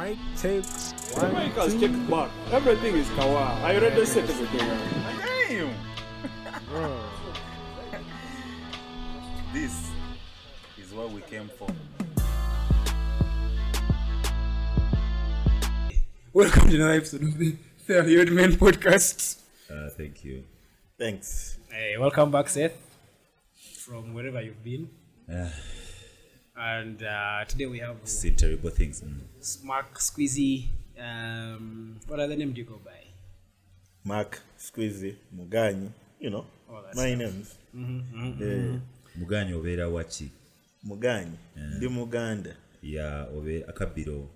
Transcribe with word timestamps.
Mic 0.00 0.16
take 0.40 0.62
The 0.62 1.20
one. 1.20 1.34
mic 1.34 1.52
has 1.60 1.78
checked 1.78 2.10
back. 2.10 2.30
Everything 2.52 2.96
is 2.96 3.08
kawa. 3.10 3.60
I 3.62 3.76
already 3.76 4.06
set 4.06 4.24
everything 4.30 4.70
up. 4.70 4.78
Damn. 5.48 5.74
Bro. 6.68 6.96
This 9.52 9.90
is 10.78 10.92
what 10.94 11.10
we 11.12 11.20
came 11.22 11.50
for. 11.58 11.68
Welcome 16.32 16.68
to 16.70 16.76
another 16.76 16.92
episode 16.94 17.22
of 17.24 17.36
the 17.36 17.56
Theory 17.86 18.20
Old 18.20 18.30
Men 18.32 18.52
podcast. 18.52 19.40
Uh, 19.70 19.90
thank 19.90 20.24
you. 20.24 20.44
Thanks. 20.98 21.58
Hey, 21.70 21.98
welcome 21.98 22.30
back, 22.30 22.48
Seth, 22.48 22.72
from 23.76 24.14
wherever 24.14 24.40
you've 24.40 24.64
been. 24.64 24.88
Uh, 25.30 25.50
And 26.62 27.02
uh, 27.02 27.44
today 27.48 27.66
we 27.66 27.78
have 27.78 27.96
see 28.04 28.30
terrible 28.32 28.70
things. 28.70 29.02
Mm. 29.02 29.64
Mark 29.64 29.98
Squeezy. 29.98 30.66
Um, 30.98 31.96
what 32.06 32.20
other 32.20 32.36
name 32.36 32.52
do 32.52 32.60
you 32.60 32.66
go 32.66 32.78
by? 32.84 33.00
Mark, 34.04 34.40
Squeezy, 34.58 35.14
Muganyi, 35.34 35.90
you 36.18 36.28
know, 36.30 36.44
Oh, 36.70 36.82
my 36.94 37.14
names. 37.14 37.56
Eh, 37.74 38.78
muganyi 39.18 39.52
obeera 39.54 39.88
waki 39.88 40.28
Muganyi, 40.84 41.36
ndi 41.76 41.88
Muganda, 41.88 42.56
ya 42.82 43.26
obe 43.36 43.64
akabiro. 43.68 44.28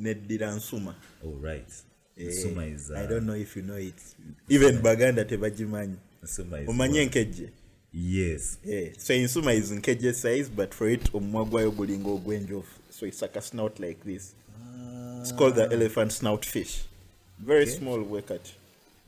neddira 0.00 0.54
Nsuma. 0.54 0.94
oh, 1.24 1.38
right 1.42 1.68
nsuma 2.16 2.66
is 2.66 2.90
uh, 2.90 2.98
I 2.98 3.06
don't 3.06 3.24
know 3.26 3.34
if 3.36 3.56
you 3.56 3.62
know 3.62 3.78
it. 3.78 3.94
Even 4.48 4.82
Baganda 4.82 5.24
tebagimanyi. 5.24 5.96
nsuma 6.22 6.60
is 6.60 6.68
Omanyi 6.68 6.98
enkejje? 6.98 7.48
Yes 7.94 8.58
yeah. 8.64 8.88
so 8.98 9.14
Nsuma 9.14 9.52
is 9.54 9.70
nkejje 9.70 10.12
size, 10.14 10.50
but 10.56 10.74
for 10.74 10.88
it 10.90 11.10
omumwa 11.14 11.44
gwayo 11.44 11.70
gulinga 11.70 12.08
ogw'enjovu. 12.10 12.64
So 12.90 13.06
it's 13.06 13.22
like 13.22 13.36
a 13.38 13.42
snout 13.42 13.78
like 13.80 14.00
this. 14.04 14.34
It's 15.20 15.32
called 15.32 15.54
the 15.54 15.64
elephant 15.72 16.12
snout 16.12 16.44
fish. 16.46 16.84
Very 17.38 17.66
small 17.66 18.00
workout. 18.02 18.48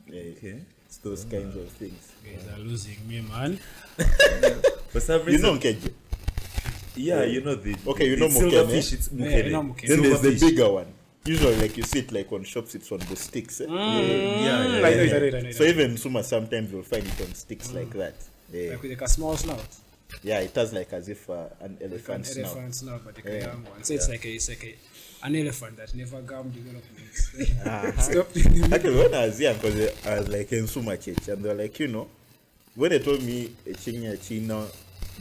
Yeah, 0.07 0.21
okay 0.37 0.55
It's 0.85 0.97
those 0.97 1.25
kinds 1.25 1.55
of 1.55 1.67
things. 1.79 2.11
You 2.25 2.37
guys 2.37 2.47
are 2.53 2.61
losing 2.63 2.97
me, 3.07 3.21
man. 3.21 3.59
for 4.89 4.99
some 4.99 5.29
You 5.29 5.37
know 5.39 5.55
nkejje? 5.57 5.91
yeah 6.97 7.23
you 7.25 7.41
know 7.41 7.55
the 7.55 7.75
Okay, 7.87 8.09
you 8.09 8.15
know 8.17 8.29
silver 8.29 8.63
mukene? 8.63 8.71
fish 8.71 8.93
it's 8.93 9.09
Yeah, 9.13 9.37
you 9.37 9.49
know 9.51 9.63
mukene. 9.63 9.87
Then 9.87 10.01
there's 10.01 10.21
the 10.21 10.39
bigger 10.39 10.69
one. 10.69 10.87
Usually, 11.25 11.55
like 11.55 11.75
you 11.75 11.83
see 11.83 11.99
it 11.99 12.11
like 12.11 12.31
on 12.31 12.43
shops, 12.43 12.75
it's 12.75 12.91
on 12.91 12.99
the 12.99 13.15
sticks. 13.15 13.59
eh? 13.59 13.65
yeah, 13.67 14.01
yeah, 14.01 14.79
yeah, 14.79 14.89
yeah, 14.89 15.01
yeah. 15.03 15.49
It. 15.49 15.55
So 15.55 15.63
even 15.63 15.97
Suma, 15.97 16.23
sometimes 16.23 16.71
you'll 16.71 16.83
find 16.83 17.03
it 17.03 17.19
on 17.21 17.33
sticks 17.33 17.73
like 17.73 17.89
that. 17.93 18.13
Yeah. 18.53 18.71
Like 18.71 18.81
with 18.81 18.91
like 18.91 19.01
a 19.01 19.07
small 19.09 19.37
snout. 19.37 19.65
yeah, 20.23 20.39
it 20.39 20.55
has 20.55 20.71
like 20.73 20.93
as 20.93 21.09
if 21.09 21.29
uh, 21.29 21.45
an 21.61 21.77
Like 21.81 21.81
an 21.81 21.91
elephant 21.91 22.25
snout. 22.25 22.75
snout, 22.75 23.01
but 23.05 23.15
like 23.15 23.25
a 23.25 23.39
young 23.39 23.63
one. 23.65 23.83
So 23.83 23.93
it's 23.93 24.09
like 24.09 24.25
a, 24.25 24.29
it's 24.29 24.49
like 24.49 24.63
a, 24.63 24.75
an 25.25 25.35
elephant 25.35 25.77
that 25.77 25.93
never 25.95 26.21
gum 26.21 26.49
developments. 26.51 27.31
Uh-huh. 27.65 28.01
Stop 28.01 28.35
in 28.37 28.69
the 28.69 28.75
Actually, 28.75 28.95
when 28.97 29.13
I 29.13 29.25
was 29.25 29.39
young, 29.39 29.55
because 29.55 30.05
I 30.05 30.19
was 30.19 30.29
like 30.29 30.51
in 30.53 30.67
Suma 30.67 30.97
church, 30.97 31.27
and 31.27 31.43
they 31.43 31.49
were 31.49 31.55
like, 31.55 31.79
you 31.79 31.87
know, 31.87 32.07
when 32.75 32.91
they 32.91 32.99
told 32.99 33.23
me 33.23 33.51
a 33.65 33.69
chinya 33.73 34.15
china 34.27 34.67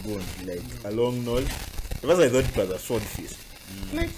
bone, 0.05 0.23
like 0.45 0.63
a 0.85 0.91
long 0.91 1.25
nose, 1.25 1.47
at 1.47 2.01
first 2.01 2.21
I 2.21 2.29
thought 2.29 2.45
it 2.45 2.57
was 2.57 2.71
a 2.71 2.79
swordfish. 2.79 3.33
Like, 3.95 4.11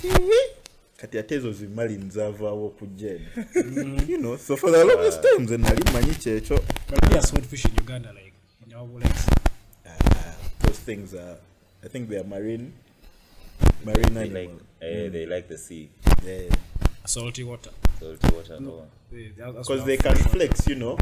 kati 0.97 1.19
ate 1.19 1.35
ezo 1.35 1.53
zimali 1.53 1.95
nzaavaawo 1.97 2.67
okujja 2.67 3.21
eno 3.55 4.01
you 4.09 4.19
know 4.19 4.37
so 4.39 4.57
for 4.57 4.71
the 4.73 4.85
longest 4.85 5.21
time 5.23 5.45
nze 5.45 5.57
nali 5.57 5.85
manyi 5.93 6.15
kyekyo 6.15 6.61
Lakes. 8.85 9.29
Uh, 9.87 10.33
those 10.61 10.79
things 10.79 11.15
are 11.15 11.39
I 11.85 11.89
think 11.89 12.09
they 12.09 12.17
are 12.17 12.25
marine 12.25 12.73
marine 13.85 14.15
they 14.15 14.21
animal. 14.23 14.43
like 14.43 14.51
uh, 14.83 14.85
mm. 14.85 15.13
they 15.13 15.27
like 15.27 15.49
the 15.49 15.59
sea 15.59 15.91
Yeah. 16.25 16.55
Salty 17.05 17.45
water. 17.45 17.71
salty 18.01 18.35
water 18.35 18.59
that- 18.59 19.55
Because 19.55 19.85
they 19.85 19.97
can 19.97 20.17
flex, 20.17 20.67
you 20.67 20.75
know. 20.75 20.99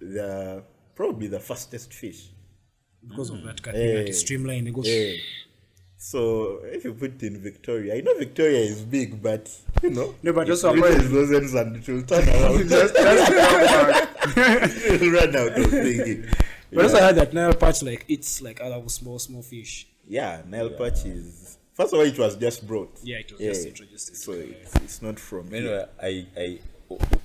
They're 0.00 0.62
probably 0.94 1.26
the 1.26 1.40
fastest 1.40 1.92
fish. 1.92 2.28
Because 3.06 3.30
mm. 3.30 3.38
of 3.38 3.44
that 3.44 3.62
kind 3.62 3.76
yeah. 3.76 3.84
of 3.84 4.04
like 4.06 4.14
streamline, 4.14 4.66
it 4.68 4.72
goes. 4.74 4.86
Yeah. 4.88 5.14
So 5.96 6.60
if 6.64 6.84
you 6.84 6.94
put 6.94 7.14
it 7.14 7.22
in 7.22 7.40
Victoria, 7.42 7.96
I 7.96 8.00
know 8.00 8.14
Victoria 8.18 8.58
is 8.58 8.82
big, 8.82 9.22
but 9.22 9.50
you 9.82 9.90
know. 9.90 10.14
No, 10.22 10.32
but 10.32 10.46
it 10.48 10.50
also 10.50 10.72
avoid- 10.72 11.00
those 11.00 11.32
ends 11.32 11.54
and 11.54 11.76
it 11.76 11.88
will 11.88 12.02
turn 12.02 12.28
around. 12.28 12.68
just, 12.68 12.94
just 12.94 13.32
it 14.36 15.00
will 15.00 15.10
run 15.10 15.36
out 15.36 15.58
of 15.58 15.70
thinking. 15.70 16.26
But 16.74 16.84
also 16.84 16.96
I 16.98 17.00
heard 17.02 17.16
that 17.16 17.32
Nile 17.32 17.54
Perch 17.54 17.82
like 17.82 18.04
it's 18.08 18.42
like 18.42 18.60
other 18.60 18.82
small 18.88 19.18
small 19.18 19.42
fish. 19.42 19.86
Yeah, 20.06 20.42
Nile 20.46 20.70
Perch 20.70 21.04
is. 21.06 21.58
First 21.72 21.92
of 21.92 21.98
all, 21.98 22.04
it 22.06 22.18
was 22.18 22.36
just 22.36 22.66
brought. 22.66 22.98
Yeah, 23.02 23.18
it 23.18 23.32
was 23.32 23.40
just 23.40 23.66
introduced. 23.66 24.16
So 24.16 24.32
it's, 24.32 24.76
it's 24.76 25.02
not 25.02 25.18
from. 25.18 25.52
Anyway, 25.52 25.84
I, 26.00 26.26
I, 26.36 26.58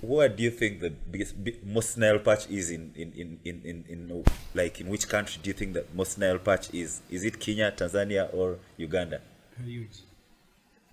what 0.01 0.35
do 0.35 0.41
you 0.43 0.49
think 0.49 0.79
the 0.79 0.89
biggest, 0.89 1.43
bi- 1.43 1.57
most 1.63 1.97
Nile 1.99 2.17
perch 2.17 2.49
is 2.49 2.71
in, 2.71 2.91
in, 2.95 3.11
in, 3.13 3.39
in, 3.45 3.61
in, 3.63 3.85
in, 3.87 4.25
like, 4.55 4.81
in 4.81 4.87
which 4.87 5.07
country 5.07 5.39
do 5.43 5.49
you 5.49 5.53
think 5.53 5.73
that 5.73 5.93
most 5.93 6.17
Nile 6.17 6.39
perch 6.39 6.73
is? 6.73 7.01
Is 7.11 7.25
it 7.25 7.39
Kenya, 7.39 7.71
Tanzania, 7.71 8.33
or 8.33 8.57
Uganda? 8.77 9.21
Huge. 9.63 9.99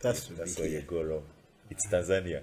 That's, 0.01 0.27
That's 0.27 0.59
where 0.59 0.69
you 0.69 0.83
go 0.83 1.03
wrong. 1.03 1.23
It's 1.71 1.87
Tanzania. 1.87 2.43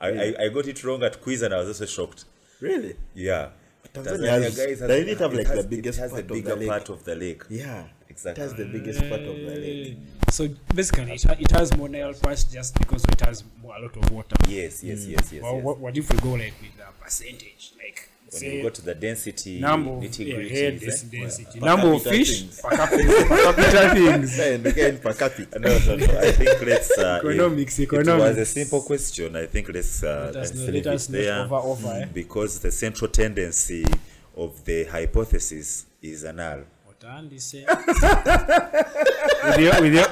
I, 0.00 0.08
I, 0.08 0.34
I 0.44 0.48
got 0.48 0.66
it 0.66 0.82
wrong 0.82 1.02
at 1.02 1.20
quiz 1.20 1.42
and 1.42 1.52
I 1.52 1.58
was 1.58 1.68
also 1.68 1.84
shocked. 1.84 2.24
Really? 2.60 2.96
Yeah. 3.14 3.50
Tanzania 3.94 4.42
has- 4.42 4.56
they 4.80 5.04
need 5.04 5.18
to 5.18 5.24
have, 5.24 5.34
like, 5.34 5.46
has- 5.46 5.62
the 5.64 5.68
biggest 5.68 5.98
part 5.98 6.10
the 6.28 6.34
of 6.34 6.44
the 6.58 6.66
part 6.66 6.88
of 6.90 7.04
the 7.04 7.14
lake. 7.14 7.42
Yeah. 7.48 7.84
Exactly. 8.10 8.42
That's 8.44 8.56
the 8.58 8.64
biggest 8.66 8.98
part 9.08 9.20
of 9.20 9.36
the 9.36 9.54
lake. 9.60 9.98
So 10.30 10.48
basically, 10.74 11.12
it, 11.12 11.22
ha- 11.22 11.36
it 11.38 11.50
has 11.52 11.76
more 11.76 11.88
Nile 11.88 12.14
parts 12.14 12.44
just 12.44 12.76
because 12.78 13.04
it 13.04 13.20
has 13.20 13.44
more, 13.62 13.76
a 13.76 13.80
lot 13.80 13.96
of 13.96 14.10
water. 14.10 14.36
Yes, 14.48 14.82
yes, 14.82 15.04
Mm. 15.04 15.10
yes, 15.12 15.32
yes. 15.32 15.42
Well, 15.42 15.54
yes. 15.54 15.64
what, 15.64 15.78
what 15.78 15.96
if 15.96 16.10
we 16.10 16.18
go 16.18 16.30
like 16.32 16.52
with 16.60 16.72
a 16.86 16.92
percentage? 17.02 17.72
Like 17.78 18.08
when 18.30 18.40
say 18.40 18.56
you 18.56 18.62
go 18.62 18.68
to 18.70 18.82
the 18.82 18.94
density, 18.94 19.58
number 19.60 19.90
of 19.90 20.02
yeah, 20.02 20.34
gritty, 20.36 20.48
head 20.48 20.80
this 20.80 21.02
density, 21.02 21.60
Per 21.60 21.66
number 21.66 21.92
of 21.94 22.02
fish, 22.02 22.42
things. 22.42 22.60
per 22.60 22.70
capita, 22.76 23.24
per 23.28 23.52
capita 23.52 23.94
things. 23.94 24.38
And 24.38 24.66
again, 24.66 24.98
per 24.98 25.12
capita. 25.14 25.58
No, 25.58 25.78
no, 25.86 25.96
no. 25.96 26.18
I 26.18 26.32
think 26.32 26.60
let's. 26.62 26.98
Uh, 26.98 27.20
Economics, 27.24 27.78
it, 27.78 27.82
It 27.84 27.92
was 27.92 28.06
a 28.06 28.10
economics. 28.12 28.50
simple 28.50 28.82
question. 28.82 29.36
I 29.36 29.46
think 29.46 29.68
let's, 29.72 30.02
uh, 30.02 30.30
Let 30.34 30.36
us 30.42 30.50
let's 30.50 30.54
know- 30.54 30.72
leave 30.72 30.84
let 30.86 30.94
us 30.94 31.08
it 31.08 31.12
not 31.12 31.18
there 31.18 31.44
over- 31.44 31.54
over, 31.56 31.88
eh? 32.02 32.06
because 32.12 32.58
the 32.60 32.70
central 32.70 33.10
tendency 33.10 33.84
of 34.36 34.64
the 34.64 34.84
hypothesis 34.84 35.86
is 36.02 36.24
a 36.24 36.32
null. 37.02 37.12
What 37.12 37.18
Andy 37.18 37.36
with 39.44 39.58
your 39.60 39.80
with 39.80 39.94
your 39.94 40.06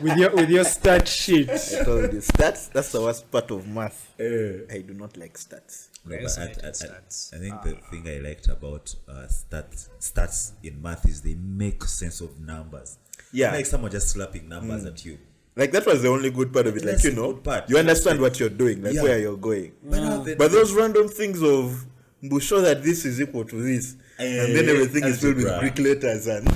with 0.00 0.16
your 0.18 0.30
with 0.34 0.50
your 0.50 0.64
stat 0.64 1.08
sheet. 1.08 1.50
I 1.50 1.84
told 1.84 2.12
you, 2.12 2.20
stats, 2.20 2.70
that's 2.72 2.92
the 2.92 3.00
worst 3.00 3.30
part 3.30 3.50
of 3.50 3.66
math. 3.66 4.12
Eh. 4.18 4.60
I 4.70 4.78
do 4.80 4.94
not 4.94 5.16
like 5.16 5.34
stats. 5.34 5.88
No, 6.06 6.16
Yes, 6.16 6.38
I, 6.38 6.42
I 6.42 6.44
I- 6.44 6.48
I- 6.48 6.70
stats. 6.70 7.34
I 7.34 7.38
think 7.38 7.62
the 7.62 7.76
ah. 7.76 7.90
thing 7.90 8.08
I 8.08 8.18
liked 8.18 8.48
about 8.48 8.94
uh, 9.08 9.26
stats, 9.26 9.88
stats 10.00 10.52
in 10.62 10.80
math 10.82 11.06
is 11.08 11.22
they 11.22 11.34
make 11.34 11.84
sense 11.84 12.20
of 12.20 12.40
numbers. 12.40 12.98
Yeah. 13.32 13.52
like 13.52 13.66
someone 13.66 13.90
just 13.90 14.08
slapping 14.10 14.48
numbers 14.48 14.82
hmm. 14.82 14.88
at 14.88 15.04
you. 15.04 15.18
Like, 15.56 15.70
that 15.72 15.86
was 15.86 16.02
the 16.02 16.08
only 16.08 16.30
good 16.30 16.52
part 16.52 16.66
of 16.66 16.76
it. 16.76 16.84
Like, 16.84 16.94
That's 16.94 17.04
you 17.04 17.10
the 17.10 17.16
know, 17.16 17.32
good 17.32 17.44
part. 17.44 17.70
you 17.70 17.78
understand 17.78 18.20
what 18.20 18.38
you're 18.40 18.48
doing, 18.48 18.82
like 18.82 18.94
Yeah. 18.94 19.02
where 19.02 19.18
you're 19.18 19.36
going. 19.36 19.72
But, 19.84 20.00
ah. 20.00 20.24
But 20.36 20.50
those 20.50 20.72
random 20.72 21.08
things 21.08 21.42
of, 21.42 21.86
we 22.22 22.40
show 22.40 22.60
that 22.60 22.82
this 22.82 23.04
is 23.04 23.20
equal 23.20 23.44
to 23.44 23.62
this, 23.62 23.96
and 24.18 24.54
then 24.56 24.64
Eh, 24.68 24.70
everything 24.72 25.04
is 25.04 25.20
filled 25.20 25.36
with. 25.36 25.60
Greek 25.60 25.78
letters 25.78 26.26
and. 26.26 26.46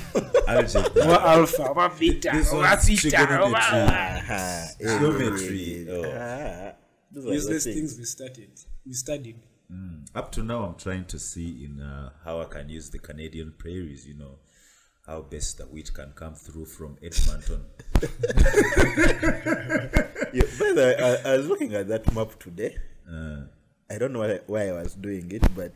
algebra, 0.48 1.02
Over 1.02 1.20
alpha, 1.26 1.68
over 1.68 1.88
beta, 1.98 2.30
This 2.32 2.52
over 2.52 2.62
one's 2.62 2.84
theta, 2.86 3.00
trigonometry. 3.10 3.44
over 3.44 3.56
Aha, 3.56 4.68
eh, 4.80 4.98
Geometry, 4.98 5.86
oh. 5.90 6.02
those 7.12 7.24
are 7.26 7.28
the 7.28 7.34
useless 7.34 7.64
things. 7.64 7.76
things 7.76 7.98
we 7.98 8.04
studied. 8.04 8.50
We 8.86 8.92
studied. 8.94 9.36
up 10.14 10.32
to 10.32 10.42
now 10.42 10.64
i'm 10.64 10.74
trying 10.76 11.04
to 11.04 11.18
see 11.18 11.64
in 11.66 11.78
uh, 11.80 12.08
how 12.24 12.40
i 12.40 12.44
can 12.46 12.70
use 12.70 12.88
the 12.88 12.98
canadian 12.98 13.52
prairies 13.58 14.06
you 14.06 14.14
know 14.16 14.38
how 15.06 15.20
best 15.20 15.58
the 15.58 15.64
wheat 15.66 15.92
can 15.92 16.10
come 16.14 16.34
through 16.34 16.64
from 16.64 16.96
edmonton 17.02 17.62
Yeah, 20.32 20.44
by 20.60 20.72
the 20.72 20.82
way, 20.86 20.96
I, 20.96 21.32
I 21.32 21.36
was 21.38 21.46
looking 21.48 21.74
at 21.74 21.88
that 21.88 22.12
map 22.14 22.38
today. 22.38 22.76
uh, 23.10 23.40
I 23.90 23.98
don't 23.98 24.12
know 24.12 24.20
why, 24.20 24.40
why 24.46 24.68
I 24.68 24.72
was 24.82 24.94
doing 24.94 25.30
it, 25.32 25.42
but 25.54 25.72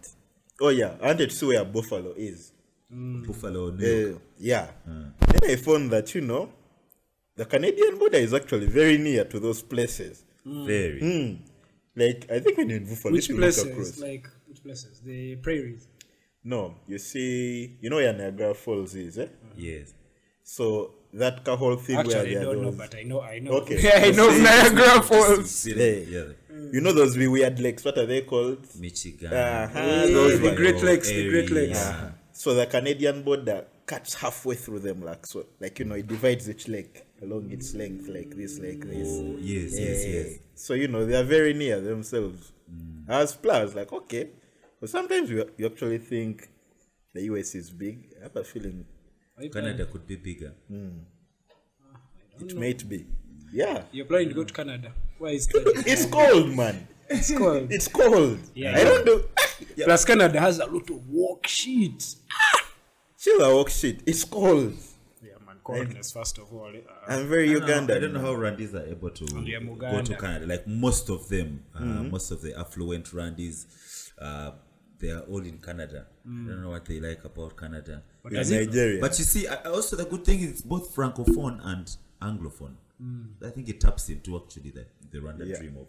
oh 0.60 0.68
yeah, 0.68 0.94
I 1.00 1.06
wanted 1.06 1.30
to 1.30 1.36
see 1.36 1.46
where 1.46 1.64
Buffalo 1.64 2.12
is. 2.16 2.52
buffalo 2.90 3.70
new 3.70 3.86
york 3.86 4.16
Uh, 4.16 4.20
yeah. 4.38 4.66
Then 4.86 5.50
I 5.50 5.56
found 5.56 5.90
that 5.92 6.14
you 6.14 6.20
know, 6.20 6.50
the 7.36 7.44
Canadian 7.46 7.98
border 7.98 8.18
is 8.18 8.34
actually 8.34 8.66
very 8.66 8.98
near 8.98 9.24
to 9.24 9.40
those 9.40 9.62
places. 9.62 10.24
very 10.44 11.00
Hmm. 11.00 11.34
Like 11.96 12.26
I 12.30 12.40
think 12.40 12.56
when 12.58 12.68
you're 12.70 12.78
in 12.78 12.86
Buffalo, 12.86 13.12
Which 13.14 13.24
if 13.24 13.30
you 13.30 13.40
look 13.40 13.44
places? 13.54 13.64
across- 13.70 13.98
Like 13.98 14.26
which 14.48 14.62
places? 14.62 15.00
The 15.00 15.36
prairies. 15.36 15.88
No, 16.44 16.74
you 16.88 16.98
see, 16.98 17.78
you 17.80 17.88
know 17.88 17.96
where 17.96 18.12
Niagara 18.12 18.54
Falls 18.54 18.94
is, 18.94 19.16
eh? 19.18 19.28
yes 19.56 19.94
So 20.42 20.94
that 21.14 21.46
whole 21.46 21.76
thing 21.76 21.96
where 21.96 22.04
Actually, 22.06 22.36
I 22.36 22.42
don't 22.42 22.62
know, 22.62 22.72
but 22.72 22.94
I 22.94 23.02
know. 23.04 23.20
I 23.20 23.38
know. 23.38 23.52
Okay. 23.60 23.78
Yeah, 23.80 24.00
I 24.06 24.10
know 24.10 24.28
See, 24.30 24.42
Niagara 24.42 25.02
Falls. 25.02 25.66
yeah, 25.66 25.74
Hey. 25.76 26.04
yeah. 26.10 26.24
You 26.72 26.80
know 26.80 26.92
those 26.92 27.16
wee 27.16 27.28
weird 27.28 27.58
lakes. 27.60 27.84
What 27.84 27.98
are 27.98 28.06
they 28.06 28.22
called? 28.22 28.66
michigan 28.78 29.32
Uh-huh, 29.32 29.78
Yeah, 29.78 30.06
those 30.06 30.40
the. 30.40 30.54
Great 30.54 30.82
Lakes, 30.82 31.08
the 31.08 31.28
Great 31.28 31.50
Lakes. 31.50 31.78
yeah. 31.78 32.10
So 32.32 32.54
the 32.54 32.66
Canadian 32.66 33.22
border 33.22 33.66
cuts 33.86 34.14
halfway 34.14 34.54
through 34.54 34.80
them, 34.80 35.02
like 35.02 35.26
so, 35.26 35.46
like 35.60 35.78
you 35.78 35.84
know, 35.84 35.94
it 35.96 36.06
divides 36.06 36.48
each 36.48 36.68
lake. 36.68 37.04
along 37.22 37.50
its 37.52 37.68
length, 37.74 38.08
like 38.08 38.30
this, 38.40 38.58
like 38.58 38.82
this. 38.92 39.08
Oh, 39.08 39.36
yes, 39.40 39.70
yes, 39.78 39.98
Eh, 40.04 40.12
yes. 40.16 40.28
So 40.54 40.74
you 40.74 40.88
know 40.88 41.04
they 41.06 41.14
are 41.22 41.28
very 41.38 41.54
near 41.54 41.80
themselves. 41.80 42.52
As 43.08 43.34
plus, 43.44 43.74
like 43.74 43.92
okay, 43.92 44.24
but 44.80 44.88
sometimes 44.90 45.30
you 45.30 45.38
you 45.58 45.66
actually 45.66 45.98
think 45.98 46.48
the 47.14 47.22
US 47.30 47.54
is 47.54 47.70
big. 47.70 47.96
I 48.18 48.24
have 48.24 48.36
a 48.36 48.44
feeling 48.52 48.78
Canada 49.52 49.84
could 49.92 50.06
be 50.06 50.16
bigger. 50.16 50.52
it 52.40 52.56
might 52.56 52.88
be. 52.88 53.06
Yeah, 53.52 53.82
You're 53.92 54.06
planning 54.06 54.30
to 54.30 54.34
go 54.34 54.44
to 54.44 54.54
Canada. 54.54 54.92
Why 55.22 55.30
is 55.38 55.46
that? 55.52 55.84
it's 55.86 56.06
cold, 56.06 56.50
man. 56.56 56.88
it's 57.08 57.30
cold. 57.32 57.70
It's 57.70 57.86
cold. 57.86 58.38
Yeah, 58.54 58.74
I 58.76 58.82
don't 58.82 59.06
do. 59.06 59.24
Plus, 59.84 60.04
Canada 60.04 60.40
has 60.40 60.58
a 60.58 60.66
lot 60.66 60.90
of 60.90 61.08
work 61.08 61.46
shit. 61.46 62.16
Chill 63.18 63.40
out, 63.44 63.70
shit. 63.70 64.00
It's 64.04 64.24
cold. 64.24 64.74
Yeah, 65.22 65.34
man, 65.46 65.58
coldness 65.62 66.10
first 66.10 66.38
of 66.38 66.52
all. 66.52 66.72
Uh, 66.74 66.90
I'm 67.12 67.28
very 67.28 67.50
I 67.50 67.60
don't 67.60 67.86
Ugandan. 67.86 67.96
I 67.96 67.98
don't 68.00 68.14
know 68.14 68.20
how 68.20 68.34
Randis 68.34 68.74
are 68.74 68.84
able 68.84 69.10
to 69.10 69.24
go 69.78 70.02
to 70.02 70.16
Canada. 70.16 70.46
Like 70.46 70.66
most 70.66 71.08
of 71.08 71.28
them, 71.28 71.62
uh, 71.78 71.84
most 71.84 72.32
of 72.32 72.42
the 72.42 72.58
affluent 72.58 73.06
Randis, 73.14 74.10
uh, 74.20 74.50
they 74.98 75.10
are 75.10 75.20
all 75.30 75.44
in 75.44 75.58
Canada. 75.58 76.06
I 76.24 76.28
don't 76.28 76.62
know 76.62 76.70
what 76.70 76.84
they 76.84 76.98
like 76.98 77.24
about 77.24 77.56
Canada. 77.56 78.02
In 78.24 78.32
does 78.34 78.50
it- 78.50 78.66
Nigeria. 78.66 79.00
But 79.00 79.16
you 79.20 79.24
see, 79.24 79.46
I- 79.46 79.54
I 79.66 79.68
also 79.70 79.94
the 79.94 80.04
good 80.04 80.24
thing 80.24 80.40
is 80.40 80.62
both 80.62 80.92
francophone 80.96 81.60
and 81.64 81.86
anglophone. 82.20 82.74
Mm. 83.00 83.46
I 83.46 83.50
think 83.50 83.68
it 83.68 83.80
taps 83.80 84.08
into 84.08 84.36
actually 84.36 84.70
the 84.70 84.86
the 85.10 85.18
Rwanda 85.18 85.46
Yeah. 85.46 85.58
dream 85.58 85.76
of 85.78 85.86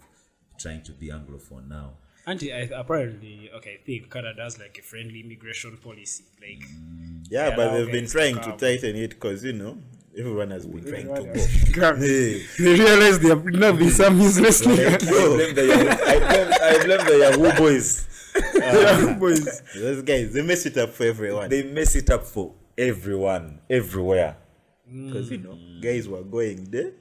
trying 0.59 0.81
to 0.83 0.91
be 0.91 1.07
anglophone 1.09 1.67
now. 1.67 1.93
Auntie, 2.25 2.53
I, 2.53 2.59
apparently, 2.73 3.49
okay, 3.57 3.79
I 3.81 3.85
think 3.85 4.09
Canada 4.09 4.43
has 4.43 4.57
like 4.57 4.77
a 4.79 4.81
friendly 4.81 5.19
immigration 5.21 5.75
policy. 5.77 6.23
Like, 6.39 6.59
mm. 6.69 7.25
yeah, 7.29 7.49
Yeah, 7.49 7.55
but 7.55 7.73
they've 7.73 7.91
been 7.91 8.07
trying 8.07 8.35
to 8.35 8.41
come. 8.41 8.57
tighten 8.57 8.95
it 8.95 9.09
because 9.09 9.43
you 9.43 9.53
know 9.53 9.77
everyone 10.17 10.51
has 10.51 10.65
been 10.65 10.85
trying 10.85 11.07
to 11.13 11.23
go. 11.23 11.81
Come. 11.81 11.97
Hey. 11.99 12.43
they 12.59 12.79
realize 12.79 13.19
they 13.19 13.29
have 13.29 13.43
not 13.45 13.77
been 13.77 13.89
some 13.89 14.19
useless 14.27 14.61
I 14.67 14.69
nigga. 14.69 15.35
blame 15.35 15.55
the 15.55 15.65
Yahoo, 15.65 15.89
I 15.89 16.19
blame, 16.19 16.53
I 16.61 16.85
blame 16.85 17.05
the 17.07 17.17
Yahoo 17.19 17.57
boys. 17.59 18.07
boys. 19.19 19.61
Those 19.75 20.01
guys, 20.03 20.33
they 20.33 20.41
mess 20.41 20.65
it 20.65 20.77
up 20.77 20.89
for 20.91 21.03
everyone. 21.05 21.49
They 21.49 21.63
mess 21.63 21.95
it 21.95 22.09
up 22.09 22.25
for 22.25 22.53
everyone, 22.77 23.59
everywhere. 23.69 24.37
Because 24.93 25.31
you 25.31 25.37
know, 25.39 25.55
mm. 25.57 25.81
guys 25.81 26.07
were 26.07 26.21
going 26.23 26.69
there, 26.69 26.91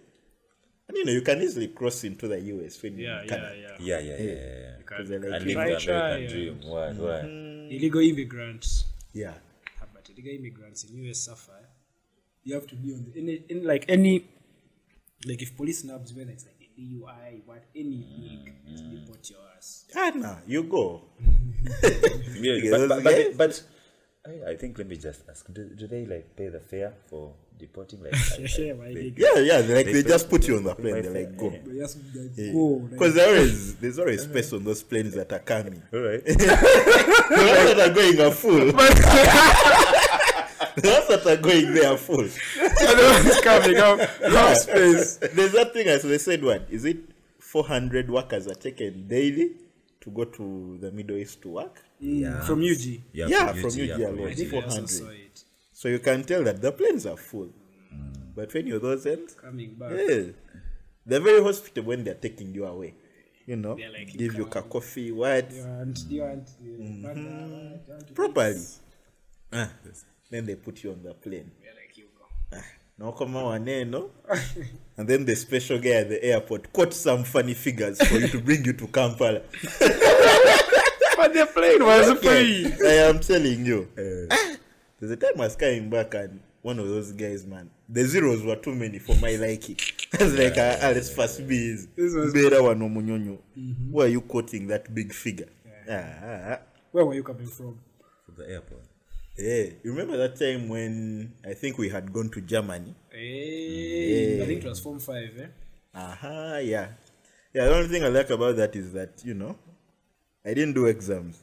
and 0.88 0.96
you 0.96 1.04
know, 1.04 1.12
you 1.12 1.20
can 1.22 1.42
easily 1.42 1.68
cross 1.68 2.04
into 2.04 2.26
the 2.28 2.40
US 2.40 2.82
when 2.82 2.96
Yeah, 2.98 3.08
you're 3.08 3.18
in 3.22 3.28
yeah, 3.28 3.34
Canada. 3.36 3.56
yeah. 3.56 3.76
Yeah, 3.78 3.98
yeah, 4.00 4.16
yeah, 4.16 4.32
yeah. 4.32 4.60
yeah. 4.64 4.76
Because 4.78 5.08
they're 5.08 5.20
like, 5.20 5.32
And 5.32 5.44
live 5.46 5.54
the 5.56 5.60
American 5.62 5.86
try, 5.86 6.26
dream. 6.26 6.60
Why? 6.64 6.86
Why? 6.92 7.20
Mm. 7.22 7.68
Mm. 7.68 7.76
Illegal 7.76 8.00
immigrants. 8.00 8.84
yeah, 9.12 9.34
Ah, 9.80 9.86
But 9.94 10.08
illegal 10.10 10.32
immigrants 10.38 10.84
in 10.84 11.04
US 11.04 11.18
suffer. 11.20 11.60
You 12.44 12.54
have 12.56 12.66
to 12.68 12.74
be 12.76 12.92
on 12.94 13.04
the, 13.04 13.18
in, 13.20 13.44
in 13.48 13.64
like 13.64 13.84
any, 13.88 14.24
like 15.26 15.40
if 15.42 15.56
police 15.56 15.84
nabs 15.84 16.12
whether 16.12 16.30
it's 16.32 16.44
like 16.44 16.58
a 16.60 16.80
DUI, 16.80 17.42
what 17.46 17.62
anything, 17.76 18.50
it's 18.66 18.80
deport 18.82 19.22
your 19.30 19.38
ass. 19.56 19.84
Ghana, 19.94 20.42
you 20.46 20.64
go. 20.64 21.02
Yeah, 22.42 22.54
Yeah, 22.54 22.70
but, 22.72 22.88
but, 22.88 23.04
but, 23.04 23.36
but 23.38 23.62
I, 24.26 24.50
I 24.50 24.56
think 24.56 24.76
let 24.78 24.88
me 24.88 24.96
just 24.96 25.22
ask: 25.30 25.46
Do, 25.52 25.68
do 25.78 25.86
they 25.86 26.04
like 26.06 26.34
pay 26.36 26.48
the 26.48 26.58
fare 26.60 26.94
for 27.08 27.34
deporting? 27.62 28.02
Like, 28.02 28.14
I- 28.14 28.18
I- 28.42 28.48
Yeah, 28.58 28.72
why 28.74 28.86
they- 28.92 29.10
they- 29.10 29.14
Yeah, 29.16 29.38
yeah, 29.38 29.60
they, 29.62 29.74
like 29.76 29.86
They 29.86 29.92
they 29.92 30.02
just 30.02 30.28
put 30.28 30.46
you 30.48 30.56
on 30.58 30.64
the 30.64 30.74
plane. 30.74 31.02
They're 31.02 31.12
like, 31.12 31.38
fair, 31.38 31.50
go. 31.50 31.50
yeah. 31.50 31.60
But 31.64 31.72
like, 32.36 32.52
go. 32.52 32.78
Because 32.90 33.14
there 33.14 33.28
always 33.28 33.74
there's 33.80 33.98
always 33.98 34.22
space 34.22 34.52
on 34.52 34.64
those 34.64 34.82
planes 34.82 35.14
that 35.14 35.32
are 35.32 35.38
coming. 35.38 35.82
all 35.94 36.00
right. 36.00 36.22
The 37.32 37.38
ones 37.38 37.64
that 37.70 37.80
are 37.88 37.94
going 37.94 38.20
are 38.20 38.30
full. 38.30 38.66
the 40.76 40.88
ones 40.90 41.08
that 41.08 41.26
are 41.26 41.36
going 41.36 41.74
there 41.74 41.90
are 41.92 41.96
full. 41.96 42.26
it's 42.26 43.40
coming 43.42 43.76
up. 43.78 43.98
Half 44.20 44.56
space. 44.58 45.16
There's 45.16 45.52
that 45.52 45.72
thing 45.72 45.88
as 45.88 46.02
they 46.02 46.18
said, 46.18 46.42
what 46.44 46.66
is 46.70 46.84
it? 46.84 46.98
400 47.38 48.10
workers 48.10 48.46
are 48.48 48.54
taken 48.54 49.06
daily 49.08 49.52
to 50.00 50.10
go 50.10 50.24
to 50.24 50.78
the 50.80 50.90
Middle 50.90 51.16
East 51.16 51.42
to 51.42 51.48
work. 51.50 51.82
Mm, 52.02 52.20
yeah. 52.20 52.40
From 52.40 52.60
UG. 52.60 53.00
Yeah, 53.12 53.26
Yeah, 53.28 53.52
from 53.52 53.60
from 53.60 53.70
UG, 53.70 53.78
UG 53.90 53.98
yeah, 54.00 54.08
alone. 54.08 54.28
UG. 54.28 54.34
think 54.36 54.48
I 54.54 54.60
400. 54.60 54.88
Saw 55.82 55.88
it 55.88 55.88
So 55.88 55.88
you 55.88 55.98
can 55.98 56.24
tell 56.24 56.44
that 56.44 56.60
the 56.60 56.72
planes 56.72 57.06
are 57.06 57.16
full. 57.16 57.50
But 58.34 58.54
when 58.54 58.66
you're 58.66 58.78
those 58.78 59.06
ends, 59.06 59.34
coming 59.34 59.74
back. 59.74 59.90
yeah, 59.92 60.32
they're 61.04 61.20
very 61.20 61.42
hospitable 61.42 61.88
when 61.88 62.04
they're 62.04 62.14
taking 62.14 62.54
you 62.54 62.64
away. 62.64 62.94
You 63.46 63.56
know, 63.56 63.74
like, 63.74 64.16
give 64.16 64.34
you 64.34 64.44
a 64.44 64.62
coffee, 64.62 65.12
what? 65.12 65.52
You 65.52 65.64
want, 65.64 66.04
you 66.08 66.22
want, 66.22 66.50
you 66.62 66.72
want, 66.78 67.18
you 67.18 67.88
want 67.88 68.14
Properly. 68.14 68.62
Ah, 69.52 69.68
then 70.30 70.46
they 70.46 70.54
put 70.54 70.82
you 70.82 70.92
on 70.92 71.02
the 71.02 71.12
plane. 71.12 71.50
We're 71.60 71.74
like, 71.74 71.98
you. 71.98 72.04
No 72.98 73.12
come 73.12 73.32
no? 73.32 74.10
and 74.96 75.08
then 75.08 75.24
the 75.24 75.34
special 75.34 75.78
guy 75.78 75.90
at 75.90 76.08
the 76.08 76.22
airport 76.24 76.72
quote 76.72 76.94
some 76.94 77.24
funny 77.24 77.54
figures 77.54 78.00
for 78.06 78.16
you 78.16 78.28
to 78.28 78.40
bring 78.40 78.64
you 78.64 78.72
to 78.74 78.86
Kampala. 78.86 79.42
But 81.16 81.34
the 81.34 81.46
plane 81.46 81.84
was 81.84 82.18
free. 82.20 82.72
I 82.88 83.08
am 83.08 83.20
telling 83.20 83.66
you. 83.66 83.88
Ah, 84.30 84.56
There's 85.02 85.10
a 85.10 85.16
time 85.16 85.32
I 85.40 85.46
was 85.46 85.56
coming 85.56 85.90
back 85.90 86.14
and 86.14 86.38
one 86.62 86.78
of 86.78 86.86
those 86.86 87.10
guys, 87.10 87.44
man, 87.44 87.68
the 87.88 88.04
zeros 88.04 88.44
were 88.44 88.54
too 88.54 88.72
many 88.72 89.00
for 89.00 89.16
my 89.16 89.34
liking. 89.34 89.76
I 90.20 90.22
was 90.22 90.38
like, 90.38 90.54
ah, 90.56 90.76
ah, 90.80 90.92
let's 90.94 91.10
first 91.12 91.44
be 91.48 91.74
This 91.96 92.14
was- 92.14 92.32
better 92.32 92.62
one 92.62 92.78
Munyonyo. 92.78 93.38
Why 93.90 94.04
are 94.04 94.06
you 94.06 94.20
quoting 94.20 94.68
that 94.68 94.94
big 94.94 95.12
figure? 95.12 95.48
Ah, 95.90 96.04
ah, 96.22 96.52
ah. 96.52 96.58
Where 96.92 97.04
were 97.04 97.14
you 97.14 97.24
coming 97.24 97.48
from? 97.48 97.80
From 98.26 98.34
the 98.36 98.48
airport. 98.48 98.82
Yeah, 99.36 99.74
you 99.82 99.90
remember 99.90 100.16
that 100.18 100.36
time 100.38 100.68
when 100.68 101.32
I 101.44 101.54
think 101.54 101.78
we 101.78 101.88
had 101.88 102.12
gone 102.12 102.28
to 102.30 102.40
Germany? 102.40 102.94
Hey, 103.10 104.40
I 104.40 104.46
think 104.46 104.62
it 104.64 104.68
was 104.68 104.78
Form 104.78 105.00
5, 105.00 105.16
eh? 105.36 105.46
Aha, 105.96 106.58
yeah. 106.58 106.90
Yeah, 107.52 107.64
the 107.64 107.74
only 107.74 107.88
thing 107.88 108.04
I 108.04 108.08
like 108.08 108.30
about 108.30 108.54
that 108.54 108.76
is 108.76 108.92
that, 108.92 109.20
you 109.24 109.34
know, 109.34 109.56
I 110.46 110.54
didn't 110.54 110.74
do 110.74 110.86
exams. 110.86 111.42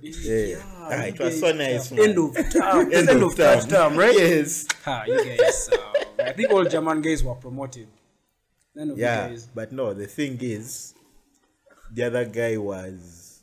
Yeah. 0.00 0.62
ah, 0.78 1.02
it 1.04 1.18
was 1.18 1.40
so 1.40 1.52
nice, 1.52 1.90
man. 1.90 2.08
End 2.10 2.18
of 2.18 2.34
term. 2.50 2.80
End, 2.80 2.94
End 2.94 3.08
of, 3.10 3.22
of 3.22 3.36
term. 3.36 3.60
term, 3.68 3.96
right? 3.96 4.14
Yes. 4.16 4.66
Ha, 4.84 5.04
you 5.06 5.24
guys. 5.36 5.68
Uh, 5.72 6.22
I 6.22 6.32
think 6.32 6.50
all 6.50 6.64
German 6.64 7.02
guys 7.02 7.22
were 7.22 7.34
promoted. 7.34 7.88
None 8.74 8.90
of 8.90 8.98
Yeah, 8.98 9.24
you 9.26 9.30
guys. 9.32 9.48
but 9.54 9.72
no, 9.72 9.92
the 9.94 10.06
thing 10.06 10.38
is, 10.40 10.94
the 11.92 12.04
other 12.04 12.24
guy 12.24 12.56
was, 12.56 13.42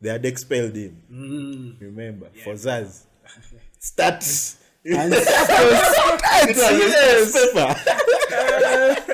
they 0.00 0.08
had 0.10 0.24
expelled 0.24 0.74
him. 0.74 0.96
Mm. 1.12 1.80
Remember, 1.80 2.28
for 2.44 2.54
Zaz. 2.54 3.04
Stats. 3.80 4.56
And 4.84 5.12
a 5.14 5.16
paper. 7.54 7.74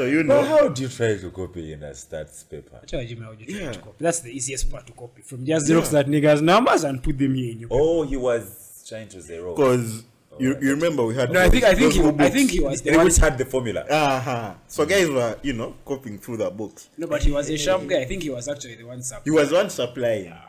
so, 0.00 0.06
you 0.06 0.24
But 0.24 0.26
know, 0.26 0.42
how 0.44 0.68
do 0.68 0.82
you 0.82 0.88
try 0.88 1.16
to 1.16 1.30
copy 1.30 1.72
in 1.72 1.82
a 1.82 1.90
stats 1.90 2.48
paper? 2.48 2.80
Tell 2.86 3.04
Jimmy 3.04 3.22
how 3.22 3.32
you 3.32 3.46
try 3.46 3.72
to 3.72 3.78
copy. 3.78 3.96
That's 3.98 4.20
the 4.20 4.30
easiest 4.30 4.70
part 4.70 4.86
to 4.86 4.92
copy. 4.92 5.22
From 5.22 5.44
just 5.44 5.66
Xerox 5.68 5.90
that 5.92 6.06
nigga's 6.06 6.42
numbers 6.42 6.84
and 6.84 7.02
put 7.02 7.18
them 7.18 7.34
here 7.34 7.52
in 7.52 7.60
your. 7.60 7.68
Oh, 7.72 8.02
he 8.02 8.16
was 8.16 8.84
trying 8.88 9.08
to 9.08 9.20
zero. 9.20 9.54
because 9.54 10.04
you, 10.38 10.56
you 10.60 10.70
remember 10.70 11.04
we 11.04 11.14
had 11.14 11.30
No, 11.32 11.40
I 11.40 11.48
think 11.50 11.64
I 11.64 11.74
think 11.74 11.92
those 11.94 12.16
he, 12.18 12.24
I 12.24 12.30
think 12.30 12.50
he 12.50 12.60
was 12.60 12.80
the 12.82 12.90
They 12.92 12.96
one. 12.96 13.06
which 13.06 13.16
had 13.18 13.36
the 13.36 13.44
formula. 13.44 13.80
Uh-huh. 13.82 14.54
So 14.68 14.86
guys 14.86 15.08
were, 15.10 15.36
you 15.42 15.52
know, 15.52 15.74
copying 15.84 16.18
through 16.18 16.38
the 16.38 16.50
books. 16.50 16.88
No, 16.96 17.06
but 17.06 17.22
he 17.22 17.30
was 17.30 17.50
a 17.50 17.58
sharp 17.58 17.86
guy. 17.86 17.98
I 18.00 18.04
think 18.06 18.22
he 18.22 18.30
was 18.30 18.48
actually 18.48 18.76
the 18.76 18.84
one 18.84 19.02
sub. 19.02 19.22
He 19.24 19.30
was 19.30 19.52
one 19.52 19.68
supplying. 19.70 20.30
Wow. 20.30 20.44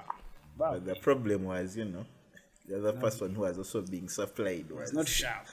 But 0.74 0.86
the 0.86 0.96
problem 0.96 1.46
was, 1.46 1.75
you 1.75 1.86
know, 1.86 2.05
the 2.67 2.77
other 2.77 2.93
person 2.93 3.34
who 3.36 3.41
was 3.41 3.58
also 3.58 3.81
being 3.81 4.08
supplied 4.08 4.70
was 4.72 4.89
It's 4.89 4.93
not 4.93 5.08
sharp. 5.08 5.48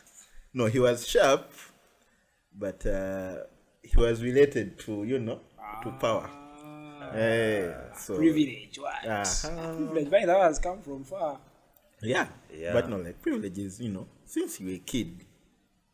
no, 0.54 0.66
he 0.66 0.78
was 0.78 1.06
sharp, 1.08 1.50
but 2.56 2.84
uh, 2.86 3.38
he 3.90 3.96
was 3.96 4.22
related 4.22 4.78
to, 4.80 5.04
you 5.04 5.18
know, 5.18 5.40
to 5.82 5.90
power. 5.92 6.28
Eh, 7.14 7.72
so 7.96 8.16
Privilege. 8.16 8.78
What? 8.78 9.06
Uh-huh. 9.06 9.74
Privilege. 9.76 10.08
Why 10.10 10.26
that 10.26 10.40
has 10.42 10.58
come 10.58 10.80
from 10.82 11.04
far. 11.04 11.38
yeah. 12.02 12.26
Yeah. 12.54 12.72
but 12.72 12.88
no, 12.88 12.96
like 12.98 13.20
privileges, 13.22 13.80
you 13.80 13.90
know, 13.90 14.06
since 14.24 14.60
you 14.60 14.66
were 14.66 14.72
a 14.74 14.78
kid, 14.78 15.24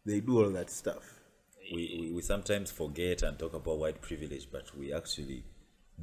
they 0.04 0.20
do 0.20 0.42
all 0.42 0.50
that 0.50 0.70
stuff. 0.70 1.02
We, 1.72 1.98
we, 2.00 2.12
we 2.12 2.22
sometimes 2.22 2.70
forget 2.70 3.22
and 3.22 3.38
talk 3.38 3.54
about 3.54 3.78
white 3.78 4.00
privilege, 4.02 4.48
but 4.50 4.76
we 4.76 4.92
actually 4.92 5.44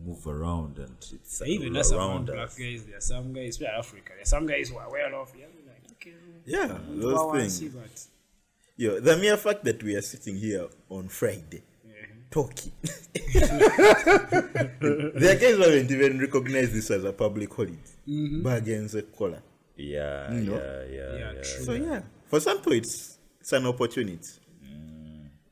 move 0.06 0.26
around 0.26 0.78
and 0.80 0.96
it's 1.14 1.42
Even 1.46 1.76
as 1.76 1.92
among 1.92 2.10
around 2.10 2.26
black 2.28 2.48
us. 2.48 2.58
guys, 2.58 2.86
there 2.86 2.98
are 2.98 3.02
some 3.02 3.34
guys, 3.34 3.60
we 3.60 3.66
are 3.68 3.78
Africa, 3.78 4.12
there 4.16 4.22
are 4.22 4.26
some 4.26 4.46
guys 4.48 4.70
who 4.70 4.78
are 4.78 4.90
well 4.90 5.16
off. 5.22 5.34
Yeah, 5.38 5.46
like, 5.68 5.92
okay, 5.94 6.16
Yeah, 6.46 6.78
those 6.90 7.38
things. 7.38 7.58
see, 7.60 7.68
but 7.68 8.08
Yo, 8.78 9.00
the 9.02 9.18
mere 9.18 9.38
fact 9.38 9.64
that 9.66 9.84
we 9.84 9.94
are 9.96 10.02
sitting 10.02 10.38
here 10.38 10.68
on 10.90 11.10
Friday 11.10 11.62
talking. 12.32 12.72
there 12.82 13.36
are 15.32 15.40
guys 15.40 15.56
who 15.56 15.62
haven't 15.62 15.92
even 15.92 16.20
recognized 16.20 16.74
this 16.74 16.90
as 16.90 17.04
a 17.04 17.14
public 17.14 17.54
holiday. 17.54 17.78
Bargains 18.08 18.96
a 18.96 19.04
collar. 19.04 19.44
Yeah, 19.76 20.30
know? 20.32 20.54
yeah, 20.56 20.84
yeah, 20.90 21.18
Yeah, 21.18 21.32
yeah. 21.36 21.44
So 21.44 21.74
yeah, 21.74 22.02
for 22.28 22.40
some 22.40 22.58
people 22.58 22.74
it's 22.74 23.18
it's 23.40 23.54
an 23.54 23.66
opportunity 23.66 24.40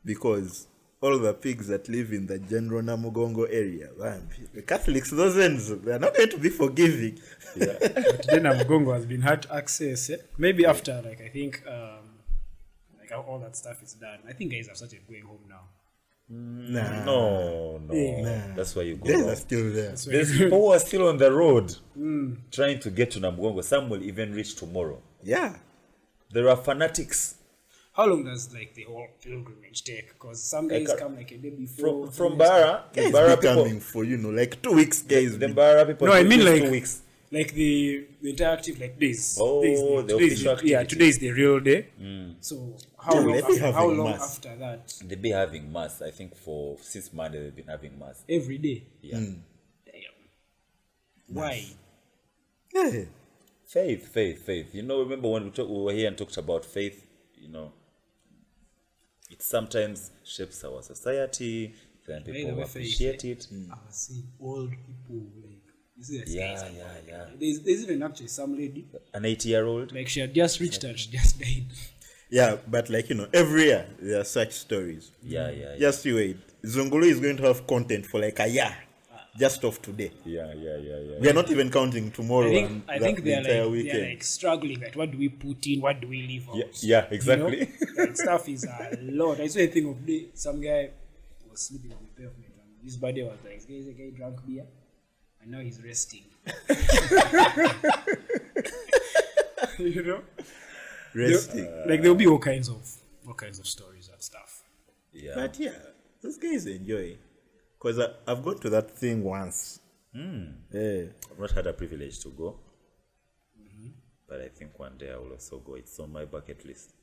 because 0.06 0.68
all 1.02 1.18
the 1.18 1.34
pigs 1.34 1.68
that 1.68 1.88
live 1.88 2.12
in 2.12 2.28
the 2.28 2.40
general 2.40 2.82
Namugongo 2.82 3.48
area, 3.50 3.90
man, 3.98 4.28
the 4.54 4.62
Catholics, 4.62 5.12
those 5.12 5.38
ends, 5.38 5.70
they 5.70 5.94
are 5.94 6.00
not 6.00 6.16
going 6.16 6.30
to 6.30 6.38
be 6.38 6.50
forgiving. 6.50 7.20
But 7.58 8.28
then 8.28 8.44
Mgongo 8.44 8.94
has 8.94 9.06
been 9.06 9.22
hard 9.22 9.44
to 9.44 9.56
access. 9.56 10.10
Eh? 10.10 10.18
Maybe 10.38 10.66
after, 10.66 11.02
like, 11.02 11.22
I 11.22 11.30
think, 11.30 11.64
um, 11.68 12.20
like 13.00 13.12
like 13.12 13.20
all 13.20 13.26
all 13.34 13.40
that 13.40 13.56
stuff 13.56 13.82
is 13.82 13.94
done. 13.94 14.20
I 14.28 14.34
think 14.34 14.52
guys 14.52 14.68
have 14.68 14.78
started 14.78 15.08
going 15.08 15.24
home 15.24 15.46
now. 15.50 15.64
Nah. 16.30 17.04
No, 17.06 17.80
no. 17.80 17.94
Yeah. 17.94 18.54
That's 18.56 18.76
why 18.76 18.84
you 18.84 18.96
go. 18.98 19.06
Guys 19.12 19.26
are 19.28 19.36
still 19.36 19.72
there. 19.74 19.96
There's 19.96 20.32
people 20.38 20.60
who 20.60 20.68
are 20.74 20.80
still 20.80 21.08
on 21.08 21.18
the 21.18 21.32
road 21.32 21.76
trying 22.52 22.80
to 22.80 22.90
get 22.92 23.12
to 23.12 23.20
Namugongo. 23.20 23.64
Some 23.64 23.90
will 23.90 24.04
even 24.04 24.34
reach 24.34 24.56
tomorrow. 24.56 25.02
Yeah. 25.24 25.56
There 26.32 26.48
are 26.50 26.58
fanatics 26.58 27.36
How 27.94 28.06
long 28.06 28.24
does 28.24 28.54
like 28.54 28.76
the 28.76 28.84
whole 28.84 29.08
pilgrimage 29.22 29.84
take? 29.84 30.08
Because 30.14 30.42
some 30.44 30.68
guys 30.68 30.88
Like, 30.88 30.98
a, 30.98 31.02
come 31.02 31.16
like 31.18 31.32
a 31.32 31.38
day 31.38 31.50
before. 31.50 32.06
from 32.08 32.12
from 32.12 32.38
Bara. 32.38 32.84
yeah, 32.94 33.10
Bara 33.12 33.36
people. 33.36 33.56
coming 33.64 33.80
for, 33.80 34.04
you 34.12 34.18
know, 34.18 34.30
like 34.30 34.62
two 34.62 34.74
weeks, 34.74 35.02
guys. 35.02 35.32
The 35.38 35.48
the 35.48 35.54
Bara 35.54 35.86
people. 35.88 36.08
No, 36.08 36.14
I 36.14 36.24
mean 36.24 36.46
like 36.46 36.64
two 36.64 36.72
weeks. 36.78 37.02
like 37.32 37.52
the 37.54 37.72
the 38.22 38.30
interactive 38.34 38.80
like 38.80 38.96
days. 39.00 39.24
Oh, 39.42 39.62
days, 39.64 39.80
the 39.82 40.14
today 40.14 40.26
is 40.26 40.46
official 40.46 40.70
yeah, 40.70 40.84
today 40.84 41.08
is 41.14 41.18
the 41.26 41.32
real 41.32 41.60
day. 41.60 41.80
So 42.40 42.56
how 43.02 43.14
Yeah, 43.16 43.20
long? 43.22 43.38
After, 43.38 43.72
how 43.72 43.88
long 43.88 44.10
mass. 44.12 44.38
after 44.38 44.56
that? 44.58 44.94
They 45.06 45.16
be 45.16 45.30
having 45.32 45.72
mass. 45.72 46.02
I 46.02 46.12
think 46.12 46.36
for 46.36 46.78
since 46.82 47.12
Monday 47.14 47.44
they've 47.44 47.56
been 47.56 47.68
having 47.68 47.98
mass. 47.98 48.24
Every 48.28 48.58
day. 48.58 48.84
Yeah. 49.02 49.20
Damn. 49.20 49.44
Why? 51.28 51.66
Yeah. 52.74 53.04
Faith, 53.66 54.08
faith, 54.08 54.46
faith. 54.46 54.74
You 54.74 54.82
know, 54.84 55.00
remember 55.00 55.28
when 55.30 55.44
we, 55.46 55.50
talk, 55.52 55.70
we 55.70 55.78
were 55.84 55.94
here 55.94 56.08
and 56.08 56.18
talked 56.18 56.38
about 56.38 56.66
faith? 56.66 57.06
You 57.36 57.50
know, 57.50 57.72
it 59.30 59.42
sometimes 59.44 60.12
shapes 60.26 60.64
our 60.64 60.82
society. 60.82 61.74
Then 62.08 62.24
the 62.26 62.32
people 62.34 62.56
faith- 62.58 62.70
appreciate 62.70 63.26
eh? 63.26 63.28
it. 63.30 63.48
Hmm. 63.50 63.72
I 63.72 63.76
was 63.86 63.96
seeing 63.96 64.28
old 64.42 64.72
people 64.72 65.28
like 65.44 65.62
you 65.98 66.04
see 66.04 66.24
Yeah, 66.28 66.68
yeah, 66.76 66.84
yeah. 67.08 67.26
There's, 67.40 67.60
there's 67.62 67.84
even 67.84 68.02
actually 68.02 68.28
some 68.28 68.58
lady 68.58 68.88
An 69.14 69.26
80 69.26 69.50
year 69.50 69.66
old. 69.66 69.94
like 69.94 70.08
she 70.08 70.22
had 70.22 70.34
just 70.34 70.60
reached 70.60 70.84
and 70.84 70.98
she 70.98 71.12
just 71.12 71.40
died. 71.40 71.66
Yeah, 72.30 72.58
but 72.68 72.90
like, 72.90 73.10
you 73.10 73.16
know, 73.16 73.28
every 73.34 73.66
year 73.66 73.88
there 74.00 74.22
are 74.22 74.24
such 74.24 74.54
stories. 74.54 75.12
Yeah, 75.24 75.50
yeah, 75.50 75.74
yeah. 75.74 75.80
Just 75.80 76.06
you 76.06 76.16
wait. 76.16 76.38
Zungulu 76.64 77.06
is 77.06 77.20
going 77.20 77.38
to 77.38 77.44
have 77.44 77.66
content 77.66 78.06
for 78.06 78.20
like 78.20 78.40
a 78.40 78.48
year. 78.48 78.76
Just 79.38 79.64
of 79.64 79.82
today. 79.82 80.12
Yeah, 80.26 80.54
yeah, 80.54 80.78
yeah, 80.78 80.98
yeah. 80.98 81.20
We 81.20 81.30
are 81.30 81.34
not 81.34 81.50
even 81.50 81.72
counting 81.72 82.12
tomorrow. 82.12 82.48
I 82.48 82.52
think 82.54 82.70
and 82.70 82.84
I 82.90 83.00
think 83.00 83.18
the 83.18 83.24
they're 83.30 83.40
entire 83.40 83.64
like 83.64 83.72
weekend. 83.72 84.00
they're 84.00 84.10
like 84.10 84.24
struggling 84.24 84.84
at 84.84 84.96
what 84.96 85.12
do 85.12 85.18
we 85.18 85.30
put 85.30 85.66
in, 85.66 85.82
what 85.82 86.02
do 86.02 86.08
we 86.08 86.22
leave 86.24 86.50
out. 86.50 86.56
Yeah, 86.58 86.66
yeah, 86.82 87.06
You 87.10 87.38
know? 87.38 87.48
exactly. 87.56 87.70
Like, 87.98 88.18
stuff 88.18 88.50
is 88.50 88.66
a 88.66 88.98
lot. 89.02 89.40
I 89.40 89.48
saw 89.48 89.60
a 89.60 89.68
thing 89.68 89.88
of 89.88 90.06
day 90.06 90.26
some 90.34 90.60
guy 90.60 90.90
was 91.50 91.62
sleeping 91.62 91.92
on 91.92 92.00
the 92.04 92.22
pavement 92.22 92.52
and 92.60 92.84
his 92.84 92.98
body 92.98 93.24
was 93.24 93.38
like, 93.46 93.66
this 93.66 93.66
guy, 93.66 93.94
guy 93.94 94.10
drank 94.18 94.46
beer 94.46 94.66
and 95.42 95.52
now 95.52 95.60
he's 95.60 95.82
resting. 95.82 96.24
you 99.80 100.04
know? 100.04 100.22
Resting. 101.14 101.66
like 101.88 102.02
there'll 102.02 102.16
be 102.16 102.28
all 102.28 102.40
kinds 102.40 102.70
of 102.70 102.88
all 103.28 103.34
kinds 103.34 103.60
of 103.60 103.68
stories 103.68 104.10
and 104.12 104.22
stuff. 104.22 104.64
yeah. 105.14 105.34
But 105.36 105.60
yeah, 105.60 105.78
those 106.22 106.38
guys 106.38 106.66
enjoy. 106.66 107.18
Because 107.78 108.00
I've 108.28 108.44
gone 108.44 108.60
to 108.60 108.70
that 108.72 108.92
thing 108.92 109.24
once. 109.24 109.80
Yeah. 110.14 111.06
I've 111.32 111.40
not 111.40 111.52
had 111.52 111.68
a 111.68 111.74
privilege 111.74 112.20
to 112.22 112.30
go. 112.30 112.60
But 114.28 114.42
I 114.42 114.50
think 114.50 114.78
one 114.78 114.96
day 114.98 115.12
I 115.12 115.18
will 115.18 115.32
also 115.32 115.58
go. 115.58 115.74
It's 115.76 116.00
on 116.00 116.12
my 116.14 116.26
bucket 116.26 116.64
list. 116.64 116.94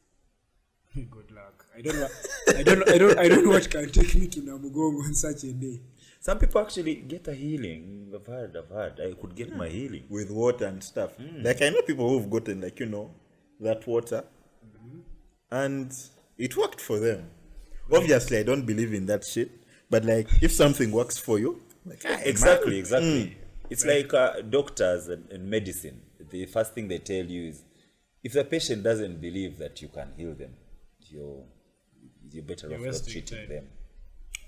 Good 0.94 1.32
luck. 1.32 1.66
I 1.76 1.80
don't. 1.80 2.10
I 2.56 2.62
don't. 2.62 2.88
I 2.88 2.98
don't. 2.98 3.18
I 3.18 3.28
don't 3.28 3.44
know 3.44 3.50
what 3.50 3.68
can 3.68 3.90
take 3.90 4.14
me 4.14 4.28
to 4.28 4.40
Namugongo 4.42 5.02
on 5.04 5.14
such 5.14 5.42
a 5.44 5.52
day. 5.52 5.80
Some 6.20 6.38
people 6.38 6.60
actually 6.60 6.94
get 6.96 7.26
a 7.26 7.34
healing. 7.34 8.12
I've 8.14 8.26
heard, 8.26 8.56
I've 8.56 8.68
heard. 8.68 9.00
I 9.00 9.12
could 9.20 9.34
get 9.34 9.56
my 9.56 9.68
healing. 9.68 10.04
With 10.08 10.30
water 10.30 10.66
and 10.66 10.82
stuff. 10.84 11.12
Like 11.42 11.62
I 11.62 11.70
know 11.70 11.82
people 11.82 12.08
who've 12.08 12.30
gotten 12.30 12.60
like, 12.60 12.78
you 12.78 12.86
know, 12.86 13.10
that 13.60 13.86
water. 13.86 14.24
And 15.50 15.92
it 16.38 16.56
worked 16.56 16.80
for 16.80 16.98
them. 16.98 17.30
Obviously 17.92 18.38
I 18.38 18.42
don't 18.42 18.66
believe 18.66 18.92
in 18.92 19.06
that 19.06 19.24
shit. 19.24 19.50
But 19.88 20.04
like 20.04 20.28
if 20.42 20.52
something 20.52 20.90
works 20.90 21.18
for 21.18 21.38
you, 21.38 21.62
like 21.84 22.02
ah, 22.06 22.18
Exactly, 22.24 22.78
exactly. 22.78 23.36
It's 23.70 23.84
like 23.84 24.12
uh, 24.14 24.40
doctors 24.42 25.08
and, 25.08 25.30
and 25.30 25.48
medicine. 25.48 26.02
The 26.30 26.46
first 26.46 26.74
thing 26.74 26.88
they 26.88 26.98
tell 26.98 27.24
you 27.24 27.48
is 27.48 27.62
if 28.22 28.32
the 28.32 28.44
patient 28.44 28.82
doesn't 28.82 29.20
believe 29.20 29.58
that 29.58 29.80
you 29.80 29.88
can 29.88 30.12
heal 30.16 30.34
them, 30.34 30.54
you're, 31.08 31.44
you're 32.30 32.42
better 32.42 32.68
You're 32.68 32.80
off 32.80 32.94
not 32.94 33.06
treating 33.06 33.38
time. 33.38 33.48
them. 33.48 33.68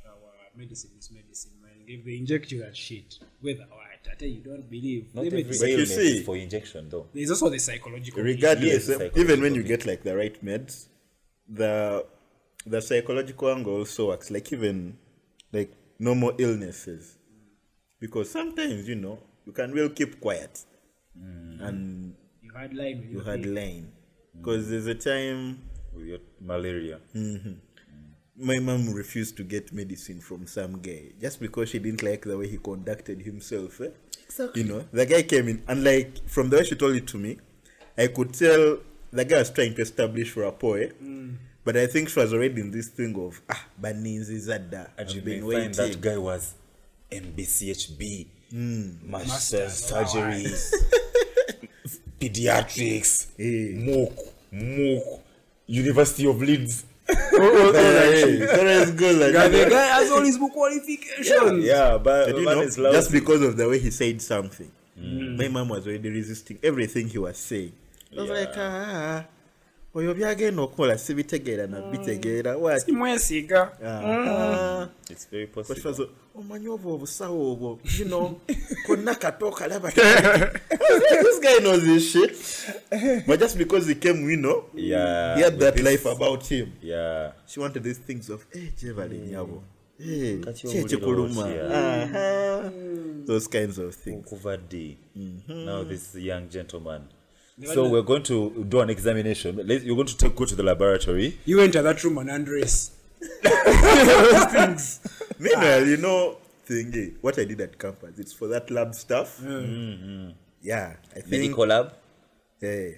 Our 0.06 0.12
medicine 0.56 0.90
is 0.98 1.10
medicine, 1.12 1.52
man. 1.62 1.84
If 1.86 2.04
they 2.04 2.16
inject 2.16 2.50
you 2.50 2.60
that 2.62 2.76
shit, 2.76 3.14
whether 3.40 3.60
what, 3.60 3.78
I 3.78 3.87
tell 3.87 3.87
you, 4.20 4.40
don't 4.42 4.68
believe. 4.70 5.14
Not 5.14 5.22
They 5.22 5.26
every 5.28 5.44
make- 5.44 5.60
But 5.60 5.70
you 5.70 5.86
see- 5.86 6.18
is 6.18 6.24
for 6.24 6.36
injection, 6.36 6.88
though. 6.88 7.06
There's 7.14 7.30
also 7.30 7.48
the 7.48 7.58
psychological. 7.58 8.22
regardless 8.22 8.88
Yes, 8.88 9.12
even 9.16 9.40
when 9.40 9.54
you 9.54 9.62
get 9.62 9.86
like 9.86 10.02
the 10.02 10.16
right 10.16 10.44
meds 10.44 10.88
the 11.48 12.04
the 12.66 12.80
psychological 12.80 13.48
angle 13.50 13.76
also 13.78 14.08
works 14.08 14.30
like 14.30 14.52
even 14.52 14.98
like 15.52 15.72
normal 15.98 16.32
illnesses 16.38 17.16
because 18.00 18.30
sometimes 18.30 18.86
you 18.86 18.94
know 18.94 19.18
you 19.46 19.52
can 19.52 19.74
well 19.74 19.88
keep 19.88 20.20
quiet 20.20 20.64
mm. 21.18 21.60
and 21.66 22.14
You 22.42 22.52
had 22.54 22.74
line 22.74 23.02
you 23.02 23.18
you 23.18 23.20
had 23.20 23.44
had 23.44 23.46
line 23.46 23.92
because 24.36 24.66
mm. 24.66 24.70
there's 24.70 24.86
a 24.86 24.94
time 24.94 25.62
With 25.94 26.06
your 26.06 26.18
malaria. 26.40 27.00
Mm-hmm. 27.14 27.54
My 28.38 28.58
mom 28.58 28.92
refused 28.92 29.36
to 29.36 29.42
get 29.42 29.72
medicine 29.72 30.20
from 30.20 30.46
some 30.46 30.78
guy 30.80 31.10
just 31.20 31.40
because 31.40 31.70
she 31.70 31.78
didn't 31.78 32.02
like 32.02 32.22
the 32.22 32.38
way 32.38 32.48
he 32.48 32.58
conducted 32.58 33.20
himself. 33.22 33.80
Eh? 33.80 33.88
Exactly. 34.24 34.62
You 34.62 34.68
know, 34.68 34.84
the 34.92 35.06
guy 35.06 35.22
came 35.22 35.48
in 35.48 35.62
and 35.66 35.82
like 35.82 36.28
from 36.28 36.48
the 36.48 36.56
way 36.58 36.64
she 36.64 36.76
told 36.76 36.94
it 36.94 37.06
to 37.08 37.18
me, 37.18 37.38
I 37.96 38.06
could 38.08 38.32
tell 38.32 38.78
the 39.10 39.24
guy 39.24 39.38
was 39.38 39.50
trying 39.50 39.74
to 39.74 39.82
establish 39.82 40.36
rapport. 40.36 40.78
Eh? 40.78 40.88
But 41.64 41.76
I 41.76 41.86
think 41.86 42.08
she 42.08 42.20
was 42.20 42.32
already 42.32 42.60
in 42.60 42.70
this 42.70 42.88
thing 42.88 43.14
of 43.20 43.42
ah, 43.50 43.66
Baninzi 43.80 44.38
Zada. 44.38 44.90
And 44.96 45.10
you 45.10 45.20
I've 45.20 45.26
may 45.26 45.40
been 45.40 45.52
find 45.52 45.74
that 45.74 46.00
guy 46.00 46.16
was 46.16 46.54
MBCHB, 47.10 48.26
master 48.52 49.58
Masters, 49.66 49.72
surgery, 49.84 50.44
pediatrics, 52.20 53.26
MOOC, 53.38 54.32
MOOC, 54.52 55.20
University 55.66 56.26
of 56.26 56.40
Leeds. 56.40 56.84
Hey, 57.08 58.46
so 58.46 58.62
let's 58.64 58.90
go 58.92 59.10
like 59.12 59.32
the 59.32 59.48
that. 59.48 59.70
guy 59.70 59.86
has 59.98 60.10
all 60.10 60.20
his 60.22 60.36
qualifications. 60.36 61.64
Yeah, 61.64 61.98
but 61.98 62.26
But 62.32 62.36
you 62.36 62.44
know, 62.44 62.60
is 62.60 62.78
lousy. 62.78 62.96
just 62.96 63.12
because 63.12 63.42
of 63.42 63.56
the 63.56 63.68
way 63.68 63.78
he 63.78 63.90
said 63.90 64.20
something, 64.20 64.70
my 64.96 65.48
mom 65.48 65.68
was 65.70 65.86
already 65.86 66.10
resisting 66.10 66.58
everything 66.62 67.08
he 67.08 67.18
was 67.18 67.38
saying. 67.38 67.72
I 68.16 68.20
was 68.20 68.28
Yeah. 68.30 68.34
like, 68.36 68.52
ah, 68.56 69.24
oyo 69.94 70.14
byagenda 70.14 70.62
okukola 70.62 70.98
sibitegeera 70.98 71.66
nabitegeera 71.66 72.56
wati 72.56 72.92
Mwesiga. 72.92 73.72
Ah, 73.84 74.88
like, 75.10 76.08
omanyi 76.34 76.68
obwo 76.68 76.94
obusawo 76.94 77.52
obwo? 77.52 77.78
You 77.98 78.04
konna 78.86 79.14
kato 79.22 79.48
okalaba 79.48 79.90
this 81.24 81.40
guy 81.40 81.58
knows 81.60 81.82
his 81.84 82.10
shit. 82.10 83.26
But 83.26 83.40
just 83.40 83.58
because 83.58 83.88
he 83.88 83.94
came 83.94 84.30
you 84.30 84.36
know. 84.36 84.64
Yeah. 84.74 85.36
he 85.36 85.42
had 85.42 85.58
that 85.58 85.74
this- 85.74 85.84
life 85.84 86.06
about 86.06 86.46
him. 86.46 86.72
Yeah. 86.82 87.32
she 87.46 87.60
wanted 87.60 87.82
these 87.82 87.98
things 87.98 88.30
of 88.30 88.46
eh 88.54 88.70
nyabo. 89.30 89.62
Eh 90.00 90.38
those 93.26 93.48
kinds 93.48 93.78
of 93.78 93.94
things. 93.94 94.24
Kuva 94.26 94.56
D. 94.68 94.96
Now 95.48 95.82
this 95.82 96.14
young 96.14 96.48
gentleman. 96.48 97.02
So 97.64 97.88
we're 97.88 98.02
going 98.02 98.22
to 98.24 98.64
do 98.68 98.80
an 98.80 98.90
examination. 98.90 99.60
Let's, 99.64 99.84
you're 99.84 99.96
going 99.96 100.06
to 100.06 100.16
take, 100.16 100.36
go 100.36 100.44
to 100.44 100.54
the 100.54 100.62
laboratory. 100.62 101.38
You 101.44 101.60
enter 101.60 101.82
that 101.82 102.02
room 102.04 102.18
and 102.18 102.30
undress. 102.30 102.92
Meanwhile, 105.38 105.86
you 105.86 105.96
know, 105.96 106.38
thingy, 106.68 107.08
eh, 107.08 107.16
what 107.20 107.38
I 107.38 107.44
did 107.44 107.60
at 107.60 107.78
campus, 107.78 108.18
it's 108.18 108.32
for 108.32 108.46
that 108.48 108.70
lab 108.70 108.94
stuff. 108.94 109.40
Yeah, 109.42 109.48
mm-hmm. 109.50 110.30
I 111.10 111.20
think. 111.20 111.30
Medical 111.30 111.66
lab. 111.66 111.94
eh, 112.62 112.92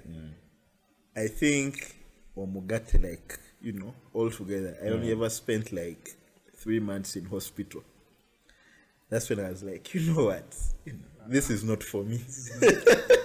I 1.16 1.26
think 1.26 1.96
Omugate, 2.36 3.02
like, 3.02 3.38
you 3.62 3.72
know, 3.72 3.94
all 4.12 4.30
together, 4.30 4.76
I 4.82 4.88
only 4.88 5.08
mm. 5.08 5.12
ever 5.12 5.30
spent 5.30 5.72
like 5.72 6.16
three 6.54 6.80
months 6.80 7.16
in 7.16 7.24
hospital. 7.24 7.82
That's 9.08 9.28
when 9.28 9.40
I 9.40 9.50
was 9.50 9.62
like, 9.62 9.92
you 9.94 10.12
know 10.12 10.26
what? 10.26 10.54
You 10.84 10.92
know, 10.92 11.28
this 11.28 11.50
is 11.50 11.64
not 11.64 11.82
for 11.82 12.04
me. 12.04 12.20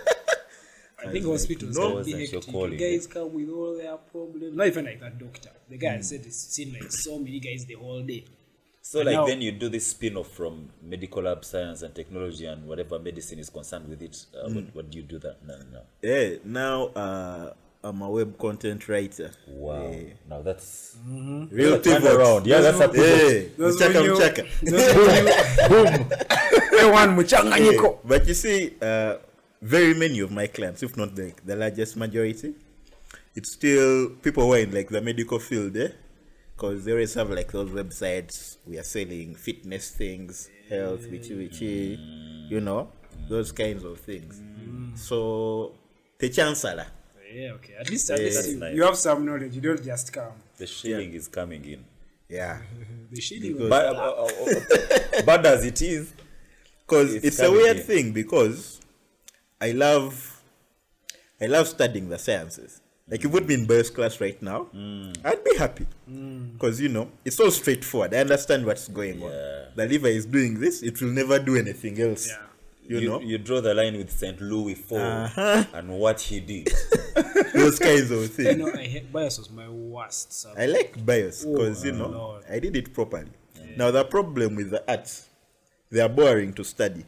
I 1.03 1.11
think 1.11 1.25
hospitals 1.25 1.75
no, 1.77 1.81
can 1.81 1.91
be 1.91 2.13
wasn't 2.13 2.19
hectic. 2.33 2.51
calling, 2.53 2.77
Guys 2.77 3.07
come 3.07 3.33
with 3.33 3.49
all 3.49 3.77
their 3.77 3.97
problems. 3.97 4.55
Not 4.55 4.67
even 4.67 4.85
like 4.85 4.99
that 5.01 5.17
doctor. 5.19 5.49
The 5.69 5.77
guy 5.77 5.99
said 6.01 6.21
he's 6.23 6.37
seen 6.37 6.73
like 6.73 6.91
so 6.91 7.19
many 7.19 7.39
guys 7.39 7.65
the 7.65 7.73
whole 7.75 8.01
day. 8.03 8.25
So 8.81 8.99
And 8.99 9.07
like 9.07 9.15
now- 9.15 9.25
then 9.25 9.41
you 9.41 9.51
do 9.51 9.67
this 9.67 9.87
spin-off 9.87 10.29
from 10.31 10.69
medical 10.81 11.23
lab 11.23 11.43
science 11.43 11.81
and 11.81 11.93
technology 11.95 12.45
and 12.45 12.67
whatever 12.67 12.99
medicine 12.99 13.39
is 13.39 13.49
concerned 13.49 13.89
with 13.89 14.01
it. 14.01 14.25
Uh, 14.33 14.49
what, 14.49 14.75
what 14.75 14.89
do 14.91 14.97
you 14.99 15.03
do 15.03 15.19
that? 15.19 15.37
No, 15.45 15.55
no. 15.73 15.81
yeah, 16.01 16.35
now 16.45 16.85
uh, 16.95 17.53
I'm 17.83 18.01
a 18.01 18.09
web 18.09 18.37
content 18.37 18.87
writer. 18.87 19.31
Wow. 19.47 19.89
Yeah. 19.91 20.13
Now 20.29 20.41
that's 20.43 20.95
Real 21.07 21.79
turn 21.81 22.01
pivot. 22.01 22.13
around. 22.15 22.45
Yeah, 22.47 22.61
that's 22.61 22.79
a 22.79 22.87
pivot. 22.89 23.51
Yeah, 23.57 23.57
Those 23.57 23.75
mchaka 23.81 23.93
when 23.95 24.03
you- 24.05 24.13
mchaka. 24.15 24.45
Everyone 26.79 27.15
mchanganyiko. 27.17 27.99
But 28.05 28.27
you 28.27 28.33
see, 28.33 28.73
uh, 28.81 29.15
very 29.65 29.93
many 29.93 30.19
of 30.19 30.31
my 30.31 30.47
clients, 30.47 30.83
if 30.83 30.95
not 30.95 31.15
the, 31.15 31.33
the 31.43 31.55
largest 31.55 31.97
majority, 31.97 32.53
it's 33.35 33.51
still 33.51 34.09
people 34.21 34.43
who 34.45 34.53
are 34.53 34.59
in 34.59 34.71
like 34.71 34.89
the 34.89 35.01
medical 35.01 35.39
field, 35.39 35.75
eh? 35.77 35.89
Because 36.55 36.85
they 36.85 36.91
always 36.91 37.13
have 37.15 37.29
like 37.31 37.51
those 37.51 37.69
websites 37.69 38.57
we 38.65 38.77
are 38.77 38.83
selling 38.83 39.35
fitness 39.35 39.89
things, 39.91 40.49
health, 40.69 41.05
witchy 41.11 41.35
witchy, 41.35 41.99
you 42.49 42.61
know, 42.61 42.89
those 43.29 43.51
kinds 43.51 43.83
of 43.83 43.99
things. 43.99 44.41
So, 44.95 45.73
the 46.19 46.29
chancellor. 46.29 46.87
Yeah, 47.33 47.51
okay. 47.53 47.73
At 47.77 47.89
least, 47.89 48.09
at 48.11 48.19
least 48.19 48.35
that's 48.37 48.47
you, 48.53 48.59
nice. 48.59 48.75
you 48.75 48.83
have 48.83 48.95
some 48.95 49.25
knowledge. 49.25 49.53
You 49.55 49.61
don't 49.61 49.83
just 49.83 50.13
come. 50.13 50.31
The 50.57 50.67
shilling 50.67 51.11
is 51.13 51.27
coming 51.27 51.65
in. 51.65 51.83
Yeah. 52.29 52.61
The 53.11 53.21
shilling. 53.21 53.53
Because- 53.53 53.69
But, 53.69 53.85
uh, 53.95 53.99
uh, 53.99 55.19
uh, 55.19 55.21
bad 55.25 55.45
as 55.45 55.65
it 55.65 55.81
is, 55.81 56.13
because 56.87 57.13
It's 57.15 57.25
it's, 57.25 57.39
a 57.39 57.51
weird 57.51 57.77
in. 57.77 57.83
thing 57.83 58.11
because 58.13 58.74
I 59.61 59.71
love 59.71 60.41
I 61.41 61.45
love 61.47 61.67
studying 61.67 62.09
the 62.09 62.17
sciences. 62.17 62.81
Like 63.07 63.21
you 63.23 63.29
put 63.29 63.47
me 63.47 63.53
in 63.53 63.65
bios 63.67 63.89
class 63.91 64.19
right 64.19 64.41
now, 64.41 64.67
I'd 65.23 65.43
be 65.43 65.55
happy 65.57 65.85
because 66.53 66.81
you 66.81 66.89
know 66.89 67.09
it's 67.23 67.39
all 67.39 67.51
straightforward. 67.51 68.13
I 68.13 68.17
understand 68.19 68.65
what's 68.65 68.87
going 68.87 69.19
Yeah. 69.19 69.27
on. 69.27 69.31
The 69.75 69.87
liver 69.87 70.07
is 70.07 70.25
doing 70.25 70.59
this; 70.59 70.81
it 70.81 70.99
will 71.01 71.09
never 71.11 71.37
do 71.39 71.55
anything 71.55 72.01
else. 72.01 72.27
Yeah. 72.27 72.37
You, 72.87 72.99
you, 72.99 73.09
know 73.09 73.19
you 73.19 73.37
draw 73.39 73.61
the 73.61 73.73
line 73.73 73.97
with 73.97 74.11
St. 74.11 74.39
Louis 74.41 74.73
IV 74.73 74.91
Uh-huh. 74.93 75.63
and 75.73 75.89
what 75.89 76.21
he 76.21 76.39
did. 76.39 76.69
those 77.53 77.79
kinds 77.79 78.11
of 78.11 78.29
things. 78.31 78.57
You 78.57 78.65
know, 78.65 78.71
I 78.73 78.83
hate 78.85 79.11
bias 79.11 79.39
was 79.39 79.49
my 79.49 79.67
worst. 79.69 80.31
subject. 80.33 80.61
I 80.61 80.65
like 80.67 81.05
bios 81.05 81.43
because 81.45 81.83
you 81.83 81.93
Oh, 81.93 81.97
know 81.97 82.07
Lord. 82.09 82.43
I 82.49 82.59
did 82.59 82.75
it 82.75 82.93
properly. 82.93 83.31
Now 83.75 83.89
the 83.91 84.03
problem 84.05 84.55
with 84.55 84.69
the 84.71 84.83
arts, 84.89 85.27
they 85.91 85.99
are 85.99 86.09
boring 86.09 86.53
to 86.53 86.63
study. 86.63 87.05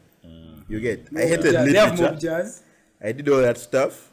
You 0.67 0.79
get? 0.79 1.07
I 1.15 1.21
hated 1.21 1.53
Yeah, 1.53 1.63
they 1.63 1.73
have 1.77 1.99
literature. 1.99 2.19
jazz. 2.19 2.63
I 3.01 3.11
did 3.11 3.29
all 3.29 3.41
that 3.41 3.57
stuff, 3.57 4.11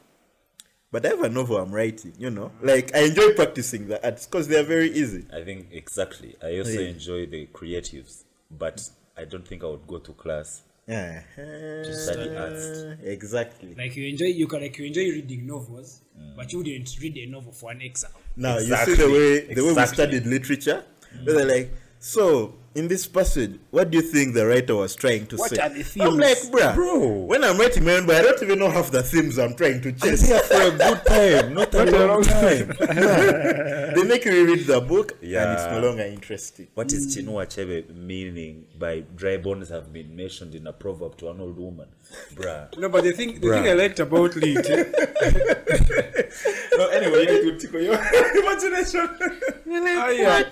but 0.91 1.05
I 1.05 1.09
have 1.09 1.21
a 1.23 1.29
novel 1.29 1.57
I'm 1.57 1.71
writing. 1.71 2.13
You 2.17 2.29
know, 2.29 2.51
like 2.61 2.95
I 2.95 2.99
enjoy 3.05 3.33
practicing 3.33 3.87
the 3.87 4.03
arts 4.05 4.25
because 4.25 4.47
they 4.47 4.59
are 4.59 4.63
very 4.63 4.91
easy. 4.91 5.25
I 5.33 5.43
think 5.43 5.67
exactly. 5.71 6.35
I 6.41 6.57
also 6.59 6.71
Yeah. 6.79 6.89
enjoy 6.89 7.25
the 7.25 7.47
creatives, 7.47 8.23
but 8.51 8.89
I 9.17 9.25
don't 9.25 9.47
think 9.47 9.63
I 9.63 9.67
would 9.67 9.87
go 9.87 9.99
to 9.99 10.13
class. 10.13 10.61
Uh-huh. 10.87 10.93
Yeah, 11.41 11.83
study 11.91 12.37
arts. 12.37 12.83
exactly. 13.03 13.73
Like 13.75 13.95
you 13.95 14.07
enjoy, 14.07 14.25
you 14.25 14.47
can 14.47 14.61
like 14.61 14.77
you 14.77 14.85
enjoy 14.85 15.01
reading 15.17 15.47
novels, 15.47 16.01
mm. 16.17 16.35
but 16.35 16.51
you 16.53 16.59
wouldn't 16.59 16.95
read 17.01 17.17
a 17.17 17.25
novel 17.25 17.51
for 17.51 17.71
an 17.71 17.81
exam. 17.81 18.11
Now 18.35 18.57
Exactly. 18.57 18.91
you 18.93 18.97
see 18.97 19.03
the 19.03 19.11
way 19.11 19.53
the 19.55 19.65
way 19.65 19.73
we 19.73 19.85
studied 19.87 20.25
literature. 20.27 20.83
Where 21.23 21.35
They're 21.35 21.45
like, 21.57 21.71
so 21.99 22.53
in 22.75 22.89
this 22.89 23.07
passage, 23.07 23.57
what 23.71 23.89
do 23.89 23.97
you 23.97 24.03
think 24.03 24.33
the 24.33 24.45
writer 24.45 24.75
was 24.75 24.95
trying 24.95 25.25
to 25.27 25.37
What 25.37 25.49
say? 25.49 25.61
are 25.61 25.69
the 25.69 25.81
themes? 25.81 26.07
I'm 26.09 26.17
like, 26.17 26.37
bruh, 26.51 26.75
Bro. 26.75 27.07
When 27.23 27.41
I'm 27.45 27.57
writing 27.57 27.85
my 27.85 27.93
own, 27.93 28.05
but 28.05 28.17
I 28.17 28.21
don't 28.23 28.43
even 28.43 28.59
know 28.59 28.69
half 28.69 28.91
the 28.91 29.01
themes 29.01 29.39
I'm 29.39 29.55
trying 29.55 29.79
to 29.81 29.89
I'm 30.01 30.17
here 30.17 30.39
for 30.39 30.61
a 30.61 30.71
good 30.71 31.05
time, 31.05 31.53
not 31.53 31.73
a 31.73 32.05
long 32.07 32.21
time. 32.23 32.67
they 33.95 34.03
make 34.03 34.25
you 34.25 34.45
read 34.45 34.67
the 34.67 34.81
book, 34.85 35.13
yeah. 35.21 35.43
and 35.43 35.53
it's 35.57 35.67
no 35.71 35.79
longer 35.87 36.03
interesting. 36.03 36.67
What 36.73 36.91
is 36.91 37.15
Chinua 37.15 37.45
Achebe 37.45 37.95
meaning 37.95 38.65
by 38.77 39.05
dry 39.15 39.37
bones 39.37 39.69
have 39.69 39.93
been 39.93 40.13
mentioned 40.13 40.53
in 40.53 40.67
a 40.67 40.73
proverb 40.73 41.15
to 41.19 41.29
an 41.29 41.39
old 41.39 41.57
woman? 41.57 41.87
Bruh. 42.33 42.77
No, 42.77 42.89
but 42.89 43.05
the 43.05 43.13
thing, 43.13 43.39
the 43.39 43.47
Bruh. 43.47 43.53
thing 43.63 43.69
I 43.69 43.73
liked 43.73 43.99
about 44.01 44.35
Lit, 44.41 44.67
no, 46.77 46.87
anyway, 46.89 47.23
you 47.23 47.31
have 47.31 47.41
to 47.41 47.57
tickle 47.57 47.79
your 47.81 47.93
imagination. 47.95 49.07
ah, 49.17 50.09
yeah, 50.09 50.43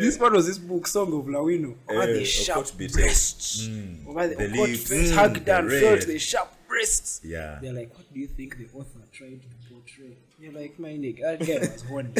this 0.00 0.16
part 0.18 0.32
was 0.32 0.46
this 0.46 0.58
book, 0.58 0.86
Song 0.86 1.08
of 1.12 1.26
Lawino. 1.26 1.74
Over 1.88 2.02
Eh, 2.02 2.12
the 2.14 2.24
sharp 2.24 2.66
breasts. 2.76 3.68
Over 4.06 4.28
the, 4.28 4.34
The 4.36 4.48
lips, 4.48 4.88
face 4.88 5.10
mm, 5.10 5.14
hugged 5.14 5.44
the 5.46 5.58
and 5.58 5.70
felt 5.70 6.00
the 6.06 6.18
sharp 6.18 6.52
breasts. 6.68 7.20
Yeah. 7.24 7.58
They're 7.62 7.72
like, 7.72 7.92
what 7.96 8.12
do 8.12 8.20
you 8.20 8.26
think 8.28 8.56
the 8.58 8.66
author 8.78 9.00
tried 9.12 9.40
to 9.42 9.48
portray? 9.74 10.16
You're 10.38 10.52
like, 10.52 10.78
my 10.78 10.90
nigga, 10.90 11.38
that 11.38 11.46
guy 11.46 11.58
was 11.60 11.82
horny. 11.88 12.10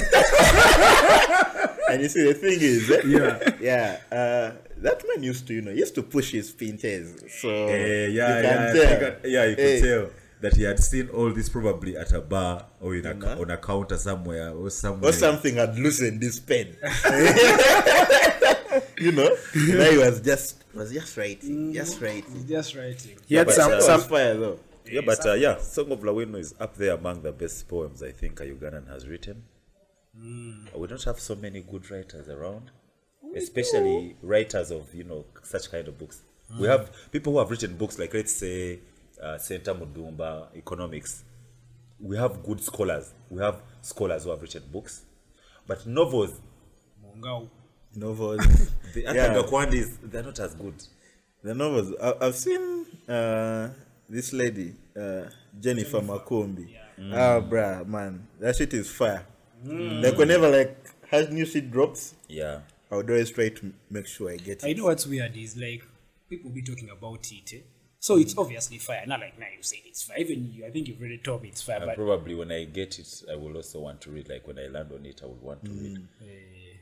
And 1.88 2.02
you 2.02 2.08
see, 2.08 2.24
the 2.24 2.34
thing 2.34 2.58
is, 2.60 2.90
eh, 2.90 3.02
yeah, 3.06 3.50
yeah, 3.60 4.00
uh, 4.10 4.52
that 4.78 5.02
man 5.08 5.22
used 5.22 5.46
to, 5.48 5.54
you 5.54 5.62
know, 5.62 5.70
used 5.70 5.94
to 5.94 6.02
push 6.02 6.32
his 6.32 6.50
pinches. 6.50 7.22
So 7.40 7.48
Eh, 7.68 7.76
yeah, 7.76 8.06
you 8.06 8.12
yeah, 8.14 8.42
can 8.42 8.58
I 8.58 8.72
tell. 8.72 9.30
yeah, 9.30 9.44
you 9.44 9.56
could 9.56 9.64
Eh, 9.64 9.80
tell 9.80 10.10
that 10.40 10.54
he 10.56 10.62
had 10.64 10.78
seen 10.82 11.08
all 11.10 11.32
this 11.32 11.48
probably 11.48 11.96
at 11.96 12.12
a 12.12 12.20
bar 12.20 12.66
or 12.80 12.94
in 12.94 13.06
a, 13.06 13.10
Uh-huh. 13.12 13.40
on 13.40 13.50
a 13.50 13.56
counter 13.56 13.96
somewhere 13.96 14.50
or 14.50 14.70
somewhere. 14.70 15.10
Or 15.10 15.12
something 15.12 15.56
had 15.56 15.78
loosened 15.78 16.22
his 16.22 16.38
pen. 16.40 16.76
you 18.98 19.12
know, 19.12 19.28
now 19.54 19.90
he 19.90 19.98
was 19.98 20.20
just 20.20 20.64
was 20.74 20.92
just 20.92 21.16
writing, 21.16 21.72
just 21.72 22.00
writing. 22.00 22.46
Just 22.46 22.74
writing. 22.74 23.16
He 23.26 23.34
had 23.34 23.46
but, 23.46 23.54
some 23.54 23.72
uh, 23.72 23.80
some 23.80 24.00
fire 24.02 24.34
though. 24.36 24.58
Yeah, 24.84 25.00
but 25.04 25.24
uh, 25.26 25.32
yeah, 25.34 25.56
Song 25.58 25.90
of 25.90 26.00
Lawino 26.00 26.38
is 26.38 26.54
up 26.60 26.76
there 26.76 26.94
among 26.94 27.22
the 27.22 27.32
best 27.32 27.66
poems 27.66 28.02
I 28.02 28.12
think 28.12 28.38
a 28.40 28.44
Ugandan 28.44 28.88
has 28.88 29.08
written. 29.08 29.42
We 30.22 30.86
don't 30.86 31.02
have 31.04 31.18
so 31.18 31.34
many 31.34 31.60
good 31.60 31.90
writers 31.90 32.28
around, 32.28 32.70
especially 33.34 34.16
writers 34.22 34.70
of 34.70 34.94
you 34.94 35.04
know 35.04 35.24
such 35.42 35.70
kind 35.70 35.88
of 35.88 35.98
books. 35.98 36.22
We 36.60 36.68
have 36.68 36.90
people 37.10 37.32
who 37.32 37.38
have 37.40 37.50
written 37.50 37.76
books 37.76 37.98
like 37.98 38.14
let's 38.14 38.32
say 38.32 38.78
uh, 39.22 39.38
Senta 39.38 39.74
Mudumba, 39.74 40.48
economics. 40.56 41.24
We 42.00 42.16
have 42.16 42.42
good 42.42 42.60
scholars. 42.62 43.12
We 43.30 43.40
have 43.42 43.60
scholars 43.82 44.24
who 44.24 44.30
have 44.30 44.42
written 44.42 44.62
books, 44.72 45.04
but 45.66 45.86
novels, 45.86 46.40
Mongao. 47.04 47.48
Novels. 47.94 48.44
the 48.94 49.00
Yeah. 49.02 49.34
Ataga 49.34 49.98
they're 50.10 50.22
not 50.22 50.38
as 50.40 50.54
good. 50.54 50.74
the 51.42 51.54
novels. 51.54 51.94
I, 52.02 52.26
I've 52.26 52.34
seen 52.34 52.84
uh, 53.08 53.70
this 54.08 54.32
lady, 54.32 54.74
uh, 54.94 55.22
Jennifer 55.58 56.00
Makumbi. 56.00 56.76
Ah, 57.12 57.40
bruh, 57.40 57.86
man, 57.86 58.26
that 58.40 58.56
shit 58.56 58.72
is 58.74 58.90
fire. 58.90 59.24
Like 59.64 60.16
whenever 60.18 60.48
like 60.50 60.76
her 61.10 61.26
new 61.30 61.46
shit 61.46 61.70
drops, 61.70 62.14
Yeah, 62.28 62.60
I 62.90 62.96
would 62.96 63.08
always 63.10 63.30
try 63.30 63.48
to 63.48 63.72
make 63.90 64.06
sure 64.06 64.30
I 64.30 64.36
get 64.36 64.64
I 64.64 64.68
it. 64.68 64.76
know 64.76 64.84
what's 64.84 65.06
weird 65.06 65.36
is 65.36 65.56
like 65.56 65.82
people 66.28 66.50
be 66.50 66.62
talking 66.62 66.90
about 66.90 67.26
it, 67.32 67.54
eh? 67.54 67.60
So 68.06 68.18
it's 68.18 68.38
obviously 68.38 68.78
fire. 68.78 69.02
Not 69.04 69.18
like 69.18 69.36
now 69.36 69.46
you 69.46 69.64
say 69.64 69.82
it's 69.84 70.04
fire. 70.04 70.18
Even 70.18 70.52
you, 70.52 70.64
I 70.64 70.70
think 70.70 70.86
you've 70.86 71.00
already 71.00 71.18
told 71.18 71.42
me 71.42 71.48
it's 71.48 71.60
fire, 71.60 71.78
and 71.78 71.86
but 71.86 71.96
probably 71.96 72.36
when 72.36 72.52
I 72.52 72.62
get 72.62 73.00
it, 73.00 73.24
I 73.28 73.34
will 73.34 73.56
also 73.56 73.80
want 73.80 74.00
to 74.02 74.10
read. 74.10 74.28
Like 74.28 74.46
when 74.46 74.60
I 74.60 74.68
land 74.68 74.92
on 74.92 75.04
it, 75.04 75.22
I 75.24 75.26
will 75.26 75.40
want 75.42 75.64
to 75.64 75.70
read. 75.72 75.98
Mm, 75.98 76.06
eh, 76.22 76.76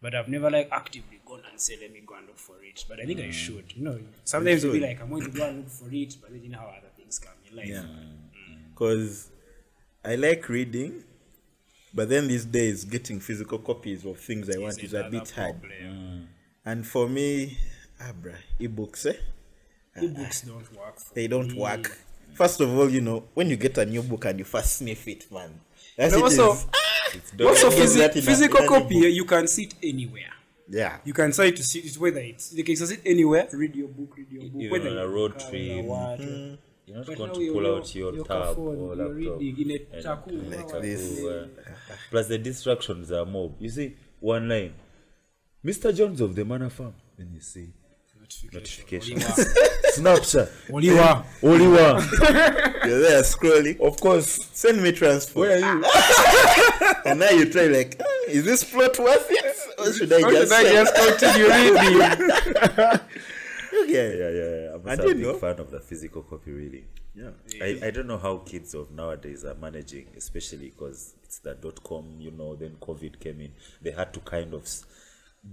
but 0.00 0.14
I've 0.14 0.28
never 0.28 0.48
like 0.48 0.68
actively 0.70 1.20
gone 1.26 1.42
and 1.50 1.60
said 1.60 1.78
let 1.82 1.92
me 1.92 2.02
go 2.06 2.14
and 2.14 2.28
look 2.28 2.38
for 2.38 2.54
it. 2.62 2.84
But 2.88 3.00
I 3.00 3.04
think 3.04 3.18
I 3.18 3.24
mm. 3.24 3.32
should. 3.32 3.72
You 3.74 3.82
know, 3.82 3.98
sometimes 4.22 4.62
you'll 4.62 4.74
be 4.74 4.78
like 4.78 5.02
I'm 5.02 5.10
going 5.10 5.24
to 5.24 5.30
go 5.30 5.44
and 5.44 5.56
look 5.58 5.70
for 5.70 5.88
it, 5.92 6.16
but 6.20 6.30
then 6.30 6.40
you 6.44 6.50
know 6.50 6.58
how 6.58 6.66
other 6.78 6.92
things 6.96 7.18
come 7.18 7.32
in 7.50 7.56
life. 7.56 7.66
Yeah. 7.66 7.82
Mm. 7.82 8.70
Because 8.72 9.28
I 10.04 10.14
like 10.14 10.48
reading, 10.48 11.02
but 11.92 12.08
then 12.08 12.28
these 12.28 12.44
days 12.44 12.84
getting 12.84 13.18
physical 13.18 13.58
copies 13.58 14.04
of 14.04 14.20
things 14.20 14.48
I 14.48 14.58
want 14.60 14.80
is 14.80 14.94
a 14.94 14.98
another 14.98 15.18
bit 15.18 15.30
hard. 15.30 15.60
problem. 15.60 16.28
And 16.64 16.86
for 16.86 17.08
me, 17.08 17.58
ah, 18.00 18.12
bruh, 18.22 18.36
ebooks, 18.60 19.06
eh? 19.06 19.18
E-books 20.02 20.42
don't 20.42 20.76
work. 20.76 20.98
For 21.00 21.14
They 21.14 21.26
don't 21.28 21.52
me. 21.52 21.58
work. 21.58 21.90
First 22.34 22.60
of 22.60 22.70
all, 22.76 22.88
you 22.88 23.00
know, 23.00 23.24
when 23.34 23.50
you 23.50 23.56
get 23.56 23.76
a 23.78 23.84
new 23.84 24.02
book 24.02 24.24
and 24.26 24.38
you 24.38 24.44
first 24.44 24.76
sniff 24.78 25.06
it, 25.08 25.30
man. 25.32 25.60
That's 25.96 26.14
And 26.14 26.20
it 26.20 26.24
also, 26.24 26.52
is- 26.52 26.66
It's 27.12 27.32
also 27.42 27.70
phys- 27.70 27.74
physi- 27.74 27.96
get 27.96 28.12
that 28.12 28.16
in 28.16 28.22
a- 28.22 28.26
physical 28.26 28.66
copy, 28.68 28.94
you 28.96 29.24
can 29.24 29.46
see 29.48 29.64
it 29.64 29.74
anywhere. 29.82 30.32
yeah. 30.68 30.98
You 31.04 31.12
can 31.12 31.32
try 31.32 31.50
to 31.50 31.62
see 31.62 31.80
it 31.80 31.96
whether 31.98 32.20
it's 32.20 32.52
you 32.52 32.62
can 32.62 32.76
sit 32.76 33.00
anywhere, 33.04 33.48
read 33.52 33.74
your 33.74 33.88
book, 33.88 34.16
read 34.16 34.30
your 34.30 34.42
book, 34.44 34.62
Even 34.62 34.70
whether 34.70 34.90
on 34.90 34.98
a 34.98 35.08
road 35.08 35.32
trip 35.40 35.52
mm-hmm. 35.52 36.54
You're 36.86 36.96
not 36.98 37.06
But 37.06 37.18
going 37.18 37.32
to 37.34 37.52
pull 37.52 37.66
out 37.76 37.94
your 37.94 38.14
your 38.14 38.24
tab 38.24 38.54
phone, 38.56 38.76
or 38.78 38.96
laptop. 38.96 39.16
reading 39.16 39.70
in 39.70 39.70
a 39.76 39.94
and 39.96 40.02
taku, 40.04 40.30
like 40.50 40.72
wow. 40.72 40.80
this. 40.80 41.24
uh, 41.24 41.46
plus 42.10 42.26
the 42.28 42.38
distractions 42.38 43.12
are 43.12 43.24
mob. 43.26 43.54
You 43.60 43.68
see 43.68 43.96
one 44.20 44.48
line, 44.48 44.72
Mr. 45.64 45.94
Jones 45.94 46.20
of 46.20 46.34
the 46.34 46.44
Manor 46.44 46.70
Farm. 46.70 46.94
Then 47.16 47.30
you 47.34 47.40
see 47.40 47.68
notification. 48.52 49.18
Snapchat. 49.18 50.48
Oliwa. 50.70 51.24
Oliwa. 51.42 52.00
You're 52.86 53.00
there 53.00 53.22
scrolling. 53.22 53.80
of 53.80 54.00
course. 54.00 54.48
Send 54.52 54.82
me 54.82 54.92
transfer. 54.92 55.40
Where 55.40 55.62
are 55.62 55.76
you? 55.78 55.84
And 57.06 57.18
now 57.20 57.30
you 57.30 57.50
try 57.50 57.66
like, 57.66 57.96
"Ah, 58.00 58.04
is 58.28 58.44
this 58.44 58.62
plot 58.64 58.98
worth 58.98 59.26
it? 59.30 59.56
Or 59.78 59.92
should 59.92 60.12
I 60.12 60.16
Or 60.22 60.30
just, 60.32 60.52
should 60.52 60.66
I 60.66 60.72
just 60.72 60.94
continue 60.94 61.48
reading? 61.48 62.02
Okay. 62.72 63.00
Yeah, 63.86 64.08
yeah, 64.08 64.30
yeah. 64.30 64.74
I'm 64.74 64.88
I 64.88 64.92
a 64.94 64.96
big 64.96 65.18
know. 65.18 65.34
fan 65.34 65.58
of 65.60 65.70
the 65.70 65.80
physical 65.80 66.22
copy 66.22 66.50
reading. 66.50 66.84
Yeah. 67.14 67.30
I, 67.62 67.78
I 67.86 67.90
don't 67.90 68.06
know 68.06 68.18
how 68.18 68.38
kids 68.38 68.74
of 68.74 68.90
nowadays 68.90 69.44
are 69.44 69.54
managing, 69.54 70.08
especially 70.16 70.70
because 70.70 71.14
it's 71.24 71.38
the 71.38 71.54
dot 71.54 71.82
com, 71.82 72.16
you 72.18 72.30
know, 72.32 72.54
then 72.56 72.76
COVID 72.80 73.18
came 73.20 73.40
in. 73.40 73.52
They 73.80 73.92
had 73.92 74.12
to 74.14 74.20
kind 74.20 74.52
of 74.54 74.68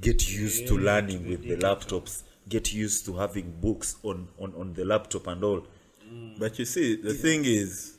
get 0.02 0.30
used 0.30 0.68
to 0.68 0.78
learning 0.78 1.30
with 1.30 1.44
the 1.44 1.56
laptops, 1.58 2.24
get 2.50 2.74
used 2.74 3.06
to 3.06 3.16
having 3.18 3.52
books 3.60 3.96
on, 4.04 4.28
on, 4.40 4.54
on 4.56 4.74
the 4.74 4.86
laptop 4.86 5.28
and 5.28 5.44
all. 5.44 5.68
But 6.40 6.58
you 6.60 6.66
see, 6.66 6.96
the 6.96 7.14
thing 7.14 7.44
is, 7.46 7.98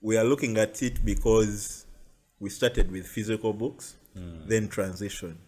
we 0.00 0.16
are 0.16 0.24
looking 0.24 0.56
at 0.58 0.82
it 0.82 1.04
because 1.04 1.86
we 2.38 2.50
started 2.50 2.90
with 2.92 3.06
physical 3.06 3.52
books, 3.52 3.96
then 4.14 4.68
transition. 4.68 5.38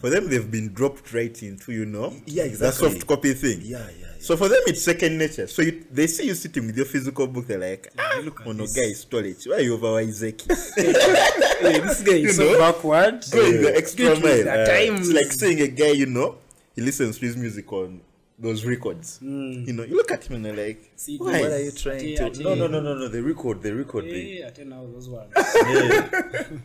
For 0.00 0.08
them, 0.08 0.30
they've 0.30 0.50
been 0.50 0.72
dropped 0.72 1.12
right 1.12 1.42
into, 1.42 1.72
you 1.72 1.84
know, 1.84 2.14
Yeah, 2.24 2.44
exactly. 2.44 2.88
the 2.88 2.94
soft 2.94 3.06
copy 3.06 3.34
thing. 3.34 3.60
Yeah, 3.62 3.80
yeah, 3.80 3.90
yeah. 4.00 4.06
So 4.18 4.34
for 4.34 4.48
them, 4.48 4.60
it's 4.66 4.82
second 4.82 5.18
nature. 5.18 5.46
So 5.46 5.60
you, 5.60 5.84
they 5.90 6.06
see 6.06 6.26
you 6.26 6.34
sitting 6.34 6.66
with 6.66 6.76
your 6.76 6.86
physical 6.86 7.26
book, 7.26 7.46
they're 7.46 7.58
like, 7.58 7.92
ah, 7.98 8.20
look 8.24 8.46
no, 8.46 8.54
this. 8.54 8.74
guy 8.74 8.92
stole 8.92 9.26
it. 9.26 9.42
Why 9.44 9.56
are 9.56 9.60
you 9.60 9.74
over 9.74 9.98
Isaac? 9.98 10.40
Hey, 10.76 11.78
this 11.80 12.00
guy 12.02 12.12
is 12.12 12.36
so 12.36 12.44
know? 12.52 12.58
backward. 12.58 13.22
Going 13.30 13.60
the 13.60 13.76
extra 13.76 14.18
mile. 14.18 14.48
Uh, 14.48 14.64
times. 14.64 15.10
It's 15.10 15.12
like 15.12 15.30
seeing 15.32 15.60
a 15.60 15.68
guy, 15.68 15.88
you 15.90 16.06
know, 16.06 16.38
he 16.74 16.82
listens 16.82 17.18
to 17.18 17.26
his 17.26 17.36
music 17.36 17.72
on 17.72 18.00
those 18.38 18.64
records. 18.64 19.18
Hmm. 19.18 19.64
You 19.66 19.72
know, 19.74 19.82
you 19.84 19.96
look 19.96 20.10
at 20.10 20.24
him 20.24 20.36
and 20.36 20.46
you're 20.46 20.66
like, 20.66 20.92
See, 20.96 21.18
why? 21.18 21.40
What 21.40 21.50
are 21.52 21.62
you 21.62 21.72
trying 21.72 21.96
Ati- 21.98 22.16
to? 22.16 22.26
ati- 22.26 22.42
No, 22.44 22.54
no, 22.54 22.66
no, 22.66 22.80
no, 22.80 22.94
no. 22.94 23.08
The 23.08 23.22
record, 23.22 23.62
the 23.62 23.74
record. 23.74 24.06
Yeah, 24.06 24.12
Hey, 24.12 24.44
I 24.46 24.50
tell 24.50 24.66
now 24.66 24.86
those 24.86 25.08
ones. 25.08 25.32
Yeah. 25.36 26.44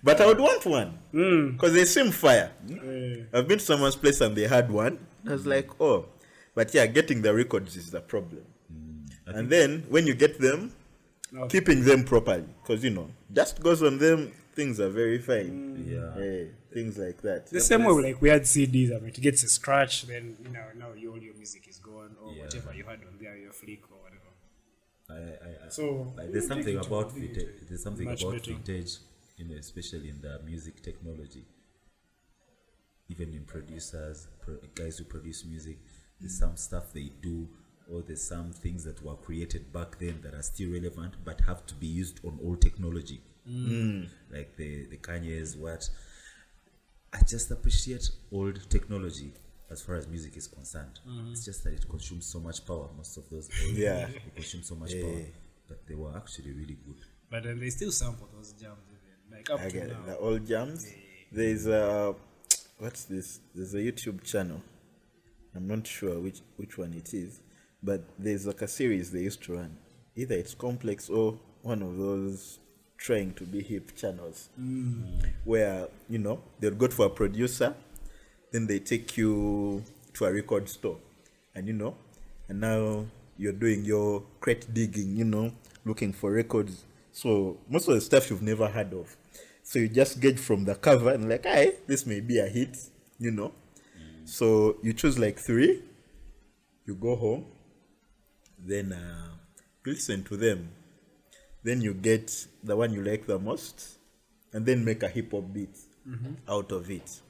But 0.00 0.20
I 0.20 0.26
would 0.26 0.38
want 0.38 0.64
one 0.64 0.96
Mm. 1.12 1.52
because 1.54 1.72
they 1.74 1.84
seem 1.84 2.12
fire. 2.12 2.52
I've 3.32 3.48
been 3.48 3.58
to 3.58 3.64
someone's 3.64 3.96
place 3.96 4.20
and 4.20 4.36
they 4.36 4.46
had 4.46 4.70
one. 4.70 4.98
I 5.26 5.32
was 5.32 5.42
hmm. 5.42 5.48
like, 5.50 5.80
oh, 5.80 6.06
but 6.54 6.72
yeah, 6.72 6.86
getting 6.86 7.20
the 7.22 7.34
records 7.34 7.74
is 7.76 7.90
the 7.90 8.00
problem. 8.00 8.44
Hmm. 8.70 9.06
And 9.36 9.50
then 9.50 9.84
when 9.88 10.06
you 10.06 10.14
get 10.14 10.38
them, 10.40 10.72
No. 11.32 11.46
keeping 11.48 11.82
them 11.84 12.04
properly 12.04 12.44
because 12.62 12.84
you 12.84 12.90
know 12.90 13.10
dust 13.32 13.60
goes 13.60 13.82
on 13.82 13.98
them. 13.98 14.30
Things 14.58 14.80
are 14.84 14.88
very 15.02 15.18
fine. 15.30 15.56
Yeah. 15.94 16.22
Eh, 16.24 16.44
things 16.76 16.94
like 16.98 17.18
that. 17.22 17.46
the 17.46 17.60
same 17.60 17.84
way 17.84 17.94
like 18.08 18.20
we 18.24 18.28
had 18.28 18.42
CDs, 18.42 18.90
I 18.94 18.98
mean, 19.02 19.10
it 19.18 19.20
gets 19.28 19.40
a 19.44 19.50
scratch, 19.58 19.94
then 20.10 20.24
you 20.44 20.50
know 20.56 20.66
now 20.82 20.90
you, 21.00 21.12
all 21.12 21.22
your 21.28 21.34
music 21.42 21.62
is 21.72 21.78
gone 21.78 22.12
or 22.22 22.32
Yeah. 22.32 22.42
whatever 22.42 22.70
you 22.78 22.84
had 22.90 22.98
on 23.10 23.14
there, 23.22 23.36
your 23.36 23.52
flick 23.52 23.82
or 23.94 23.98
whatever. 24.04 24.30
I, 25.16 25.18
I, 25.48 25.50
I, 25.66 25.68
So 25.68 25.84
like, 26.16 26.32
there's 26.32 26.48
something 26.48 26.76
about 26.76 27.12
vintage. 27.12 27.52
There's 27.68 27.84
something 27.88 28.06
much 28.12 28.22
about 28.22 28.32
better. 28.38 28.50
vintage, 28.54 28.92
you 29.36 29.44
know, 29.48 29.56
especially 29.66 30.08
in 30.14 30.20
the 30.26 30.34
music 30.44 30.82
technology. 30.82 31.44
Even 33.08 33.32
in 33.32 33.44
producers, 33.44 34.26
pro- 34.42 34.58
guys 34.74 34.98
who 34.98 35.04
produce 35.04 35.44
music, 35.44 35.78
there's 36.20 36.36
some 36.36 36.56
stuff 36.56 36.92
they 36.92 37.10
do, 37.22 37.48
or 37.90 38.02
there's 38.02 38.22
some 38.34 38.52
things 38.64 38.82
that 38.88 38.98
were 39.04 39.14
created 39.26 39.72
back 39.72 39.98
then 40.00 40.16
that 40.24 40.34
are 40.34 40.42
still 40.42 40.70
relevant, 40.72 41.14
but 41.24 41.40
have 41.42 41.64
to 41.66 41.74
be 41.76 41.86
used 41.86 42.18
on 42.24 42.38
old 42.42 42.60
technology. 42.60 43.20
Mm. 43.48 43.68
Mm. 43.68 44.08
Like 44.30 44.56
the 44.56 44.86
the 44.86 44.96
Kanye's 44.98 45.56
what. 45.56 45.88
I 47.12 47.22
just 47.26 47.50
appreciate 47.50 48.10
old 48.30 48.68
technology 48.68 49.32
as 49.70 49.80
far 49.82 49.96
as 49.96 50.06
music 50.06 50.36
is 50.36 50.46
concerned. 50.46 51.00
Mm-hmm. 51.08 51.32
It's 51.32 51.44
just 51.44 51.64
that 51.64 51.72
it 51.72 51.88
consumes 51.88 52.26
so 52.26 52.38
much 52.38 52.66
power. 52.66 52.88
Most 52.96 53.16
of 53.16 53.28
those 53.30 53.48
old 53.64 53.76
Yeah. 53.76 54.06
they 54.06 54.30
consume 54.34 54.62
so 54.62 54.74
much 54.74 54.92
power, 54.92 55.22
but 55.68 55.86
they 55.86 55.94
were 55.94 56.14
actually 56.16 56.52
really 56.52 56.76
good. 56.86 56.96
But 57.30 57.44
then 57.44 57.60
they 57.60 57.70
still 57.70 57.92
sample 57.92 58.28
those 58.34 58.52
jams, 58.52 58.78
even. 58.90 59.36
like 59.38 59.50
up 59.50 59.60
I 59.60 59.68
to 59.70 59.86
now. 59.86 60.02
The 60.06 60.18
old 60.18 60.46
jams. 60.46 60.86
There's 61.32 61.66
a 61.66 62.14
what's 62.78 63.04
this? 63.04 63.40
There's 63.54 63.74
a 63.74 63.78
YouTube 63.78 64.22
channel. 64.22 64.62
I'm 65.54 65.66
not 65.66 65.86
sure 65.86 66.18
which 66.20 66.40
which 66.56 66.76
one 66.78 66.92
it 66.94 67.12
is, 67.14 67.40
but 67.82 68.02
there's 68.18 68.46
like 68.46 68.62
a 68.62 68.68
series 68.68 69.10
they 69.10 69.20
used 69.20 69.42
to 69.44 69.54
run. 69.54 69.76
Either 70.14 70.34
it's 70.34 70.54
complex 70.54 71.08
or 71.08 71.38
one 71.62 71.82
of 71.82 71.96
those 71.96 72.58
trying 72.98 73.32
to 73.34 73.44
be 73.44 73.62
hip 73.62 73.96
channels, 73.96 74.48
where 75.44 75.88
you 76.08 76.18
know 76.18 76.40
they'll 76.60 76.74
go 76.74 76.88
for 76.88 77.06
a 77.06 77.10
producer, 77.10 77.74
then 78.52 78.66
they 78.66 78.78
take 78.80 79.16
you 79.16 79.82
to 80.14 80.24
a 80.26 80.32
record 80.32 80.68
store, 80.68 80.98
and 81.54 81.66
you 81.66 81.72
know, 81.72 81.94
and 82.48 82.60
now 82.60 83.06
you're 83.38 83.52
doing 83.52 83.84
your 83.84 84.22
crate 84.40 84.66
digging, 84.74 85.16
you 85.16 85.24
know, 85.24 85.52
looking 85.84 86.12
for 86.12 86.32
records. 86.32 86.84
So 87.12 87.58
most 87.68 87.88
of 87.88 87.94
the 87.94 88.00
stuff 88.00 88.30
you've 88.30 88.42
never 88.42 88.66
heard 88.68 88.92
of. 88.92 89.16
So 89.62 89.78
you 89.78 89.88
just 89.88 90.20
gauge 90.20 90.38
from 90.38 90.64
the 90.64 90.74
cover 90.74 91.12
and 91.12 91.28
like, 91.28 91.44
hey, 91.44 91.74
this 91.86 92.04
may 92.06 92.20
be 92.20 92.38
a 92.38 92.46
hit, 92.46 92.76
you 93.18 93.30
know. 93.30 93.52
So 94.24 94.76
you 94.82 94.92
choose 94.92 95.18
like 95.18 95.38
three, 95.38 95.82
you 96.84 96.94
go 96.94 97.16
home, 97.16 97.46
then 98.58 98.92
uh, 98.92 99.28
you 99.84 99.92
listen 99.92 100.24
to 100.24 100.36
them, 100.36 100.68
then 101.62 101.80
you 101.80 101.94
get 101.94 102.46
the 102.62 102.76
one 102.76 102.92
you 102.92 103.02
like 103.02 103.26
the 103.26 103.38
most, 103.38 103.98
and 104.52 104.64
then 104.66 104.84
make 104.84 105.02
a 105.02 105.08
hip 105.08 105.30
hop 105.32 105.52
beat 105.52 105.76
out 106.48 106.72
of 106.72 106.90
it. 106.90 107.20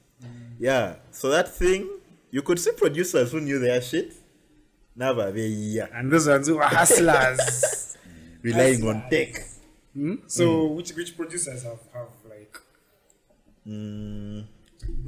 Yeah, 0.59 0.97
so 1.11 1.29
that 1.31 1.49
thing, 1.49 1.89
you 2.31 2.43
could 2.43 2.59
see 2.59 2.73
producers 2.73 3.33
who 3.33 3.41
knew 3.41 3.59
their 3.59 3.81
shit. 3.81 4.15
Never 4.97 5.31
they 5.31 5.47
yeah, 5.47 5.87
And 5.93 6.11
those 6.11 6.27
ones 6.29 6.49
who 6.49 6.59
are 6.59 6.69
hustlers. 6.69 7.97
relying 8.43 8.87
on 8.89 9.09
tech. 9.11 9.35
Hmm? 9.95 10.15
So 10.27 10.67
which 10.67 10.93
which 10.95 11.17
producers 11.17 11.63
have, 11.63 11.81
have 11.93 12.09
like 12.29 12.57
Mm, 13.67 14.45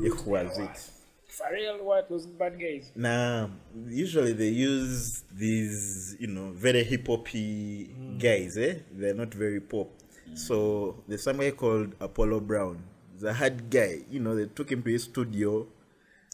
it 0.00 0.26
was 0.26 0.58
it. 0.58 0.90
Pharrell, 1.30 1.82
what 1.82 2.10
was 2.10 2.26
bad 2.26 2.58
guys? 2.60 2.90
Nah, 2.94 3.48
usually 3.88 4.32
they 4.32 4.48
use 4.48 5.22
these, 5.32 6.16
you 6.18 6.26
know, 6.26 6.50
very 6.50 6.82
hip 6.84 7.06
hoppy 7.06 7.94
guys, 8.18 8.58
eh? 8.58 8.80
They're 8.92 9.14
not 9.14 9.32
very 9.32 9.60
pop. 9.60 9.88
So 10.34 11.02
there's 11.08 11.22
some 11.22 11.38
guy 11.38 11.50
called 11.50 11.94
Apollo 12.00 12.40
Brown. 12.40 12.82
He's 13.12 13.24
a 13.24 13.32
hard 13.32 13.70
guy. 13.70 14.00
You 14.10 14.20
know, 14.20 14.34
they 14.34 14.46
took 14.46 14.70
him 14.70 14.82
to 14.82 14.90
his 14.90 15.04
studio, 15.04 15.66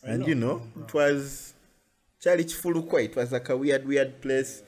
and 0.03 0.27
you 0.27 0.35
know, 0.35 0.63
it 0.81 0.93
was 0.93 1.55
Charlie 2.21 2.45
Chifulukwa. 2.45 3.05
It 3.05 3.17
was 3.17 3.33
like 3.33 3.49
a 3.49 3.57
weird, 3.57 3.87
weird 3.87 4.21
place. 4.21 4.63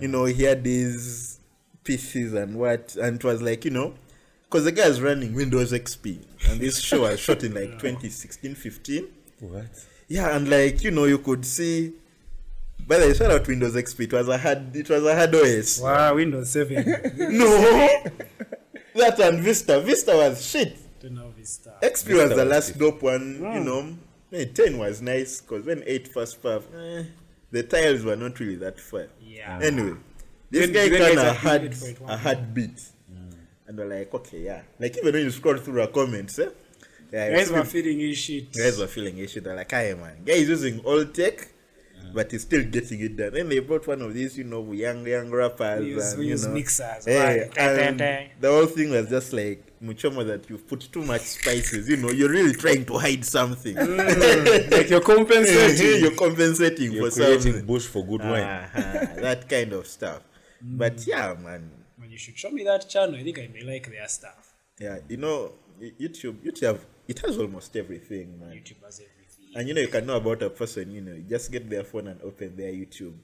You 0.00 0.08
know, 0.08 0.24
he 0.24 0.44
had 0.44 0.64
these 0.64 1.40
pieces 1.84 2.34
and 2.34 2.56
what, 2.56 2.96
and 2.96 3.16
it 3.16 3.24
was 3.24 3.40
like, 3.42 3.64
you 3.64 3.70
know, 3.70 3.94
because 4.44 4.64
the 4.64 4.72
guy 4.72 4.86
is 4.86 5.00
running 5.00 5.34
Windows 5.34 5.72
XP, 5.72 6.18
and 6.48 6.60
this 6.60 6.80
show 6.80 7.02
was 7.02 7.20
shot 7.20 7.44
in 7.44 7.54
like 7.54 7.78
2016, 7.78 8.54
15. 8.54 9.08
What? 9.40 9.64
Yeah, 10.08 10.36
and 10.36 10.48
like 10.48 10.82
you 10.82 10.90
know, 10.90 11.04
you 11.04 11.18
could 11.18 11.44
see. 11.44 11.92
By 12.86 12.98
the 12.98 13.06
way, 13.08 13.14
shout 13.14 13.30
out 13.30 13.46
Windows 13.46 13.74
XP. 13.74 14.00
It 14.04 14.12
was 14.12 14.28
a 14.28 14.38
hard. 14.38 14.74
It 14.74 14.88
was 14.88 15.04
a 15.04 15.14
hard 15.14 15.34
OS. 15.34 15.80
Wow, 15.80 16.14
Windows 16.14 16.50
7. 16.50 16.76
No, 18.92 19.04
that 19.06 19.20
and 19.20 19.40
Vista. 19.40 19.80
Vista 19.80 20.12
was 20.16 20.44
shit. 20.44 20.76
Don't 21.00 21.14
know 21.14 21.30
Vista. 21.36 21.74
XP 21.82 22.14
was 22.16 22.30
the 22.30 22.36
was 22.36 22.44
last 22.46 22.68
shit. 22.68 22.78
dope 22.78 23.02
one. 23.02 23.36
You 23.54 23.60
know, 23.60 23.96
eh, 24.32 24.46
ten 24.52 24.78
was 24.78 25.00
nice 25.00 25.40
because 25.40 25.64
when 25.64 25.82
eight 25.86 26.08
first 26.08 26.42
puff, 26.42 26.64
eh, 26.74 27.04
the 27.50 27.62
tiles 27.62 28.02
were 28.04 28.16
not 28.16 28.38
really 28.40 28.56
that 28.56 28.80
far. 28.80 29.06
Yeah. 29.22 29.60
Anyway, 29.62 29.96
this 30.50 30.66
Then- 30.68 30.72
guy 30.74 30.88
then 30.88 31.16
kind 31.16 31.28
of 31.28 31.36
had 31.36 31.60
feeling 31.74 31.92
it 31.92 31.98
for 31.98 32.04
it, 32.04 32.10
a 32.10 32.16
hard 32.16 32.54
beat, 32.54 32.80
and 33.68 33.78
we're 33.78 33.86
like, 33.86 34.12
okay, 34.12 34.40
yeah. 34.40 34.62
Like 34.80 34.96
even 34.98 35.14
when 35.14 35.22
you 35.24 35.30
scroll 35.30 35.56
through 35.56 35.80
our 35.82 35.86
comments, 35.86 36.38
eh, 36.40 36.48
yeah, 37.12 37.30
Guys 37.30 37.50
were 37.50 37.64
feeling 37.64 37.84
feeding 37.96 38.00
his 38.00 38.18
shit. 38.18 38.52
guys 38.52 38.78
were 38.78 38.86
feeling 38.86 39.18
it. 39.18 39.44
They're 39.44 39.56
like, 39.56 39.70
hey 39.70 39.94
man, 39.94 40.22
guy 40.24 40.34
is 40.34 40.48
using 40.48 40.80
old 40.84 41.12
tech, 41.14 41.48
but 42.14 42.30
he's 42.30 42.42
still 42.42 42.64
getting 42.64 43.00
it 43.00 43.16
done. 43.16 43.32
Then 43.32 43.48
they 43.48 43.58
brought 43.60 43.86
one 43.86 44.02
of 44.02 44.12
these, 44.14 44.36
you 44.38 44.44
know, 44.44 44.72
young 44.72 45.06
young 45.06 45.30
rappers. 45.30 45.80
We 45.80 45.90
use, 45.90 46.10
and, 46.12 46.18
we 46.18 46.24
you 46.26 46.30
use 46.32 46.46
know, 46.46 46.54
mixers. 46.54 47.04
Hey, 47.04 47.40
right? 47.42 47.54
Dun, 47.54 47.76
dun, 47.96 48.00
and 48.08 48.30
the 48.40 48.48
whole 48.48 48.66
thing 48.66 48.90
was 48.90 49.08
just 49.08 49.32
like 49.32 49.64
muchomo 49.82 50.26
that 50.26 50.48
you've 50.50 50.66
put 50.68 50.80
too 50.92 51.02
much 51.02 51.22
spices. 51.22 51.88
You 51.88 51.96
know, 51.96 52.10
you're 52.10 52.28
really 52.30 52.52
trying 52.54 52.84
to 52.86 52.98
hide 52.98 53.24
something. 53.24 53.74
like 53.76 54.90
you're 54.90 55.00
compensating. 55.00 56.00
you're 56.02 56.10
compensating 56.16 56.92
You're 56.92 57.10
for 57.10 57.16
creating 57.16 57.40
something. 57.42 57.66
bush 57.66 57.86
for 57.86 58.04
good 58.04 58.20
wine. 58.22 58.42
Uh-huh, 58.42 58.80
that 59.20 59.48
kind 59.48 59.72
of 59.72 59.86
stuff. 59.86 60.20
But 60.62 61.06
yeah, 61.06 61.34
man. 61.34 61.70
When 61.96 62.10
you 62.10 62.18
should 62.18 62.36
show 62.38 62.50
me 62.50 62.64
that 62.64 62.88
channel. 62.88 63.14
I 63.16 63.22
think 63.22 63.38
I 63.38 63.48
may 63.52 63.62
like 63.62 63.90
their 63.90 64.08
stuff. 64.08 64.54
Yeah, 64.78 64.98
you 65.08 65.16
know, 65.18 65.52
YouTube, 65.80 66.36
YouTube, 66.44 66.78
it 67.10 67.18
has 67.20 67.38
almost 67.38 67.76
everything, 67.76 68.38
man. 68.40 68.52
YouTube 68.52 68.84
has 68.84 69.00
everything. 69.00 69.46
And 69.56 69.66
you 69.66 69.74
know, 69.74 69.80
you 69.80 69.88
can 69.88 70.06
know 70.06 70.16
about 70.16 70.42
a 70.42 70.50
person, 70.50 70.92
you 70.92 71.00
know, 71.00 71.12
you 71.12 71.24
just 71.28 71.50
get 71.50 71.68
their 71.68 71.82
phone 71.82 72.06
and 72.06 72.22
open 72.22 72.56
their 72.56 72.72
YouTube. 72.72 73.14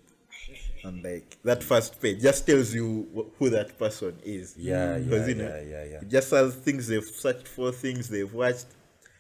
And 0.85 1.03
like 1.03 1.38
that 1.44 1.62
first 1.62 2.01
page 2.03 2.20
just 2.20 2.46
tells 2.46 2.75
you 2.75 3.07
wh- 3.14 3.38
who 3.38 3.51
that 3.51 3.79
person 3.79 4.18
is. 4.25 4.55
Yeah, 4.59 4.99
Because, 4.99 5.20
yeah, 5.22 5.27
you 5.29 5.35
know, 5.40 5.49
yeah, 5.49 5.62
yeah, 5.62 5.85
yeah. 5.85 5.99
It 6.03 6.09
just 6.09 6.31
has 6.33 6.57
things 6.57 6.88
they've 6.88 7.05
searched 7.05 7.46
for, 7.49 7.70
things 7.70 8.09
they've 8.09 8.33
watched. 8.33 8.66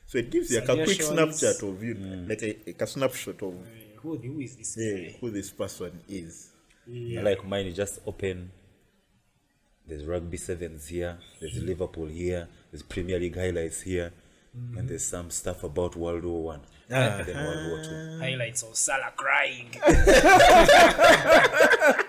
So 0.06 0.18
it 0.18 0.30
gives 0.30 0.50
you 0.50 0.60
like 0.60 0.68
a 0.68 0.84
quick 0.84 1.02
snapshot 1.02 1.62
of 1.62 1.82
you, 1.82 1.94
mm. 1.94 2.28
like 2.28 2.42
a, 2.42 2.56
like 2.66 2.82
a 2.82 2.86
snapshot 2.86 3.42
of 3.42 3.54
Hey, 3.54 3.94
who, 4.02 4.16
who 4.18 4.40
is 4.40 4.56
this 4.56 4.76
yeah, 4.78 5.08
guy? 5.10 5.16
who 5.20 5.30
this 5.30 5.50
person 5.50 6.00
is. 6.08 6.50
I 6.88 7.20
like 7.22 7.44
mine, 7.44 7.66
you 7.66 7.72
just 7.72 8.00
open. 8.06 8.50
There's 9.88 10.04
rugby 10.04 10.36
sevens 10.36 10.88
here, 10.88 11.18
there's 11.40 11.62
Liverpool 11.62 12.06
here, 12.06 12.48
there's 12.72 12.82
Premier 12.82 13.20
League 13.20 13.36
highlights 13.36 13.82
here, 13.82 14.12
and 14.56 14.74
mm-hmm. 14.74 14.86
there's 14.86 15.04
some 15.04 15.30
stuff 15.30 15.64
about 15.64 15.96
World 15.96 16.24
War 16.24 16.42
One 16.42 16.60
ah. 16.90 16.94
and 16.94 17.26
then 17.26 17.36
World 17.36 17.70
War 17.70 17.82
Two. 17.84 17.90
Ah. 17.94 18.18
Highlights 18.24 18.62
of 18.62 18.76
Salah 18.76 19.12
crying. 19.16 19.70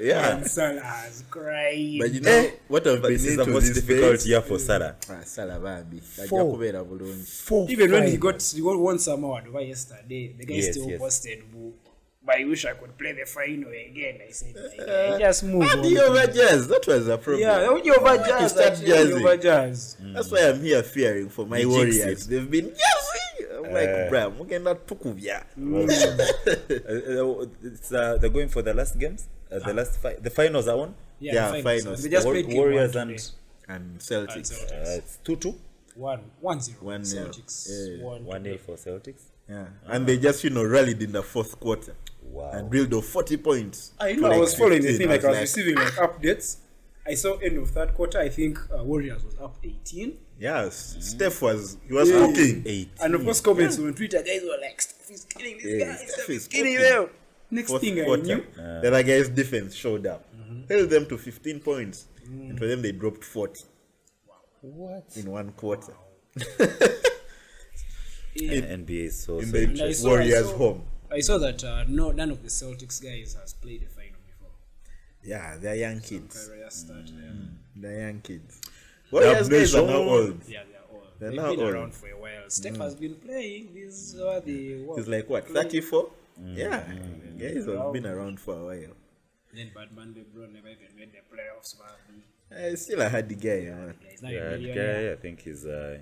Yeah. 0.00 0.42
Salah's 0.42 1.24
crying. 1.30 1.98
But 1.98 2.12
you 2.12 2.20
eh, 2.20 2.24
know 2.24 2.50
what 2.68 2.86
I've 2.86 3.02
been 3.02 3.12
is 3.12 3.24
the 3.24 3.32
into 3.40 3.46
most 3.52 3.66
these 3.66 3.82
difficult 3.82 4.12
days? 4.12 4.28
year 4.28 4.40
for 4.42 4.58
Salah. 4.58 4.96
Ah, 5.10 5.20
Salah 5.24 5.58
Bambi. 5.58 6.00
Ajja 6.00 6.28
Four. 6.28 6.56
kubeera. 6.56 7.26
Four, 7.26 7.70
Even 7.70 7.92
when 7.92 8.08
he 8.08 8.16
got 8.16 8.42
he 8.42 8.60
got 8.60 8.78
won 8.78 8.98
some 8.98 9.24
award 9.24 9.46
over 9.48 9.60
yesterday, 9.60 10.34
the 10.38 10.44
guy 10.44 10.54
Yes, 10.54 10.70
still 10.72 10.90
yes. 10.90 10.98
posted, 11.00 11.50
"Boo, 11.50 11.72
but 12.24 12.36
I 12.36 12.44
wish 12.44 12.64
I 12.64 12.72
could 12.74 12.96
play 12.96 13.12
the 13.12 13.26
final 13.26 13.68
again. 13.70 14.18
I 14.26 14.30
said, 14.30 14.54
"I 14.56 15.14
I 15.14 15.18
just 15.18 15.44
move 15.44 15.62
Ah, 15.70 15.76
you 15.82 15.94
the 15.96 16.04
over 16.04 16.26
jazz. 16.32 16.68
That 16.68 16.86
was 16.86 17.08
a 17.08 17.18
problem. 17.18 17.42
Yeah, 17.42 17.76
you 17.82 17.94
over 17.94 18.16
jazz, 18.26 18.52
start 18.52 18.74
jazzing. 18.84 19.16
over 19.18 19.36
jazz. 19.36 19.96
That's 20.00 20.30
why 20.30 20.48
I'm 20.48 20.60
here 20.62 20.82
fearing 20.82 21.28
for 21.28 21.46
my 21.46 21.58
the 21.60 21.66
warriors. 21.66 22.26
it. 22.26 22.30
They've 22.30 22.50
been 22.50 22.70
jazzy. 22.70 23.58
I'm 23.58 23.64
uh, 23.66 23.78
like 23.78 24.10
bruh, 24.10 24.30
mugenda 24.36 24.74
tukubya 24.74 25.44
Uh, 25.56 27.42
uh, 27.42 27.46
it's, 27.62 27.92
uh, 27.92 28.16
they're 28.18 28.30
going 28.30 28.48
for 28.48 28.62
the 28.62 28.74
last 28.74 28.98
games. 28.98 29.28
Uh, 29.50 29.58
the 29.58 29.70
ah. 29.70 29.74
last 29.74 30.00
fi- 30.00 30.16
the 30.20 30.30
finals 30.30 30.68
are 30.68 30.78
on. 30.78 30.94
Yeah, 31.20 31.34
Yeah, 31.34 31.46
the 31.52 31.62
finals. 31.62 31.82
finals. 31.82 32.02
They 32.02 32.08
just 32.10 32.24
War- 32.26 32.34
played 32.34 32.52
Warriors 32.52 32.96
and 32.96 33.10
and 33.68 33.98
Celtics. 33.98 34.34
and 34.36 34.44
celtics 34.44 34.72
uh, 34.72 34.98
it's 34.98 35.16
two 35.24 35.36
two. 35.36 35.54
one, 35.94 36.20
one 36.40 36.60
zero. 36.60 36.78
One. 36.82 37.02
Celtics. 37.02 37.68
Yeah. 37.70 38.04
One, 38.04 38.24
One 38.24 38.42
nil 38.42 38.58
for 38.58 38.74
Celtics. 38.76 39.22
yeah 39.48 39.66
and 39.86 40.06
they 40.06 40.16
just 40.18 40.42
you 40.44 40.50
know 40.50 40.64
rallied 40.64 41.00
in 41.02 41.12
the 41.12 41.22
fourth 41.22 41.58
quarter 41.60 41.94
Wow. 42.34 42.50
and 42.52 42.70
drilled 42.70 42.92
off 42.94 43.06
40 43.06 43.36
points 43.38 43.92
I 44.00 44.12
know. 44.14 44.30
I 44.32 44.38
was 44.38 44.54
following 44.54 44.82
the 44.82 44.92
thing. 44.98 45.08
Like 45.08 45.24
I 45.24 45.28
was 45.28 45.34
like, 45.36 45.40
receiving 45.42 45.76
like 45.76 45.92
updates. 45.94 46.56
I 47.06 47.14
saw 47.14 47.36
end 47.38 47.58
of 47.58 47.70
third 47.70 47.94
quarter. 47.94 48.18
I 48.18 48.28
think 48.28 48.58
uh, 48.76 48.82
Warriors 48.82 49.24
was 49.24 49.36
up 49.38 49.56
18. 49.62 50.16
yes 50.38 50.96
steph 51.00 51.40
was 51.42 51.76
he 51.86 51.92
was 51.94 52.10
Yeah. 52.10 52.26
cooking 52.26 52.62
Eight. 52.66 52.88
And 53.00 53.14
of 53.14 53.24
course, 53.24 53.40
comments 53.40 53.78
on 53.78 53.94
Twitter, 53.94 54.22
guys 54.22 54.42
were 54.42 54.58
like, 54.60 54.80
"Steph 54.80 55.10
is 55.10 55.24
killing 55.24 55.58
this 55.62 55.78
Yeah, 55.78 55.86
guy. 55.86 55.94
Steph 55.96 56.10
Steph 56.10 56.30
is 56.30 56.36
is 56.42 56.48
killing 56.48 56.76
them." 56.78 57.08
Next 57.50 57.68
fourth 57.70 57.82
thing 57.82 58.00
I 58.00 58.04
quarter 58.04 58.22
knew, 58.22 58.44
the 58.56 58.88
other 58.88 59.02
guy's 59.02 59.28
defense 59.28 59.74
showed 59.74 60.06
up 60.06 60.24
Mm-hmm. 60.34 60.72
held 60.72 60.90
them 60.90 61.06
to 61.06 61.16
15 61.18 61.60
points 61.60 62.06
Mm. 62.28 62.50
and 62.50 62.58
for 62.58 62.66
them 62.66 62.80
they 62.82 62.90
dropped 62.92 63.22
40 63.22 63.64
What? 64.62 65.04
in 65.16 65.30
one 65.30 65.52
quarter 65.52 65.92
In 68.36 68.64
NBA 68.86 69.04
is 69.04 69.20
so. 69.24 69.38
in 69.38 69.46
so 69.52 69.58
And 69.58 69.80
I 69.80 69.92
the 69.92 70.02
warriors 70.08 70.50
home 70.52 70.82
I 71.14 71.20
saw 71.20 71.38
that 71.38 71.62
uh, 71.64 71.84
no, 71.88 72.10
none 72.12 72.30
of 72.30 72.42
the 72.42 72.48
Celtics 72.48 73.02
guys 73.02 73.36
has 73.40 73.52
played 73.54 73.82
a 73.82 73.90
final 73.98 74.20
before. 74.30 74.54
yeah 75.22 75.56
they're 75.62 75.76
young 75.86 76.00
kids 76.00 76.50
Start, 76.70 77.06
yeah. 77.08 77.30
they're 77.76 78.00
young 78.06 78.20
kids 78.28 78.60
warriors 79.10 79.48
guys 79.48 79.74
are 79.74 79.86
now 79.86 80.02
old 80.16 80.40
Yeah, 80.48 80.62
they're 80.70 80.80
old. 80.92 81.06
They're 81.18 81.30
They've 81.30 81.40
now 81.40 81.50
been 81.50 81.60
old. 81.60 81.74
around 81.74 81.94
for 81.94 82.08
a 82.08 82.18
while. 82.24 82.44
Steph 82.48 82.76
has 82.78 82.94
been 82.96 83.14
playing. 83.26 83.62
These 83.74 84.16
are 84.20 84.40
the 84.40 84.82
what? 84.86 84.98
he's 84.98 85.08
like 85.08 85.28
what 85.30 85.48
34 85.48 86.10
yeah 86.62 86.82
guys 87.38 87.64
have 87.66 87.92
been 87.92 88.06
around 88.14 88.36
for 88.40 88.54
a 88.62 88.64
while 88.70 88.94
Then 89.54 89.70
Batman 89.76 90.08
LeBron 90.18 90.50
never 90.56 90.68
even 90.76 90.90
made 90.98 91.12
the 91.16 91.22
playoffs. 91.30 91.70
Man. 91.78 92.22
Uh, 92.72 92.76
still 92.76 93.00
a 93.02 93.08
hardy 93.08 93.36
guy 93.46 93.60
man. 93.70 93.94
He's 94.10 94.22
not 94.22 94.32
Yeah, 94.32 94.40
a 94.40 94.50
the 94.50 94.58
millionaire. 94.58 95.02
guy 95.06 95.12
I 95.12 95.16
think 95.24 95.36
he's. 95.46 95.64
Uh, 95.64 95.98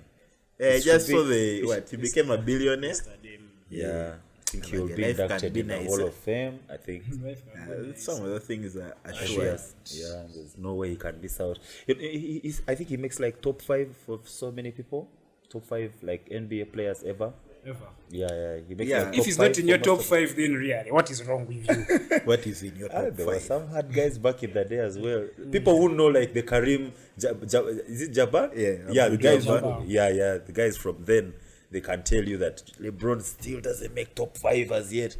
Yeah, 0.59 0.69
I 0.77 0.79
just 0.79 1.05
should 1.09 1.27
the 1.33 1.43
what 1.69 1.85
he 1.91 1.97
became 1.97 2.29
a 2.31 2.37
billionaire. 2.49 2.89
Yesterday, 2.97 3.37
yeah, 3.69 4.13
I 4.17 4.32
think 4.53 4.65
he 4.65 4.77
will 4.77 4.87
be 4.95 5.03
inducted 5.03 5.57
in 5.57 5.67
the 5.67 5.77
Hall 5.83 6.01
eh? 6.01 6.03
of 6.05 6.13
Fame. 6.13 6.59
I 6.69 6.77
think. 6.77 7.03
Uh, 7.09 7.93
some 7.95 8.23
of 8.25 8.29
the 8.29 8.39
things 8.39 8.75
are, 8.77 8.95
are 9.05 9.13
Sure. 9.13 9.27
sure. 9.27 9.57
Yeah, 10.01 10.23
there's 10.33 10.55
no 10.57 10.73
way 10.75 10.89
he 10.89 10.95
can 10.95 11.19
miss 11.21 11.39
out. 11.41 11.59
He- 11.87 12.39
he- 12.43 12.55
I 12.67 12.75
think 12.75 12.89
he 12.89 12.97
makes 12.97 13.19
like 13.19 13.41
top 13.41 13.61
five 13.61 13.89
for 14.05 14.19
so 14.25 14.51
many 14.51 14.71
people. 14.71 15.09
Top 15.49 15.63
five 15.65 15.91
like 16.01 16.29
NBA 16.29 16.71
players 16.71 17.03
ever. 17.03 17.31
Ever. 17.65 17.87
Yeah, 18.09 18.27
yeah. 18.29 18.59
He 18.67 18.75
makes 18.75 18.89
Yeah. 18.91 19.03
like, 19.03 19.17
If 19.19 19.25
he's 19.25 19.37
not 19.39 19.57
in 19.57 19.67
your 19.69 19.77
top 19.77 20.01
five, 20.01 20.35
then 20.35 20.53
really, 20.53 20.91
what 20.91 21.09
is 21.09 21.23
wrong 21.23 21.47
with 21.47 21.63
you? 21.65 22.19
What 22.25 22.45
is 22.45 22.61
in 22.63 22.75
your 22.75 22.89
Ah, 22.91 23.03
five? 23.03 23.15
there 23.17 23.25
were 23.25 23.39
some 23.39 23.67
hard 23.67 23.87
guys 23.93 24.17
back 24.17 24.43
in 24.43 24.51
the 24.53 24.65
day 24.65 24.79
as 24.79 24.97
well. 24.99 25.21
People 25.55 25.77
who 25.79 25.87
know 25.95 26.07
like 26.07 26.33
the 26.33 26.43
Karim, 26.43 26.91
Jab, 27.17 27.39
Jab, 27.47 27.63
is 27.87 28.01
it 28.01 28.11
Jabbar? 28.13 28.51
Yeah, 28.55 28.91
yeah, 28.97 29.07
the 29.09 29.17
guys. 29.17 29.45
Jabbar. 29.45 29.61
Who, 29.81 29.87
yeah, 29.87 30.09
yeah, 30.09 30.37
the 30.39 30.51
guys 30.51 30.75
from 30.77 30.97
then. 31.05 31.33
They 31.73 31.81
can 31.81 32.03
tell 32.03 32.23
you 32.23 32.37
that 32.37 32.63
LeBron 32.79 33.21
still 33.21 33.59
doesn't 33.59 33.93
make 33.93 34.15
top 34.15 34.37
five 34.37 34.71
as 34.71 34.93
yet. 34.93 35.17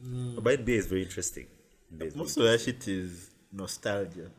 But 0.00 0.60
NBA 0.60 0.68
is 0.78 0.86
very 0.86 1.02
interesting. 1.02 1.46
Is 2.00 2.14
Most 2.14 2.36
of 2.36 2.44
that 2.44 2.60
shit 2.60 2.86
is 2.86 3.30
nostalgia. 3.52 4.30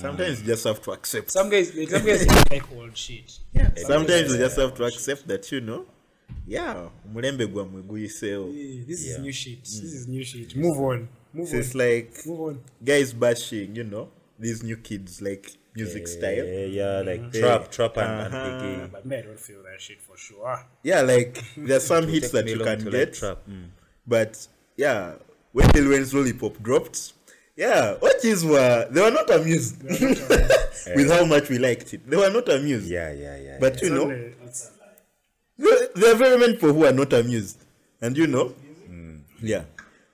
Sometimes 0.00 0.40
you 0.40 0.46
just 0.48 0.64
have 0.64 0.82
to 0.82 0.90
accept. 0.90 1.30
some 1.30 1.48
guys, 1.48 1.72
like, 1.76 1.88
some 1.90 2.04
guys 2.10 2.26
like 2.50 2.64
old 2.76 2.96
shit. 2.96 3.38
Yeah. 3.52 3.70
Sometimes 3.76 4.32
you 4.32 4.38
just 4.38 4.56
have 4.58 4.74
to 4.74 4.84
accept 4.84 5.28
that 5.28 5.50
you 5.52 5.60
know. 5.60 5.86
Yeah, 6.46 6.88
mulembe 7.12 7.46
gwamwe 7.46 7.82
guyiseewo. 7.82 8.48
Eh, 8.48 8.84
This 8.86 9.00
is 9.00 9.06
Yeah. 9.06 9.18
new 9.22 9.32
shit. 9.32 9.60
This 9.62 9.92
is 9.94 10.08
new 10.08 10.24
shit. 10.24 10.56
Move 10.56 10.78
on. 10.80 11.08
Move 11.34 11.48
So 11.48 11.54
on. 11.56 11.60
it's 11.62 11.74
like 11.74 12.26
Move 12.26 12.40
on. 12.40 12.58
guys 12.84 13.12
bashing, 13.14 13.76
you 13.76 13.84
know, 13.84 14.08
these 14.38 14.62
new 14.62 14.76
kids 14.76 15.20
like 15.22 15.50
music 15.74 16.06
style. 16.08 16.44
Yeah, 16.44 16.64
yeah, 16.66 17.00
like 17.00 17.22
Yeah. 17.34 17.40
trap, 17.40 17.70
trap, 17.70 17.96
and, 17.98 18.10
and 18.26 18.34
Uh-huh. 18.34 18.46
Biggie. 18.62 18.92
But 18.92 19.06
me, 19.06 19.16
I 19.16 19.22
don't 19.22 19.38
feel 19.40 19.62
that 19.62 19.80
shit 19.80 20.00
for 20.02 20.16
sure. 20.16 20.64
Yeah, 20.82 21.02
like 21.02 21.42
there's 21.56 21.84
some 21.94 22.06
hits 22.08 22.30
that 22.30 22.46
you 22.48 22.58
can 22.58 22.78
to, 22.78 22.84
like, 22.84 22.92
get, 22.92 23.14
trap. 23.14 23.38
Mm. 23.48 23.68
but 24.06 24.46
yeah, 24.76 25.14
when 25.52 25.68
Lil 25.70 25.90
Wayne's 25.90 26.12
Lollipop 26.14 26.62
dropped, 26.62 27.12
yeah, 27.56 27.96
OGs 28.02 28.44
were 28.44 28.86
they 28.90 29.00
were 29.00 29.10
not 29.10 29.30
amused 29.30 29.82
with 30.94 31.10
how 31.10 31.24
much 31.24 31.48
we 31.48 31.58
liked 31.58 31.94
it. 31.94 32.08
They 32.08 32.16
were 32.16 32.30
not 32.30 32.48
amused. 32.48 32.86
Yeah, 32.88 33.12
yeah, 33.12 33.36
yeah. 33.38 33.56
But 33.60 33.80
you 33.82 33.90
know, 33.90 34.02
Only- 34.02 34.34
there 35.58 35.88
there 35.94 36.12
are 36.12 36.16
very 36.16 36.38
many 36.38 36.52
people 36.54 36.72
who 36.74 36.84
are 36.84 36.92
not 36.92 37.12
amused, 37.12 37.58
and 38.00 38.16
you 38.16 38.26
know, 38.26 38.54
Mm. 38.90 39.20
yeah, 39.40 39.64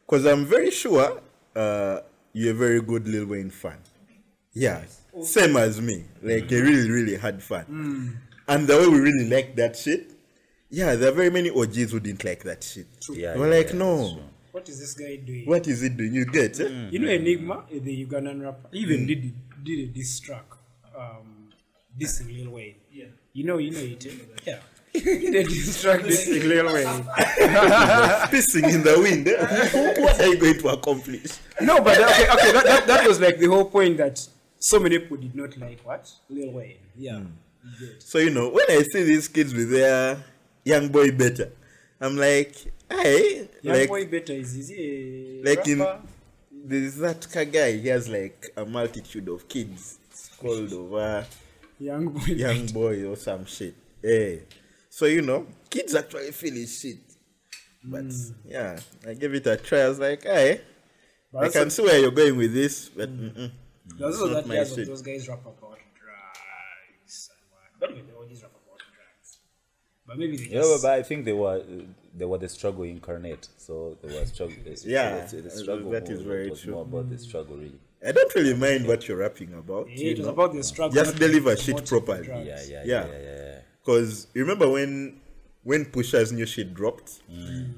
because 0.07 0.25
I'm 0.27 0.45
very 0.47 0.71
sure 0.71 1.21
uh, 1.57 2.01
you're 2.33 2.53
a 2.53 2.55
very 2.55 2.81
good 2.81 3.07
Lil 3.09 3.27
Wayne 3.27 3.51
fan. 3.51 3.79
Yeah, 4.55 4.85
same 5.23 5.57
as 5.57 5.81
me. 5.81 6.05
Like 6.23 6.51
a 6.53 6.61
really, 6.61 6.91
really 6.91 7.17
had 7.17 7.43
fun, 7.43 8.21
and 8.49 8.67
the 8.67 8.77
way 8.77 8.89
we 8.89 9.01
really 9.01 9.29
like 9.29 9.57
that 9.57 9.77
shit. 9.77 10.11
Yeah, 10.71 10.95
there 10.95 11.11
are 11.11 11.15
very 11.15 11.31
many 11.31 11.51
OGs 11.51 11.93
who 11.93 12.01
didn't 12.01 12.25
like 12.25 12.43
that 12.45 12.65
shit. 12.65 12.87
Yeah, 13.11 13.37
We're 13.37 13.51
yeah, 13.51 13.59
like, 13.59 13.71
yeah, 13.73 13.79
no, 13.79 14.19
what 14.53 14.69
is 14.69 14.81
this 14.81 14.95
guy 14.95 15.17
doing? 15.17 15.47
what 15.47 15.67
is 15.67 15.83
it 15.83 15.97
doing? 15.97 16.15
You 16.15 16.27
get 16.27 16.61
eh? 16.61 16.89
You 16.91 16.99
know 16.99 17.09
Enigma, 17.09 17.65
the 17.71 18.07
Ugandan 18.07 18.43
rapper, 18.43 18.69
he 18.71 18.81
even 18.81 19.07
did 19.07 19.33
did 19.65 19.89
a 19.89 19.93
diss 19.93 20.21
track, 20.21 20.45
um, 20.97 21.49
dissing 21.99 22.37
Lil 22.37 22.51
Wayne. 22.53 22.75
Yeah. 22.93 23.07
You 23.33 23.45
know, 23.45 23.59
you 23.59 23.71
know 23.71 23.81
it. 23.81 24.07
Yeah. 24.47 24.59
He 24.93 25.01
did 25.01 25.35
a 25.35 25.45
diss 25.45 25.81
track 25.81 26.01
dissing 26.01 26.45
Lil 26.47 26.67
Wayne. 26.67 27.05
pissing 28.29 28.75
in 28.75 28.83
the 28.83 28.99
wind. 29.01 29.25
what 30.05 30.21
are 30.21 30.27
you 30.27 30.37
going 30.39 30.59
to 30.59 30.69
accomplish? 30.69 31.33
No, 31.63 31.81
but 31.81 31.99
okay, 31.99 32.29
okay, 32.31 32.53
that, 32.53 32.65
that, 32.65 32.87
that 32.87 33.09
was 33.09 33.21
like 33.21 33.39
the 33.39 33.47
whole 33.47 33.65
point 33.65 33.97
that 33.97 34.27
so 34.63 34.79
many 34.79 34.99
people 34.99 35.17
did 35.17 35.35
not 35.35 35.57
like 35.59 35.81
what 35.83 36.11
Lil 36.29 36.53
Wayne. 36.53 36.77
Yeah. 36.97 37.19
Hmm. 37.19 37.85
So 37.99 38.19
you 38.19 38.31
know, 38.31 38.49
when 38.49 38.65
I 38.69 38.83
see 38.83 39.03
these 39.03 39.27
kids 39.29 39.53
with 39.53 39.71
their 39.71 40.23
young 40.65 40.89
boy 40.89 41.11
better, 41.11 41.51
I'm 42.01 42.17
like, 42.17 42.55
hey, 42.89 43.49
Young 43.61 43.77
like, 43.77 43.89
boy 43.89 44.07
better 44.07 44.33
is 44.33 44.71
a 44.71 45.43
like 45.45 45.67
in 45.67 45.85
there's 46.65 46.97
that 46.97 47.27
guy. 47.53 47.73
He 47.73 47.89
has 47.89 48.09
like 48.09 48.53
a 48.57 48.65
multitude 48.65 49.29
of 49.29 49.49
kids. 49.49 49.99
It's 50.11 50.29
called 50.29 50.73
over 50.73 51.27
young 51.81 52.09
boy. 52.11 52.25
young 52.27 52.67
boy 52.67 53.05
or 53.05 53.17
some 53.17 53.45
shit. 53.47 53.75
Hey, 54.01 54.43
so 54.89 55.07
you 55.07 55.23
know, 55.23 55.47
kids 55.69 55.95
actually 55.97 56.31
feel 56.31 56.55
his 56.55 56.79
shit. 56.79 56.99
But 57.83 58.05
hmm. 58.05 58.33
yeah, 58.45 58.79
I 59.09 59.15
gave 59.15 59.35
it 59.35 59.47
a 59.49 59.57
try. 59.57 59.81
I 59.81 59.89
was 59.89 59.99
like, 59.99 60.23
hey, 60.23 60.61
I 61.37 61.49
can 61.49 61.69
see 61.71 61.83
where 61.83 61.99
you're 61.99 62.13
going 62.13 62.37
with 62.37 62.55
this, 62.55 62.89
but 62.89 63.09
hmm. 63.09 63.27
mm-mm. 63.27 63.51
There's 63.87 64.21
also 64.21 64.27
not 64.33 64.35
that 64.43 64.47
my 64.49 64.55
years 64.55 64.71
of 64.73 64.79
shit. 64.79 64.87
those 64.89 65.03
guys 65.03 65.29
rap 65.29 65.41
about 65.43 65.79
drugs 65.99 67.31
and 67.33 67.51
what. 67.51 67.81
But 67.81 67.91
even 67.93 68.07
they 68.07 68.13
always 68.13 68.43
rap 68.43 68.53
about 68.53 68.79
drugs. 68.79 69.39
But 70.07 70.19
maybe 70.19 70.37
they 70.37 70.45
Yeah, 70.45 70.61
just 70.61 70.83
but, 70.83 70.89
but 70.89 70.99
I 70.99 71.03
think 71.03 71.25
they 71.25 71.33
were 71.33 71.63
they 72.15 72.25
were 72.25 72.39
the 72.39 72.49
struggle 72.49 72.85
incarnate. 72.85 73.49
So 73.57 73.97
they 74.03 74.15
were 74.19 74.27
struggle. 74.27 74.57
Yeah, 74.85 75.27
the, 75.27 75.37
the 75.37 75.43
that- 75.43 75.53
struggle 75.53 75.91
that 75.91 76.05
is 76.05 76.19
was- 76.19 76.27
very 76.27 76.51
was 76.51 76.61
true. 76.61 76.73
more 76.75 76.83
about 76.83 77.11
the 77.11 77.19
struggle, 77.19 77.57
really. 77.57 77.79
I 78.05 78.11
don't 78.11 78.35
really 78.35 78.55
mind 78.55 78.89
what 78.89 79.07
you're 79.07 79.19
rapping 79.19 79.55
about. 79.55 79.89
Yeah, 79.89 79.97
you 79.97 80.11
it 80.11 80.19
was 80.19 80.27
know. 80.27 80.33
about 80.33 80.55
the 80.55 80.63
struggle. 80.65 80.95
Just 80.95 81.13
not 81.13 81.21
deliver 81.21 81.57
shit 81.57 81.87
properly. 81.87 82.25
drugs. 82.27 82.47
Yeah, 82.49 82.61
yeah, 82.69 82.83
Yeah. 82.85 82.85
yeah, 82.85 83.07
yeah, 83.13 83.19
yeah. 83.23 83.37
yeah. 83.53 83.59
Because 83.81 84.27
you 84.35 84.43
remember 84.43 84.69
when 84.69 85.21
when 85.63 85.85
Pusha's 85.85 86.33
new 86.33 86.45
shit 86.47 86.75
dropped, 86.75 87.21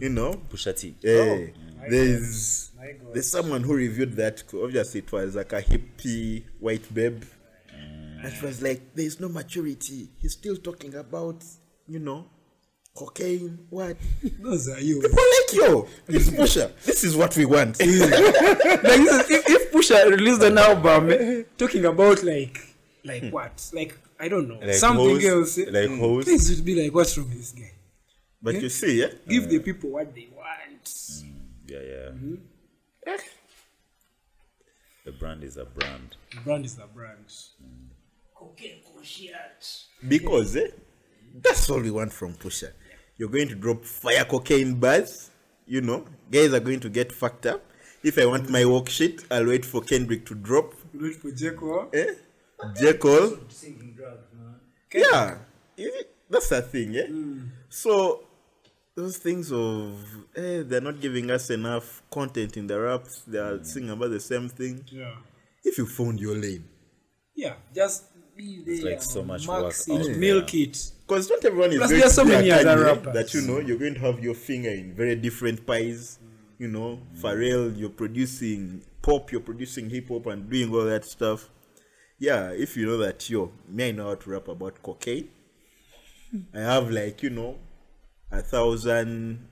you 0.00 0.08
know, 0.08 0.32
Pusha 0.50 0.74
T. 0.78 0.94
eh, 1.04 1.48
my 1.78 1.88
there's 1.90 2.70
God. 2.70 2.73
My 2.73 2.73
God. 2.73 2.73
There's 3.12 3.30
someone 3.30 3.62
who 3.62 3.74
reviewed 3.74 4.14
that. 4.16 4.42
Obviously, 4.54 5.00
it 5.00 5.12
was 5.12 5.34
like 5.36 5.52
a 5.52 5.62
hippie 5.62 6.44
white 6.60 6.92
babe, 6.92 7.22
and 7.72 8.32
it 8.32 8.42
was 8.42 8.62
like 8.62 8.94
there's 8.94 9.20
no 9.20 9.28
maturity. 9.28 10.08
He's 10.18 10.32
still 10.32 10.56
talking 10.56 10.94
about 10.94 11.44
you 11.86 11.98
know 11.98 12.26
cocaine. 12.94 13.66
What? 13.70 13.96
Those 14.40 14.68
are 14.68 14.80
you. 14.80 15.00
People 15.00 15.18
like 15.18 15.52
yo, 15.54 15.88
this 16.06 16.30
Pusha. 16.30 16.72
This 16.84 17.04
is 17.04 17.16
what 17.16 17.36
we 17.36 17.44
want. 17.44 17.78
like 17.80 17.88
this 17.88 18.10
is, 18.80 19.30
if, 19.30 19.48
if 19.50 19.72
Pusha 19.72 20.08
released 20.10 20.42
an 20.42 20.58
album 20.58 21.10
eh, 21.10 21.42
talking 21.56 21.84
about 21.84 22.22
like 22.22 22.58
like 23.04 23.30
what 23.30 23.70
like 23.74 23.96
I 24.18 24.28
don't 24.28 24.48
know 24.48 24.58
Like 24.60 24.74
something 24.74 25.20
hoes, 25.20 25.24
else 25.24 25.58
eh, 25.58 25.66
like 25.70 25.98
hoes. 25.98 26.24
things 26.24 26.48
would 26.50 26.64
be 26.64 26.82
like 26.82 26.94
what's 26.94 27.16
wrong 27.18 27.28
with 27.28 27.38
this 27.38 27.52
guy 27.52 27.72
but 28.40 28.54
you 28.60 28.68
see, 28.68 29.00
yeah, 29.00 29.08
give 29.26 29.48
the 29.48 29.58
people 29.58 29.90
what 29.90 30.14
they 30.14 30.28
want 30.34 31.22
Yeah, 31.66 31.78
yeah. 31.80 32.10
Eh, 32.12 32.36
The 35.04 35.12
brand 35.12 35.44
is 35.44 35.56
a 35.56 35.64
brand. 35.64 36.16
the 36.34 36.40
brand 36.40 36.64
is 36.64 36.78
a 36.78 36.86
brand 36.86 37.26
cocaine 38.34 38.80
conscious 38.94 39.86
because 40.08 40.56
eh, 40.56 40.68
that's 41.42 41.68
all 41.70 41.80
we 41.80 41.90
want 41.90 42.12
from 42.12 42.34
Pusha. 42.34 42.70
You're 43.16 43.28
going 43.28 43.48
to 43.48 43.54
drop 43.54 43.84
fire 43.84 44.24
cocaine 44.24 44.74
bars. 44.74 45.30
You 45.66 45.80
know, 45.80 46.04
guys 46.30 46.52
are 46.52 46.60
going 46.60 46.80
to 46.80 46.88
get 46.88 47.12
fucked 47.12 47.46
up. 47.46 47.62
If 48.02 48.18
I 48.18 48.26
want 48.26 48.50
my 48.50 48.64
walk 48.64 48.88
shit, 48.90 49.24
I'll 49.30 49.46
wait 49.46 49.64
for 49.64 49.80
Kendrick 49.80 50.26
to 50.26 50.34
drop. 50.34 50.74
wait 50.92 51.16
for 51.16 51.30
Jeko 51.30 51.94
Eh? 51.94 52.14
J. 52.78 52.94
Cole. 52.94 53.38
Singing 53.48 53.92
drugs, 53.96 54.26
man. 54.32 54.54
Yeah. 54.92 55.38
That's 56.30 56.48
the 56.48 56.62
thing, 56.62 56.96
eh? 56.96 57.06
So, 57.68 58.24
those 58.96 59.16
things 59.18 59.50
of 59.52 59.98
eh, 60.36 60.62
they're 60.64 60.80
not 60.80 61.00
giving 61.00 61.30
us 61.30 61.50
enough 61.50 62.02
content 62.10 62.56
in 62.56 62.66
the 62.66 62.78
raps. 62.80 63.22
They 63.26 63.38
are 63.38 63.58
Mm. 63.58 63.66
singing 63.66 63.90
about 63.90 64.10
the 64.10 64.20
same 64.20 64.48
thing. 64.48 64.84
Yeah. 64.90 65.16
If 65.64 65.78
you 65.78 65.86
found 65.86 66.20
your 66.20 66.36
lane, 66.36 66.64
Yeah. 67.34 67.56
Just 67.74 68.04
be 68.36 68.62
there. 68.64 68.92
like 68.92 69.02
so 69.02 69.22
much 69.22 69.46
max 69.46 69.62
work 69.62 69.74
it, 69.88 70.00
out 70.00 70.06
there. 70.06 70.16
milk 70.16 70.54
it. 70.54 70.92
because 71.06 71.28
not 71.30 71.44
everyone 71.44 71.70
is 71.72 71.78
Plus 71.78 71.90
there 71.90 72.06
are 72.06 72.10
so 72.10 72.24
many 72.24 72.50
other 72.50 72.76
Kanye 72.76 72.84
rappers. 72.84 73.14
that 73.14 73.34
you 73.34 73.42
know 73.42 73.58
you're 73.60 73.78
going 73.78 73.94
to 73.94 74.00
have 74.00 74.22
your 74.22 74.34
finger 74.34 74.70
in 74.70 74.94
very 74.94 75.16
different 75.16 75.66
pies. 75.66 76.18
You 76.58 76.68
know, 76.68 77.00
Pharrell, 77.20 77.76
you're 77.76 77.90
producing 77.90 78.82
pop, 79.02 79.32
you're 79.32 79.40
producing 79.40 79.90
hip 79.90 80.08
hop, 80.08 80.26
and 80.26 80.48
doing 80.48 80.72
all 80.72 80.84
that 80.84 81.04
stuff. 81.04 81.50
Yeah, 82.18 82.50
if 82.52 82.76
you 82.76 82.86
know 82.86 82.96
that, 82.98 83.28
yo, 83.28 83.50
me 83.68 83.88
I 83.88 83.90
know 83.90 84.06
how 84.10 84.14
to 84.14 84.30
rap 84.30 84.46
about 84.48 84.80
cocaine. 84.82 85.28
I 86.54 86.60
have 86.60 86.90
like 86.90 87.22
you 87.24 87.30
know, 87.30 87.58
a 88.30 88.42
thousand. 88.42 89.46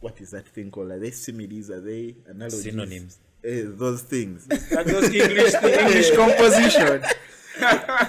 What 0.00 0.20
is 0.20 0.32
that 0.32 0.46
thing 0.48 0.70
called? 0.70 0.90
Are 0.90 0.98
they 0.98 1.10
similes? 1.10 1.70
Are 1.70 1.80
they 1.80 2.14
analogies? 2.26 2.64
Synonyms. 2.64 3.18
Eh, 3.44 3.62
those 3.66 4.02
things. 4.02 4.46
And 4.48 4.88
those 4.88 5.12
English 5.12 5.52
the 5.62 5.80
English 5.80 6.16
composition. 6.16 7.02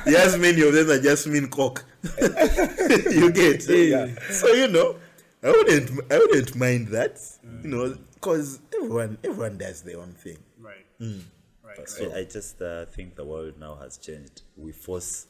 yes, 0.07 0.37
many 0.37 0.61
of 0.61 0.73
them 0.73 0.89
are 0.89 1.01
just 1.01 1.27
mean 1.27 1.47
cock. 1.47 1.83
you 2.21 3.31
get 3.31 3.67
Yeah. 3.67 4.07
So 4.31 4.47
you 4.47 4.67
know, 4.67 4.95
I 5.43 5.51
wouldn't 5.51 6.11
I 6.11 6.17
wouldn't 6.17 6.55
mind 6.55 6.87
that. 6.89 7.19
You 7.63 7.69
know, 7.69 7.97
because 8.13 8.59
everyone 8.75 9.17
everyone 9.23 9.57
does 9.57 9.81
their 9.81 9.99
own 9.99 10.13
thing. 10.13 10.37
Right. 10.59 10.85
Mm. 10.99 11.21
Right. 11.63 11.89
So 11.89 12.13
I 12.15 12.23
just 12.23 12.61
uh, 12.61 12.85
think 12.85 13.15
the 13.15 13.25
world 13.25 13.53
now 13.59 13.75
has 13.75 13.97
changed. 13.97 14.41
We 14.55 14.71
force 14.71 15.27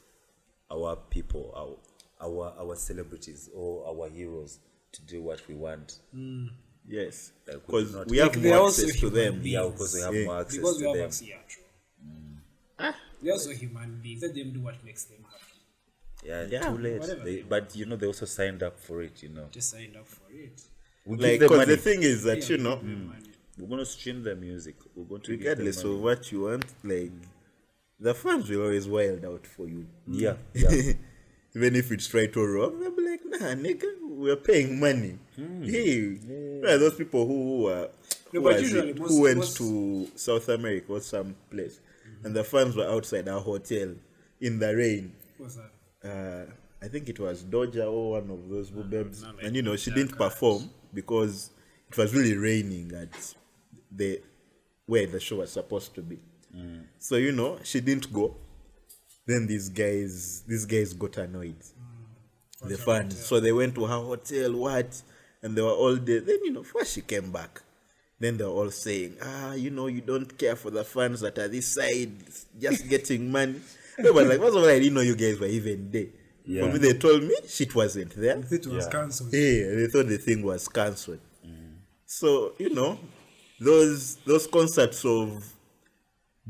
our 0.70 0.96
people, 0.96 1.52
our 1.56 1.76
our 2.20 2.54
our 2.58 2.76
celebrities 2.76 3.48
or 3.54 3.86
our 3.86 4.08
heroes 4.08 4.58
to 4.92 5.02
do 5.02 5.22
what 5.22 5.46
we 5.48 5.54
want. 5.54 5.98
Mm. 6.14 6.50
Yes, 6.88 7.32
Like, 7.46 7.56
we 7.56 7.60
because 7.66 7.90
do 7.92 7.98
not- 7.98 8.08
we 8.08 8.18
have 8.18 8.28
Like, 8.28 8.42
they're 8.42 8.52
more 8.54 8.62
also 8.62 8.82
access 8.82 9.00
to 9.00 9.10
them. 9.10 9.34
beings. 9.40 9.46
Yeah, 9.46 9.68
because 9.72 9.94
we 9.94 10.00
have 10.00 10.14
Yeah. 10.14 10.24
more 10.24 10.40
access 10.40 10.56
Because 10.56 10.76
we 10.76 10.82
to 10.82 10.88
have 10.88 10.96
them. 10.96 11.06
access, 11.06 11.28
yeah, 11.28 11.36
true. 11.48 11.62
Mm. 12.04 12.36
Ah, 12.78 13.00
they're 13.22 13.32
also 13.32 13.50
human 13.50 14.00
beings. 14.02 14.22
Let 14.22 14.34
them 14.34 14.52
do 14.52 14.60
what 14.60 14.84
makes 14.84 15.04
them 15.04 15.24
happy. 15.24 15.42
Yeah, 16.24 16.46
Yeah, 16.48 16.68
too 16.70 16.78
late. 16.78 17.00
whatever. 17.00 17.24
They, 17.24 17.42
but 17.42 17.74
you 17.76 17.86
know, 17.86 17.96
they 17.96 18.06
also 18.06 18.24
signed 18.26 18.62
up 18.62 18.78
for 18.78 19.02
it. 19.02 19.22
You 19.22 19.30
know, 19.30 19.48
Just 19.50 19.70
signed 19.70 19.96
up 19.96 20.06
for 20.06 20.30
it. 20.32 20.62
we 21.04 21.16
Like, 21.16 21.20
give 21.32 21.40
them 21.40 21.48
because 21.50 21.66
the 21.66 21.76
thing 21.76 22.02
is 22.02 22.22
that 22.22 22.48
you 22.48 22.58
know, 22.58 22.76
Money. 22.76 23.22
We're 23.58 23.66
going 23.68 23.78
to 23.80 23.86
stream 23.86 24.22
their 24.22 24.36
music. 24.36 24.76
We're 24.94 25.04
going 25.04 25.22
to 25.22 25.32
regardless 25.32 25.80
them 25.82 25.92
of 25.92 26.00
what 26.02 26.30
you 26.30 26.42
want, 26.42 26.66
like 26.84 27.10
the 27.98 28.14
fans 28.14 28.48
will 28.50 28.62
always 28.62 28.86
wild 28.86 29.24
out 29.24 29.46
for 29.46 29.66
you. 29.66 29.86
yeah, 30.06 30.36
yeah. 30.54 30.92
Even 31.56 31.74
if 31.74 31.90
it's 31.90 32.12
right 32.12 32.36
or 32.36 32.50
wrong, 32.52 32.78
they'll 32.78 32.90
be 32.90 33.02
like, 33.08 33.20
nah, 33.24 33.54
nigga, 33.54 33.86
we're 34.02 34.36
paying 34.36 34.78
money. 34.78 35.18
Hey, 35.36 36.18
yeah. 36.62 36.76
those 36.76 36.94
people 36.94 37.26
who 37.26 37.66
uh, 37.68 37.88
who, 38.30 38.42
but 38.42 38.60
usually 38.60 38.92
most- 38.92 39.10
who 39.10 39.22
went 39.22 39.38
most- 39.38 39.56
to 39.56 40.08
South 40.16 40.48
America 40.50 40.92
or 40.92 41.00
some 41.00 41.34
place, 41.50 41.80
and 42.24 42.36
the 42.36 42.44
fans 42.44 42.76
were 42.76 42.86
outside 42.86 43.26
our 43.28 43.40
hotel 43.40 43.94
in 44.40 44.58
the 44.58 44.76
rain. 44.76 45.14
What's 45.38 45.56
that? 45.56 45.70
Uh, 46.04 46.52
I 46.84 46.88
think 46.88 47.08
it 47.08 47.18
was 47.18 47.42
Doja 47.42 47.90
or 47.90 48.12
one 48.20 48.30
of 48.30 48.48
those 48.50 48.70
not 48.70 48.90
like 49.36 49.44
and 49.44 49.56
you 49.56 49.62
know 49.62 49.76
she 49.76 49.90
didn't 49.92 50.16
perform 50.16 50.68
because 50.92 51.50
it 51.88 51.96
was 51.96 52.14
really 52.14 52.36
raining 52.36 52.92
at 52.92 53.34
the 53.90 54.20
where 54.84 55.06
the 55.06 55.18
show 55.20 55.36
was 55.36 55.52
supposed 55.52 55.94
to 55.94 56.02
be. 56.02 56.18
So 56.98 57.16
you 57.16 57.32
know 57.32 57.58
she 57.64 57.80
didn't 57.80 58.12
go. 58.12 58.36
Then 59.26 59.46
these 59.46 59.68
guys, 59.68 60.42
these 60.46 60.64
guys 60.64 60.92
got 60.92 61.16
annoyed. 61.18 61.56
The 62.62 62.78
fans, 62.78 63.24
so 63.24 63.38
they 63.38 63.52
went 63.52 63.74
to 63.74 63.84
her 63.84 63.98
hotel. 64.00 64.52
What? 64.54 65.02
And 65.42 65.54
they 65.56 65.62
were 65.62 65.70
all 65.70 65.96
there. 65.96 66.20
Then 66.20 66.38
you 66.44 66.52
know, 66.52 66.62
first 66.62 66.94
she 66.94 67.02
came 67.02 67.30
back. 67.30 67.60
Then 68.18 68.38
they're 68.38 68.46
all 68.46 68.70
saying, 68.70 69.16
ah, 69.22 69.52
you 69.52 69.70
know, 69.70 69.88
you 69.88 70.00
don't 70.00 70.38
care 70.38 70.56
for 70.56 70.70
the 70.70 70.82
fans 70.84 71.20
that 71.20 71.38
are 71.38 71.48
this 71.48 71.74
side, 71.74 72.12
just 72.58 72.88
getting 72.94 73.30
money. 73.30 73.60
No, 73.98 74.14
but 74.14 74.26
like, 74.26 74.38
first 74.38 74.56
of 74.56 74.62
all, 74.62 74.68
I 74.68 74.78
didn't 74.78 74.94
know 74.94 75.00
you 75.02 75.14
guys 75.16 75.38
were 75.38 75.46
even 75.46 75.90
there. 75.90 76.06
Yeah. 76.46 76.62
For 76.66 76.72
me, 76.72 76.78
they 76.78 76.94
told 76.94 77.22
me 77.24 77.34
shit 77.46 77.74
wasn't 77.74 78.14
there. 78.16 78.38
It 78.50 78.66
was 78.66 78.84
Yeah. 78.84 78.90
cancelled. 78.90 79.32
Yeah, 79.34 79.74
they 79.74 79.86
thought 79.88 80.06
the 80.06 80.16
thing 80.18 80.42
was 80.42 80.66
cancelled. 80.68 81.20
So 82.06 82.52
you 82.58 82.72
know, 82.72 82.98
those 83.60 84.16
those 84.24 84.46
concerts 84.46 85.04
of 85.04 85.44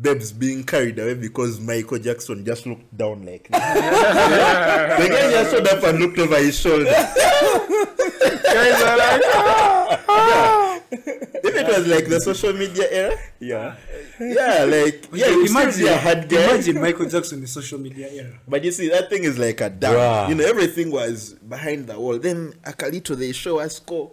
babes 0.01 0.33
being 0.33 0.63
carried 0.65 0.99
away 0.99 1.15
because 1.15 1.59
Michael 1.61 1.99
Jackson 1.99 2.45
just 2.45 2.67
looked 2.67 2.95
down 2.97 3.25
like 3.25 3.49
that. 3.51 4.99
the 5.01 5.09
guy 5.09 5.31
just 5.31 5.51
stood 5.51 5.67
up 5.69 5.83
and 5.85 5.99
looked 5.99 6.19
over 6.19 6.37
his 6.37 6.59
shoulder. 6.59 6.85
Guys 6.85 8.83
are 8.83 8.97
like, 8.99 9.23
"Ah." 10.09 10.81
if 10.91 11.55
it 11.55 11.67
was 11.67 11.87
like 11.87 12.09
the 12.09 12.21
social 12.21 12.53
media 12.53 12.87
era, 12.91 13.17
yeah. 13.41 13.77
yeah, 14.21 14.65
like 14.65 15.09
yeah, 15.13 15.27
you 15.29 15.47
imagine 15.47 15.87
a 15.89 15.97
hard 15.97 16.29
guy. 16.29 16.45
imagine 16.45 16.81
Michael 16.81 17.09
Jackson 17.09 17.39
in 17.39 17.43
the 17.43 17.49
social 17.49 17.79
media 17.79 18.09
era. 18.11 18.39
But 18.47 18.65
you 18.65 18.73
see, 18.73 18.89
that 18.89 19.09
thing 19.11 19.25
is 19.25 19.39
like 19.39 19.61
a 19.61 19.71
dam. 19.71 19.95
Wow. 19.95 20.29
You 20.29 20.35
know, 20.37 20.45
everything 20.45 20.91
was 20.91 21.35
behind 21.35 21.87
the 21.87 21.99
wall. 21.99 22.19
Then 22.19 22.53
Akalito, 22.65 23.17
they 23.17 23.33
show 23.33 23.59
us 23.59 23.77
score. 23.77 24.13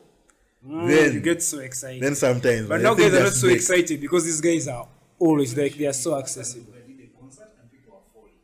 Then 0.62 0.88
Then- 0.88 1.14
you 1.14 1.20
get 1.20 1.42
so 1.44 1.60
excited. 1.60 2.02
Then 2.02 2.16
sometimes, 2.16 2.68
but 2.68 2.82
now 2.82 2.96
thing 2.96 3.10
guys 3.12 3.20
are 3.20 3.24
not 3.26 3.34
so 3.34 3.48
breaks. 3.48 3.70
excited 3.70 4.00
because 4.02 4.24
these 4.26 4.40
guys 4.42 4.68
are 4.68 4.88
always 5.20 5.58
like 5.58 5.76
they 5.76 5.86
are 5.86 5.94
so 5.94 6.18
accessible. 6.18 6.74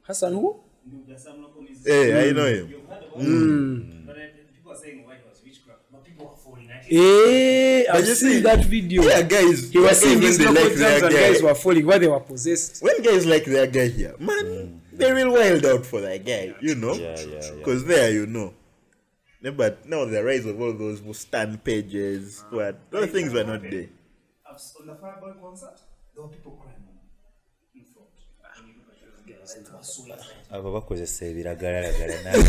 Hassan 0.03 0.33
who? 0.33 0.59
Hey, 1.85 2.11
hmm. 2.11 2.29
I 2.29 2.31
know 2.31 2.45
him. 2.45 2.73
Hey, 6.85 7.85
But 7.87 7.95
I've 7.97 8.07
you 8.07 8.15
seen 8.15 8.29
see- 8.31 8.39
that 8.41 8.65
video. 8.65 9.03
Yeah, 9.03 9.21
guys. 9.21 9.69
He 9.71 9.77
was 9.77 9.89
guys 9.89 9.99
seeing 10.01 10.15
when 10.19 10.27
his 10.27 10.37
they 10.39 10.45
local 10.45 10.63
like 10.63 10.73
their 10.73 10.89
jams 10.99 11.03
and 11.03 11.13
guy- 11.13 11.19
guys 11.33 11.43
were 11.43 11.55
falling 11.55 11.85
while 11.85 11.99
they 11.99 12.07
were 12.07 12.19
possessed. 12.19 12.81
when 12.81 13.01
guys 13.03 13.25
like 13.27 13.45
their 13.45 13.67
guy 13.67 13.87
here, 13.89 14.15
man, 14.19 14.81
they 14.93 15.13
will 15.13 15.33
wild 15.33 15.65
out 15.65 15.85
for 15.85 16.01
that 16.01 16.25
guy, 16.25 16.55
you 16.61 16.75
know? 16.75 16.93
Yeah, 16.95 17.15
yeah, 17.19 17.25
yeah. 17.41 17.51
Because 17.57 17.85
there, 17.85 18.11
you 18.11 18.25
know. 18.25 18.53
Yeah, 19.41 19.51
but 19.51 19.87
now 19.87 20.05
the 20.05 20.23
rise 20.23 20.45
of 20.45 20.59
all 20.59 20.73
those 20.73 21.01
stand 21.17 21.63
pages, 21.63 22.43
what 22.49 22.79
those 22.89 23.09
things 23.11 23.33
were 23.33 23.43
not 23.43 23.61
there. 23.61 23.87
on 24.49 24.87
the 24.87 24.93
Fireboy 24.93 25.39
concert, 25.39 25.79
there 26.19 26.27
were 26.27 26.33
people 26.35 26.51
crying 26.59 26.83
in 27.75 27.83
front. 27.83 28.11
When 28.57 28.67
you 28.67 28.73
look 28.83 28.91
at 28.99 29.39
those 29.39 29.53
guys, 29.55 29.55
it 29.55 29.71
was 29.71 29.87
so 29.95 30.03
exciting. 30.03 30.35
abo 30.51 30.71
bakozesa 30.73 31.25
ebiragaragara 31.25 32.15
nawe 32.23 32.39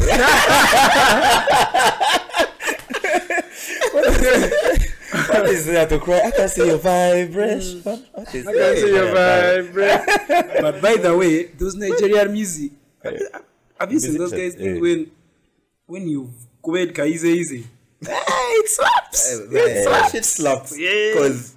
What 5.31 5.49
is 5.51 5.67
that 5.67 5.89
to? 5.89 5.97
I 6.13 6.31
can 6.31 6.49
see 6.49 6.67
your 6.67 6.79
vibration. 6.79 7.81
What 7.83 8.35
is 8.35 8.47
I 8.49 8.53
can 8.53 8.77
see 8.77 8.89
your 8.91 9.15
that? 9.15 9.65
vibe, 9.75 10.63
But 10.63 10.83
by 10.83 10.97
the 10.97 11.17
way, 11.17 11.45
those 11.55 11.75
Nigerian 11.77 12.33
music, 12.33 12.73
have 13.79 13.93
you 13.93 14.01
seen 14.01 14.19
those 14.19 14.33
guys 14.33 14.57
Musician, 14.57 14.81
when 14.81 15.11
when 15.87 16.09
you 16.09 16.31
quit 16.63 16.95
Kaize 16.95 17.25
Easy? 17.25 17.67
it 18.03 18.69
slaps. 18.69 19.31
It 19.53 19.85
slaps. 19.85 20.15
It 20.15 20.25
slaps. 20.25 20.73
Because 20.77 21.55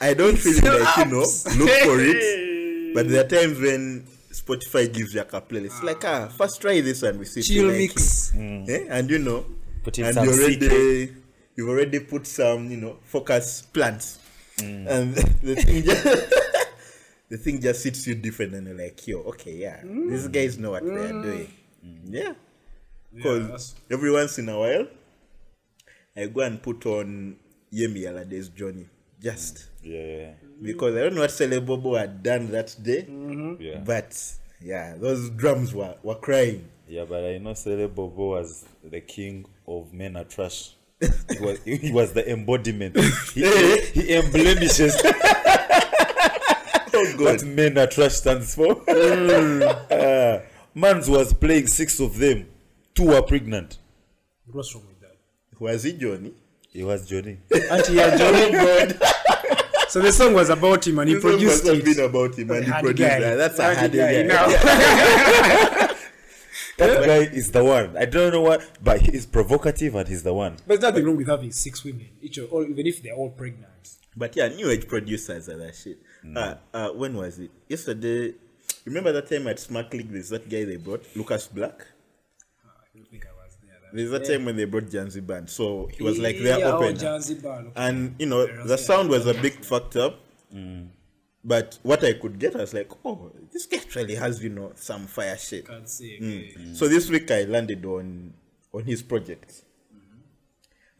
I 0.00 0.14
don't 0.14 0.42
really 0.44 0.60
like, 0.60 0.96
you 0.98 1.04
know, 1.06 1.18
look 1.20 1.70
for 1.82 1.98
it. 2.00 2.94
But 2.94 3.08
there 3.08 3.24
are 3.24 3.28
times 3.36 3.58
when 3.60 4.06
Spotify 4.30 4.92
gives 4.92 5.14
you 5.14 5.20
a 5.20 5.24
couple 5.24 5.58
playlist. 5.58 5.82
Like, 5.82 6.04
ah, 6.04 6.28
first 6.28 6.60
try 6.60 6.80
this 6.80 7.02
and 7.02 7.18
we 7.18 7.24
see 7.24 7.42
Chill 7.42 7.66
like 7.66 7.76
mix. 7.76 8.32
it. 8.34 8.70
Eh? 8.70 8.86
And 8.90 9.10
you 9.10 9.18
know, 9.18 9.44
Put 9.82 9.98
in 9.98 10.06
and 10.06 10.16
you 10.16 10.32
already, 10.32 11.14
you've 11.56 11.68
already 11.68 12.00
put 12.00 12.26
some, 12.26 12.70
you 12.70 12.76
know, 12.76 12.98
focus 13.02 13.62
plans. 13.62 14.18
And 14.60 15.14
the 15.42 15.54
thing 15.56 15.84
just, 15.84 16.04
the 17.28 17.36
thing 17.36 17.60
just 17.60 17.84
hits 17.84 18.06
you 18.06 18.14
different 18.14 18.54
and 18.54 18.66
you're 18.66 18.76
like, 18.76 19.06
yo, 19.06 19.20
okay, 19.20 19.54
yeah, 19.54 19.80
these 19.84 20.28
guys 20.28 20.58
know 20.58 20.72
what 20.72 20.84
they're 20.84 21.12
doing. 21.12 21.52
Yeah. 22.04 22.32
Because 23.14 23.74
yeah, 23.88 23.94
every 23.94 24.12
once 24.12 24.38
in 24.38 24.48
a 24.48 24.58
while, 24.58 24.86
I 26.16 26.26
go 26.26 26.40
and 26.42 26.60
put 26.62 26.84
on 26.86 27.36
Yemi 27.72 28.06
Alade's 28.08 28.48
journey. 28.48 28.86
Just 29.20 29.68
Yeah, 29.88 30.32
because 30.60 30.94
I 30.96 31.00
don't 31.00 31.14
know 31.14 31.22
what 31.22 31.30
Celebobo 31.30 31.98
had 31.98 32.22
done 32.22 32.50
that 32.50 32.76
day, 32.82 33.06
yeah. 33.58 33.78
but 33.78 34.20
yeah, 34.60 34.96
those 34.96 35.30
drums 35.30 35.72
were, 35.74 35.94
were 36.02 36.16
crying. 36.16 36.68
Yeah, 36.88 37.04
but 37.08 37.24
I 37.24 37.38
know 37.38 37.54
Sele 37.54 37.88
Bobo 37.88 38.30
was 38.30 38.64
the 38.82 39.00
king 39.00 39.44
of 39.66 39.92
men 39.92 40.16
are 40.16 40.24
trash. 40.24 40.74
He 41.00 41.38
was, 41.38 41.62
he 41.64 41.92
was 41.92 42.12
the 42.12 42.28
embodiment. 42.30 42.96
He, 43.34 43.42
he 43.92 44.14
emblemishes 44.14 44.96
Oh, 46.94 47.14
what 47.18 47.44
men 47.44 47.78
are 47.78 47.86
trash 47.86 48.14
stands 48.14 48.54
for. 48.54 48.82
Uh, 49.90 50.40
Mans 50.74 51.08
was 51.08 51.32
playing 51.32 51.66
six 51.66 51.98
of 52.00 52.18
them. 52.18 52.46
Two 52.94 53.06
were 53.06 53.22
pregnant. 53.22 53.78
What's 54.50 54.74
wrong 54.74 54.84
with 54.86 55.00
that? 55.00 55.16
Was 55.60 55.82
he 55.82 55.92
Johnny? 55.92 56.32
It 56.72 56.84
was 56.84 57.08
Johnny. 57.08 57.38
Auntie 57.70 57.94
yeah, 57.94 58.16
Johnny 58.16 58.52
God. 58.52 59.00
So 59.88 60.00
the 60.02 60.12
song 60.12 60.34
was 60.34 60.50
about 60.50 60.86
him 60.86 60.98
and 60.98 61.08
he 61.08 61.14
This 61.14 61.24
one 61.24 61.32
produced 61.34 61.64
must 61.64 61.66
have 61.66 61.78
it. 61.78 61.96
been 61.96 62.04
about 62.04 62.34
him 62.38 62.50
and 62.50 62.64
he 62.64 62.70
Hard 62.70 62.84
produced 62.84 63.08
guy. 63.08 63.20
that. 63.20 63.34
That's 63.36 63.58
a 63.58 63.62
Hard 63.64 63.76
hard 63.78 63.92
guy, 63.92 64.22
guy. 64.22 64.28
now. 64.28 65.94
That 66.78 67.04
guy 67.06 67.16
is 67.34 67.50
the 67.50 67.64
one. 67.64 67.96
I 67.96 68.04
don't 68.04 68.32
know 68.32 68.40
what, 68.42 68.62
but 68.84 69.00
he's 69.00 69.26
provocative 69.26 69.96
and 69.96 70.06
he's 70.06 70.22
the 70.22 70.32
one. 70.32 70.52
But 70.64 70.80
there's 70.80 70.92
nothing 70.92 71.06
wrong 71.06 71.16
with 71.16 71.26
having 71.26 71.50
six 71.50 71.82
women, 71.82 72.06
each 72.22 72.38
of, 72.38 72.52
all, 72.52 72.62
even 72.64 72.86
if 72.86 73.02
they're 73.02 73.14
all 73.14 73.30
pregnant. 73.30 73.96
But 74.16 74.36
yeah, 74.36 74.46
new 74.46 74.70
age 74.70 74.86
producers 74.86 75.48
and 75.48 75.60
that 75.60 75.74
shit. 75.74 75.98
Uh, 76.36 76.54
uh, 76.72 76.90
when 76.90 77.16
was 77.16 77.40
it? 77.40 77.50
Yesterday. 77.68 78.34
Remember 78.84 79.10
that 79.12 79.28
time 79.28 79.48
at 79.48 79.58
Smart 79.58 79.92
League? 79.92 80.12
There's 80.12 80.28
that 80.28 80.48
guy 80.48 80.64
they 80.64 80.76
brought, 80.76 81.04
Lucas 81.16 81.48
Black. 81.48 81.84
I 82.64 82.68
don't 82.96 83.08
think 83.10 83.26
I 83.26 83.30
was 83.92 84.10
there. 84.10 84.10
That 84.10 84.10
There's 84.10 84.28
that 84.28 84.32
time 84.32 84.44
when 84.44 84.56
they 84.56 84.64
brought 84.64 84.86
Janzi 84.86 85.26
Band. 85.26 85.50
So 85.50 85.88
he 85.96 86.02
was 86.02 86.18
like 86.18 86.38
their 86.38 86.58
yeah, 86.58 86.72
opener. 86.72 87.20
Oh, 87.44 87.72
and 87.76 88.14
you 88.18 88.26
know 88.26 88.46
the 88.64 88.78
sound 88.78 89.08
was 89.10 89.26
a 89.26 89.34
big 89.34 89.64
factor. 89.64 90.00
up 90.00 90.20
but 91.44 91.78
what 91.82 92.04
i 92.04 92.12
could 92.12 92.38
get 92.38 92.54
I 92.54 92.60
was 92.60 92.74
like 92.74 92.90
oh 93.04 93.32
this 93.52 93.66
guy 93.66 93.78
actually 93.78 94.14
has 94.16 94.42
you 94.42 94.50
know 94.50 94.72
some 94.74 95.06
fire 95.06 95.36
shit 95.36 95.66
say. 95.84 96.18
Mm. 96.20 96.76
so 96.76 96.88
this 96.88 97.08
week 97.08 97.30
i 97.30 97.44
landed 97.44 97.84
on 97.84 98.34
on 98.72 98.84
his 98.84 99.02
project 99.02 99.64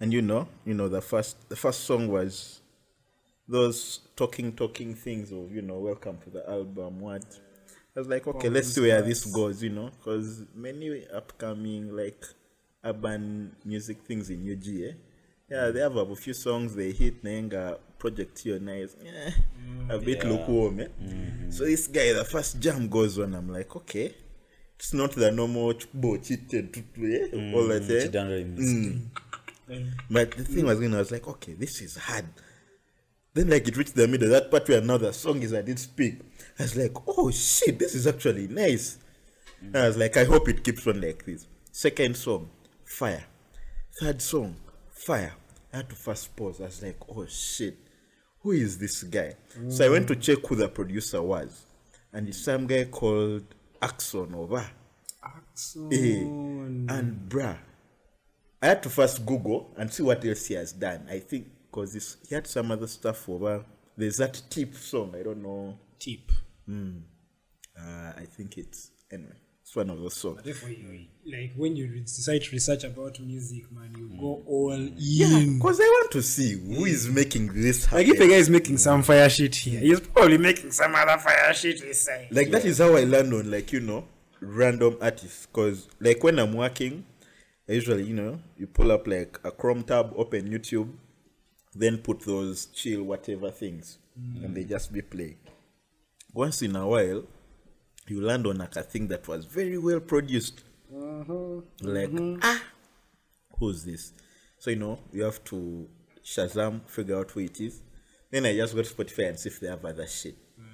and 0.00 0.12
you 0.12 0.22
know 0.22 0.48
you 0.64 0.74
know 0.74 0.88
the 0.88 1.02
first 1.02 1.48
the 1.48 1.56
first 1.56 1.84
song 1.84 2.08
was 2.08 2.60
those 3.48 4.00
talking 4.16 4.52
talking 4.52 4.94
things 4.94 5.32
of 5.32 5.52
you 5.52 5.62
know 5.62 5.78
welcome 5.78 6.18
to 6.22 6.30
the 6.30 6.48
album 6.48 7.00
what 7.00 7.24
i 7.96 7.98
was 7.98 8.08
like 8.08 8.26
okay 8.26 8.48
let's 8.48 8.68
see 8.68 8.80
where 8.80 9.02
this 9.02 9.24
goes 9.24 9.62
you 9.62 9.70
know 9.70 9.90
because 9.98 10.44
many 10.54 11.06
upcoming 11.08 11.94
like 11.94 12.24
urban 12.88 13.52
music 13.64 13.98
things 14.06 14.30
in 14.30 14.40
ug 14.52 14.66
eh? 14.66 14.94
yeah 15.50 15.70
they 15.70 15.80
have 15.80 15.96
a 15.96 16.16
few 16.16 16.34
songs 16.34 16.74
they 16.74 16.92
hit 16.92 17.22
nenga 17.24 17.78
project 17.98 18.38
here 18.38 18.58
nice 18.60 18.96
yeah, 19.04 19.30
a 19.94 19.98
bit 19.98 20.24
lukewarm 20.24 20.80
eh? 20.80 20.88
so 21.50 21.64
this 21.64 21.86
guy 21.86 22.12
the 22.12 22.24
first 22.24 22.60
jam 22.60 22.88
goes 22.88 23.18
on 23.18 23.34
i'm 23.34 23.48
like 23.52 23.74
okay 23.76 24.14
it's 24.76 24.94
not 24.94 25.12
the 25.12 25.30
normal 25.30 25.74
chbo 25.74 26.22
cheated 26.24 26.76
eh? 26.76 27.54
all 27.54 27.66
that 27.66 27.82
eh? 27.90 28.44
Music. 28.44 29.00
But 30.10 30.32
the 30.32 30.44
thing 30.44 30.64
was, 30.64 30.80
you 30.80 30.88
know, 30.88 30.96
I 30.96 31.00
was 31.00 31.10
like, 31.10 31.26
okay, 31.28 31.52
this 31.52 31.80
is 31.80 31.96
hard. 31.96 32.24
Then, 33.34 33.50
like, 33.50 33.68
it 33.68 33.76
reached 33.76 33.94
the 33.94 34.08
middle, 34.08 34.30
that 34.30 34.50
part 34.50 34.68
where 34.68 34.80
now 34.80 34.96
the 34.96 35.12
song 35.12 35.42
is 35.42 35.52
I 35.52 35.62
did 35.62 35.78
speak. 35.78 36.20
I 36.58 36.62
was 36.62 36.76
like, 36.76 36.92
oh 37.06 37.30
shit, 37.30 37.78
this 37.78 37.94
is 37.94 38.06
actually 38.06 38.48
nice. 38.48 38.98
And 39.60 39.76
I 39.76 39.88
was 39.88 39.96
like, 39.96 40.16
I 40.16 40.24
hope 40.24 40.48
it 40.48 40.64
keeps 40.64 40.86
on 40.86 41.00
like 41.00 41.24
this. 41.24 41.46
Second 41.70 42.16
song, 42.16 42.48
fire. 42.88 43.24
Third 44.00 44.20
song, 44.22 44.56
fire. 44.90 45.32
I 45.72 45.78
had 45.78 45.88
to 45.90 45.96
first 45.96 46.34
pause. 46.34 46.60
I 46.60 46.64
was 46.64 46.82
like, 46.82 46.96
oh 47.08 47.26
shit, 47.26 47.76
who 48.40 48.52
is 48.52 48.78
this 48.78 49.02
guy? 49.02 49.34
So 49.68 49.86
I 49.86 49.90
went 49.90 50.08
to 50.08 50.16
check 50.16 50.38
who 50.46 50.56
the 50.56 50.68
producer 50.68 51.20
was. 51.22 51.66
And 52.12 52.28
it's 52.28 52.38
some 52.38 52.66
guy 52.66 52.84
called 52.84 53.44
Axon 53.82 54.34
over. 54.34 54.64
Axon. 55.22 55.92
Eh, 55.92 56.94
and 56.94 57.28
bruh, 57.28 57.58
I 58.62 58.66
had 58.66 58.82
to 58.84 58.90
first 58.90 59.26
Google 59.26 59.74
and 59.76 59.92
see 59.92 60.02
what 60.02 60.24
else 60.24 60.46
he 60.46 60.54
has 60.54 60.72
done. 60.72 61.06
I 61.10 61.18
think 61.18 61.48
because 61.70 62.16
he 62.28 62.34
had 62.34 62.46
some 62.46 62.70
other 62.70 62.86
stuff 62.86 63.28
over. 63.28 63.64
There's 63.96 64.16
that 64.18 64.40
tip 64.48 64.74
song. 64.74 65.14
I 65.18 65.22
don't 65.22 65.42
know. 65.42 65.78
Tip. 65.98 66.30
Uh, 67.78 68.12
I 68.16 68.24
think 68.24 68.58
it's 68.58 68.90
anyway. 69.12 69.32
It's 69.68 69.76
one 69.76 69.90
of 69.90 70.00
those 70.00 70.14
songs. 70.16 70.40
Like 70.46 71.52
when 71.54 71.76
you 71.76 72.00
decide 72.00 72.42
to 72.42 72.52
research 72.52 72.84
about 72.84 73.20
music, 73.20 73.70
man, 73.70 73.94
you 73.98 74.08
go 74.18 74.42
all 74.46 74.72
in. 74.72 74.94
Yeah, 74.96 75.44
because 75.44 75.78
I 75.78 75.82
want 75.84 76.10
to 76.12 76.22
see 76.22 76.54
who 76.54 76.86
is 76.86 77.06
making 77.10 77.48
this 77.52 77.84
happen. 77.84 78.06
Like 78.06 78.16
if 78.16 78.18
a 78.18 78.28
guy 78.28 78.36
is 78.36 78.48
making 78.48 78.78
some 78.78 79.02
fire 79.02 79.28
shit 79.28 79.54
here, 79.54 79.78
he's 79.78 80.00
probably 80.00 80.38
making 80.38 80.70
some 80.70 80.94
other 80.94 81.18
fire 81.18 81.52
shit 81.52 81.82
this 81.82 82.00
side. 82.00 82.28
like 82.30 82.50
that 82.50 82.64
is 82.64 82.78
how 82.78 82.96
I 82.96 83.04
land 83.04 83.34
on 83.34 83.50
like 83.50 83.70
you 83.70 83.80
know 83.80 84.06
random 84.40 84.96
artists. 85.02 85.44
Because 85.44 85.86
like 86.00 86.24
when 86.24 86.38
I'm 86.38 86.54
working, 86.54 87.04
I 87.68 87.72
usually 87.72 88.04
you 88.04 88.14
know 88.14 88.40
you 88.56 88.68
pull 88.68 88.90
up 88.90 89.06
like 89.06 89.38
a 89.44 89.50
Chrome 89.50 89.82
tab, 89.82 90.14
open 90.16 90.48
YouTube, 90.48 90.90
then 91.74 91.98
put 91.98 92.20
those 92.20 92.64
chill 92.72 93.02
whatever 93.02 93.50
things, 93.50 93.98
and 94.16 94.56
they 94.56 94.64
just 94.64 94.90
be 94.94 95.02
playing. 95.02 95.36
Once 96.32 96.62
in 96.62 96.74
a 96.74 96.88
while, 96.88 97.24
you 98.10 98.20
land 98.20 98.46
on 98.46 98.58
like 98.58 98.76
a 98.76 98.82
thing 98.82 99.08
that 99.08 99.26
was 99.28 99.44
very 99.44 99.78
well 99.78 100.00
produced. 100.00 100.62
Mm-hmm. 100.92 101.86
Like 101.86 102.10
mm-hmm. 102.10 102.38
ah, 102.42 102.62
who's 103.58 103.84
this? 103.84 104.12
So 104.58 104.70
you 104.70 104.76
know 104.76 104.98
you 105.12 105.24
have 105.24 105.42
to 105.44 105.88
Shazam, 106.24 106.80
figure 106.86 107.18
out 107.18 107.30
who 107.30 107.40
it 107.40 107.60
is. 107.60 107.80
Then 108.30 108.44
I 108.46 108.54
just 108.54 108.74
go 108.74 108.82
to 108.82 108.94
Spotify 108.94 109.28
and 109.30 109.38
see 109.38 109.48
if 109.48 109.60
they 109.60 109.68
have 109.68 109.84
other 109.84 110.06
shit. 110.06 110.36
Mm. 110.60 110.64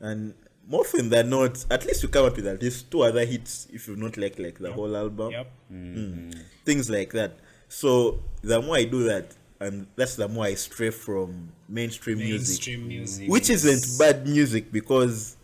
And 0.00 0.34
more 0.68 0.82
often 0.82 1.08
than 1.08 1.30
not, 1.30 1.64
at 1.70 1.84
least 1.84 2.02
you 2.02 2.08
come 2.08 2.26
up 2.26 2.36
with 2.36 2.46
at 2.46 2.62
least 2.62 2.90
two 2.90 3.02
other 3.02 3.24
hits 3.24 3.66
if 3.72 3.88
you 3.88 3.96
not 3.96 4.16
like 4.16 4.38
like 4.38 4.58
the 4.58 4.72
whole 4.72 4.96
album. 4.96 5.32
Yep. 5.32 5.52
Mm. 5.72 5.94
Mm. 5.96 6.42
Things 6.64 6.88
like 6.88 7.10
that. 7.12 7.38
So 7.68 8.20
the 8.42 8.62
more 8.62 8.76
I 8.76 8.84
do 8.84 9.04
that, 9.04 9.34
and 9.58 9.86
that's 9.96 10.16
the 10.16 10.28
more 10.28 10.44
I 10.44 10.54
stray 10.54 10.90
from 10.90 11.52
mainstream, 11.68 12.18
music, 12.18 12.48
Mainstream 12.48 12.88
music. 12.88 13.28
which 13.28 13.50
isn't 13.50 13.98
bad 13.98 14.26
music 14.26 14.70
because 14.72 15.36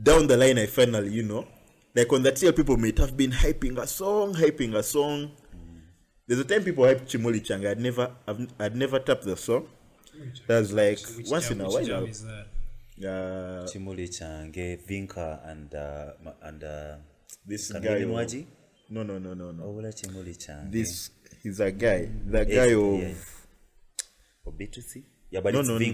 down 0.00 0.26
the 0.26 0.36
line 0.36 0.58
I 0.58 0.66
finally, 0.66 1.10
you 1.12 1.22
know, 1.22 1.46
like 1.94 2.12
on 2.12 2.22
that 2.24 2.40
year 2.42 2.52
people 2.52 2.76
might 2.76 2.98
have 2.98 3.16
been 3.16 3.30
hyping 3.30 3.78
a 3.78 3.86
song, 3.86 4.34
hyping 4.34 4.74
a 4.74 4.82
song. 4.82 5.32
There's 6.26 6.40
a 6.40 6.44
time 6.44 6.64
people 6.64 6.84
hyped 6.84 7.06
Chimoli 7.06 7.40
Changa. 7.40 7.70
I'd 7.70 7.80
never, 7.80 8.10
I've, 8.26 8.46
I'd 8.58 8.76
never 8.76 8.98
tapped 8.98 9.22
the 9.24 9.36
song. 9.36 9.68
That's 10.46 10.72
like 10.72 10.98
Which 11.16 11.28
once 11.28 11.48
jam- 11.48 11.60
in 11.60 11.66
a 11.66 11.68
while. 11.70 11.84
jam 11.84 12.04
is 12.06 12.24
that? 12.24 12.46
uh, 12.98 13.64
Chimoli 13.66 14.08
Change, 14.18 14.56
Vinka, 14.88 15.48
and 15.50 15.74
uh, 15.74 16.12
and 16.42 16.64
uh, 16.64 16.96
this 17.46 17.70
guy. 17.72 18.02
Mwaji. 18.02 18.46
No, 18.90 19.02
no, 19.02 19.18
no, 19.18 19.34
no, 19.34 19.52
no. 19.52 19.62
Owula 19.64 19.92
Chimuli 19.94 20.34
Change. 20.38 20.72
This 20.72 21.10
he's 21.42 21.60
a 21.60 21.70
guy. 21.70 22.08
The 22.26 22.44
Yes, 22.48 22.54
guy 22.56 22.72
of 22.74 23.00
yeah. 23.02 23.14
Obitusi. 24.46 25.02
Yeah, 25.30 25.40
but 25.40 25.52
no, 25.54 25.60
it's 25.60 25.68
no, 25.68 25.74
no. 25.78 25.84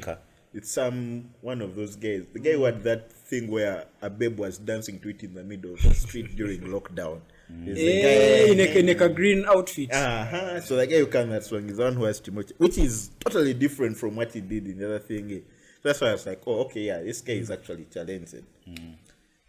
Vinka. 0.53 0.57
It's 0.59 0.70
some 0.70 1.30
one 1.40 1.61
of 1.62 1.74
those 1.74 1.96
guys. 1.96 2.22
The 2.32 2.38
guy 2.40 2.53
who 2.53 2.64
had 2.64 2.82
that 2.84 3.12
thing 3.12 3.50
where 3.50 3.86
a 4.00 4.11
babe 4.11 4.38
was 4.38 4.59
dancing 4.59 4.98
to 5.00 5.09
it 5.11 5.22
in 5.22 5.34
the 5.34 5.42
middle 5.44 5.74
of 5.74 5.82
the 5.82 5.94
street 5.94 6.36
during 6.36 6.61
lockdown. 6.74 7.20
He's 7.64 7.74
the 7.76 8.03
Eh, 8.03 8.46
guy- 8.46 8.53
in 8.53 8.61
a, 8.61 8.78
in 8.78 8.88
a 9.03 9.09
green 9.09 9.44
outfit. 9.46 9.92
Uh-huh. 9.92 10.61
So 10.61 10.76
the 10.76 10.86
guy 10.86 10.98
who 10.98 11.07
can 11.07 11.30
that 11.30 11.44
song 11.44 11.68
is 11.68 11.76
the 11.76 11.84
one 11.84 11.94
who 11.94 12.05
has 12.05 12.20
Timothy, 12.20 12.55
which 12.59 12.78
is 12.78 13.11
totally 13.20 13.55
different 13.55 13.96
from 13.96 14.16
what 14.16 14.32
he 14.32 14.40
did 14.40 14.66
in 14.66 14.78
the 14.78 14.86
other 14.86 14.98
thing. 15.00 15.42
That's 15.82 16.00
why 16.00 16.09
I 16.09 16.12
was 16.12 16.26
like, 16.26 16.42
oh, 16.46 16.61
okay, 16.64 16.82
yeah, 16.82 17.00
this 17.03 17.20
guy 17.20 17.34
is 17.34 17.50
actually 17.50 17.84
talented. 17.84 18.44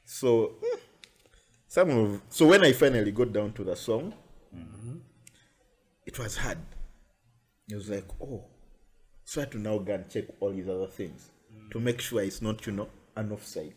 So, 0.04 0.54
hmm, 0.62 0.78
some 1.68 1.90
of 1.92 2.22
so 2.30 2.48
when 2.48 2.64
I 2.66 2.74
finally 2.74 3.12
got 3.12 3.32
down 3.32 3.54
to 3.54 3.64
the 3.64 3.76
song, 3.76 4.14
it 6.06 6.18
was 6.20 6.36
hard. 6.38 6.58
It 7.70 7.76
was 7.76 7.90
like, 7.90 8.06
oh, 8.22 8.44
so 9.26 9.42
I 9.42 9.44
had 9.44 9.52
to 9.54 9.60
now 9.60 9.78
go 9.80 9.94
and 9.96 10.10
check 10.10 10.26
all 10.40 10.52
these 10.52 10.68
other 10.68 10.88
things 10.88 11.30
to 11.72 11.80
make 11.80 12.02
sure 12.02 12.22
it's 12.22 12.42
not, 12.42 12.66
you 12.68 12.74
know, 12.74 12.90
an 13.16 13.32
offside. 13.32 13.74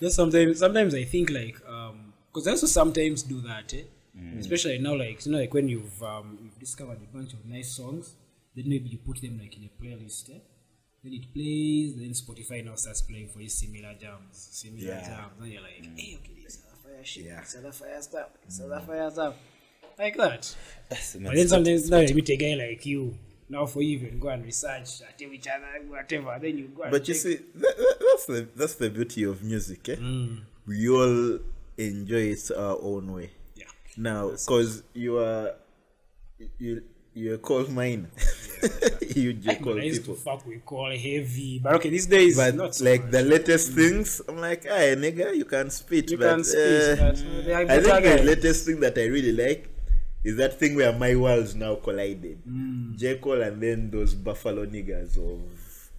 Just 0.00 0.16
sometimes, 0.16 0.58
sometimes 0.58 0.94
I 0.94 1.04
think 1.04 1.30
like, 1.30 1.56
um, 1.68 2.12
because 2.32 2.48
I 2.48 2.52
also 2.52 2.66
sometimes 2.66 3.22
do 3.22 3.40
that, 3.42 3.72
eh? 3.74 3.84
Especially 4.38 4.78
now, 4.78 4.94
like 4.94 5.24
you 5.26 5.32
know, 5.32 5.38
like 5.38 5.52
when 5.54 5.68
you've 5.68 6.00
um, 6.02 6.38
you've 6.42 6.58
discovered 6.58 6.98
a 7.02 7.16
bunch 7.16 7.32
of 7.32 7.44
nice 7.46 7.72
songs, 7.76 8.14
then 8.54 8.68
maybe 8.68 8.88
you 8.88 8.98
put 8.98 9.20
them 9.20 9.38
like 9.40 9.56
in 9.56 9.64
a 9.64 9.82
playlist, 9.82 10.30
eh? 10.30 10.38
Then 11.02 11.12
it 11.14 11.32
plays, 11.34 11.96
then 11.96 12.10
Spotify 12.10 12.64
now 12.64 12.76
starts 12.76 13.02
playing 13.02 13.28
for 13.28 13.40
you 13.40 13.48
similar 13.48 13.92
jams, 13.94 14.48
similar 14.52 14.84
Yeah. 14.94 15.06
jams. 15.06 15.32
Then 15.40 15.50
you're 15.50 15.62
like, 15.62 15.84
hey, 15.96 16.16
okay, 16.22 16.42
this 16.44 16.62
other 16.66 16.76
fire 16.82 17.04
shit, 17.04 17.24
Yeah. 17.24 17.40
this 17.40 17.56
other 17.56 17.72
fire 17.72 18.00
stuff, 18.02 18.28
this 18.46 18.60
other 18.60 18.80
fire 18.86 19.10
stuff, 19.10 19.34
like 19.98 20.16
that. 20.16 20.54
Yes, 20.90 21.16
But 21.20 21.34
then 21.34 21.48
sometimes 21.48 21.90
now 21.90 22.00
you 22.00 22.14
meet 22.14 22.28
a 22.30 22.36
guy 22.36 22.54
like 22.54 22.86
you. 22.86 23.16
Now 23.48 23.66
for 23.66 23.82
you 23.82 23.98
even 23.98 24.18
go 24.18 24.28
and 24.28 24.44
research, 24.44 25.00
tell 25.18 25.32
each 25.32 25.46
other, 25.48 25.66
whatever. 25.88 26.38
Then 26.40 26.58
you 26.58 26.68
go 26.68 26.84
But 26.90 27.06
you 27.08 27.14
see, 27.14 27.36
that, 27.36 27.76
that, 27.76 27.96
that's 28.00 28.26
the 28.26 28.48
that's 28.56 28.74
the 28.76 28.90
beauty 28.90 29.24
of 29.24 29.42
music. 29.42 29.88
Eh? 29.90 29.96
We 30.66 30.88
all 30.88 31.38
enjoy 31.76 32.32
it 32.32 32.50
our 32.56 32.78
own 32.80 33.12
way. 33.12 33.30
yeah. 33.54 33.66
Now, 33.96 34.30
because 34.30 34.82
you 34.94 35.18
are 35.18 35.52
you 36.58 36.82
you're 37.12 37.34
a 37.36 37.38
coal 37.38 37.66
miner, 37.68 38.10
you 39.14 39.34
just 39.34 39.60
call 39.62 39.78
I 39.78 39.84
used 39.84 40.02
people. 40.02 40.16
to 40.16 40.20
fuck 40.20 40.44
with 40.46 40.64
Cole 40.66 40.90
heavy, 40.90 41.60
but 41.62 41.74
okay, 41.74 41.88
these 41.90 42.06
days 42.06 42.36
But 42.36 42.56
not 42.56 42.74
so 42.74 42.84
like 42.86 43.02
much. 43.04 43.12
the 43.12 43.22
latest 43.22 43.72
things, 43.72 44.20
I'm 44.26 44.38
like, 44.40 44.64
hey 44.64 44.96
nigga, 44.98 45.36
you 45.36 45.44
can 45.44 45.70
spit. 45.70 46.10
You 46.10 46.18
but, 46.18 46.30
can 46.30 46.44
spit, 46.44 46.98
uh, 46.98 47.12
but, 47.12 47.50
uh, 47.52 47.72
I 47.72 47.78
think 47.80 48.04
the 48.18 48.22
latest 48.24 48.66
thing 48.66 48.80
that 48.80 48.98
I 48.98 49.04
really 49.06 49.30
like 49.32 49.68
is 50.24 50.36
that 50.38 50.58
thing 50.58 50.74
where 50.74 50.92
my 50.92 51.14
worlds 51.14 51.54
now 51.54 51.74
collided. 51.76 52.42
Mm. 52.46 52.96
J 52.96 53.18
Cole 53.18 53.42
and 53.42 53.62
then 53.62 53.90
those 53.90 54.14
Buffalo 54.14 54.64
niggas 54.66 55.16
of 55.18 55.42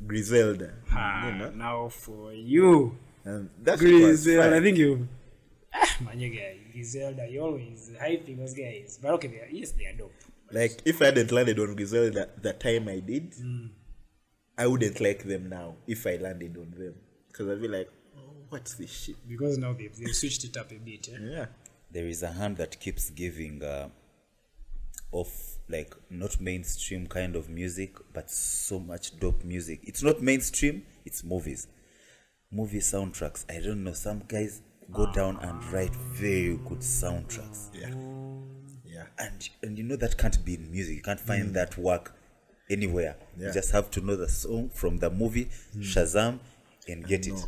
Griselda. 0.05 0.73
Ha, 0.89 1.29
you 1.31 1.37
know? 1.39 1.49
now 1.51 1.89
for 1.89 2.33
you, 2.33 2.97
And 3.23 3.49
that's 3.61 3.81
Griselda. 3.81 4.57
I 4.57 4.61
think 4.61 4.77
you, 4.77 5.07
ah, 5.73 5.97
man, 6.05 6.19
you 6.19 6.29
guys, 6.29 6.57
Griselda, 6.73 7.27
you 7.29 7.41
always 7.41 7.91
hyping 8.01 8.37
those 8.37 8.53
guys. 8.53 8.99
But 9.01 9.11
okay, 9.15 9.27
they 9.27 9.37
are, 9.41 9.47
yes, 9.51 9.71
they 9.71 9.85
are 9.85 9.93
dope. 9.93 10.11
Like 10.51 10.81
if 10.85 11.01
I 11.01 11.05
hadn't 11.05 11.31
landed 11.31 11.59
on 11.59 11.75
Griselda 11.75 12.29
the 12.41 12.53
time 12.53 12.87
I 12.89 12.99
did, 12.99 13.31
Mm. 13.33 13.69
I 14.57 14.67
wouldn't 14.67 15.01
like 15.01 15.23
them 15.23 15.49
now 15.49 15.75
if 15.85 16.07
I 16.07 16.15
landed 16.15 16.55
on 16.57 16.71
them 16.77 16.95
because 17.27 17.49
I'd 17.49 17.61
be 17.61 17.67
like, 17.67 17.89
oh, 18.17 18.21
what's 18.49 18.75
this 18.75 18.89
shit? 18.91 19.15
because 19.27 19.57
now 19.57 19.73
they've, 19.73 19.93
they've 19.97 20.15
switched 20.15 20.45
it 20.45 20.55
up 20.55 20.71
a 20.71 20.75
bit. 20.75 21.09
Eh? 21.13 21.17
Yeah. 21.19 21.45
there 21.91 22.07
is 22.07 22.23
a 22.23 22.31
hand 22.31 22.55
that 22.57 22.79
keeps 22.79 23.09
giving 23.09 23.61
uh, 23.63 23.89
of 25.15 25.29
like 25.69 25.95
not 26.09 26.39
mainstream 26.39 27.07
kind 27.07 27.35
of 27.35 27.49
music 27.49 27.95
but 28.13 28.29
so 28.29 28.79
much 28.79 29.19
dope 29.19 29.43
music. 29.43 29.79
It's 29.83 30.03
not 30.03 30.21
mainstream 30.21 30.83
it's 31.05 31.23
movies. 31.23 31.67
Movie 32.51 32.79
soundtracks. 32.79 33.45
I 33.49 33.59
don't 33.65 33.83
know 33.83 33.93
some 33.93 34.23
guys 34.27 34.61
go 34.91 35.11
down 35.11 35.37
and 35.41 35.63
write 35.71 35.95
very 35.95 36.57
good 36.67 36.79
soundtracks. 36.79 37.69
Yeah. 37.73 37.93
Yeah. 38.85 39.05
and 39.17 39.49
and 39.63 39.77
you 39.77 39.83
know 39.83 39.95
that 39.95 40.17
can't 40.17 40.43
be 40.45 40.55
in 40.55 40.71
music. 40.71 40.95
You 40.97 41.01
can't 41.01 41.19
find 41.19 41.49
mm. 41.49 41.53
that 41.53 41.77
work 41.77 42.13
anywhere. 42.69 43.15
Yeah. 43.37 43.47
you 43.47 43.53
just 43.53 43.71
have 43.71 43.89
to 43.91 44.01
know 44.01 44.15
the 44.15 44.29
song 44.29 44.69
from 44.69 44.99
the 44.99 45.09
movie 45.09 45.45
mm. 45.75 45.81
shazam 45.81 46.39
and 46.87 47.05
get 47.07 47.25
it. 47.27 47.43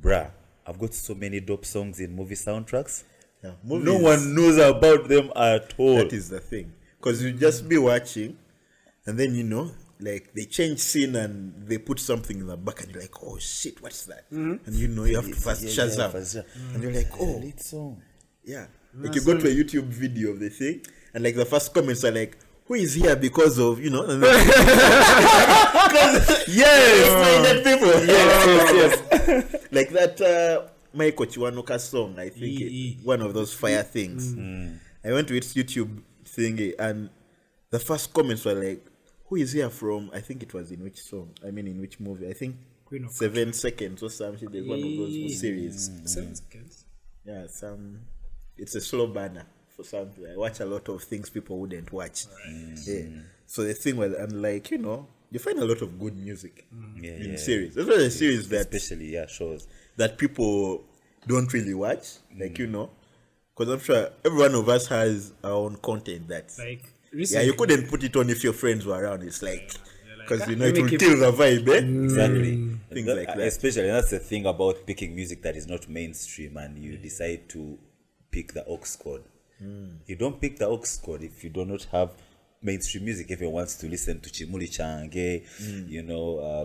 bruh 0.00 0.30
i've 0.66 0.78
got 0.78 0.94
so 0.94 1.14
many 1.14 1.40
dope 1.40 1.64
songs 1.64 1.98
in 2.00 2.14
movie 2.14 2.34
soundtracks. 2.34 3.04
Yeah. 3.42 3.52
no 3.64 3.98
one 3.98 4.34
knows 4.34 4.56
about 4.58 5.08
them 5.08 5.30
at 5.36 5.74
all. 5.78 5.96
That 5.96 6.12
is 6.12 6.28
the 6.28 6.40
thing. 6.40 6.72
Because 6.98 7.22
you 7.22 7.32
just 7.32 7.68
be 7.68 7.78
watching, 7.78 8.36
and 9.06 9.18
then 9.18 9.34
you 9.34 9.44
know, 9.44 9.70
like 10.00 10.32
they 10.34 10.44
change 10.44 10.80
scene 10.80 11.16
and 11.16 11.66
they 11.66 11.78
put 11.78 12.00
something 12.00 12.38
in 12.38 12.46
the 12.46 12.56
back, 12.56 12.82
and 12.82 12.92
you're 12.92 13.02
like, 13.02 13.22
oh 13.22 13.38
shit, 13.38 13.80
what's 13.82 14.04
that? 14.06 14.30
Mm-hmm. 14.30 14.66
And 14.66 14.74
you 14.74 14.88
know, 14.88 15.04
you 15.04 15.16
have 15.16 15.26
to 15.26 15.34
first 15.34 15.62
Yeah, 15.62 15.70
yeah, 15.70 15.90
Shazam. 15.90 16.12
first 16.12 16.36
Shazam. 16.36 16.74
And 16.74 16.82
you're 16.82 16.92
mm. 16.92 16.96
like, 16.96 17.20
oh, 17.20 17.38
lead 17.38 17.60
song 17.60 18.02
yeah. 18.48 18.66
Mm. 18.96 19.04
Like 19.04 19.14
you 19.14 19.20
go 19.20 19.38
to 19.38 19.46
a 19.46 19.54
YouTube 19.54 19.84
video 19.84 20.30
of 20.30 20.40
the 20.40 20.48
thing, 20.48 20.80
and 21.12 21.22
like 21.22 21.36
the 21.36 21.44
first 21.44 21.74
comments 21.74 22.02
are 22.04 22.10
like, 22.10 22.38
who 22.64 22.74
is 22.74 22.94
here 22.94 23.14
because 23.14 23.58
of, 23.58 23.78
you 23.80 23.90
know, 23.90 24.04
and 24.04 24.22
then, 24.22 24.32
yes, 26.48 27.08
oh. 27.08 27.60
people. 27.64 27.88
Yes, 28.06 28.46
yes, 28.46 29.02
yes. 29.28 29.44
like 29.72 29.90
that 29.90 30.20
uh, 30.20 30.62
Michael 30.94 31.26
Kiwanuka 31.26 31.78
song, 31.78 32.18
I 32.18 32.30
think 32.30 32.58
Yeah, 32.58 32.66
it, 32.66 32.96
one 33.04 33.22
of 33.22 33.34
those 33.34 33.52
fire 33.52 33.82
mm. 33.82 33.86
things. 33.86 34.34
I 35.04 35.12
went 35.12 35.28
to 35.28 35.36
its 35.36 35.52
YouTube 35.54 36.02
thingy, 36.38 36.72
eh, 36.78 36.88
and 36.88 37.10
the 37.70 37.78
first 37.78 38.12
comments 38.12 38.44
were 38.44 38.54
like, 38.54 38.84
"Who 39.26 39.36
is 39.36 39.52
here 39.52 39.70
from?" 39.70 40.10
I 40.12 40.20
think 40.20 40.42
it 40.42 40.54
was 40.54 40.70
in 40.70 40.82
which 40.82 41.02
song? 41.02 41.34
I 41.46 41.50
mean, 41.50 41.66
in 41.66 41.80
which 41.80 41.98
movie? 42.00 42.28
I 42.28 42.32
think 42.32 42.56
Queen 42.84 43.04
of 43.04 43.12
Seven 43.12 43.52
Seconds 43.52 44.02
or 44.02 44.10
something. 44.10 44.50
There's 44.50 44.66
one 44.66 44.78
of 44.78 44.96
those 44.96 45.14
Yeah. 45.14 45.36
series. 45.36 45.90
Seven 46.04 46.34
seconds. 46.34 46.84
Yeah, 47.24 47.46
some. 47.48 48.00
It's 48.56 48.74
a 48.74 48.80
slow 48.80 49.06
burner 49.06 49.46
for 49.76 49.84
something. 49.84 50.26
I 50.26 50.36
watch 50.36 50.60
a 50.60 50.64
lot 50.64 50.88
of 50.88 51.02
things 51.04 51.28
people 51.30 51.58
wouldn't 51.58 51.92
watch. 51.92 52.26
Yeah. 52.86 53.02
So 53.46 53.62
the 53.64 53.74
thing 53.74 53.96
was, 53.96 54.12
and 54.14 54.42
like 54.42 54.70
you 54.70 54.78
know, 54.78 55.06
you 55.30 55.38
find 55.38 55.58
a 55.58 55.64
lot 55.64 55.82
of 55.82 55.98
good 55.98 56.16
music 56.16 56.66
mm. 56.74 57.02
yeah, 57.02 57.12
in 57.12 57.30
yeah. 57.32 57.36
series. 57.36 57.74
That's 57.74 57.88
why 57.88 57.98
the 57.98 58.10
series 58.10 58.48
that 58.48 58.74
especially 58.74 59.12
yeah 59.14 59.26
shows 59.26 59.68
that 59.96 60.16
people 60.16 60.84
don't 61.26 61.52
really 61.52 61.74
watch, 61.74 62.16
like 62.38 62.58
you 62.58 62.66
know, 62.66 62.90
because 63.58 63.72
I'm 63.74 63.80
sure 63.80 64.10
every 64.24 64.38
one 64.38 64.54
of 64.54 64.68
us 64.68 64.86
has 64.88 65.32
our 65.42 65.50
own 65.52 65.76
content 65.76 66.28
that 66.28 66.52
Like 66.58 66.84
yeah 67.12 67.40
you 67.40 67.54
couldn't 67.54 67.88
put 67.88 68.04
it 68.04 68.14
on 68.16 68.30
if 68.30 68.44
your 68.44 68.52
friends 68.52 68.86
were 68.86 69.02
around. 69.02 69.22
It's 69.22 69.42
like 69.42 69.72
because 70.20 70.46
you 70.48 70.56
know 70.56 70.66
it 70.66 70.76
will 70.80 70.88
keep- 70.88 71.00
kill 71.00 71.18
the 71.18 71.32
vibe. 71.32 71.68
Eh? 71.68 72.04
exactly 72.04 72.78
Things 72.92 73.06
That- 73.06 73.16
like 73.16 73.26
that. 73.28 73.40
especially 73.40 73.88
that's 73.88 74.10
the 74.10 74.18
thing 74.18 74.46
about 74.46 74.86
picking 74.86 75.14
music 75.14 75.42
that 75.42 75.56
is 75.56 75.66
not 75.66 75.88
mainstream 75.88 76.56
and 76.56 76.78
you 76.78 76.96
decide 76.98 77.48
to 77.50 77.78
pick 78.30 78.52
the 78.52 78.64
aux 78.66 78.96
cord 79.02 79.22
you 80.06 80.14
don't 80.16 80.40
pick 80.40 80.58
the 80.58 80.66
aux 80.68 80.84
cord 81.02 81.22
if 81.22 81.42
you 81.42 81.50
do 81.50 81.64
not 81.64 81.82
have 81.90 82.10
mainstream 82.62 83.04
music 83.04 83.30
everyone 83.30 83.54
wants 83.54 83.74
to 83.76 83.88
listen 83.88 84.20
to 84.20 84.30
chimuli 84.30 84.68
change 84.70 85.16
you 85.96 86.02
know 86.02 86.38
uh, 86.38 86.64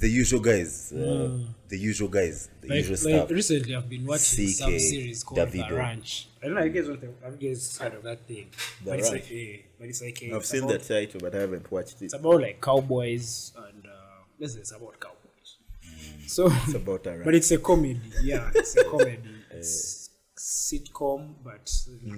the 0.00 0.08
usual 0.08 0.40
guys 0.40 0.92
uh, 0.92 1.38
the 1.68 1.78
usual 1.78 2.08
guys 2.08 2.48
the 2.60 2.68
like, 2.68 2.76
usual 2.78 2.92
like 3.12 3.20
stuff 3.20 3.30
recently 3.30 3.76
I've 3.76 3.88
been 3.88 4.04
watching 4.06 4.48
some 4.48 4.72
CK, 4.72 4.80
series 4.80 5.22
called 5.24 5.40
Davido. 5.40 5.68
The 5.68 5.74
Ranch. 5.76 6.28
I 6.42 6.46
don't 6.46 6.54
know. 6.56 6.68
guys 6.68 6.88
want 6.88 7.00
to? 7.02 7.14
Have 7.24 7.40
you 7.40 7.48
guys 7.48 7.78
heard 7.78 7.94
of 7.94 8.02
that 8.02 8.26
thing? 8.26 8.48
but 8.84 8.98
it's 8.98 9.10
Ranch. 9.10 9.22
like, 9.24 9.32
eh, 9.32 9.56
but 9.78 9.88
it's 9.88 10.02
like, 10.02 10.22
eh, 10.22 10.26
I've 10.30 10.36
it's 10.40 10.48
seen 10.48 10.64
about, 10.64 10.80
that 10.80 10.88
title, 10.88 11.20
but 11.22 11.34
I 11.34 11.40
haven't 11.40 11.70
watched 11.72 12.02
it. 12.02 12.06
It's 12.06 12.14
about 12.14 12.40
like 12.42 12.60
cowboys 12.60 13.52
and 13.56 13.86
uh, 13.86 13.90
listen, 14.38 14.60
it's 14.60 14.72
about 14.72 14.98
cowboys. 15.00 15.20
So, 16.26 16.46
It's 16.50 16.74
about 16.74 17.06
a 17.06 17.10
ranch. 17.12 17.24
but 17.24 17.34
it's 17.34 17.50
a 17.50 17.58
comedy. 17.58 18.00
Yeah, 18.22 18.50
it's 18.54 18.76
a 18.76 18.84
comedy. 18.90 19.18
It's 19.50 20.10
sitcom, 20.36 21.34
but 21.44 21.70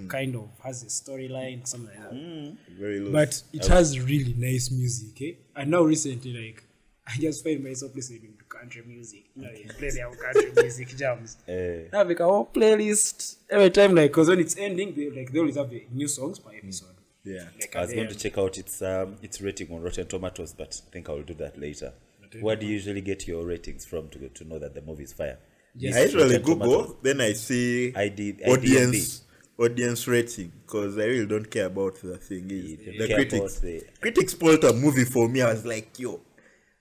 kind 0.09 0.35
of 0.35 0.49
has 0.63 0.83
a 0.83 0.87
storyline, 0.87 1.67
something 1.67 1.95
like 1.99 2.09
that. 2.09 2.57
very 2.77 2.99
loose. 2.99 3.11
But 3.11 3.43
it 3.53 3.67
has 3.67 3.99
really 3.99 4.33
nice 4.37 4.71
music, 4.71 5.21
eh? 5.21 5.31
And 5.55 5.71
now 5.71 5.81
recently, 5.83 6.33
like, 6.33 6.63
I 7.09 7.17
just 7.19 7.43
find 7.43 7.63
myself 7.63 7.95
listening 7.95 8.33
to 8.37 8.43
country 8.45 8.83
music. 8.85 9.25
You 9.35 9.43
know, 9.43 9.49
you 9.51 9.69
play 9.77 9.89
their 9.91 10.09
country 10.11 10.51
music 10.61 10.89
jams. 10.97 11.37
Eh, 11.47 11.83
Now 11.93 12.01
I 12.01 12.03
make 12.03 12.19
a 12.19 12.25
whole 12.25 12.45
playlist 12.45 13.37
every 13.49 13.69
time, 13.69 13.95
like, 13.95 14.11
because 14.11 14.27
when 14.29 14.39
it's 14.39 14.57
ending, 14.57 14.93
they 14.95 15.09
like 15.09 15.31
they 15.31 15.39
always 15.39 15.55
have 15.55 15.69
the 15.69 15.85
new 15.91 16.07
songs 16.07 16.39
per 16.39 16.51
episode. 16.55 16.95
yeah. 17.23 17.45
Like, 17.59 17.75
I 17.75 17.81
was 17.81 17.93
going 17.93 18.09
to 18.09 18.15
check 18.15 18.37
out 18.37 18.57
its 18.57 18.81
um, 18.81 19.15
its 19.21 19.39
rating 19.41 19.71
on 19.73 19.81
Rotten 19.81 20.07
Tomatoes, 20.07 20.53
but 20.53 20.81
I 20.87 20.91
think 20.91 21.07
I 21.09 21.13
will 21.13 21.23
do 21.23 21.33
that 21.35 21.57
later. 21.57 21.93
Where 22.41 22.57
do 22.57 22.65
you 22.65 22.73
usually 22.73 22.99
get 23.01 23.25
your 23.27 23.45
ratings 23.45 23.85
from 23.85 24.09
to 24.09 24.27
to 24.29 24.43
know 24.43 24.59
that 24.59 24.73
the 24.73 24.81
movie 24.81 25.03
is 25.03 25.13
fire? 25.13 25.39
Yes. 25.75 25.95
I 25.95 26.01
usually 26.03 26.23
Rotten 26.23 26.41
Google, 26.41 26.71
Tomatoes. 26.83 26.95
then 27.03 27.21
I 27.21 27.33
see 27.33 27.93
ID, 27.95 28.37
audience 28.47 29.21
audience 29.57 30.07
rating 30.07 30.51
because 30.65 30.97
I 30.97 31.05
really 31.05 31.25
don't 31.25 31.49
care 31.49 31.65
about 31.67 31.95
the 32.01 32.17
thing 32.17 32.51
is 32.51 32.71
You 32.71 32.97
the 33.07 33.13
critics. 33.15 33.59
the- 33.59 33.83
Critics 34.01 34.33
spoiled 34.33 34.63
a 34.65 34.73
movie 34.73 35.05
for 35.05 35.29
me. 35.29 35.41
I 35.41 35.51
was 35.53 35.65
like, 35.65 35.97
yo. 35.99 36.19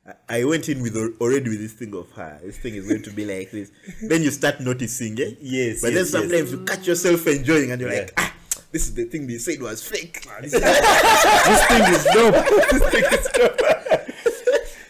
I- 0.06 0.40
I 0.40 0.44
went 0.44 0.68
in 0.68 0.82
with 0.82 0.96
already 1.20 1.48
with 1.50 1.58
this 1.60 1.72
thing 1.72 1.94
of 1.94 2.10
her. 2.12 2.40
This 2.44 2.58
thing 2.58 2.74
is 2.74 2.86
going 2.86 3.02
to 3.02 3.10
be 3.10 3.24
like 3.24 3.50
this. 3.50 3.70
then 4.02 4.22
you 4.22 4.30
start 4.30 4.60
noticing, 4.60 5.20
eh? 5.20 5.32
Yes, 5.40 5.80
But 5.82 5.92
yes, 5.92 5.94
then 5.94 5.94
yes. 5.94 6.10
sometimes 6.10 6.52
you 6.52 6.58
catch 6.64 6.86
yourself 6.86 7.26
enjoying, 7.26 7.70
and 7.72 7.80
you're 7.80 7.92
Yeah. 7.92 8.00
like, 8.00 8.12
ah, 8.16 8.34
this 8.72 8.86
is 8.86 8.94
the 8.94 9.04
thing 9.06 9.26
they 9.26 9.38
said 9.38 9.60
was 9.60 9.82
fake. 9.82 10.24
this 10.42 10.52
thing 10.52 11.82
is 11.94 12.04
dope. 12.14 12.34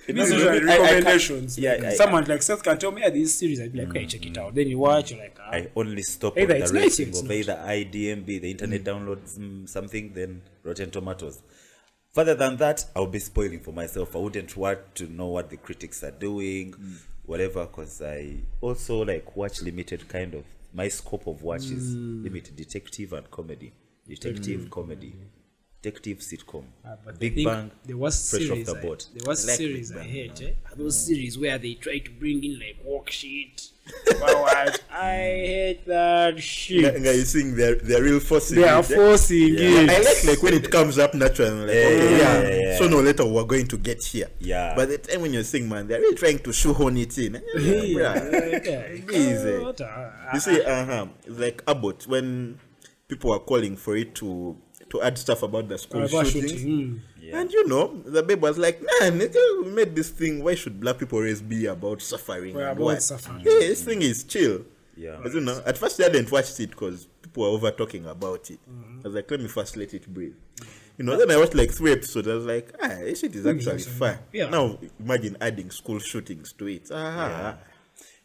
These 0.08 0.30
know, 0.30 0.46
are 0.46 0.52
I- 0.52 0.56
I 0.56 0.58
can't- 0.60 0.66
recommendations. 0.82 1.58
yeah, 1.58 1.72
Like, 1.74 1.84
I- 1.84 1.94
someone 1.94 2.24
like 2.26 2.40
Seth 2.42 2.62
can 2.62 2.78
tell 2.78 2.92
me, 2.92 3.00
yeah, 3.02 3.10
this 3.10 3.34
series. 3.34 3.60
I'd 3.60 3.72
be 3.72 3.80
like, 3.80 3.88
okay, 3.88 4.06
check 4.06 4.24
it 4.24 4.38
out. 4.38 4.54
Then 4.54 4.68
you 4.68 4.78
watch, 4.78 5.10
you're 5.10 5.18
like, 5.20 5.36
ah, 5.40 5.50
I 5.50 5.68
only 5.74 6.02
stop 6.02 6.38
Either 6.38 6.54
on 6.54 6.60
the 6.60 6.72
nice 6.72 7.00
rating 7.00 7.16
of 7.18 7.30
either 7.30 7.54
IDMB, 7.66 8.38
the 8.40 8.50
internet 8.52 8.84
downloads 8.84 9.36
mm, 9.36 9.68
something, 9.68 10.12
then 10.14 10.42
Rotten 10.62 10.90
Tomatoes. 10.90 11.40
Further 12.16 12.34
than 12.34 12.56
that, 12.56 12.82
I'll 12.96 13.06
be 13.06 13.18
spoiling 13.18 13.60
for 13.60 13.72
myself. 13.72 14.16
I 14.16 14.20
wouldn't 14.20 14.56
want 14.56 14.94
to 14.94 15.06
know 15.06 15.26
what 15.26 15.50
the 15.50 15.58
critics 15.58 16.02
are 16.02 16.12
doing, 16.12 16.72
mm. 16.72 16.96
whatever, 17.26 17.66
because 17.66 18.00
I 18.00 18.38
also 18.62 19.04
like 19.04 19.36
watch 19.36 19.60
limited 19.60 20.08
kind 20.08 20.32
of. 20.32 20.44
My 20.72 20.88
scope 20.88 21.26
of 21.26 21.42
watch 21.42 21.64
is 21.66 21.94
mm. 21.94 22.24
limited 22.24 22.56
detective 22.56 23.12
and 23.12 23.30
comedy, 23.30 23.74
detective 24.08 24.62
mm. 24.62 24.70
comedy, 24.70 25.14
detective 25.86 26.18
sitcom, 26.18 26.64
but 27.04 27.18
Big 27.18 27.44
Bang, 27.44 27.70
there 27.84 27.96
was 27.96 28.30
Fresh 28.30 28.42
off 28.42 28.48
series 28.48 28.66
the 28.66 28.76
I- 28.78 28.82
boat. 28.82 29.06
There 29.14 29.28
was 29.28 29.44
I 29.44 29.48
like 29.52 29.56
series 29.58 29.90
Big 29.92 29.98
I 29.98 30.02
Bang, 30.02 30.10
hate. 30.12 30.42
Eh? 30.42 30.50
Are 30.72 30.76
Those 30.76 31.06
series 31.06 31.38
where 31.38 31.58
they 31.58 31.74
try 31.74 31.98
to 31.98 32.10
bring 32.10 32.42
in 32.42 32.58
like 32.58 32.84
worksheet. 32.86 33.70
forward. 34.18 34.80
I 34.90 35.14
hate 35.14 35.86
that 35.86 36.40
shit. 36.42 36.94
Nga- 36.96 37.14
you 37.14 37.24
seeing 37.24 37.54
they're, 37.54 37.76
they're 37.76 38.02
real 38.02 38.18
forcing 38.20 38.60
They 38.60 38.68
are 38.68 38.80
it, 38.80 38.86
forcing 38.86 39.54
it. 39.56 39.90
I 39.90 39.98
like 39.98 40.24
like 40.24 40.42
when 40.42 40.54
it 40.54 40.70
comes 40.70 40.98
up 40.98 41.14
naturally. 41.14 41.50
I'm 41.50 41.60
Like, 41.66 41.74
Yeah, 41.76 41.82
okay, 41.86 42.10
yeah, 42.10 42.18
yeah, 42.18 42.48
yeah, 42.48 42.70
yeah. 42.72 42.78
So 42.78 42.88
no 42.88 43.00
later 43.00 43.24
we're 43.24 43.44
going 43.44 43.68
to 43.68 43.76
get 43.78 44.02
here. 44.04 44.28
Yeah. 44.40 44.74
But 44.74 44.88
the 44.88 44.98
time 44.98 45.20
when 45.22 45.32
you're 45.32 45.44
saying, 45.44 45.68
man, 45.68 45.86
they're 45.86 46.00
really 46.00 46.16
trying 46.16 46.40
to 46.40 46.52
shoehorn 46.52 46.96
it 46.96 47.16
in. 47.18 47.36
eh? 47.36 47.40
Yeah, 47.56 48.14
Bruh. 48.14 48.66
yeah. 48.66 49.16
Easy. 49.16 49.84
You 50.34 50.40
see, 50.40 50.62
uh-huh, 50.64 51.06
like 51.28 51.62
Abbott, 51.68 52.06
when 52.08 52.58
people 53.06 53.32
are 53.32 53.38
calling 53.38 53.76
for 53.76 53.96
it 53.96 54.16
to 54.16 54.56
to 54.90 55.02
add 55.02 55.18
stuff 55.18 55.42
about 55.42 55.68
the 55.68 55.78
school 55.78 56.04
About 56.04 56.26
shootings. 56.26 56.52
shooting, 56.52 57.02
mm. 57.20 57.34
And 57.34 57.50
you 57.52 57.66
know, 57.66 57.88
the 58.04 58.22
babe 58.22 58.40
was 58.40 58.56
like, 58.56 58.80
man, 58.80 59.18
nigga, 59.18 59.64
we 59.64 59.70
made 59.72 59.96
this 59.96 60.10
thing. 60.10 60.44
Why 60.44 60.54
should 60.54 60.80
black 60.80 60.98
people 60.98 61.18
always 61.18 61.42
be 61.42 61.66
about 61.66 62.00
suffering? 62.00 62.54
We're 62.54 62.68
about 62.68 62.80
what? 62.80 63.02
suffering. 63.02 63.38
Yeah, 63.40 63.58
this 63.58 63.84
thing 63.84 64.00
is 64.02 64.22
chill. 64.22 64.62
Yeah. 64.96 65.18
But 65.22 65.34
you 65.34 65.40
know, 65.40 65.60
at 65.66 65.76
first 65.76 65.98
I 66.00 66.04
hadn't 66.04 66.30
watched 66.30 66.58
it 66.60 66.70
because 66.70 67.06
people 67.20 67.42
were 67.42 67.48
over 67.48 67.70
talking 67.72 68.06
about 68.06 68.48
it. 68.50 68.60
Mm-hmm. 68.70 69.00
I 69.00 69.08
was 69.08 69.14
like, 69.14 69.30
let 69.30 69.40
me 69.40 69.48
first 69.48 69.76
let 69.76 69.92
it 69.92 70.06
breathe. 70.12 70.34
You 70.96 71.04
know, 71.04 71.16
then 71.16 71.30
I 71.30 71.36
watched 71.36 71.54
like 71.54 71.72
three 71.72 71.92
episodes. 71.92 72.28
I 72.28 72.34
was 72.34 72.46
like, 72.46 72.72
ah, 72.80 72.88
this 72.88 73.20
shit 73.20 73.34
is 73.34 73.44
actually 73.46 73.72
actually- 73.72 73.92
fun. 73.92 74.18
yeah. 74.32 74.48
Now 74.48 74.78
imagine 75.00 75.36
adding 75.40 75.70
school 75.70 75.98
shootings 75.98 76.52
to 76.54 76.68
it. 76.68 76.88
Ah, 76.92 77.58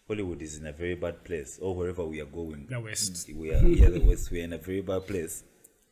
Hollywood 0.07 0.41
is 0.41 0.57
in 0.59 0.67
a 0.67 0.71
very 0.73 0.95
bad 0.95 1.23
place, 1.23 1.57
or 1.61 1.75
wherever 1.75 2.05
we 2.05 2.21
are 2.21 2.25
going. 2.25 2.67
The 2.69 2.79
West. 2.79 3.29
We 3.35 3.51
are 3.53 3.65
yeah, 3.67 3.89
the 3.89 3.99
West. 3.99 4.29
We 4.29 4.41
are 4.41 4.43
in 4.43 4.53
a 4.53 4.57
very 4.57 4.81
bad 4.81 5.07
place. 5.07 5.43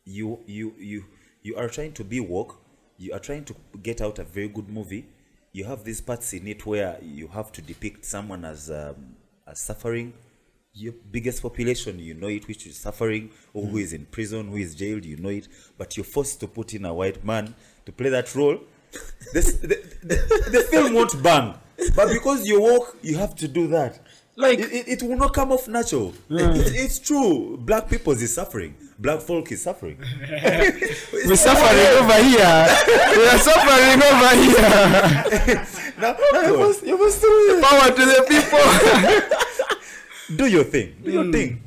You 0.04 0.38
you 0.46 0.74
you 0.78 1.04
you 1.42 1.56
are 1.56 1.68
trying 1.68 1.92
to 1.94 2.04
be 2.04 2.20
woke. 2.20 2.58
You 2.98 3.12
are 3.12 3.18
trying 3.18 3.44
to 3.44 3.54
get 3.82 4.00
out 4.00 4.18
a 4.18 4.24
very 4.24 4.48
good 4.48 4.68
movie. 4.68 5.06
You 5.52 5.64
have 5.64 5.84
these 5.84 6.00
parts 6.00 6.32
in 6.32 6.46
it 6.48 6.64
where 6.66 6.98
you 7.02 7.28
have 7.28 7.50
to 7.52 7.62
depict 7.62 8.04
someone 8.04 8.44
as 8.44 8.70
um, 8.70 9.16
as 9.46 9.58
suffering. 9.60 10.12
Your 10.72 10.92
biggest 11.10 11.42
population, 11.42 11.98
you 11.98 12.14
know 12.14 12.28
it, 12.28 12.46
which 12.46 12.64
is 12.66 12.76
suffering, 12.76 13.30
or 13.52 13.66
who 13.66 13.78
is 13.78 13.92
in 13.92 14.06
prison, 14.06 14.48
who 14.48 14.56
is 14.56 14.76
jailed, 14.76 15.04
you 15.04 15.16
know 15.16 15.30
it. 15.30 15.48
But 15.76 15.96
you're 15.96 16.04
forced 16.04 16.38
to 16.40 16.46
put 16.46 16.74
in 16.74 16.84
a 16.84 16.94
white 16.94 17.24
man 17.24 17.54
to 17.86 17.92
play 17.92 18.10
that 18.10 18.34
role. 18.34 18.58
This, 19.32 19.54
the, 19.54 19.68
the, 20.02 20.16
the 20.50 20.60
film 20.70 20.94
won't 20.94 21.20
bang, 21.22 21.54
but 21.94 22.08
because 22.12 22.46
you 22.46 22.60
woke, 22.60 22.96
you 23.02 23.16
have 23.18 23.34
to 23.36 23.46
do 23.48 23.68
that. 23.68 24.00
Like 24.36 24.58
It, 24.58 24.72
it, 24.72 24.88
it 24.88 25.02
will 25.02 25.16
not 25.16 25.32
come 25.34 25.52
off 25.52 25.68
natural. 25.68 26.14
It- 26.28 26.74
it's 26.84 26.98
true. 26.98 27.56
Black 27.58 27.88
people 27.90 28.12
is 28.12 28.34
suffering. 28.34 28.74
Black 29.00 29.20
folk 29.22 29.50
is 29.50 29.62
suffering. 29.62 29.96
we're 30.30 31.34
suffering 31.34 31.86
over 32.00 32.22
here. 32.22 32.66
We 33.16 33.26
are 33.28 33.38
suffering 33.38 33.96
over 33.96 34.36
here. 34.36 35.66
now, 35.98 36.14
you 36.42 36.58
must, 36.58 36.82
you 36.84 36.98
must 36.98 37.22
do, 37.22 37.62
Power 37.62 37.90
to 37.92 38.04
the 38.04 38.22
people. 38.28 38.58
do 40.36 40.44
your 40.46 40.64
thing. 40.64 40.96
Do 41.02 41.10
your 41.12 41.32
thing. 41.32 41.62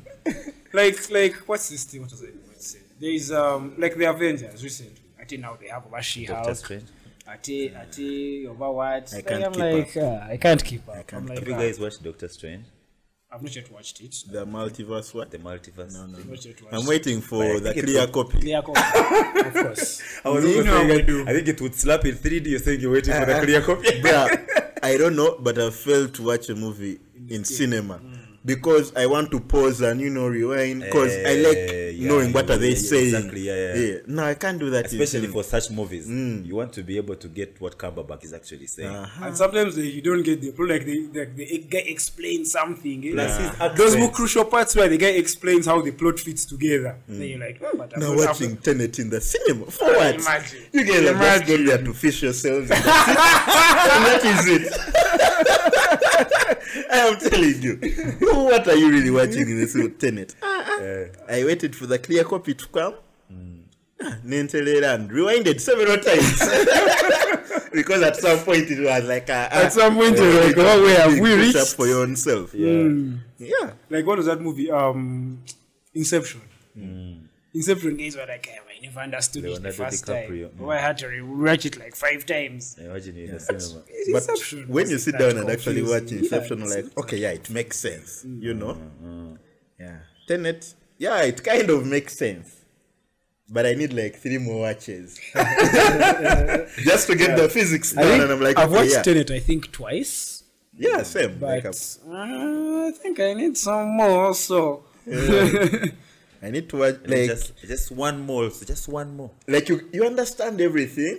like 0.72 1.10
like 1.10 1.34
what's 1.48 1.70
this 1.70 1.82
thing? 1.82 2.02
What 2.02 2.12
was 2.12 2.22
it? 2.22 2.36
What's 2.46 2.74
it? 2.76 2.82
There 3.00 3.10
is 3.10 3.32
um 3.32 3.74
like 3.78 3.96
the 3.96 4.04
Avengers 4.04 4.62
recently. 4.62 4.94
I 5.20 5.24
think 5.24 5.42
now 5.42 5.56
they 5.60 5.66
have 5.66 5.84
over 5.86 6.00
She 6.02 6.26
Doctor 6.26 6.54
Strange. 6.54 6.84
Ati 7.26 7.74
Ati 7.74 8.46
over 8.46 8.70
what? 8.70 9.12
I 9.12 9.22
can't 9.22 9.44
I'm 9.44 9.52
keep 9.52 9.60
like 9.60 9.96
uh, 9.96 10.20
I 10.30 10.36
can't 10.36 10.62
keep 10.64 10.88
up. 10.88 11.12
I'm 11.12 11.26
like 11.26 11.40
Have 11.40 11.48
you 11.48 11.54
uh, 11.54 11.58
guys 11.58 11.80
watched 11.80 12.00
Doctor 12.00 12.28
Strange? 12.28 12.64
I've 13.34 13.42
not 13.42 13.56
yet 13.56 13.72
watched 13.72 14.00
it. 14.00 14.22
The 14.30 14.46
multiverse 14.46 15.12
what? 15.12 15.32
The 15.32 15.38
multiverse? 15.38 16.00
I've 16.00 16.08
not 16.08 16.44
yet 16.44 16.62
watched 16.62 16.72
I'm 16.72 16.86
waiting 16.86 17.20
for 17.20 17.58
the 17.58 17.72
clear 17.72 18.06
copy. 18.06 18.38
Clear 18.38 18.62
copy, 18.62 19.40
of 19.40 19.52
course. 19.52 20.02
I 20.24 20.28
was 20.28 20.44
You 20.44 20.62
know 20.62 20.62
saying, 20.62 20.88
how 20.88 20.94
we 20.94 20.98
I, 20.98 21.00
do. 21.00 21.22
I 21.22 21.32
think 21.32 21.48
it 21.48 21.60
would 21.60 21.74
slap 21.74 22.04
in 22.04 22.14
3D. 22.14 22.46
You're 22.46 22.60
saying 22.60 22.80
you're 22.80 22.92
waiting 22.92 23.12
for 23.12 23.26
the 23.26 23.32
uh-huh. 23.34 23.44
clear 23.44 23.60
copy. 23.62 24.00
Bruh, 24.02 24.78
I 24.84 24.96
don't 24.96 25.16
know, 25.16 25.36
but 25.40 25.58
I 25.58 25.70
failed 25.70 26.14
to 26.14 26.22
watch 26.22 26.48
a 26.48 26.54
movie 26.54 27.00
in 27.28 27.42
cinema 27.42 27.98
mm. 27.98 28.13
Because 28.44 28.94
I 28.94 29.06
want 29.06 29.30
to 29.30 29.40
pause 29.40 29.80
and 29.80 30.00
you 30.00 30.10
know 30.10 30.26
rewind 30.26 30.82
because 30.82 31.12
I 31.12 31.34
Eh, 31.34 31.42
like 31.48 31.96
yeah, 31.98 32.08
knowing 32.08 32.32
what 32.32 32.48
yeah, 32.48 32.54
are 32.54 32.58
they 32.58 32.70
yeah, 32.70 32.74
saying. 32.76 33.14
exactly, 33.14 33.40
yeah, 33.42 33.74
yeah. 33.74 33.96
No, 34.06 34.24
I 34.24 34.34
can't 34.34 34.58
do 34.58 34.68
that. 34.70 34.86
Especially 34.86 35.28
for 35.28 35.42
such 35.42 35.70
movies, 35.70 36.08
you 36.08 36.54
want 36.54 36.72
to 36.74 36.82
be 36.82 36.96
able 36.98 37.14
to 37.16 37.28
get 37.28 37.60
what 37.60 37.78
Cumberbatch 37.78 38.24
is 38.24 38.32
actually 38.34 38.66
saying. 38.66 38.94
And 39.22 39.36
sometimes 39.36 39.76
they, 39.76 39.82
you 39.84 40.02
don't 40.02 40.22
get 40.22 40.40
the 40.40 40.50
like 40.64 40.84
the 40.84 41.08
like 41.14 41.36
the 41.36 41.58
guy 41.70 41.78
explains 41.78 42.52
something. 42.52 43.04
eh? 43.08 43.12
Plus 43.12 43.36
his 43.38 43.50
Those 43.76 43.94
accent. 43.94 44.02
were 44.02 44.08
crucial 44.14 44.44
parts 44.44 44.76
where 44.76 44.88
the 44.88 44.98
guy 44.98 45.08
explains 45.08 45.66
how 45.66 45.80
the 45.80 45.92
plot 45.92 46.18
fits 46.18 46.44
together. 46.44 46.96
Then 47.08 47.22
you're 47.28 47.38
like, 47.38 47.60
oh, 47.64 47.76
but 47.76 47.94
I'm 47.94 48.00
now 48.00 48.12
not- 48.14 48.26
watching 48.28 48.56
Tenet 48.58 48.98
in 48.98 49.08
the 49.10 49.20
cinema 49.20 49.66
for 49.70 49.86
what? 49.86 50.14
Imagine. 50.16 50.58
You 50.72 50.84
guys 50.84 51.06
are 51.08 51.14
just 51.38 51.46
going 51.46 51.64
there 51.64 51.78
to 51.82 51.94
fish 51.94 52.22
yourselves. 52.22 52.70
and 52.70 52.84
that's 52.84 53.08
and 53.96 54.04
that 54.06 54.22
is 54.24 54.46
it. 54.48 54.72
I 56.94 56.98
am 57.08 57.18
telling 57.18 57.60
you. 57.66 57.74
What 58.50 58.66
are 58.68 58.76
you 58.76 58.88
really 58.90 59.10
watching 59.10 59.46
in 59.52 59.56
this 59.60 59.74
little 59.74 59.90
Tenet? 59.98 60.34
I 60.42 61.44
waited 61.44 61.74
for 61.76 61.86
the 61.86 61.98
clear 61.98 62.24
copy 62.24 62.54
to 62.54 62.66
come. 62.68 62.94
Ah, 64.02 64.16
Nentelera 64.26 64.94
and 64.96 65.08
rewinded 65.10 65.60
several 65.60 65.96
times. 65.98 66.38
because 67.78 68.02
at 68.02 68.16
some 68.16 68.38
point 68.40 68.68
it 68.70 68.80
was 68.80 69.04
like 69.04 69.30
uh, 69.30 69.48
At 69.50 69.72
some 69.72 69.94
point 69.94 70.16
you're 70.18 70.44
like, 70.44 70.56
oh, 70.58 70.82
where 70.82 70.98
have 71.00 71.12
we 71.12 71.20
Push 71.20 71.38
reached? 71.46 71.56
up 71.56 71.68
for 71.68 71.86
yourself. 71.86 72.52
Yeah. 72.54 72.90
Yeah. 73.38 73.72
Like 73.90 74.04
what 74.06 74.18
was 74.18 74.26
that 74.26 74.40
movie? 74.40 74.70
Um, 74.70 75.42
Inception. 75.94 76.40
Inception 77.54 77.96
guys 77.96 78.16
were 78.16 78.26
like, 78.26 78.48
"Eh, 78.50 78.58
I 78.58 78.73
never 78.84 79.00
understood 79.00 79.44
it 79.44 79.62
the 79.62 79.72
first 79.72 80.04
DiCaprio. 80.06 80.48
time. 80.56 80.60
Oh, 80.66 80.70
I 80.70 80.78
had 80.78 80.96
to 80.98 81.06
rewatch 81.06 81.64
it 81.66 81.78
like 81.78 81.94
five 81.94 82.24
times. 82.26 82.76
Imagine 82.78 83.16
in 83.16 83.30
the 83.32 83.40
cinema. 83.40 83.82
But 84.12 84.28
Inception. 84.28 84.68
when 84.68 84.90
you 84.90 84.98
sit 84.98 85.18
down 85.18 85.34
and 85.38 85.48
actually 85.50 85.82
watch 85.82 86.10
Inception, 86.12 86.58
Yeah, 86.60 86.66
like, 86.74 86.98
okay, 86.98 87.18
yeah, 87.18 87.30
it 87.40 87.48
makes 87.50 87.76
sense. 87.78 88.24
You 88.46 88.54
know? 88.54 88.76
Yeah. 89.78 89.98
Tenet, 90.28 90.74
yeah, 90.98 91.22
it 91.22 91.42
kind 91.44 91.68
of 91.70 91.86
makes 91.86 92.16
sense. 92.16 92.48
But 93.50 93.66
I 93.66 93.74
need 93.74 93.92
like 93.92 94.14
three 94.16 94.38
more 94.38 94.60
watches 94.62 95.18
just 95.34 97.06
to 97.08 97.14
get 97.14 97.36
the 97.36 97.48
physics 97.52 97.92
down. 97.92 98.04
think 98.04 98.22
and 98.22 98.32
I'm 98.32 98.40
like, 98.40 98.56
I've 98.58 98.70
okay, 98.70 98.78
watched 98.80 98.92
yeah. 98.92 99.02
Tenet, 99.02 99.30
I 99.30 99.38
think 99.40 99.70
twice, 99.70 100.44
yeah, 100.76 101.02
same. 101.02 101.38
but 101.38 101.48
Like, 101.62 101.66
uh, 101.66 102.86
I 102.88 102.90
think 103.00 103.20
I 103.20 103.34
need 103.34 103.56
some 103.58 103.88
more. 103.96 104.34
So 104.34 104.84
I 106.44 106.50
need 106.50 106.68
to 106.70 106.76
watch 106.78 106.96
like 107.06 107.26
just, 107.26 107.56
just 107.72 107.90
one 107.90 108.20
more. 108.20 108.50
So 108.50 108.64
just 108.66 108.86
one 108.88 109.16
more. 109.16 109.30
like 109.48 109.68
you 109.70 109.88
you 109.92 110.04
understand 110.04 110.60
everything 110.60 111.16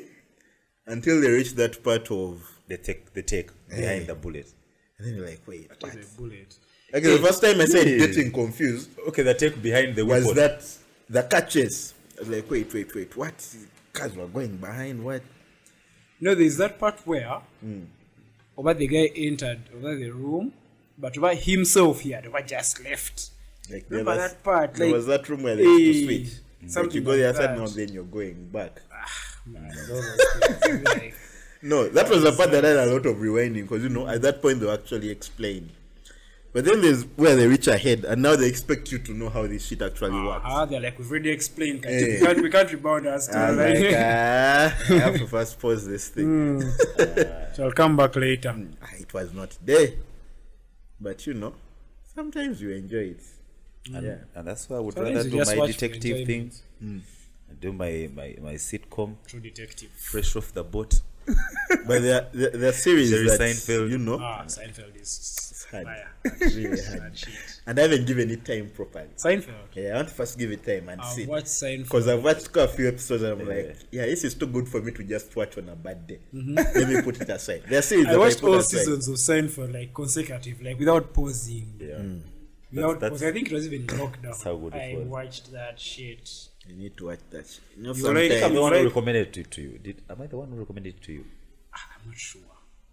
until 0.87 1.19
they 1.21 1.29
reach 1.29 1.53
that 1.55 1.83
part 1.83 2.11
of 2.11 2.31
The 2.67 2.77
take, 2.77 3.13
the 3.13 3.21
take 3.23 3.49
behind 3.69 4.07
the 4.07 4.15
bullet. 4.15 4.47
and 4.97 5.07
then 5.07 5.15
you're 5.15 5.25
like, 5.27 5.41
wait, 5.47 5.69
what? 5.79 5.93
the 5.93 6.07
bullet. 6.17 6.51
Like 6.93 7.03
the 7.03 7.17
first 7.27 7.41
time 7.41 7.59
I 7.61 7.65
said 7.65 7.85
Hey. 7.87 7.97
getting 7.97 8.31
confused 8.31 8.89
Okay, 9.07 9.23
the 9.23 9.33
take 9.33 9.61
behind 9.61 9.95
the 9.95 10.05
was 10.05 10.25
weapon. 10.25 10.35
that 10.41 10.57
the 11.09 11.23
catches. 11.23 11.93
I 12.17 12.19
was 12.21 12.29
like, 12.29 12.49
wait, 12.49 12.73
wait, 12.73 12.93
wait, 12.95 13.11
what? 13.17 13.37
Cars 13.93 14.13
were 14.15 14.27
going 14.27 14.57
behind 14.57 15.03
what? 15.03 15.21
No, 16.19 16.33
there's 16.35 16.57
that 16.57 16.79
part 16.79 16.97
where 17.05 17.41
Hmm. 17.61 17.83
over 18.57 18.73
the 18.73 18.87
guy 18.87 19.05
entered 19.15 19.61
over 19.75 19.95
the 19.95 20.09
room, 20.11 20.53
but 20.97 21.17
over 21.17 21.33
himself 21.35 22.01
he 22.01 22.11
had 22.11 22.25
over 22.27 22.41
just 22.41 22.83
left. 22.83 23.31
Like 23.71 23.87
there 23.89 23.99
Remember 23.99 24.21
was, 24.21 24.31
that 24.31 24.43
part? 24.43 24.69
Like, 24.71 24.77
there 24.77 24.91
was 24.93 25.05
that 25.07 25.27
room 25.29 25.43
where 25.43 25.55
they 25.55 25.63
used 25.63 25.99
to 26.07 26.25
switch. 26.25 26.75
Like 26.75 26.93
you 26.93 27.01
go 27.01 27.15
the 27.15 27.25
like 27.27 27.35
other 27.35 27.47
side 27.47 27.57
now, 27.57 27.67
then 27.67 27.89
you're 27.89 28.03
going 28.03 28.49
back. 28.49 28.81
man, 29.45 29.71
all 29.89 29.95
those 30.01 30.59
things, 30.63 30.83
like, 30.83 31.15
No, 31.61 31.87
that 31.89 32.09
was 32.09 32.23
the 32.23 32.31
part 32.31 32.51
that 32.51 32.63
had 32.63 32.77
a 32.77 32.85
lot 32.87 33.05
of 33.05 33.17
rewinding 33.17 33.63
because 33.63 33.83
you 33.83 33.89
know 33.89 34.07
at 34.07 34.21
that 34.23 34.41
point 34.41 34.59
they 34.59 34.65
were 34.65 34.73
actually 34.73 35.09
explained. 35.09 35.69
But 36.53 36.63
then 36.63 36.81
there's 36.81 37.03
where 37.17 37.35
they 37.35 37.47
reach 37.47 37.67
ahead, 37.67 38.05
and 38.05 38.21
now 38.21 38.37
they 38.37 38.47
expect 38.47 38.89
you 38.89 38.97
to 38.99 39.13
know 39.13 39.29
how 39.29 39.45
this 39.45 39.65
shit 39.67 39.81
actually 39.81 40.21
works. 40.23 40.45
ah, 40.45 40.63
they're 40.65 40.79
like, 40.79 40.97
we've 40.97 41.09
already 41.11 41.29
explained. 41.31 41.83
Can't 41.83 41.95
Eh. 41.95 42.19
we, 42.19 42.25
can't, 42.25 42.41
we 42.43 42.49
can't 42.49 42.71
rebound 42.71 43.07
us. 43.07 43.27
To 43.27 43.51
like, 43.51 43.75
like, 43.75 43.93
ah, 43.97 44.73
I 44.89 44.93
have 44.99 45.17
to 45.17 45.27
first 45.27 45.59
pause 45.59 45.85
this 45.85 46.07
thing. 46.07 46.61
so 47.53 47.65
I'll 47.65 47.71
come 47.73 47.97
back 47.97 48.15
later. 48.15 48.55
Ah, 48.81 48.87
it 48.97 49.13
was 49.13 49.33
not 49.33 49.57
there, 49.65 49.89
but 51.01 51.27
you 51.27 51.33
know, 51.33 51.55
sometimes 52.15 52.61
you 52.61 52.69
enjoy 52.71 53.15
it. 53.15 53.21
Yeah. 53.91 54.15
and 54.35 54.47
that's 54.47 54.69
why 54.69 54.77
I 54.77 54.79
would 54.79 54.93
Sometimes 54.93 55.15
rather 55.17 55.29
do 55.29 55.37
my 55.61 55.67
detective 55.67 56.03
enjoyment. 56.17 56.27
things. 56.27 56.63
Mm. 56.83 57.01
I 57.49 57.53
do 57.61 57.71
my, 57.73 58.09
my, 58.15 58.35
my 58.41 58.53
sitcom 58.55 59.15
True 59.27 59.39
detective. 59.39 59.89
fresh 59.91 60.35
off 60.35 60.51
the 60.53 60.63
boat. 60.63 61.01
But 61.87 62.01
the 62.01 62.27
the, 62.33 62.57
the 62.57 62.73
series 62.73 63.09
Jerry 63.09 63.27
that 63.27 63.39
Seinfeld. 63.39 63.89
you 63.89 63.97
know, 63.97 64.19
Ah, 64.21 64.43
Seinfeld 64.45 64.95
is 64.99 65.65
hard. 65.71 65.85
fire. 65.85 66.11
really 66.39 66.81
hard. 66.83 67.13
And 67.65 67.79
I 67.79 67.81
haven't 67.81 68.05
given 68.05 68.29
it 68.29 68.45
time 68.45 68.69
properly. 68.69 69.07
Seinfeld. 69.17 69.73
Yeah, 69.73 69.93
I 69.93 69.95
want 69.97 70.09
to 70.09 70.13
first 70.13 70.37
give 70.37 70.51
it 70.51 70.63
time 70.63 70.89
and 70.89 71.01
I've 71.01 71.07
see. 71.13 71.25
watched 71.25 71.47
Seinfeld. 71.47 71.83
Because 71.83 72.07
I've 72.07 72.23
watched 72.23 72.51
quite 72.51 72.65
a 72.65 72.67
few 72.67 72.87
episodes 72.87 73.23
and 73.23 73.41
I'm 73.41 73.47
like, 73.47 73.75
yeah, 73.91 74.05
this 74.05 74.23
is 74.23 74.35
too 74.35 74.45
good 74.47 74.67
for 74.69 74.81
me 74.81 74.91
to 74.91 75.03
just 75.03 75.35
watch 75.35 75.57
on 75.57 75.69
a 75.69 75.75
bad 75.75 76.05
day. 76.05 76.19
Mm-hmm. 76.33 76.55
Let 76.55 76.89
me 76.89 77.01
put 77.01 77.19
it 77.21 77.29
aside. 77.29 77.63
There 77.67 77.79
are 77.79 77.81
series 77.81 78.05
I 78.07 78.11
that 78.11 78.19
watched 78.19 78.43
I 78.43 78.47
all 78.47 78.55
aside. 78.55 78.77
seasons 78.79 79.07
of 79.07 79.15
Seinfeld 79.15 79.73
like 79.73 79.93
consecutive, 79.95 80.61
like 80.61 80.77
without 80.79 81.11
pausing. 81.11 81.73
Yeah. 81.79 81.87
Without 81.97 82.05
That's- 82.81 83.09
pause. 83.09 83.23
I 83.23 83.31
think 83.31 83.51
it 83.51 83.53
was 83.53 83.65
even 83.71 83.87
lockdown. 83.87 84.43
how 84.43 84.55
good 84.55 84.75
it 84.75 84.77
I 84.77 84.95
was. 84.97 85.07
watched 85.07 85.51
that 85.51 85.79
shit. 85.79 86.31
You 86.67 86.75
need 86.75 86.97
to 86.97 87.05
watch 87.07 87.19
that. 87.31 87.47
shit. 87.47 87.61
You 87.77 87.83
know, 87.83 87.93
You 87.93 88.13
like- 88.13 88.43
I'm 88.43 88.53
the 88.53 88.61
one 88.61 88.71
like- 88.73 88.81
who 88.81 88.87
recommended 88.87 89.37
it 89.37 89.51
to 89.51 89.61
you. 89.61 89.77
Did 89.77 90.01
am 90.09 90.21
I 90.21 90.27
the 90.27 90.37
one 90.37 90.49
who 90.49 90.55
recommended 90.57 90.95
it 90.95 91.01
to 91.03 91.13
you? 91.13 91.25
Ah, 91.73 91.89
I'm 92.01 92.09
not 92.09 92.17
sure. 92.17 92.41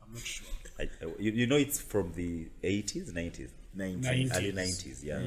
I'm 0.03 0.13
not 0.13 0.23
sure. 0.23 0.47
I, 0.79 0.83
I- 0.85 1.07
you, 1.19 1.33
you 1.33 1.47
know 1.47 1.57
it's 1.57 1.79
from 1.81 2.13
the 2.15 2.49
80s, 2.63 3.13
90s, 3.13 3.13
90. 3.13 3.49
Nine- 3.75 4.01
90s. 4.29 4.37
early 4.37 4.53
90s. 4.53 5.05
Yeah. 5.05 5.21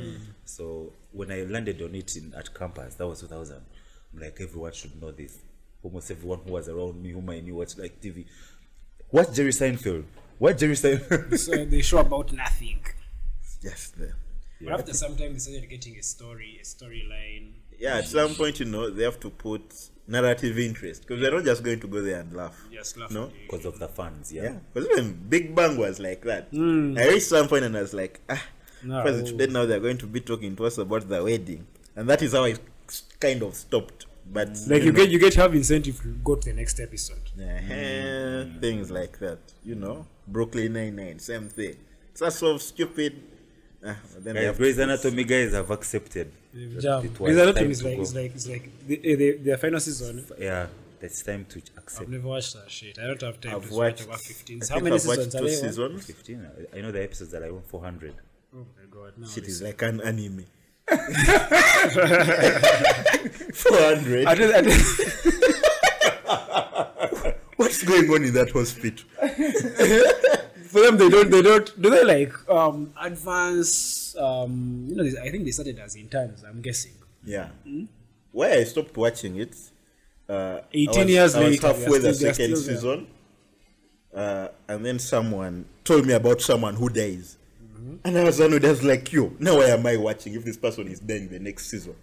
So 0.45 0.93
when 1.11 1.31
I 1.31 1.41
landed 1.43 1.81
on 1.81 1.95
it 1.95 2.15
in, 2.15 2.33
at 2.35 2.53
campus, 2.53 2.95
that 2.95 3.07
was 3.07 3.21
2000. 3.21 3.57
I'm 4.13 4.19
like 4.21 4.37
everyone 4.39 4.71
should 4.73 5.01
know 5.01 5.11
this. 5.11 5.37
Almost 5.83 6.11
everyone 6.11 6.39
who 6.45 6.53
was 6.53 6.67
around 6.69 7.01
me, 7.01 7.11
whom 7.11 7.29
I 7.29 7.39
knew, 7.41 7.55
watched 7.55 7.77
like 7.79 7.99
TV. 8.01 8.25
Watch 9.11 9.33
Jerry 9.33 9.51
Seinfeld. 9.51 10.03
Watch 10.39 10.57
Jerry 10.59 10.73
Seinfeld. 10.75 11.37
So 11.37 11.63
they 11.65 11.81
show 11.81 11.99
about 11.99 12.31
nothing. 12.33 12.79
Yes, 13.61 13.91
there. 13.97 14.15
But 14.61 14.73
after 14.73 14.93
some 14.93 15.15
time, 15.17 15.33
they 15.33 15.39
started 15.39 15.69
getting 15.69 15.97
a 15.97 16.03
story, 16.03 16.59
a 16.61 16.65
storyline. 16.65 17.51
Yeah, 17.77 17.97
at 17.97 18.05
some 18.07 18.35
point, 18.35 18.59
you 18.59 18.65
know, 18.65 18.89
they 18.89 19.03
have 19.03 19.19
to 19.19 19.29
put 19.29 19.61
narrative 20.07 20.57
interest 20.57 21.01
because 21.01 21.21
they're 21.21 21.31
not 21.31 21.43
just 21.43 21.63
going 21.63 21.79
to 21.81 21.87
go 21.87 22.01
there 22.01 22.21
and 22.21 22.31
laugh. 22.33 22.55
Just 22.71 22.97
laugh. 22.97 23.11
No? 23.11 23.31
because 23.49 23.65
of 23.65 23.79
the 23.79 23.87
fans. 23.89 24.31
Yeah. 24.31 24.43
Yeah, 24.43 24.55
because 24.73 24.89
even 24.91 25.13
Big 25.27 25.53
Bang 25.53 25.77
was 25.77 25.99
like 25.99 26.21
that. 26.21 26.47
I 26.53 27.07
reached 27.09 27.25
some 27.27 27.47
point 27.49 27.65
and 27.65 27.75
I 27.75 27.81
was 27.81 27.93
like, 27.93 28.21
ah, 28.29 28.41
No. 28.83 29.03
first 29.03 29.27
today 29.27 29.47
now 29.47 29.65
they're 29.65 29.79
going 29.81 29.97
to 29.97 30.07
be 30.07 30.21
talking 30.21 30.55
to 30.55 30.65
us 30.65 30.77
about 30.77 31.09
the 31.09 31.21
wedding, 31.23 31.67
and 31.95 32.07
that 32.09 32.21
is 32.21 32.31
how 32.33 32.45
I 32.45 32.55
kind 33.19 33.41
of 33.43 33.55
stopped. 33.55 34.05
But 34.31 34.57
Like 34.67 34.83
you 34.83 34.91
know, 34.91 34.97
get, 34.97 35.09
you 35.09 35.19
get 35.19 35.33
have 35.35 35.53
incentive 35.53 36.01
to 36.01 36.13
go 36.23 36.35
to 36.35 36.49
the 36.49 36.55
next 36.55 36.79
episode. 36.79 37.21
eh, 37.39 38.45
things 38.61 38.89
like 38.89 39.19
that, 39.19 39.39
you 39.65 39.75
know, 39.75 40.05
Brooklyn 40.27 40.73
Nine 40.73 40.95
Nine, 40.95 41.19
same 41.19 41.49
thing. 41.49 41.75
It's 42.11 42.37
so 42.39 42.57
stupid. 42.57 43.21
But 43.85 44.23
then 44.23 44.33
they 44.35 44.41
Guys, 44.41 44.45
have 44.47 44.57
Grey's 44.57 44.77
Anatomy 44.79 45.23
guys 45.23 45.53
have 45.53 45.69
accepted. 45.71 46.31
They've 46.53 46.73
that 46.73 46.81
jumped. 46.81 47.05
it 47.05 47.19
was 47.19 47.21
Grey's 47.35 47.37
Anatomy 47.37 47.71
is 47.71 47.83
like, 47.83 47.97
it's 47.99 48.15
like, 48.15 48.35
it's 48.35 48.47
like 48.49 48.87
the, 48.87 48.99
eh, 49.11 49.15
the, 49.15 49.31
their 49.37 49.57
final 49.57 49.79
season. 49.79 50.25
Yeah, 50.39 50.67
it's 51.01 51.21
time 51.21 51.45
to 51.49 51.61
accept. 51.77 52.01
I've 52.03 52.09
never 52.09 52.27
watched 52.27 52.53
that 52.55 52.71
shit. 52.71 52.97
I 52.97 53.05
don't 53.07 53.21
have 53.21 53.39
time 53.41 53.55
I've 53.55 53.69
to 53.69 53.75
watch 53.75 54.05
watched. 54.05 54.07
over 54.07 54.17
15. 54.17 54.61
I 54.63 54.65
How 54.65 54.73
think 54.75 54.83
many 54.85 54.95
I've 54.95 55.05
watched 55.05 55.21
seasons 55.23 55.35
are 55.35 55.39
two 55.89 55.99
seasons. 55.99 56.05
15. 56.05 56.47
I- 56.73 56.77
I 56.77 56.81
know 56.81 56.91
the 56.91 57.03
episodes 57.03 57.31
that 57.31 57.43
I 57.43 57.51
want 57.51 57.67
400. 57.67 58.13
Oh 58.55 58.57
my 58.57 58.63
god! 58.89 59.13
No, 59.17 59.27
Shit 59.27 59.43
is 59.45 59.61
like 59.61 59.81
an 59.81 59.99
anime. 60.01 60.45
Four 63.53 63.77
hundred. 63.77 64.25
I 64.27 64.35
did, 64.35 64.53
I 64.55 64.61
did, 64.61 64.73
What's 67.57 67.83
going 67.83 68.09
on 68.11 68.23
in 68.23 68.33
that 68.33 68.51
hospital? 68.51 69.05
for 70.75 70.81
them 70.85 70.97
they 70.97 71.07
don't 71.09 71.29
they 71.31 71.41
don't 71.41 71.81
do 71.81 71.89
they 71.89 72.03
like 72.03 72.33
um 72.49 72.91
advance 73.01 74.13
um 74.19 74.85
you 74.89 74.95
know 74.97 75.03
this, 75.05 75.15
I 75.17 75.29
think 75.31 75.45
they 75.45 75.51
started 75.51 75.79
as 75.79 75.95
interns 75.95 76.43
I'm 76.43 76.61
guessing. 76.61 76.91
Yeah. 77.23 77.47
Where 78.33 78.59
I 78.59 78.63
stopped 78.65 78.95
watching 78.97 79.37
it. 79.37 79.55
Uh, 80.27 80.59
18 80.73 80.87
I 80.99 81.03
was, 81.03 81.09
years 81.11 81.35
later, 81.37 81.67
halfway 81.67 81.99
the 81.99 82.13
still- 82.13 82.23
they 82.25 82.29
are 82.29 82.33
second 82.33 82.57
season, 82.57 83.07
uh, 84.13 84.47
and 84.67 84.85
then 84.85 84.99
someone 84.99 85.65
told 85.85 86.05
me 86.05 86.13
about 86.13 86.41
someone 86.41 86.75
who 86.75 86.89
dies, 86.89 87.37
Mm-hmm. 87.63 87.95
and 88.03 88.17
I 88.17 88.23
was 88.23 88.39
one 88.39 88.51
who 88.51 88.59
was 88.59 88.83
like, 88.83 89.11
"Yo, 89.13 89.31
now 89.39 89.57
why 89.57 89.65
am 89.65 89.85
I 89.85 89.95
watching 89.97 90.33
if 90.33 90.43
this 90.43 90.57
person 90.57 90.87
is 90.87 90.99
dying 90.99 91.27
the 91.29 91.39
next 91.39 91.67
season?" 91.69 91.95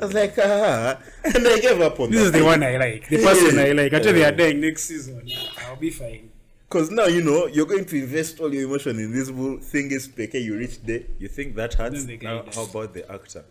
I 0.00 0.04
was 0.06 0.12
like, 0.14 0.34
"Ah," 0.38 0.98
and 1.24 1.46
I 1.46 1.60
gave 1.60 1.80
up 1.80 1.98
on 2.00 2.10
this 2.10 2.22
is 2.22 2.32
the 2.32 2.44
one 2.44 2.62
I 2.62 2.76
like. 2.76 3.08
The 3.08 3.22
person 3.22 3.58
I 3.58 3.70
like. 3.72 3.92
Until 3.92 4.12
they 4.12 4.24
are 4.24 4.32
dying 4.32 4.60
next 4.60 4.84
season. 4.84 5.22
I'll 5.64 5.76
be 5.76 5.90
fine 5.90 6.30
Because 6.68 6.90
now 6.90 7.06
you 7.06 7.22
know 7.22 7.46
you're 7.46 7.66
going 7.66 7.86
to 7.86 7.96
invest 7.96 8.40
all 8.40 8.52
your 8.52 8.64
emotion 8.64 8.98
in 8.98 9.12
this 9.12 9.30
bull 9.30 9.58
thing. 9.58 9.90
Is 9.90 10.08
PK, 10.08 10.42
you 10.42 10.56
reach 10.56 10.82
there. 10.82 11.02
You 11.18 11.28
think 11.28 11.54
that 11.56 11.74
hurts? 11.74 12.04
Then 12.04 12.06
the 12.06 12.16
guy 12.18 12.34
Now, 12.34 12.44
how 12.54 12.64
about 12.64 12.92
the 12.92 13.10
actor 13.10 13.44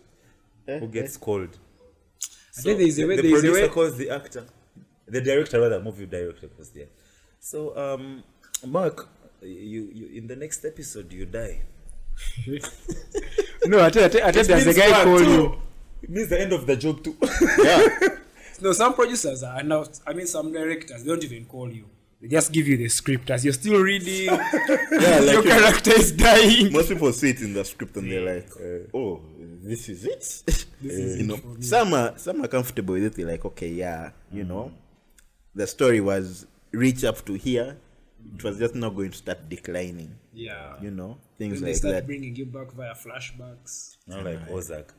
Eh, 0.68 0.80
who 0.80 0.88
gets 0.88 1.18
called? 1.18 1.57
I 2.57 2.61
think 2.61 2.80
there's 2.80 2.99
a 2.99 3.07
way 3.07 3.15
the 3.15 3.22
there's 3.22 3.34
a 3.34 3.41
producer 3.41 3.61
way 3.61 3.70
calls 3.70 3.97
the 3.97 4.09
actor, 4.09 4.45
the 5.07 5.22
director 5.22 5.61
rather, 5.61 5.82
movie 5.82 6.05
director 6.05 6.49
was 6.57 6.70
there. 6.72 6.88
So, 7.39 7.78
um, 7.78 8.24
Mark, 8.65 9.07
you, 9.41 9.89
you 9.93 10.18
in 10.18 10.28
the 10.28 10.36
next 10.36 10.65
episode 10.65 11.11
you 11.13 11.26
die. 11.26 11.61
no 13.68 13.86
I 13.86 13.89
tell 13.91 14.05
I 14.05 14.09
tell, 14.09 14.28
I 14.28 14.32
tell 14.32 14.43
there's 14.43 14.68
a 14.68 14.74
guy 14.74 14.89
what, 14.89 15.03
call 15.03 15.22
you 15.22 15.61
It 16.01 16.09
means 16.09 16.30
the 16.30 16.41
end 16.41 16.51
of 16.51 16.65
the 16.65 16.76
job 16.76 17.03
too. 17.03 17.15
Yeah. 17.59 18.09
no 18.61 18.72
some 18.74 18.95
producers 18.95 19.43
are 19.43 19.59
announced 19.59 20.01
I 20.05 20.13
mean 20.13 20.26
some 20.26 20.51
directors 20.51 21.03
they 21.03 21.09
don't 21.09 21.24
even 21.24 21.45
call 21.45 21.72
you 21.72 21.86
they 22.22 22.28
just 22.28 22.51
give 22.51 22.68
you 22.68 22.78
the 22.78 22.89
script 22.89 23.30
as 23.30 23.43
you're 23.45 23.53
still 23.53 23.80
reading 23.82 24.26
yeah, 24.26 25.20
your 25.20 25.22
like 25.22 25.45
you- 25.45 25.51
character 25.51 25.91
is 25.91 26.11
dying 26.11 26.72
most 26.74 26.89
people 26.89 27.11
see 27.13 27.30
it 27.30 27.41
in 27.41 27.53
the 27.53 27.63
script 27.63 27.95
and 27.97 28.11
they're 28.11 28.36
like, 28.36 28.49
"Oh, 28.93 29.22
this 29.39 29.88
is 29.89 30.05
it." 30.05 30.65
you 30.82 31.24
know, 31.24 31.39
some 31.59 31.93
are 31.93 32.18
some 32.18 32.43
are 32.43 32.47
comfortable 32.47 32.93
with 32.95 33.03
it. 33.03 33.13
They're 33.15 33.28
like, 33.28 33.45
"Okay, 33.45 33.70
yeah, 33.70 34.11
you 34.32 34.43
mm. 34.43 34.47
know, 34.47 34.72
the 35.53 35.68
story 35.68 36.01
was 36.01 36.47
reach 36.72 37.03
up 37.03 37.24
to 37.26 37.34
here. 37.34 37.78
It 38.36 38.43
was 38.43 38.57
just 38.57 38.76
not 38.76 38.95
going 38.95 39.11
to 39.11 39.18
start 39.18 39.47
declining. 39.47 40.13
yeah 40.34 40.76
You 40.82 40.91
know, 40.91 41.18
things 41.38 41.53
when 41.53 41.61
they 41.61 41.68
like 41.70 41.76
start 41.78 41.93
that." 41.95 42.05
bringing 42.07 42.36
you 42.36 42.45
back 42.45 42.72
via 42.74 42.93
flashbacks 42.93 43.97
Not 44.07 44.26
like 44.26 44.39
Ozark. 44.49 44.93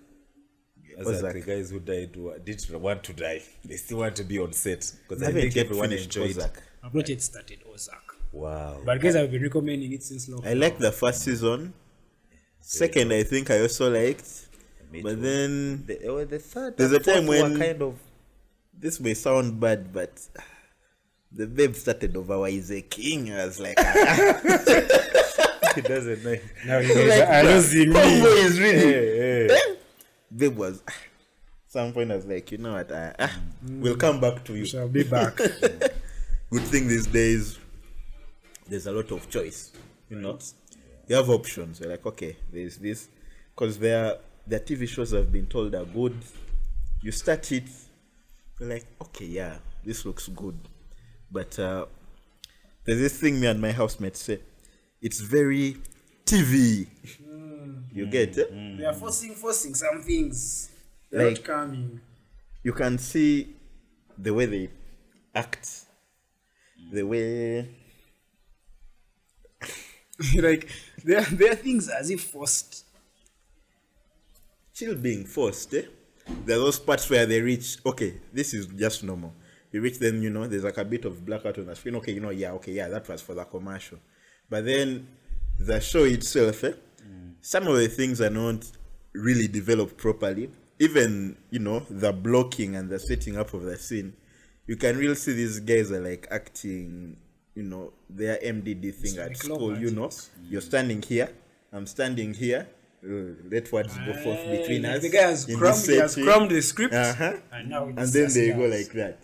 Ozark, 0.98 1.16
Ozark. 1.16 1.34
the 1.34 1.40
guys 1.40 1.70
who 1.70 1.80
died 1.80 2.16
wa- 2.16 2.38
didn't 2.42 2.80
want 2.80 3.04
to 3.04 3.12
die. 3.12 3.42
They 3.64 3.76
still 3.76 3.98
want 3.98 4.16
to 4.16 4.24
be 4.24 4.38
on 4.38 4.52
set 4.52 4.90
because 5.02 5.22
I 5.22 5.26
haven't 5.26 5.42
think 5.42 5.56
yet 5.56 5.66
everyone 5.66 5.88
finished 5.90 6.04
enjoyed. 6.06 6.30
Ozark. 6.30 6.62
I've 6.82 6.94
not 6.94 7.08
yet 7.08 7.20
started 7.22 7.58
Ozark 7.72 8.16
Wow. 8.32 8.80
but 8.84 9.00
guys 9.00 9.16
I've 9.16 9.30
been 9.30 9.42
recommending 9.42 9.92
it 9.92 10.02
since 10.02 10.28
long 10.28 10.46
I 10.46 10.52
like 10.54 10.78
the 10.78 10.92
first 10.92 11.22
season. 11.22 11.72
Second, 12.60 13.12
I 13.12 13.22
think 13.22 13.50
I 13.50 13.60
also 13.60 13.90
liked. 13.90 14.46
Me 14.92 15.00
But 15.02 15.14
too. 15.16 15.20
then 15.22 15.84
the, 15.86 16.06
oh, 16.08 16.24
the 16.24 16.38
third, 16.38 16.76
There's 16.76 16.92
and 16.92 17.00
a 17.00 17.04
time 17.12 17.26
when- 17.26 17.58
kind 17.58 17.82
of 17.82 17.98
this 18.78 19.00
may 19.00 19.14
sound 19.14 19.58
bad, 19.58 19.92
but 19.92 20.12
the 21.32 21.46
babe 21.46 21.74
started 21.74 22.16
over 22.16 22.46
is 22.48 22.70
a 22.70 22.80
king. 22.82 23.32
I 23.32 23.44
was 23.46 23.58
like, 23.58 23.74
ah, 23.78 24.40
it 25.76 25.84
doesn't 25.84 26.24
know. 26.24 26.36
now 26.66 26.78
you 26.78 26.94
guys 26.94 27.20
are 27.20 27.44
losing 27.44 27.92
me 27.92 28.00
is 28.00 28.60
really. 28.60 29.76
Babe 30.34 30.56
was. 30.56 30.82
Some 31.66 31.92
point 31.92 32.12
I 32.12 32.16
was 32.16 32.24
like, 32.26 32.50
you 32.52 32.58
know 32.58 32.74
what? 32.74 32.90
Uh, 32.92 33.12
ah, 33.18 33.38
We'll 33.66 33.96
come 33.96 34.20
back 34.20 34.44
to 34.44 34.54
you. 34.54 34.64
shall 34.64 34.88
be 34.88 35.02
back 35.02 35.38
Good 36.50 36.62
thing 36.62 36.88
these 36.88 37.06
days, 37.06 37.58
there's 38.66 38.86
a 38.86 38.92
lot 38.92 39.10
of 39.12 39.28
choice. 39.28 39.72
You 40.08 40.16
know, 40.20 40.38
you 41.06 41.16
have 41.16 41.28
options. 41.28 41.80
You're 41.80 41.90
like, 41.90 42.06
okay, 42.06 42.36
there's 42.50 42.76
this, 42.78 43.08
because 43.54 43.78
there 43.78 44.16
the 44.46 44.58
TV 44.60 44.88
shows 44.88 45.12
have 45.12 45.30
been 45.30 45.46
told 45.46 45.74
are 45.74 45.84
good. 45.84 46.16
You 47.02 47.12
start 47.12 47.52
it, 47.52 47.64
you're 48.58 48.68
like, 48.70 48.86
okay, 49.02 49.26
yeah, 49.26 49.58
this 49.84 50.06
looks 50.06 50.28
good, 50.28 50.58
but 51.30 51.58
uh, 51.58 51.84
there's 52.84 52.98
this 52.98 53.20
thing 53.20 53.38
me 53.40 53.46
and 53.46 53.60
my 53.60 53.72
housemates 53.72 54.20
say, 54.22 54.40
it's 55.02 55.20
very 55.20 55.76
TV. 56.24 56.86
You 57.92 58.06
get 58.06 58.36
it? 58.38 58.78
they 58.78 58.84
are 58.84 58.92
forcing 58.94 59.34
forcing 59.34 59.74
some 59.74 60.00
things 60.02 60.70
they're 61.10 61.28
Like- 61.30 61.38
not 61.38 61.44
coming 61.44 62.00
you 62.62 62.72
can 62.72 62.96
see 62.98 63.54
the 64.16 64.32
way 64.32 64.46
they 64.46 64.68
act, 65.34 65.86
the 66.90 67.02
way 67.02 67.68
like 70.36 70.68
there 71.04 71.22
there 71.22 71.52
are 71.52 71.56
things 71.56 71.88
as 71.88 72.10
if 72.10 72.22
forced 72.22 72.84
still 74.78 74.94
being 74.94 75.24
forced. 75.24 75.74
Eh? 75.74 75.82
There 76.44 76.56
are 76.56 76.60
those 76.60 76.78
parts 76.78 77.10
where 77.10 77.26
they 77.26 77.40
reach. 77.40 77.78
Okay, 77.84 78.14
this 78.32 78.54
is 78.54 78.66
just 78.66 79.02
normal. 79.02 79.34
You 79.72 79.80
reach 79.80 79.98
then, 79.98 80.22
you 80.22 80.30
know, 80.30 80.46
there's 80.46 80.62
like 80.62 80.78
a 80.78 80.84
bit 80.84 81.04
of 81.04 81.26
blackout 81.26 81.58
on 81.58 81.66
the 81.66 81.74
screen. 81.74 81.96
Okay, 81.96 82.12
you 82.12 82.20
know, 82.20 82.30
yeah, 82.30 82.52
okay, 82.52 82.72
yeah, 82.72 82.86
that 82.86 83.08
was 83.08 83.20
for 83.20 83.34
the 83.34 83.44
commercial. 83.44 83.98
But 84.48 84.64
then 84.66 85.08
the 85.58 85.80
show 85.80 86.04
itself, 86.04 86.62
eh, 86.62 86.74
some 87.40 87.66
of 87.66 87.76
the 87.76 87.88
things 87.88 88.20
are 88.20 88.30
not 88.30 88.64
really 89.14 89.48
developed 89.48 89.96
properly. 89.96 90.48
Even 90.78 91.36
you 91.50 91.58
know 91.58 91.80
the 91.90 92.12
blocking 92.12 92.76
and 92.76 92.88
the 92.88 93.00
setting 93.00 93.36
up 93.36 93.52
of 93.54 93.64
the 93.64 93.76
scene, 93.76 94.12
you 94.68 94.76
can 94.76 94.96
really 94.96 95.16
see 95.16 95.32
these 95.32 95.58
guys 95.60 95.90
are 95.90 96.00
like 96.00 96.28
acting. 96.30 97.16
You 97.54 97.64
know 97.64 97.92
their 98.08 98.36
MDD 98.36 98.94
thing 98.94 99.18
at 99.18 99.28
like 99.28 99.36
school. 99.36 99.76
You 99.76 99.90
know, 99.90 100.10
you're 100.48 100.60
standing 100.60 101.02
here, 101.02 101.28
I'm 101.72 101.86
standing 101.86 102.32
here. 102.32 102.68
Uh, 103.02 103.34
let 103.50 103.70
words 103.72 103.96
go 104.06 104.12
forth 104.24 104.42
between 104.50 104.84
us. 104.84 105.02
the 105.02 105.08
guy 105.08 105.22
has 105.30 105.48
in 105.48 105.56
crammed, 105.56 105.76
has 105.76 106.14
setting. 106.14 106.48
the 106.48 106.60
script 106.60 106.94
Uh-huh. 106.94 107.34
and 107.52 107.70
now 107.70 107.84
and 107.86 107.96
then 107.98 108.28
they 108.32 108.50
go 108.50 108.66
like 108.66 108.92
that. 108.92 109.18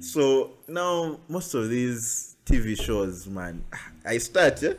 So 0.00 0.52
now 0.68 1.20
most 1.28 1.54
of 1.54 1.68
these 1.70 2.36
TV 2.46 2.78
shows, 2.80 3.26
man, 3.26 3.64
I 4.04 4.18
start. 4.18 4.62
Eh? 4.62 4.74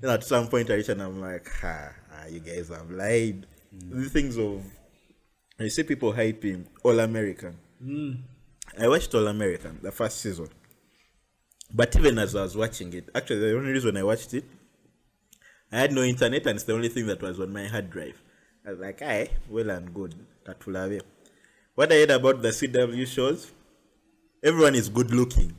Then 0.00 0.10
at 0.10 0.24
some 0.24 0.48
point 0.48 0.70
I 0.70 0.74
reach 0.74 0.88
and 0.88 1.00
I'm 1.02 1.20
like, 1.20 1.48
ha, 1.60 1.90
ah, 2.12 2.26
you 2.28 2.40
guys 2.40 2.68
have 2.68 2.90
lied. 2.90 3.46
The 3.72 4.08
things 4.08 4.36
of 4.38 4.62
I 5.60 5.68
see 5.68 5.82
people 5.84 6.12
hyping 6.12 6.66
All 6.84 6.98
American. 7.00 7.56
I 8.80 8.88
watched 8.88 9.14
All 9.14 9.26
American 9.26 9.78
the 9.82 9.90
first 9.92 10.20
season, 10.20 10.48
but 11.74 11.94
even 11.96 12.18
as 12.18 12.34
I 12.36 12.42
was 12.42 12.56
watching 12.56 12.92
it, 12.92 13.08
actually 13.14 13.40
the 13.40 13.56
only 13.56 13.72
reason 13.72 13.96
I 13.96 14.02
watched 14.02 14.34
it, 14.34 14.44
I 15.72 15.80
had 15.80 15.92
no 15.92 16.02
internet 16.02 16.46
and 16.46 16.56
it's 16.56 16.64
the 16.64 16.74
only 16.74 16.88
thing 16.88 17.06
that 17.06 17.20
was 17.20 17.40
on 17.40 17.52
my 17.52 17.66
hard 17.66 17.90
drive. 17.90 18.22
I 18.66 18.70
was 18.70 18.78
like, 18.78 19.02
aye, 19.02 19.30
well 19.48 19.70
and 19.70 19.92
good. 19.92 20.14
Katulave. 20.46 21.02
What 21.74 21.92
I 21.92 21.96
heard 21.96 22.10
about 22.10 22.42
the 22.42 22.48
CW 22.48 23.06
shows, 23.06 23.52
everyone 24.42 24.74
is 24.74 24.88
good 24.88 25.12
looking. 25.12 25.54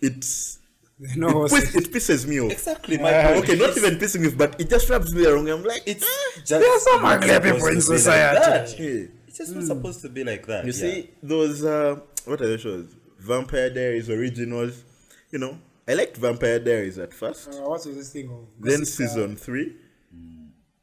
It's 0.00 0.58
no 1.16 1.44
it, 1.44 1.50
piss- 1.50 1.74
it 1.74 1.92
pisses 1.92 2.26
me 2.26 2.40
off. 2.40 2.52
Exactly. 2.52 2.96
Okay, 2.96 3.56
not 3.56 3.76
even 3.76 3.94
pissing 3.96 4.20
me 4.20 4.28
off, 4.28 4.36
but 4.36 4.60
it 4.60 4.68
just 4.68 4.90
rubs 4.90 5.14
me 5.14 5.26
wrong. 5.26 5.48
I'm 5.48 5.62
like, 5.62 5.82
it's 5.86 6.04
ah, 6.04 6.40
There 6.46 6.76
are 6.76 6.80
some 6.80 7.04
ugly 7.04 7.40
people 7.52 7.68
in 7.68 7.80
society. 7.80 9.08
Hey, 9.40 9.44
It's 9.44 9.52
just 9.52 9.68
not 9.68 9.76
supposed 9.76 10.00
to 10.02 10.08
be 10.10 10.22
like 10.22 10.46
that. 10.46 10.64
you 10.66 10.72
yeah. 10.72 10.78
see 10.78 11.10
those 11.22 11.64
uh, 11.64 11.98
what 12.26 12.40
are 12.42 12.48
the 12.48 12.58
shows? 12.58 12.94
Vampire 13.18 13.70
Diaries 13.70 14.10
originals. 14.10 14.84
You 15.30 15.38
know, 15.38 15.58
I 15.88 15.94
liked 15.94 16.16
Vampire 16.18 16.58
Diaries 16.58 16.98
at 16.98 17.14
first. 17.14 17.48
Uh, 17.48 17.62
what 17.68 17.86
was 17.86 17.96
this 17.96 18.10
thing 18.12 18.30
of 18.30 18.46
then 18.58 18.80
Gossip 18.80 18.98
Girl? 18.98 19.08
season 19.08 19.36
three. 19.36 19.76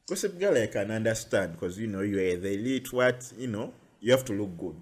Gossip 0.09 0.39
Girl, 0.39 0.57
I 0.57 0.67
can 0.67 0.89
understand 0.89 1.53
because 1.53 1.77
you 1.77 1.85
know 1.87 2.01
you 2.01 2.17
are 2.17 2.37
the 2.37 2.53
elite. 2.53 2.91
What 2.91 3.31
you 3.37 3.47
know, 3.47 3.73
you 3.99 4.11
have 4.11 4.25
to 4.25 4.33
look 4.33 4.57
good. 4.57 4.75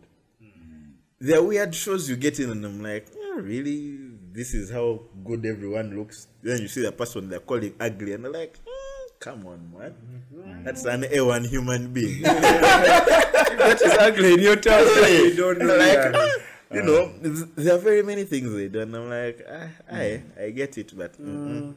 There 1.20 1.40
are 1.40 1.44
weird 1.44 1.74
shows 1.74 2.10
you 2.10 2.16
get 2.18 2.40
in, 2.40 2.52
and 2.52 2.64
I'm 2.66 2.82
like, 2.84 3.08
"Oh, 3.18 3.40
really? 3.42 3.98
This 4.32 4.54
is 4.54 4.70
how 4.70 5.02
good 5.24 5.46
everyone 5.46 5.98
looks. 5.98 6.28
Then 6.44 6.62
you 6.62 6.68
see 6.68 6.82
the 6.82 6.92
person 6.92 7.30
they're 7.30 7.40
calling 7.40 7.74
ugly, 7.80 8.14
and 8.14 8.24
they're 8.26 8.32
like, 8.32 8.58
"Hmm, 8.66 9.08
come 9.20 9.48
on, 9.48 9.72
man, 9.76 10.64
that's 10.64 10.86
an 10.86 11.04
A1 11.04 11.48
human 11.48 11.92
being. 11.94 12.22
that 13.68 13.82
is 13.82 13.94
ugly 14.08 14.34
in 14.34 14.40
your 14.40 14.56
town 14.56 14.86
you 15.10 15.36
don't 15.36 15.60
know 15.60 15.78
like, 15.78 16.02
that. 16.12 16.42
you 16.74 16.82
know, 16.84 17.12
th- 17.22 17.50
there 17.56 17.76
are 17.76 17.84
very 17.90 18.04
many 18.04 18.24
things 18.24 18.52
they 18.54 18.68
do, 18.68 18.82
and 18.82 18.96
I'm 18.96 19.10
like, 19.10 19.46
ah, 19.50 19.70
I, 19.92 20.22
I 20.40 20.50
get 20.50 20.78
it, 20.78 20.98
but 20.98 21.14
mm-mm. 21.22 21.76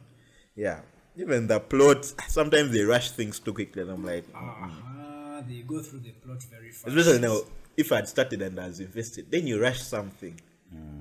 yeah, 0.57 0.80
even 1.16 1.47
the 1.47 1.61
plot. 1.61 2.05
Sometimes 2.28 2.72
they 2.72 2.82
rush 2.82 3.11
things 3.12 3.39
too 3.39 3.53
quickly, 3.53 3.82
and 3.82 3.91
I'm 3.91 4.05
like, 4.05 4.24
Ah, 4.34 5.43
they 5.49 5.61
go 5.62 5.80
through 5.80 6.01
the 6.01 6.11
plot 6.22 6.43
very 6.45 6.70
fast 6.70 6.86
especially 6.89 7.20
now, 7.20 7.39
if 7.76 7.93
I 7.93 7.97
had 7.97 8.09
started 8.09 8.43
and 8.43 8.59
I 8.59 8.66
was 8.68 8.80
invested, 8.80 9.30
then 9.30 9.47
you 9.47 9.61
rush 9.61 9.80
something. 9.82 10.41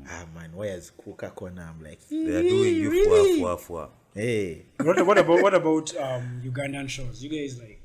Ah 0.09 0.23
man, 0.35 0.51
why 0.53 0.67
is 0.67 0.91
Coca 0.91 1.29
Cola? 1.35 1.51
I'm 1.73 1.83
like, 1.83 1.99
They 2.09 2.35
are 2.35 2.41
doing 2.41 2.75
you 2.75 3.05
for 3.05 3.57
for 3.57 3.57
for. 3.57 3.89
hey, 4.13 4.65
what, 4.81 5.05
what 5.05 5.17
about 5.17 5.41
what 5.41 5.53
about 5.53 5.95
um 5.97 6.41
Ugandan 6.45 6.87
shows 6.87 7.21
you 7.23 7.29
guys 7.29 7.59
like 7.59 7.76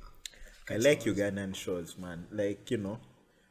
I 0.71 0.77
like 0.77 1.03
Ugandan 1.05 1.55
shows, 1.55 1.97
man. 1.99 2.27
Like 2.31 2.71
you 2.71 2.79
know, 2.79 2.99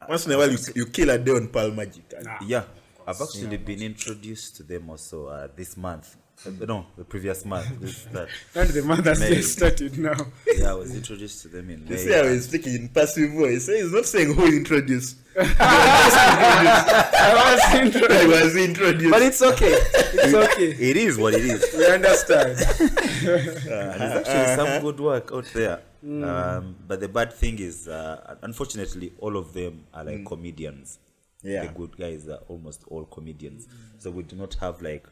once 0.08 0.26
in 0.26 0.32
a 0.32 0.38
while 0.38 0.50
you, 0.50 0.58
you 0.74 0.86
kill 0.86 1.10
a 1.10 1.18
day 1.18 1.32
on 1.32 1.48
Pearl 1.48 1.70
Magic. 1.70 2.12
And 2.16 2.26
Ah. 2.28 2.38
Yeah, 2.46 2.64
I've 3.06 3.20
actually 3.20 3.56
been 3.58 3.82
introduced 3.82 4.56
to 4.56 4.62
them 4.62 4.90
also 4.90 5.26
uh, 5.26 5.48
this 5.54 5.76
month. 5.76 6.16
Uh, 6.44 6.50
no, 6.66 6.86
the 6.96 7.04
previous 7.04 7.44
month. 7.44 7.68
This, 7.80 8.04
that. 8.12 8.28
And 8.54 8.68
the 8.70 8.82
month 8.82 9.04
has 9.04 9.20
May. 9.20 9.34
just 9.36 9.52
started 9.52 9.96
now. 9.98 10.16
Yeah, 10.56 10.70
I 10.72 10.74
was 10.74 10.92
introduced 10.94 11.42
to 11.42 11.48
them 11.48 11.70
in 11.70 11.80
You 11.86 11.90
May. 11.90 11.96
see 11.98 12.12
how 12.12 12.24
he's 12.24 12.46
speaking 12.48 12.74
in 12.74 12.88
passive 12.88 13.30
voice. 13.32 13.66
He's 13.68 13.92
not 13.92 14.06
saying 14.06 14.34
who 14.34 14.46
introduced. 14.46 15.18
I 15.38 17.32
was 17.34 17.80
introduced. 17.80 18.10
I 18.12 18.26
was 18.26 18.56
introduced. 18.56 19.10
But 19.12 19.22
it's 19.22 19.42
okay. 19.42 19.74
It's 19.74 20.34
okay. 20.34 20.70
It 20.72 20.96
is 20.96 21.16
what 21.18 21.34
it 21.34 21.44
is. 21.44 21.64
We 21.76 21.86
understand. 21.86 22.58
and 22.80 24.00
there's 24.00 24.26
actually 24.26 24.56
some 24.56 24.82
good 24.82 24.98
work 25.00 25.30
out 25.32 25.44
there. 25.54 25.80
Um, 26.02 26.76
but 26.86 27.00
the 27.00 27.08
bad 27.08 27.32
thing 27.32 27.58
is, 27.58 27.86
uh, 27.86 28.36
unfortunately, 28.42 29.12
all 29.18 29.36
of 29.36 29.52
them 29.52 29.84
are 29.94 30.04
like 30.04 30.24
comedians. 30.26 30.98
Yeah. 31.42 31.66
The 31.66 31.72
good 31.72 31.96
guys 31.96 32.28
are 32.28 32.40
almost 32.48 32.84
all 32.88 33.04
comedians. 33.04 33.68
So 33.98 34.10
we 34.10 34.22
do 34.22 34.36
not 34.36 34.54
have 34.54 34.82
like 34.82 35.06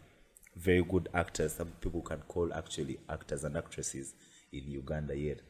very 0.57 0.83
good 0.83 1.09
actors. 1.15 1.55
Some 1.55 1.69
people 1.81 2.03
can 2.03 2.19
call 2.29 2.53
actually 2.55 2.99
actors 3.09 3.45
and 3.45 3.57
actresses 3.57 4.15
in 4.53 4.71
Uganda 4.71 5.17
yet. 5.17 5.41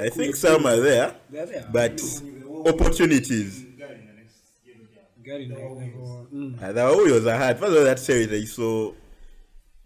I 0.00 0.08
think 0.08 0.36
some 0.36 0.66
are 0.66 0.76
there, 0.76 1.16
there. 1.30 1.68
but 1.72 2.00
opportunities. 2.66 3.64
Gary 5.22 5.46
Neville. 5.46 6.26
Mm. 6.32 6.62
Uh, 6.62 6.72
the 6.72 6.96
way 7.04 7.12
was 7.12 7.26
a 7.26 7.36
hard. 7.36 7.58
First 7.58 7.72
of 7.72 7.78
all, 7.78 7.84
that 7.84 7.98
territory. 7.98 8.46
So 8.46 8.94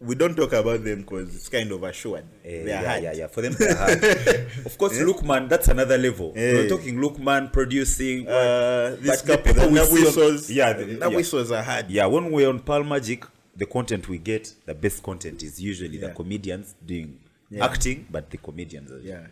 we 0.01 0.15
don't 0.15 0.35
talk 0.35 0.53
about 0.53 0.85
them 0.85 1.01
because 1.01 1.35
it's 1.35 1.49
kind 1.49 1.71
of 1.73 1.83
assured. 1.83 2.25
Eh, 2.45 2.65
they 2.65 2.73
are 2.73 2.83
yeah, 2.83 2.89
hard. 2.91 3.03
yeah, 3.03 3.13
yeah. 3.13 3.27
For 3.29 3.43
them, 3.43 3.55
they're 3.59 3.75
hard. 3.77 4.03
of 4.67 4.77
course, 4.79 4.99
Lookman, 4.99 5.49
that's 5.49 5.69
another 5.69 5.97
level. 5.97 6.33
Eh. 6.37 6.53
We're 6.53 6.69
talking 6.69 6.97
Lookman 6.97 7.53
producing. 7.53 8.27
Uh, 8.29 8.97
this 9.01 9.23
couple, 9.23 9.55
the 9.55 9.61
people 9.63 9.95
we 9.95 10.05
see 10.05 10.21
on- 10.23 10.39
yeah, 10.49 10.73
the 10.73 10.85
the- 10.85 10.93
yeah. 10.93 10.99
Nawisos 10.99 11.57
are 11.57 11.63
hard. 11.63 11.91
yeah, 11.91 12.07
when 12.07 12.31
we're 12.31 12.49
on 12.49 12.61
Pearl 12.61 12.85
Magic, 12.85 13.25
the 13.57 13.67
content 13.67 14.09
we 14.09 14.19
get, 14.19 14.53
the 14.67 14.75
best 14.75 15.03
content 15.03 15.43
is 15.43 15.61
usually 15.63 15.99
Yeah. 15.99 16.09
the 16.09 16.15
comedians 16.15 16.75
doing 16.85 17.21
Yeah. 17.51 17.65
acting, 17.65 18.07
but 18.11 18.31
the 18.31 18.39
comedians 18.39 18.91
are 18.91 18.99
Yeah. 19.01 19.27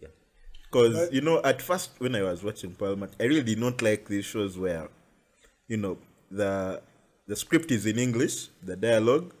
Yeah. 0.00 0.08
Because, 0.64 1.12
you 1.12 1.20
know, 1.20 1.40
at 1.44 1.62
first 1.62 1.90
when 1.98 2.14
I 2.16 2.22
was 2.22 2.42
watching 2.42 2.72
Parliament, 2.74 3.12
I 3.20 3.24
really 3.24 3.42
did 3.44 3.58
not 3.58 3.80
like 3.82 4.08
these 4.08 4.24
shows 4.24 4.58
where, 4.58 4.88
you 5.68 5.76
know, 5.76 5.96
the 6.30 6.82
the 7.28 7.36
script 7.36 7.70
is 7.70 7.86
in 7.86 7.98
English, 7.98 8.48
the 8.62 8.74
dialogue, 8.74 9.32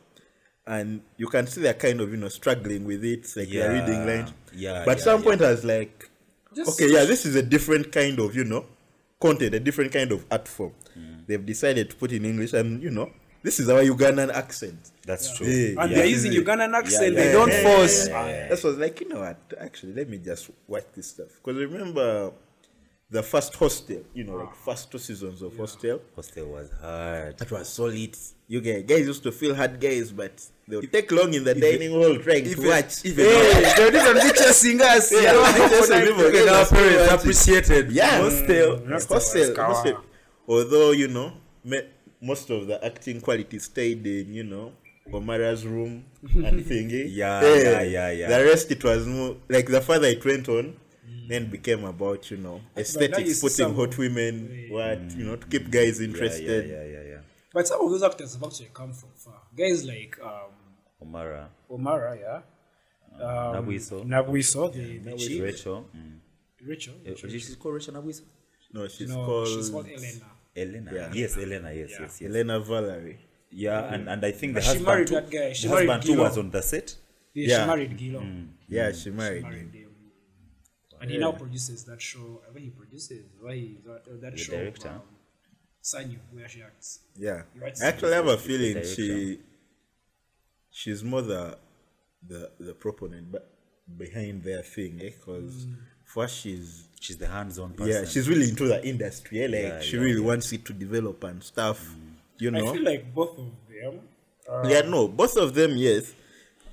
and 0.66 1.00
you 1.16 1.26
can 1.26 1.46
see 1.46 1.60
they're 1.60 1.74
kind 1.74 2.00
of, 2.00 2.10
you 2.10 2.16
know, 2.16 2.28
struggling 2.28 2.84
with 2.84 3.04
it, 3.04 3.26
like 3.36 3.48
they're 3.50 3.72
reading 3.72 4.06
lines. 4.06 4.32
Yeah, 4.54 4.84
But 4.84 4.98
yeah, 4.98 5.04
some 5.04 5.20
yeah. 5.20 5.24
point 5.24 5.42
I 5.42 5.50
was 5.50 5.64
like, 5.64 6.08
Just- 6.54 6.70
okay, 6.80 6.92
yeah, 6.92 7.04
this 7.04 7.26
is 7.26 7.34
a 7.36 7.42
different 7.42 7.90
kind 7.92 8.18
of, 8.18 8.34
you 8.36 8.44
know, 8.44 8.66
content, 9.20 9.54
a 9.54 9.60
different 9.60 9.92
kind 9.92 10.12
of 10.12 10.24
art 10.30 10.46
form. 10.48 10.72
Mm. 10.98 11.26
They've 11.26 11.44
decided 11.46 11.90
to 11.90 11.96
put 11.96 12.12
in 12.12 12.24
English, 12.24 12.52
and, 12.52 12.82
you 12.82 12.90
know, 12.90 13.10
this 13.42 13.58
is 13.58 13.68
our 13.68 13.82
Ugandan 13.82 14.32
accent. 14.32 14.90
That's 15.04 15.36
true. 15.36 15.46
Yeah. 15.48 15.82
And 15.82 15.90
Yeah. 15.90 15.98
they're 15.98 16.06
using 16.06 16.32
Ugandan 16.32 16.74
accent. 16.74 17.14
yeah, 17.14 17.24
they 17.24 17.32
don't 17.32 17.48
yeah, 17.50 17.62
force. 17.62 18.06
That 18.08 18.60
was 18.62 18.76
like, 18.78 19.00
you 19.00 19.08
know 19.08 19.20
what? 19.20 19.38
Actually, 19.58 19.94
let 19.94 20.08
me 20.08 20.18
just 20.18 20.50
watch 20.68 20.84
this 20.94 21.08
stuff. 21.08 21.28
Because 21.42 21.60
remember 21.60 22.32
the 23.10 23.22
first 23.22 23.54
hostel, 23.56 24.02
you 24.14 24.24
know, 24.24 24.36
like 24.36 24.54
first 24.54 24.90
two 24.92 24.98
seasons 24.98 25.42
of 25.42 25.56
hostel. 25.56 26.00
Hostel 26.14 26.46
was 26.46 26.70
hard. 26.80 27.36
That 27.38 27.50
was 27.50 27.68
solid. 27.68 28.16
You 28.48 28.60
guys, 28.60 28.84
guys 28.86 29.06
used 29.06 29.22
to 29.24 29.32
feel 29.32 29.54
hard 29.54 29.80
guys, 29.80 30.12
but 30.12 30.32
they 30.68 30.76
would 30.76 30.92
take 30.92 31.10
long 31.12 31.32
in 31.34 31.44
the 31.44 31.54
dining 31.54 31.90
hall 31.92 32.16
trying 32.18 32.44
to 32.44 32.68
watch. 32.68 33.04
even- 33.04 33.24
Hey, 33.26 33.62
they 33.62 33.74
don't 33.76 33.94
even 33.94 34.14
be 34.26 34.38
chasing 34.38 34.80
us. 34.80 35.10
you 35.12 35.20
Yeah, 35.20 35.32
know, 35.32 35.52
they 35.52 35.58
just 35.68 35.90
for 35.90 35.96
leave 35.96 36.16
that- 36.16 36.26
us. 36.26 36.34
Even 36.34 36.48
our 36.48 36.66
parents 36.66 37.12
appreciated 37.12 37.92
Yeah, 37.92 38.18
hostel. 38.22 38.86
hostel, 38.86 39.14
hostel, 39.16 39.54
hostel. 39.56 39.98
Although 40.48 40.90
you 40.92 41.08
know, 41.08 41.32
me, 41.64 41.80
most 42.20 42.50
of 42.50 42.66
the 42.66 42.84
acting 42.84 43.20
quality 43.20 43.58
stayed 43.58 44.06
in, 44.06 44.32
you 44.34 44.44
know, 44.44 44.72
Omara's 45.12 45.66
room 45.66 46.04
and 46.22 46.64
thingy. 46.70 47.06
Yeah, 47.10 47.40
Eh, 47.42 47.62
yeah, 47.62 47.82
yeah, 47.82 48.10
yeah. 48.10 48.28
The 48.38 48.44
rest 48.44 48.70
it 48.70 48.82
was 48.84 49.04
more 49.06 49.36
like 49.48 49.66
the 49.66 49.80
further 49.80 50.06
it 50.06 50.24
went 50.24 50.48
on, 50.48 50.76
then 51.28 51.50
became 51.50 51.84
about 51.84 52.30
you 52.30 52.36
know 52.36 52.60
aesthetics, 52.76 53.40
putting 53.40 53.56
some- 53.56 53.74
hot 53.74 53.98
women, 53.98 54.66
what 54.70 55.00
you 55.16 55.24
know, 55.24 55.36
to 55.36 55.46
keep 55.48 55.70
guys 55.70 55.98
Yeah, 56.00 56.06
interested. 56.06 56.68
yeah, 56.68 56.76
yeah, 56.76 56.84
yeah, 56.92 57.08
yeah. 57.10 57.18
But 57.52 57.66
some 57.68 57.80
of 57.84 57.90
those 57.90 58.02
actors 58.02 58.32
have 58.34 58.42
actually 58.44 58.70
come 58.72 58.92
from 58.92 59.10
far. 59.16 59.41
Guys 59.56 59.84
like 59.84 60.18
um, 60.22 60.52
Omara, 61.02 61.46
Omara, 61.70 62.18
yeah. 62.20 62.40
Um, 63.14 63.54
Nabuiso. 63.66 64.04
Nabuiso, 64.06 64.72
the, 64.72 64.98
the 64.98 65.16
chief. 65.16 65.42
Rachel. 65.42 65.86
Mm. 65.96 66.18
Rachel. 66.66 66.94
Eh, 67.04 67.14
She's 67.16 67.56
called 67.56 67.74
Rachel 67.74 67.94
Nabuiso? 67.94 68.22
No, 68.72 68.88
she's 68.88 69.08
no, 69.10 69.24
called, 69.26 69.48
she's 69.48 69.68
called 69.70 69.86
Elena. 69.88 70.24
Elena. 70.56 70.90
Yeah. 70.94 71.10
Yes, 71.12 71.36
Elena. 71.36 71.72
Yes, 71.72 71.90
yes, 71.90 72.00
yes. 72.20 72.22
Elena 72.22 72.58
Valerie. 72.60 73.18
Yeah, 73.50 73.92
and, 73.92 74.08
and 74.08 74.24
I 74.24 74.30
think 74.32 74.54
the 74.54 74.60
But 74.60 74.62
she 74.62 74.68
husband 74.68 74.86
married 74.86 75.06
too, 75.08 75.14
that 75.14 75.30
guy. 75.30 75.52
She 75.52 75.68
the 75.68 75.74
married 75.74 75.88
husband 75.90 76.14
too 76.16 76.22
was 76.22 76.38
on 76.38 76.50
the 76.50 76.62
set. 76.62 76.96
Yeah, 77.34 77.48
Yeah. 77.48 77.60
she 77.60 77.66
married 77.66 77.98
Gilo. 77.98 78.46
Yeah, 78.68 78.92
she 78.92 79.10
married 79.10 79.42
Married 79.42 79.58
him. 79.58 79.72
him. 79.72 79.88
And 81.02 81.10
he 81.10 81.18
now 81.18 81.32
produces 81.32 81.84
that 81.84 82.00
show. 82.00 82.40
I 82.48 82.52
think 82.54 82.64
he 82.64 82.70
produces 82.70 83.24
why 83.40 83.54
he, 83.56 83.78
that, 83.84 84.02
uh, 84.10 84.20
that 84.22 84.32
The 84.32 84.38
show. 84.38 84.52
director. 84.52 84.88
Um, 84.88 85.02
Sanyu, 85.82 86.18
where 86.32 86.48
she 86.48 86.62
acts. 86.62 87.00
Yeah, 87.16 87.42
You 87.54 87.62
write 87.62 87.78
I 87.82 87.86
actually 87.86 88.12
have 88.12 88.26
a 88.28 88.36
feeling 88.36 88.82
she 88.84 89.40
she's 90.70 91.02
more 91.02 91.22
the 91.22 91.58
the 92.26 92.50
the 92.60 92.74
proponent, 92.74 93.30
but 93.32 93.48
behind 93.98 94.44
their 94.44 94.62
thing, 94.62 95.00
eh? 95.02 95.10
Because 95.18 95.66
first 96.04 96.36
she's 96.40 96.88
She's 97.00 97.16
the 97.16 97.26
hands-on 97.26 97.72
person. 97.72 97.88
yeah, 97.92 98.04
she's 98.04 98.28
really 98.28 98.48
into 98.48 98.68
the 98.68 98.78
industry. 98.86 99.42
Eh? 99.42 99.48
Like 99.48 99.62
Yeah, 99.62 99.80
she 99.80 99.96
yeah, 99.96 100.02
really 100.04 100.20
yeah. 100.20 100.26
wants 100.26 100.52
it 100.52 100.64
to 100.66 100.72
develop 100.72 101.24
and 101.24 101.42
stuff. 101.42 101.96
You 102.38 102.52
know, 102.52 102.58
I 102.58 102.62
know? 102.62 102.72
feel 102.74 102.84
like 102.84 103.12
both 103.12 103.36
of 103.38 103.46
them. 103.68 104.00
Are, 104.48 104.70
yeah, 104.70 104.82
no, 104.82 105.08
both 105.08 105.36
of 105.36 105.52
them, 105.54 105.72
yes, 105.76 106.14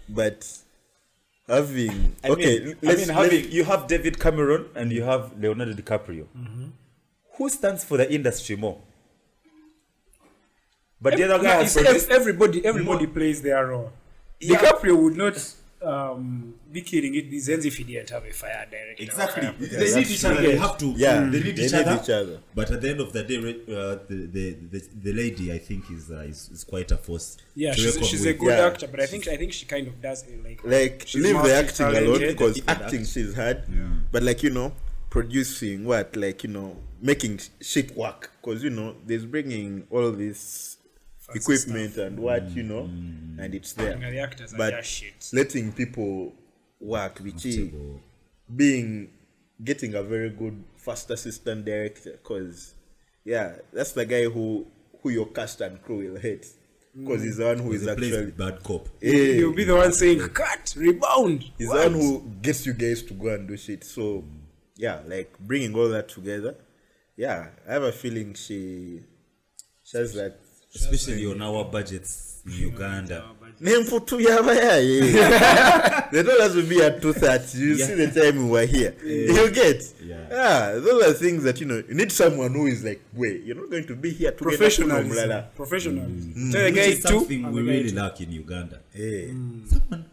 but 0.08 0.46
having 1.48 2.16
I 2.24 2.30
okay, 2.30 2.60
mean, 2.60 2.68
I 2.84 2.86
let's, 2.88 3.08
mean, 3.08 3.08
let's- 3.08 3.10
having 3.10 3.52
you 3.52 3.64
have 3.64 3.88
David 3.88 4.20
Cameron 4.20 4.66
and 4.76 4.92
you 4.92 5.02
have 5.04 5.34
Leonardo 5.40 5.74
DiCaprio. 5.74 6.28
Who 7.38 7.50
stands 7.50 7.84
for 7.84 7.98
the 7.98 8.12
industry 8.14 8.56
more? 8.56 8.80
But 11.02 11.16
the 11.18 11.24
other 11.24 11.44
guy 11.44 11.56
you 11.58 11.62
has 11.64 11.74
produced. 11.74 12.10
ev- 12.12 12.20
everybody, 12.20 12.66
everybody 12.66 13.08
plays 13.08 13.42
their 13.42 13.68
role. 13.68 13.92
DiCaprio 14.42 15.02
would 15.02 15.16
not 15.18 15.54
um, 15.82 16.56
be 16.72 16.82
killing 16.82 17.16
it 17.16 17.30
these 17.32 17.48
ends 17.48 17.66
if 17.66 17.78
he 17.78 17.84
didn't 17.86 18.10
have 18.10 18.26
a 18.26 18.32
fire 18.32 18.66
director. 18.70 19.04
Exactly. 19.04 19.44
Fire 19.44 19.54
They 19.60 19.68
that's 19.68 19.96
need 19.96 20.08
each 20.10 20.26
other. 20.26 20.42
They 20.42 20.58
have 20.58 20.78
to. 20.78 20.86
Yeah, 20.98 21.22
They 21.22 21.42
need, 21.42 21.56
they 21.56 21.64
each, 21.66 21.72
need 21.74 21.82
other. 21.88 22.02
each 22.04 22.10
other. 22.10 22.40
But 22.54 22.72
at 22.72 22.82
the 22.82 22.90
end 22.90 23.00
of 23.00 23.14
the 23.14 23.24
day, 23.24 23.38
uh, 23.38 23.98
the, 24.10 24.28
the, 24.32 24.52
the 24.72 24.90
the 25.04 25.14
lady 25.14 25.54
I 25.54 25.58
think 25.58 25.90
is 25.90 26.12
uh, 26.12 26.20
is, 26.20 26.50
is 26.52 26.64
quite 26.66 26.92
a 26.92 26.98
force. 26.98 27.38
Yeah, 27.56 27.72
to 27.74 27.78
she's, 27.80 27.86
reckon 27.96 28.04
she's 28.10 28.26
a 28.26 28.34
good 28.34 28.58
Yeah. 28.58 28.66
actor, 28.68 28.88
but 28.88 29.00
I 29.00 29.06
think 29.06 29.28
I 29.30 29.38
think 29.38 29.54
she 29.54 29.66
kind 29.66 29.88
of 29.88 30.02
does 30.02 30.24
it 30.24 30.44
like 30.44 30.60
like 30.66 31.04
she's 31.06 31.24
leave 31.24 31.42
the 31.42 31.54
acting 31.56 31.86
alone 31.86 31.94
multi-talented. 32.08 32.38
because 32.38 32.58
Even 32.58 32.70
acting 32.70 33.06
she's 33.06 33.34
hard 33.36 33.64
but 34.12 34.24
like 34.24 34.44
you 34.44 34.50
know 34.50 34.74
producing 35.10 35.86
what 35.86 36.16
like 36.16 36.44
you 36.44 36.50
know 36.50 36.76
making 37.02 37.40
shit 37.62 37.96
work 37.96 38.32
because 38.42 38.64
you 38.64 38.70
know 38.70 38.96
there's 39.06 39.26
bringing 39.26 39.88
all 39.90 40.12
this 40.12 40.78
equipment 41.36 41.98
and 41.98 42.20
what 42.20 42.50
you 42.52 42.64
know 42.64 42.84
and 43.42 43.54
it's 43.56 43.74
there 43.74 43.92
And 43.94 44.04
the 44.04 44.20
actors 44.20 44.54
are 44.54 44.58
but 44.58 44.72
just 44.72 44.90
shit. 44.90 45.30
letting 45.34 45.72
people 45.72 46.34
work 46.80 47.20
which 47.20 47.46
is 47.46 47.70
being 48.56 49.10
getting 49.64 49.94
a 49.96 50.04
very 50.04 50.30
good 50.30 50.64
first 50.78 51.10
assistant 51.12 51.66
director 51.66 52.12
because 52.12 52.74
yeah 53.26 53.56
that's 53.74 53.92
the 53.92 54.06
guy 54.06 54.24
who 54.26 54.66
who 55.02 55.10
your 55.10 55.28
cast 55.28 55.62
and 55.62 55.82
crew 55.84 56.12
will 56.12 56.20
hate 56.20 56.48
because 56.98 57.24
he's 57.24 57.38
the 57.38 57.46
one 57.46 57.60
who 57.60 57.72
is 57.74 57.82
He 57.86 57.96
plays 57.96 58.14
actually 58.14 58.32
bad 58.32 58.64
cop. 58.64 58.88
Eh, 59.02 59.34
You'll 59.38 59.54
be 59.54 59.64
the 59.64 59.76
one 59.76 59.94
saying 59.94 60.28
cut, 60.30 60.74
rebound. 60.76 61.46
He's 61.58 61.68
What? 61.70 61.84
the 61.84 61.90
one 61.92 62.02
who 62.02 62.22
gets 62.42 62.66
you 62.66 62.74
guys 62.74 63.04
to 63.04 63.14
go 63.14 63.28
and 63.30 63.48
do 63.48 63.56
shit. 63.56 63.84
So, 63.86 64.26
yeah, 64.76 65.00
like 65.06 65.38
bringing 65.40 65.74
all 65.76 65.88
that 65.90 66.10
together. 66.10 66.56
Yeah, 67.16 67.50
I 67.70 67.74
have 67.74 67.84
a 67.84 67.92
feeling 67.92 68.34
she, 68.34 69.02
she 69.84 69.98
has 69.98 70.14
that. 70.16 70.40
Especially 70.76 71.26
on 71.26 71.42
our 71.42 71.66
budgets 71.66 72.42
in 72.46 72.54
Uganda. 72.54 73.24
nemfu 73.62 74.00
tu 74.06 74.18
yaba 74.20 74.54
yaye 74.56 75.02
the 76.12 76.24
dollars 76.24 76.56
will 76.56 76.66
be 76.70 76.82
at 76.82 77.02
two 77.02 77.12
thirty. 77.14 77.58
You 77.58 77.76
see 77.78 77.96
the 77.96 78.08
time 78.12 78.46
we 78.46 78.50
were 78.52 78.66
here. 78.66 78.96
yeah. 79.04 79.34
You 79.34 79.52
get, 79.52 79.84
Yeah. 80.06 80.72
Those 80.80 81.04
are 81.08 81.14
things 81.14 81.44
that 81.44 81.60
you 81.60 81.66
know. 81.68 81.84
You 81.88 81.96
need 81.96 82.12
someone 82.12 82.54
who 82.54 82.68
is 82.68 82.84
like, 82.84 83.02
way 83.14 83.42
you're 83.44 83.56
not 83.58 83.70
going 83.70 83.86
to 83.88 83.96
be 83.96 84.12
here 84.12 84.32
to 84.32 84.38
get 84.38 84.42
professional 84.42 85.04
Professionalism. 85.56 86.52
Tell 86.52 86.64
the 86.64 86.72
guy 86.72 86.94
something 86.96 87.46
and 87.46 87.54
we 87.54 87.62
really 87.62 87.92
lack 87.92 88.22
in 88.22 88.32
Uganda. 88.32 88.80
Eh. 88.96 89.28
Someone, 89.68 90.06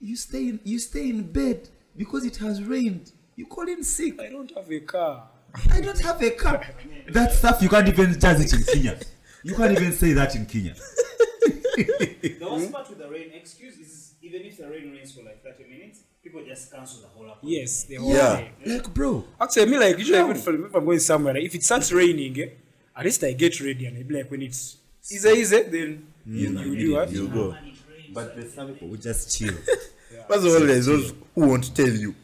you 0.00 0.16
stay 0.16 0.48
in 0.48 0.60
you 0.62 0.78
stay 0.78 1.08
in 1.08 1.22
bed 1.24 1.68
because 1.96 2.24
it 2.24 2.36
has 2.36 2.62
rained. 2.62 3.10
You 3.34 3.46
call 3.46 3.66
in 3.68 3.82
sick. 3.82 4.20
I 4.20 4.28
don't 4.28 4.52
have 4.56 4.70
a 4.70 4.80
car. 4.80 5.28
I 5.70 5.80
don't 5.80 6.00
have 6.00 6.22
a 6.22 6.30
car. 6.30 6.64
That 7.08 7.32
stuff 7.32 7.60
you 7.62 7.68
can't 7.68 7.88
even 7.88 8.18
charge 8.20 8.40
it 8.40 8.52
in 8.52 8.62
Kenya. 8.62 8.98
You 9.44 9.54
can't 9.54 9.72
even 9.72 9.92
say 9.92 10.12
that 10.12 10.34
in 10.36 10.46
Kenya. 10.46 10.74
The 10.74 12.36
worst 12.50 12.72
part 12.72 12.88
with 12.90 12.98
the 12.98 13.08
rain 13.08 13.30
excuse 13.34 13.76
is 13.78 14.14
even 14.22 14.42
if 14.42 14.58
the 14.58 14.68
rain 14.68 14.92
rains 14.92 15.12
for 15.12 15.22
like 15.22 15.42
30 15.42 15.64
minutes, 15.68 16.00
people 16.22 16.44
just 16.46 16.70
cancel 16.72 17.00
the 17.02 17.08
whole 17.08 17.24
appointment. 17.24 17.52
Yes, 17.60 17.84
the 17.84 17.96
whole 17.96 18.12
Yeah. 18.12 18.36
day. 18.36 18.52
Like, 18.76 18.94
bro, 18.94 19.24
Actually, 19.40 19.62
I 19.62 19.66
mean, 19.66 19.80
like, 19.80 19.98
usually 19.98 20.18
even 20.18 20.30
if, 20.36 20.46
if 20.46 20.74
I'm 20.74 20.84
going 20.84 21.00
somewhere, 21.00 21.34
like, 21.34 21.42
if 21.44 21.54
it 21.54 21.64
starts 21.64 21.90
raining, 21.92 22.38
eh, 22.40 22.48
at 22.96 23.04
least 23.04 23.24
I 23.24 23.32
get 23.32 23.58
ready 23.60 23.86
and 23.86 23.98
I 23.98 24.02
be 24.02 24.14
like, 24.14 24.30
when 24.30 24.42
it's 24.42 24.76
easy, 25.10 25.28
easy, 25.30 25.62
then 25.62 26.06
you, 26.26 26.50
you 26.50 26.76
do 26.76 26.92
what? 26.94 27.10
You 27.10 27.28
go. 27.28 27.50
And 27.52 27.66
it 27.68 27.74
rains. 27.90 28.14
But 28.14 28.36
there's 28.36 28.52
some 28.52 28.68
people 28.68 28.88
who 28.88 28.96
just 28.98 29.36
chill. 29.36 29.54
First 30.28 30.46
of 30.46 30.52
all, 30.52 30.60
there's 30.66 30.86
those 30.86 31.12
who 31.34 31.40
won't 31.46 31.74
tell 31.74 31.88
you. 31.88 32.14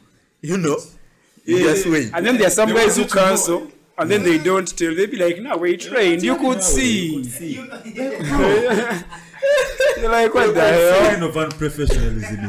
You 0.41 0.57
know? 0.57 0.77
You 1.43 1.59
just 1.59 1.85
wait. 1.87 2.11
And 2.13 2.25
then 2.25 2.37
there 2.37 2.47
are 2.47 2.51
some 2.51 2.69
They 2.69 2.75
guys 2.75 2.95
who 2.95 3.01
you 3.01 3.07
to 3.09 3.15
know. 3.15 3.71
Cancel, 3.99 4.01
and 4.01 4.11
then 4.11 4.23
they 4.23 4.43
don't 4.43 4.77
tell. 4.77 4.93
They 4.95 5.05
be 5.05 5.17
like, 5.17 5.41
"No, 5.41 5.57
we 5.57 5.77
trained. 5.77 6.23
You 6.23 6.35
could 6.37 6.61
see." 6.63 7.23
You're 9.99 10.11
like, 10.11 10.33
"What 10.33 10.53
the 10.53 10.61
hell?" 10.61 11.09
kind 11.11 11.23
of 11.23 11.33
unprofessionalism 11.35 12.39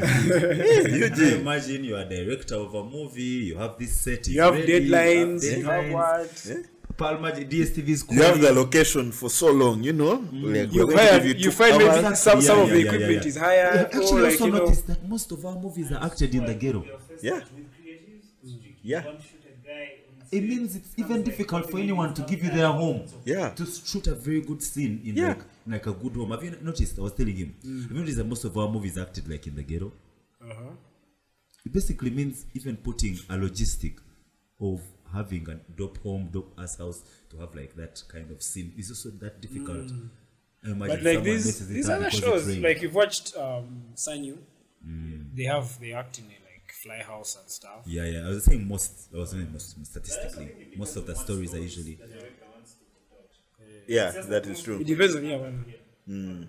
You 0.99 1.25
You 1.27 1.37
imagine 1.37 1.85
you 1.85 1.97
are 1.97 2.05
director 2.05 2.57
of 2.57 2.75
a 2.75 2.85
movie, 2.85 3.23
you 3.23 3.57
have 3.59 3.79
this 3.79 3.97
set. 4.01 4.27
You 4.29 4.43
have 4.43 4.55
deadlines. 4.55 5.43
You 5.45 5.65
have 5.65 5.85
deadlines. 5.85 5.93
what? 5.93 6.67
Palma 6.97 7.31
DSTV 7.33 7.89
is 7.89 8.05
You 8.11 8.23
have 8.23 8.41
the 8.41 8.53
location 8.53 9.11
for 9.13 9.31
so 9.31 9.51
long, 9.53 9.83
you 9.83 9.93
know? 9.93 10.19
Mm. 10.19 10.43
Like, 10.63 10.73
You 10.75 10.87
we're 10.87 10.95
going 10.95 10.99
to 10.99 11.21
find 11.21 11.41
you 11.45 11.51
find 11.51 11.83
hours. 11.83 12.03
maybe 12.03 12.15
some 12.17 12.41
some 12.43 12.57
Yeah, 12.59 12.63
of 12.65 12.69
the 12.71 12.79
yeah, 12.79 12.85
yeah, 12.85 12.91
equipment 12.91 13.23
yeah. 13.23 13.29
is 13.29 13.37
higher, 13.37 13.69
I 13.71 13.77
or 13.77 13.87
actually 13.87 14.23
like 14.23 14.33
also 14.33 14.45
you 14.47 14.53
know. 14.53 14.59
noticed 14.59 14.87
that 14.89 15.09
most 15.09 15.33
of 15.33 15.47
our 15.47 15.55
movies 15.55 15.93
are 15.93 16.03
acted 16.05 16.35
in 16.35 16.45
the 16.45 16.55
ghetto. 16.55 16.85
Yeah. 17.23 17.41
Yeah. 18.83 19.03
It 20.33 20.43
means 20.45 20.77
it's 20.77 20.93
even 20.97 21.23
difficult 21.25 21.71
for 21.71 21.79
anyone 21.79 22.15
to 22.15 22.23
give 22.23 22.45
you 22.45 22.51
their 22.51 22.69
home. 22.69 23.05
Yeah. 23.25 23.51
To 23.51 23.67
shoot 23.67 24.07
a 24.07 24.15
very 24.15 24.41
good 24.41 24.63
scene 24.63 25.03
in 25.05 25.17
Yeah. 25.17 25.29
like, 25.29 25.39
in 25.67 25.73
like 25.73 25.87
a 25.87 25.93
good 25.93 26.15
home. 26.15 26.31
Have 26.31 26.45
you 26.45 26.57
noticed? 26.63 26.99
I 26.99 27.03
was 27.03 27.15
telling 27.15 27.37
him. 27.37 27.55
Have 27.63 27.91
you 27.91 27.99
noticed 27.99 28.19
that 28.19 28.25
most 28.25 28.45
of 28.45 28.57
our 28.57 28.69
movies 28.69 28.97
acted 28.97 29.29
like 29.29 29.47
in 29.47 29.57
the 29.57 29.63
ghetto? 29.63 29.93
Uh-huh. 30.43 30.71
It 31.67 31.73
basically 31.73 32.11
means 32.11 32.47
even 32.55 32.77
putting 32.77 33.15
a 33.29 33.35
logistic 33.35 33.95
of 34.61 34.81
having 35.13 35.49
a 35.49 35.57
dope 35.77 35.99
home, 35.99 36.29
dope 36.33 36.53
ass 36.59 36.79
house 36.79 37.03
to 37.31 37.39
have 37.39 37.55
like 37.55 37.75
that 37.77 38.03
kind 38.09 38.31
of 38.31 38.43
scene 38.43 38.73
is 38.79 38.91
also 38.91 39.11
that 39.19 39.41
difficult. 39.41 39.91
I 40.65 40.71
imagine 40.71 40.97
But 40.97 41.03
like 41.03 41.25
these 41.25 41.69
these 41.69 41.89
up 41.89 42.01
other 42.01 42.11
shows, 42.11 42.57
like 42.59 42.83
you've 42.83 42.95
watched 42.95 43.37
um 43.37 43.85
Sanyu, 43.95 44.39
mm. 44.87 45.35
they 45.35 45.45
have 45.45 45.79
they 45.81 45.93
act 45.93 46.19
in 46.19 46.25
a 46.27 46.29
like 46.29 46.40
fly 46.83 47.03
house 47.03 47.37
and 47.41 47.49
stuff. 47.51 47.81
Yeah, 47.87 48.05
yeah. 48.05 48.27
I 48.27 48.29
was 48.31 48.45
saying 48.45 48.67
most. 48.67 49.09
I 49.15 49.19
was 49.19 49.31
saying 49.31 49.49
most 49.53 49.69
statistically, 49.87 50.51
most 50.77 50.97
of 50.97 51.07
the 51.07 51.15
stories 51.15 51.55
are 51.55 51.61
usually. 51.61 51.99
Yeah, 53.87 54.11
that 54.33 54.47
is 54.47 54.63
true. 54.63 54.81
It 54.81 54.87
depends 54.87 55.17
on 55.17 55.25
yeah. 55.25 55.37
One. 55.37 56.49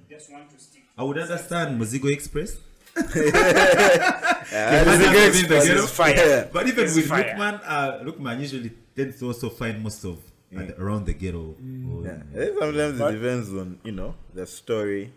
I 0.97 1.03
would 1.03 1.17
understand 1.17 1.79
Mozigo 1.81 2.11
Express, 2.11 2.57
Yeah, 2.95 4.83
Mozigo 4.85 5.27
Express 5.27 5.39
Express 5.39 5.69
is 5.69 5.83
is 5.83 5.91
fire. 5.91 6.49
But 6.51 6.67
even 6.67 6.83
It's 6.85 6.95
with 6.95 7.07
fire. 7.07 7.23
Lookman, 7.35 7.61
uh, 7.65 7.99
Lookman 8.03 8.39
usually 8.39 8.71
tends 8.95 9.19
to 9.19 9.27
also 9.27 9.49
find 9.49 9.81
most 9.81 10.03
of 10.03 10.17
at 10.55 10.67
the- 10.67 10.81
around 10.81 11.05
the 11.05 11.13
ghetto. 11.13 11.55
or- 11.89 12.03
Yeah. 12.05 12.23
Eh, 12.35 12.49
Sometimes 12.59 12.99
it 13.01 13.11
depends 13.17 13.49
on 13.53 13.79
you 13.83 13.91
know 13.93 14.15
the 14.33 14.45
story. 14.45 15.13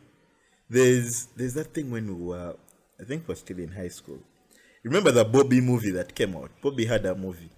There's 0.71 1.27
there's 1.37 1.55
that 1.55 1.75
thing 1.75 1.91
when 1.91 2.07
we 2.07 2.25
were, 2.31 2.55
I 3.01 3.05
think 3.05 3.27
we're 3.29 3.35
still 3.35 3.59
in 3.59 3.69
high 3.73 3.89
school. 4.01 4.21
Remember 4.85 5.11
the 5.11 5.25
Bobby 5.25 5.61
movie 5.61 5.91
that 5.93 6.15
came 6.15 6.37
out? 6.37 6.51
Bobby 6.63 6.85
had 6.85 7.05
a 7.07 7.15
movie. 7.15 7.49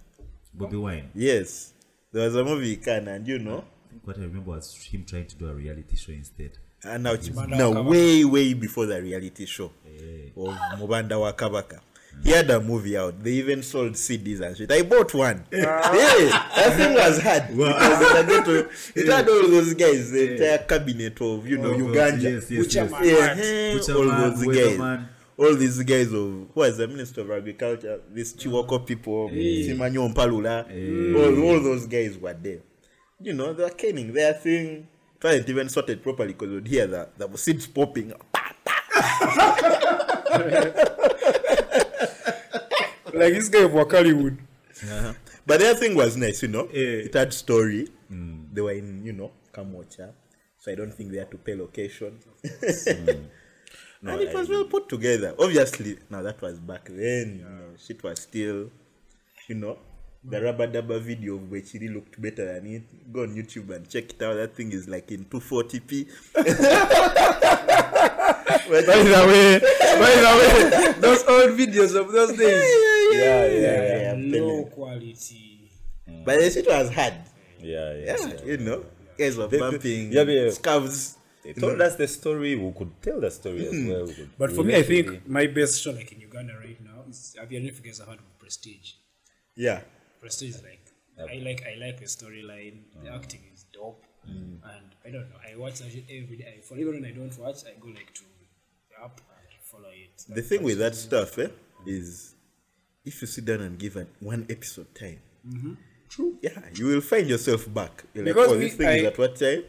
Bobby 0.55 0.77
Wine. 0.77 1.11
Yes, 1.15 1.73
there 2.13 2.25
was 2.25 2.37
a 2.37 2.45
movie 2.45 2.77
can 2.77 3.09
and 3.09 3.27
you 3.27 3.39
know, 3.39 3.59
I 3.59 3.91
think 3.91 4.07
what 4.07 4.17
I 4.17 4.23
remember 4.23 4.53
was 4.53 4.75
him 4.91 5.05
trying 5.05 5.27
to 5.27 5.37
do 5.37 5.49
a 5.49 5.55
reality 5.55 5.97
show 5.97 6.13
instead. 6.13 6.53
and 6.85 7.03
now, 7.03 7.15
Mubanda 7.17 7.59
now 7.59 7.83
way 7.83 8.25
way 8.25 8.55
before 8.55 8.87
the 8.87 9.03
reality 9.03 9.45
show 9.45 9.73
eh. 9.87 10.31
of 10.37 10.57
Mubanda 10.79 11.19
wa 11.21 11.33
Kabaka. 11.33 11.81
He 12.25 12.31
had 12.31 12.49
a 12.49 12.59
movie 12.61 12.97
out. 12.97 13.23
They 13.23 13.33
even 13.33 13.63
sold 13.63 13.93
CDs 13.93 14.41
and 14.41 14.57
shit. 14.57 14.73
I 14.73 14.81
bought 14.83 15.13
one. 15.13 15.45
yeah, 15.53 15.67
that 16.57 16.73
thing 16.75 16.95
was 16.95 17.21
hard. 17.21 17.49
because 17.49 17.99
they 17.99 18.23
were 18.23 18.43
going 18.43 18.45
to- 18.45 18.69
it 18.95 19.07
had 19.09 19.29
all 19.29 19.43
those 19.49 19.75
guys, 19.75 20.11
the 20.13 20.33
entire 20.33 20.59
cabinet 20.67 21.21
of 21.21 21.47
you 21.47 21.59
know 21.59 21.73
Oh, 21.73 21.77
Uganda. 21.77 22.23
yes, 22.31 22.51
yes, 22.51 22.65
Butcher 22.65 22.85
yes. 22.85 22.91
man. 22.93 23.39
Yeah, 23.39 23.75
Butcher 23.79 23.95
all 23.97 24.05
man, 24.07 24.21
those 24.31 24.47
weather 24.47 24.79
guys. 24.79 25.01
Man. 25.39 25.47
All 25.49 25.55
these 25.55 25.83
guys 25.83 26.13
of 26.13 26.49
who 26.55 26.63
is 26.63 26.77
the 26.77 26.89
Minister 26.89 27.21
of 27.23 27.31
Agriculture, 27.31 28.01
these 28.13 28.35
Chiwoko 28.35 28.87
people, 28.87 29.29
Simanyo 29.31 30.13
Mpalula, 30.13 30.67
all, 31.17 31.43
all 31.45 31.61
those 31.63 31.87
guys 31.87 32.17
were 32.19 32.35
there. 32.35 32.61
You 33.21 33.33
know, 33.33 33.53
they 33.53 33.65
were 33.65 33.71
caning 33.71 34.13
their 34.13 34.33
thing. 34.35 34.89
Wasn't 35.23 35.49
even 35.49 35.69
sort 35.69 35.91
it 35.91 36.03
properly 36.03 36.35
because 36.35 36.51
you'd 36.51 36.69
hear 36.69 36.87
the, 36.87 37.09
the 37.17 37.37
seeds 37.37 37.67
popping. 37.67 38.13
Like 43.17 43.33
this 43.33 43.49
guy 43.49 43.61
of 43.61 43.71
Wakaliwood. 43.71 44.37
Uh-huh. 44.83 45.15
But 45.47 45.61
their 45.61 45.75
thing 45.75 45.95
was 45.95 46.17
nice, 46.19 46.43
you 46.43 46.49
know. 46.49 46.69
Yeah. 46.71 47.09
It 47.09 47.15
had 47.15 47.33
story. 47.33 47.89
Mm. 48.13 48.53
They 48.53 48.61
were 48.61 48.73
in, 48.73 49.05
you 49.07 49.15
know, 49.15 49.33
Kamwokya. 49.55 50.13
So 50.59 50.71
I 50.71 50.75
don't 50.75 50.93
think 50.93 51.13
they 51.13 51.19
had 51.19 51.31
to 51.31 51.39
pay 51.39 51.55
location. 51.55 52.19
Mm. 52.45 53.25
And 54.09 54.21
it 54.21 54.35
was 54.35 54.49
well 54.49 54.65
put 54.65 54.89
together. 54.89 55.35
Obviously, 55.39 55.99
now 56.11 56.23
that 56.23 56.41
was 56.41 56.59
back 56.61 56.85
then. 56.87 57.39
You 57.39 57.45
know, 57.45 57.71
shit 57.79 58.03
was 58.03 58.21
still, 58.21 58.71
you 59.49 59.55
know, 59.55 59.79
the 60.25 60.41
rubber 60.43 60.67
dubber 60.67 61.01
video 61.01 61.37
of 61.37 61.43
Wechiri 61.43 61.93
looked 61.95 62.21
better 62.21 62.55
than 62.55 62.67
it. 62.67 63.13
Go 63.13 63.23
on 63.23 63.35
YouTube 63.35 63.71
and 63.75 63.89
check 63.89 64.11
it 64.13 64.23
out. 64.23 64.35
That 64.35 64.57
thing 64.57 64.73
is 64.73 64.89
like 64.89 65.11
in 65.13 65.25
240p. 65.27 66.09
By 68.69 68.83
the 68.83 69.23
way, 69.31 69.61
by 70.01 70.13
the 70.23 70.33
way, 70.39 70.93
those 71.01 71.23
old 71.25 71.51
videos 71.59 71.95
of 71.99 72.11
those 72.13 72.37
days. 72.37 72.65
yeah, 73.13 73.47
yeah, 73.47 73.47
Yeah, 73.47 74.01
yeah. 74.03 74.13
I'm 74.13 74.31
low 74.33 74.39
telling 74.39 74.57
you. 74.59 74.65
quality. 74.75 75.71
But 76.25 76.41
the 76.41 76.51
shit 76.51 76.67
was 76.67 76.91
hard. 76.93 77.15
Yeah, 77.61 77.95
yeah. 77.95 78.17
Yeah, 78.27 78.45
you 78.45 78.57
know. 78.59 78.85
Guys 79.19 79.37
were 79.37 79.47
They- 79.47 79.57
they- 79.57 79.61
bumping, 79.71 80.13
yeah, 80.13 80.23
yeah. 80.23 80.49
scavs. 80.51 81.15
They 81.47 81.61
told 81.61 81.81
us 81.81 81.95
the 81.97 82.09
story. 82.09 82.57
We 82.57 82.73
could 82.73 82.93
tell 83.03 83.21
the 83.21 83.31
story 83.31 83.67
as 83.67 83.73
hmm. 83.73 83.89
well. 83.89 84.05
We 84.07 84.15
could- 84.15 84.31
But 84.39 84.53
for 84.53 84.65
me, 84.65 84.75
I 84.77 84.83
think 84.83 85.29
my 85.29 85.47
best 85.47 85.83
show, 85.83 85.93
like 85.93 86.11
in 86.13 86.21
Uganda 86.21 86.55
right 86.59 86.81
now, 86.81 87.05
is 87.09 87.37
have 87.39 87.51
you 87.53 87.59
ever 87.67 87.83
guys 87.83 87.99
heard 87.99 88.19
of 88.19 88.39
Prestige? 88.39 88.93
Yeah. 89.55 89.81
Prestige 90.21 90.57
is 90.57 90.63
like 90.63 90.87
I 91.19 91.37
like 91.43 91.65
I 91.67 91.79
like 91.79 91.99
the 91.99 92.07
storyline. 92.07 92.83
The 93.03 93.11
mm. 93.11 93.15
acting 93.15 93.41
is 93.53 93.65
dope, 93.73 94.05
mm. 94.29 94.59
and 94.63 94.87
I 95.05 95.11
don't 95.11 95.31
know. 95.31 95.41
I 95.51 95.57
watch 95.57 95.79
that 95.81 95.91
shit 95.91 96.05
every 96.11 96.37
day. 96.37 96.61
For 96.63 96.77
even 96.77 96.95
when 96.95 97.05
I 97.07 97.13
don't 97.13 97.37
watch, 97.39 97.65
I 97.65 97.79
go 97.81 97.89
like 97.89 98.13
to 98.15 98.23
the 98.23 99.05
app 99.05 99.21
and 99.21 99.63
follow 99.63 99.89
it. 99.89 100.25
The 100.29 100.43
thing 100.43 100.63
with 100.63 100.79
that 100.79 100.95
stuff 100.95 101.39
eh, 101.39 101.49
is 101.87 102.35
if 103.05 103.21
you 103.23 103.27
sit 103.27 103.45
down 103.47 103.61
and 103.61 103.79
give 103.79 103.97
an 103.97 104.09
one 104.21 104.47
episode 104.51 104.95
time, 104.95 105.21
mm-hmm. 105.49 105.73
true, 106.11 106.37
yeah, 106.43 106.61
you 106.75 106.87
will 106.87 107.01
find 107.01 107.29
yourself 107.29 107.73
back. 107.73 108.05
You're 108.13 108.27
like, 108.27 108.35
Because 108.35 108.53
oh, 108.53 108.55
me- 108.57 108.61
this 108.61 108.75
thing 108.75 108.89
is 108.89 109.05
at 109.05 109.19
what 109.19 109.37
time? 109.37 109.65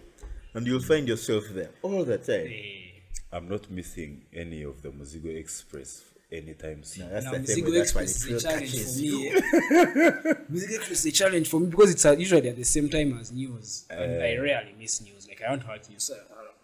And 0.54 0.66
you'll 0.66 0.82
find 0.82 1.08
yourself 1.08 1.46
there 1.52 1.70
all 1.82 2.04
the 2.04 2.18
time. 2.18 2.52
I'm 3.32 3.48
not 3.50 3.70
missing 3.70 4.24
any 4.34 4.64
of 4.64 4.82
the 4.82 4.90
Mozigo 4.90 5.36
Express 5.38 6.04
anytime 6.32 6.84
soon. 6.84 7.10
That's 7.10 7.26
now, 7.26 7.32
the 7.34 7.40
thing 7.40 7.64
Music 7.66 7.66
with. 7.66 7.82
Express 7.84 8.26
is 8.26 8.44
a 8.44 8.48
challenge 8.48 8.72
for 8.72 9.00
me. 9.02 9.28
eh. 9.28 9.34
Mozigo 10.52 10.76
Express 10.78 10.92
is 10.92 11.06
a 11.06 11.12
challenge 11.12 11.50
for 11.50 11.60
me 11.60 11.68
because 11.68 11.92
it's 11.92 12.06
uh, 12.06 12.12
usually 12.14 12.50
at 12.50 12.56
the 12.56 12.64
same 12.64 12.90
time 12.90 13.18
as 13.20 13.32
news, 13.32 13.86
and 13.90 14.24
I 14.24 14.38
rarely 14.38 14.74
miss 14.80 15.02
news. 15.02 15.28
Like 15.28 15.42
I 15.46 15.50
don't 15.50 15.68
watch 15.68 15.90
news, 15.90 16.04
so 16.04 16.16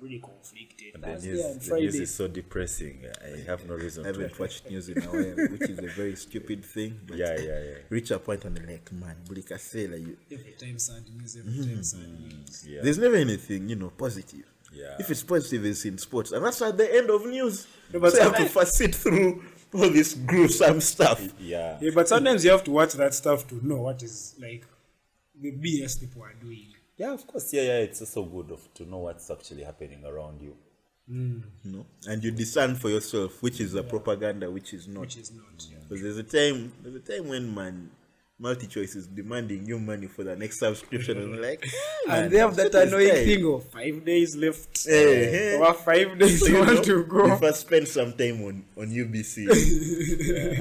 really 0.04 0.20
conflicted. 0.20 0.93
The 0.93 0.99
Thursday 0.99 1.32
news, 1.32 1.45
and 1.45 1.62
the 1.62 1.66
Friday. 1.66 1.84
news 1.84 1.95
is 1.95 2.14
so 2.14 2.28
depressing. 2.28 3.06
I 3.24 3.49
have 3.49 3.68
no 3.68 3.76
reason 3.76 4.04
I 4.04 4.08
haven't 4.08 4.39
watched 4.39 4.70
news 4.70 4.89
in 4.89 5.01
a 5.01 5.06
while, 5.06 5.47
which 5.51 5.70
is 5.70 5.80
a 5.80 5.88
very 5.88 6.16
stupid 6.16 6.66
thing. 6.66 6.99
But 7.08 7.18
Yeah, 7.18 7.36
yeah, 7.39 7.60
yeah. 7.60 7.76
reach 7.89 8.12
a 8.12 8.20
point 8.20 8.45
and 8.45 8.60
like, 8.68 8.91
man, 8.91 9.16
Bulika 9.28 9.60
say 9.60 9.88
like 9.88 10.01
you. 10.01 10.18
Every 10.32 10.51
time 10.54 10.78
Sunday 10.78 11.12
news, 11.18 11.38
every 11.38 11.51
mm-hmm. 11.51 11.74
time 11.74 11.84
Sunday 11.84 12.36
news. 12.36 12.68
Yeah. 12.68 12.82
There's 12.84 12.97
never 12.97 13.16
anything, 13.16 13.70
you 13.70 13.76
know, 13.76 13.89
positive. 13.89 14.45
Yeah. 14.74 14.95
If 14.99 15.10
it's 15.10 15.24
positive, 15.24 15.66
it's 15.66 15.86
in 15.86 15.97
sports, 15.97 16.32
and 16.32 16.43
that's 16.43 16.62
at 16.62 16.78
the 16.78 16.95
end 16.95 17.10
of 17.10 17.26
news. 17.26 17.68
No, 17.93 17.99
but 17.99 18.12
so 18.12 18.18
you 18.18 18.24
have 18.24 18.38
to 18.38 18.45
first 18.45 18.74
sit 18.74 18.95
through 18.95 19.43
all 19.74 19.89
this 19.89 20.14
gruesome 20.14 20.82
stuff. 20.82 21.22
Yeah. 21.39 21.78
Yeah, 21.80 21.91
but 21.93 22.08
sometimes 22.08 22.43
you 22.43 22.51
have 22.51 22.64
to 22.66 22.72
watch 22.72 22.93
that 22.93 23.14
stuff 23.14 23.47
to 23.49 23.66
know 23.66 23.82
what 23.82 24.01
is 24.01 24.36
like 24.39 24.66
the 25.39 25.51
BS 25.51 25.99
people 25.99 26.24
are 26.24 26.34
doing. 26.34 26.72
Yeah, 27.04 27.14
of 27.14 27.28
course. 27.28 27.54
Yeah, 27.54 27.64
yeah. 27.64 27.78
It's 27.88 27.99
also 28.01 28.24
good 28.24 28.49
of, 28.51 28.62
to 28.76 28.86
know 28.89 28.99
what's 28.99 29.30
actually 29.30 29.64
happening 29.64 30.01
around 30.06 30.41
you. 30.41 30.56
Mm. 31.12 31.43
you 31.66 31.72
know, 31.74 31.86
and 32.08 32.24
you 32.24 32.32
discern 32.32 32.76
for 32.76 32.89
yourself 32.89 33.43
which 33.43 33.60
is 33.60 33.74
the 33.74 33.84
propaganda, 33.84 34.49
which 34.49 34.74
is 34.74 34.88
not. 34.88 35.01
Which 35.01 35.18
is 35.18 35.32
not. 35.34 35.58
Because 35.89 36.01
there's 36.01 36.18
a 36.18 36.24
time, 36.24 36.72
there's 36.82 36.95
a 36.95 36.99
time 36.99 37.28
when 37.28 37.54
man, 37.54 37.91
MultiChoice 38.41 38.95
is 38.95 39.08
demanding 39.08 39.66
you 39.68 39.80
money 39.80 40.08
for 40.08 40.24
the 40.24 40.36
next 40.38 40.60
subscription, 40.60 41.18
ah, 41.20 41.22
and 41.24 41.41
like, 41.41 41.62
man, 42.08 42.24
And 42.24 42.32
they 42.32 42.38
have 42.38 42.56
that 42.56 42.72
shit 42.72 42.76
is 42.76 42.93
annoying 42.93 43.10
tight. 43.10 43.26
thing 43.26 43.45
of 43.54 43.64
five 43.66 44.06
days 44.06 44.36
left. 44.38 44.88
Eh, 44.89 44.93
eh. 44.93 45.58
Or 45.58 45.74
five 45.74 46.18
days 46.18 46.39
So, 46.39 46.47
you 46.47 46.54
you 46.54 46.60
want 46.68 46.74
know, 46.76 46.84
to 46.84 46.91
You 46.99 47.04
go. 47.04 47.47
i 47.47 47.51
spend 47.51 47.88
some 47.89 48.14
time 48.14 48.41
on 48.47 48.64
on 48.78 48.88
UBC, 49.01 49.36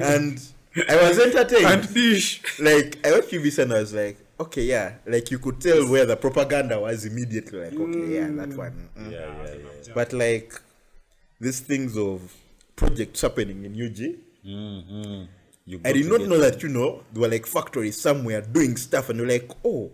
and 0.13 0.41
I 0.89 0.95
was 1.07 1.19
entertained. 1.19 1.65
And 1.65 1.89
fish. 1.89 2.41
like 2.59 2.99
I 3.07 3.11
watched 3.13 3.31
UBC 3.31 3.59
and 3.59 3.73
I 3.73 3.79
was 3.79 3.93
like, 3.93 4.17
okay, 4.43 4.63
yeah, 4.63 4.95
like 5.05 5.29
you 5.31 5.39
could 5.39 5.59
tell 5.59 5.81
where 5.89 6.05
the 6.05 6.15
propaganda 6.15 6.79
was 6.79 7.05
immediately. 7.05 7.59
Like, 7.65 7.73
okay, 7.79 8.07
yeah, 8.15 8.27
that 8.39 8.55
one. 8.57 8.89
mm. 8.97 9.11
Yeah, 9.11 9.19
yeah, 9.43 9.55
yeah. 9.87 9.93
But 9.93 10.13
like 10.13 10.53
these 11.39 11.59
things 11.59 11.97
of 11.97 12.33
projects 12.75 13.21
happening 13.21 13.65
in 13.65 13.73
UG, 13.73 13.99
Mm-hmm. 14.45 15.23
You 15.65 15.79
I 15.85 15.93
did 15.93 16.07
not 16.07 16.19
get- 16.19 16.27
know 16.29 16.37
that 16.39 16.61
you 16.61 16.67
know 16.69 17.03
there 17.13 17.21
were 17.21 17.29
like 17.29 17.45
factories 17.47 17.97
somewhere 17.99 18.41
doing 18.41 18.75
stuff, 18.75 19.09
and 19.09 19.17
you're 19.19 19.27
like, 19.27 19.49
oh, 19.63 19.89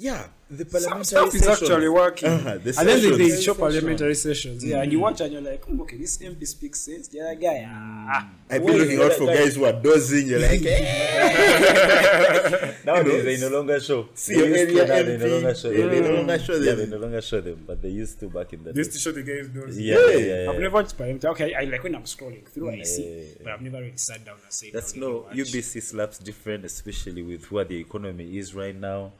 yeah, 0.00 0.26
the 0.50 0.64
Some 0.64 0.70
parliamentary 0.72 1.04
stuff 1.04 1.34
is 1.34 1.42
sessions- 1.44 1.70
actually 1.70 1.88
working. 1.90 2.28
Uh-huh, 2.30 2.58
the 2.58 2.74
and 2.78 2.88
then 2.88 3.02
they, 3.02 3.10
they 3.16 3.28
sessions. 3.28 3.44
show 3.44 3.54
parliamentary 3.54 4.14
sessions. 4.14 4.64
Yeah, 4.64 4.80
and 4.82 4.90
you 4.90 4.98
watch 5.00 5.20
and 5.20 5.30
you're 5.32 5.42
like, 5.42 5.62
"Hmm, 5.64 5.80
okay, 5.82 5.96
this 5.98 6.16
MP 6.18 6.44
speaks 6.46 6.80
sense. 6.80 7.08
The 7.08 7.20
other 7.20 7.34
guy, 7.36 7.66
ah. 7.68 8.26
I've 8.50 8.64
been 8.64 8.76
looking 8.78 9.00
out 9.00 9.12
for 9.12 9.26
guy- 9.26 9.34
guys 9.36 9.54
who 9.56 9.64
are 9.66 9.72
dozing. 9.74 10.26
You're 10.28 10.40
like, 10.40 10.62
eh, 10.64 12.74
Nowadays 12.84 13.24
they 13.24 13.38
no 13.48 13.56
longer 13.56 13.78
show. 13.80 14.08
see 14.14 14.34
They 14.34 14.40
your 14.40 14.48
used 14.56 14.76
to, 14.76 14.94
area 14.94 15.04
they 15.04 15.16
no 15.28 15.34
longer 15.34 15.54
show 15.54 15.70
Yeah, 15.70 15.86
they 15.86 16.00
no 16.00 16.10
longer 16.14 16.38
show 16.38 16.54
them. 16.58 16.64
Yeah, 16.66 16.74
they 16.74 16.86
no 16.86 16.96
longer 16.96 17.20
show 17.20 17.40
them, 17.40 17.64
but 17.66 17.82
they 17.82 17.88
used 17.90 18.18
to 18.20 18.28
back 18.28 18.52
in 18.54 18.64
the 18.64 18.72
Just 18.72 18.90
day. 18.90 18.94
to 18.94 18.98
show 19.00 19.12
the 19.12 19.22
guys 19.22 19.48
those. 19.52 19.78
Yeah, 19.78 19.94
yeah, 19.94 20.16
yeah, 20.16 20.42
yeah. 20.44 20.50
I've 20.50 20.58
never 20.60 20.74
watched 20.74 20.96
parliamentary. 20.96 21.30
Okay, 21.30 21.54
I 21.54 21.64
like 21.64 21.82
when 21.84 21.94
I'm 21.94 22.02
scrolling 22.04 22.46
through, 22.48 22.70
I 22.70 22.82
see, 22.82 23.34
but 23.42 23.52
I've 23.52 23.60
never 23.62 23.78
really 23.80 23.96
sat 23.96 24.24
down 24.24 24.36
and 24.42 24.52
said. 24.52 24.70
That's 24.72 24.96
no. 24.96 25.26
UBC 25.32 25.82
slaps 25.82 26.18
different, 26.18 26.64
especially 26.64 27.22
with 27.22 27.50
where 27.52 27.64
the 27.64 27.78
economy 27.78 28.38
is 28.38 28.54
right 28.54 28.74
now. 28.74 29.12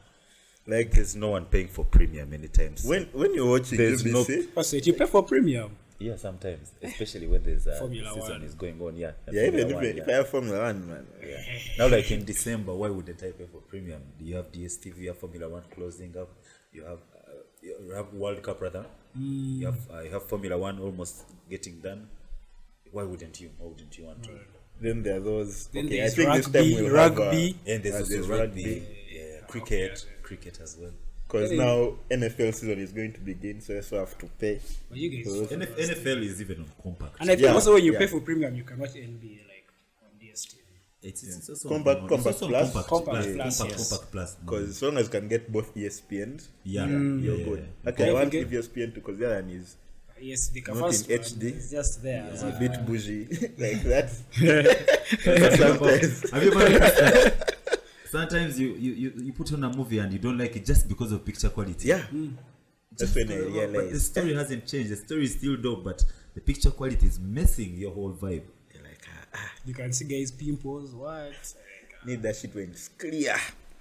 Like 0.67 0.91
There's 0.93 1.17
no 1.17 1.31
one 1.31 1.47
paying 1.47 1.69
for 1.69 1.85
premium 1.85 2.33
anytime 2.33 2.77
soon. 2.77 2.91
when 2.91 3.05
when 3.13 3.35
you're 3.35 3.49
watching 3.49 3.79
There's 3.79 4.05
no- 4.05 4.23
UBC, 4.25 4.53
First, 4.53 4.87
you 4.87 4.93
pay 4.93 5.07
for 5.07 5.23
premium. 5.23 5.77
Yeah, 5.99 6.17
sometimes, 6.17 6.73
especially 6.83 7.27
when 7.27 7.43
there's 7.43 7.67
a 7.67 7.77
Formula 7.77 8.11
season 8.15 8.31
One. 8.33 8.43
is 8.43 8.55
going 8.55 8.81
on. 8.81 8.97
Yeah, 8.97 9.11
yeah, 9.31 9.47
even 9.49 9.69
if, 9.69 9.75
One, 9.75 9.85
if 9.85 9.97
yeah. 9.97 10.05
I 10.09 10.13
have 10.13 10.29
Formula 10.29 10.63
One, 10.63 10.89
man, 10.89 11.07
Yeah. 11.23 11.43
Now, 11.79 11.89
like 11.89 12.11
in 12.11 12.25
December, 12.25 12.73
why 12.75 12.89
wouldn't 12.89 13.23
I 13.23 13.33
pay 13.33 13.45
for 13.53 13.61
premium? 13.69 14.01
Do 14.19 14.25
you 14.25 14.37
have 14.37 14.51
DSTV? 14.51 14.97
You 14.97 15.09
have 15.09 15.19
Formula 15.19 15.47
One 15.51 15.63
closing 15.75 16.17
up. 16.17 16.31
You 16.73 16.85
have 16.85 17.01
uh, 17.15 17.33
you 17.63 17.93
have 17.95 18.15
World 18.15 18.43
Cup 18.43 18.63
rather. 18.63 18.87
You 19.15 19.67
have 19.67 19.79
uh, 19.93 20.01
you 20.01 20.11
have 20.11 20.23
Formula 20.25 20.57
One 20.57 20.79
almost 20.79 21.25
getting 21.51 21.81
done. 21.81 22.09
Why 22.93 23.03
wouldn't 23.03 23.39
you? 23.41 23.51
Why 23.59 23.67
wouldn't 23.69 23.99
you 23.99 24.05
want 24.07 24.23
to? 24.25 24.31
then 24.81 25.03
there 25.03 25.17
are 25.17 25.21
those. 25.21 25.67
Then 25.67 25.85
okay, 25.87 25.97
I 25.97 26.01
there's 26.01 26.15
think 26.15 26.33
this 26.33 26.47
rugby, 26.47 26.75
time 26.75 26.85
we'll 26.85 26.97
have 26.97 27.19
rugby. 27.19 27.59
And 27.67 27.83
there's 27.83 27.95
uh, 27.95 27.99
also 27.99 28.13
there's 28.15 28.27
rugby, 28.29 28.87
yeah, 29.13 29.41
cricket, 29.49 30.07
cricket 30.31 30.61
as 30.63 30.77
well. 30.81 30.93
because 31.27 31.51
now 31.53 31.77
NFL 32.19 32.51
season 32.59 32.79
is 32.87 32.93
going 32.99 33.13
to 33.19 33.21
begin, 33.31 33.61
so 33.65 33.73
you 33.75 33.79
also 33.83 33.99
have 34.05 34.15
to 34.23 34.27
pay. 34.43 34.55
But 34.89 34.99
you 34.99 35.09
guys, 35.15 35.27
So- 35.33 35.47
NF- 35.59 35.77
NFL 35.91 36.21
is 36.31 36.41
even 36.45 36.59
on 36.65 36.71
compact. 36.83 37.15
and 37.21 37.31
I 37.31 37.35
think 37.37 37.47
Yeah, 37.47 37.55
also 37.59 37.75
when 37.75 37.85
you 37.85 37.93
yeah. 37.95 38.01
pay 38.03 38.09
for 38.15 38.21
premium, 38.29 38.53
you 38.61 38.65
can 38.71 38.79
watch 38.83 38.95
NBA 38.95 39.37
like 39.53 39.69
on 40.05 40.11
DSTV. 40.23 40.59
It's, 41.09 41.23
it's 41.23 41.49
also 41.49 41.69
Compact- 41.75 42.01
on, 42.03 42.09
Compact 42.13 42.35
it's 42.35 42.43
also 42.43 42.49
Plus. 42.53 42.73
compact, 42.73 42.89
Compact 42.95 43.15
plus, 43.15 43.27
Plus, 43.37 43.59
compact, 43.59 43.79
yes. 43.79 43.89
compact 43.91 44.13
plus. 44.13 44.31
Because 44.43 44.69
as 44.75 44.83
long 44.83 44.97
as 44.99 45.05
you 45.07 45.13
can 45.17 45.29
get 45.35 45.43
both 45.57 45.69
ESPN, 45.75 46.31
yeah, 46.65 46.87
yeah, 46.87 46.99
you're 47.25 47.37
yeah, 47.39 47.45
good. 47.51 47.61
yeah. 47.85 47.91
Okay, 47.91 48.09
I 48.11 48.13
want 48.13 48.31
get- 48.33 48.51
ESPN 48.51 48.89
too 48.95 49.01
because 49.01 49.19
the 49.19 49.27
other 49.27 49.41
one 49.43 49.51
is 49.61 49.77
Yes, 50.23 50.49
the 50.51 50.61
Not 50.61 50.77
in 50.77 50.83
first 50.83 51.09
one 51.09 51.19
HD. 51.19 51.45
It's 51.57 51.71
just 51.71 52.03
there. 52.03 52.29
a 52.29 52.59
bit 52.61 52.73
bougie 52.87 53.25
like 53.65 53.83
that. 53.93 54.09
Sometimes. 55.57 56.31
Have 56.35 56.43
you 56.45 56.53
ever? 56.53 57.57
Sometimes 58.11 58.59
you, 58.59 58.69
you, 58.75 58.93
you, 58.93 59.13
you 59.27 59.33
put 59.33 59.53
on 59.53 59.63
a 59.65 59.71
movie 59.77 59.99
and 59.99 60.13
you 60.13 60.19
don't 60.19 60.37
like 60.37 60.57
it 60.57 60.65
just 60.65 60.89
because 60.89 61.13
of 61.13 61.25
picture 61.25 61.49
quality. 61.49 61.89
Yeah. 61.89 62.03
Just 62.99 63.15
That's 63.15 63.17
when 63.17 63.31
I 63.31 63.37
because 63.37 63.45
But 63.45 63.53
the 63.53 63.69
realized. 63.79 64.03
story 64.03 64.35
hasn't 64.35 64.67
changed. 64.67 64.91
The 64.91 64.97
story 64.97 65.25
is 65.25 65.35
still 65.35 65.57
dope, 65.57 65.85
but 65.85 66.05
the 66.35 66.41
picture 66.41 66.71
quality 66.71 67.07
is 67.07 67.21
messing 67.21 67.77
your 67.77 67.93
whole 67.93 68.13
vibe. 68.13 68.43
You're 68.75 68.83
like, 68.83 69.01
ah, 69.09 69.27
ah, 69.37 69.51
you 69.65 69.75
can 69.75 69.93
see 69.93 70.07
guys 70.07 70.31
pimples. 70.33 70.93
What? 70.95 71.35
need 72.05 72.23
that 72.23 72.35
shit 72.35 72.55
when 72.55 72.71
it's 72.71 72.89
clear. 72.89 73.37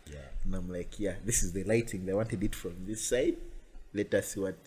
Yeah. 0.05 0.17
And 0.43 0.53
I'm 0.55 0.69
like, 0.71 0.99
yeah, 0.99 1.13
this 1.25 1.41
is 1.41 1.53
the 1.53 1.63
lighting. 1.63 2.05
They 2.05 2.13
wanted 2.13 2.43
it 2.43 2.53
from 2.53 2.75
this 2.85 3.03
side. 3.07 3.37
Let 3.93 4.13
us 4.13 4.33
see 4.33 4.41
what 4.41 4.57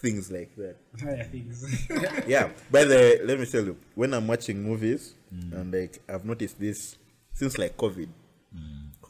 things 0.00 0.30
like 0.30 0.54
that. 0.56 0.76
Higher 1.00 1.24
things. 1.24 1.88
yeah. 2.26 2.50
By 2.70 2.84
the 2.84 2.94
way, 2.94 3.20
let 3.24 3.40
me 3.40 3.46
tell 3.46 3.64
you, 3.64 3.76
when 3.94 4.12
I'm 4.14 4.26
watching 4.28 4.62
movies, 4.62 5.14
and 5.30 5.72
like 5.72 6.00
I've 6.08 6.24
noticed 6.24 6.60
this 6.60 6.96
since 7.32 7.56
like 7.58 7.76
COVID, 7.76 8.08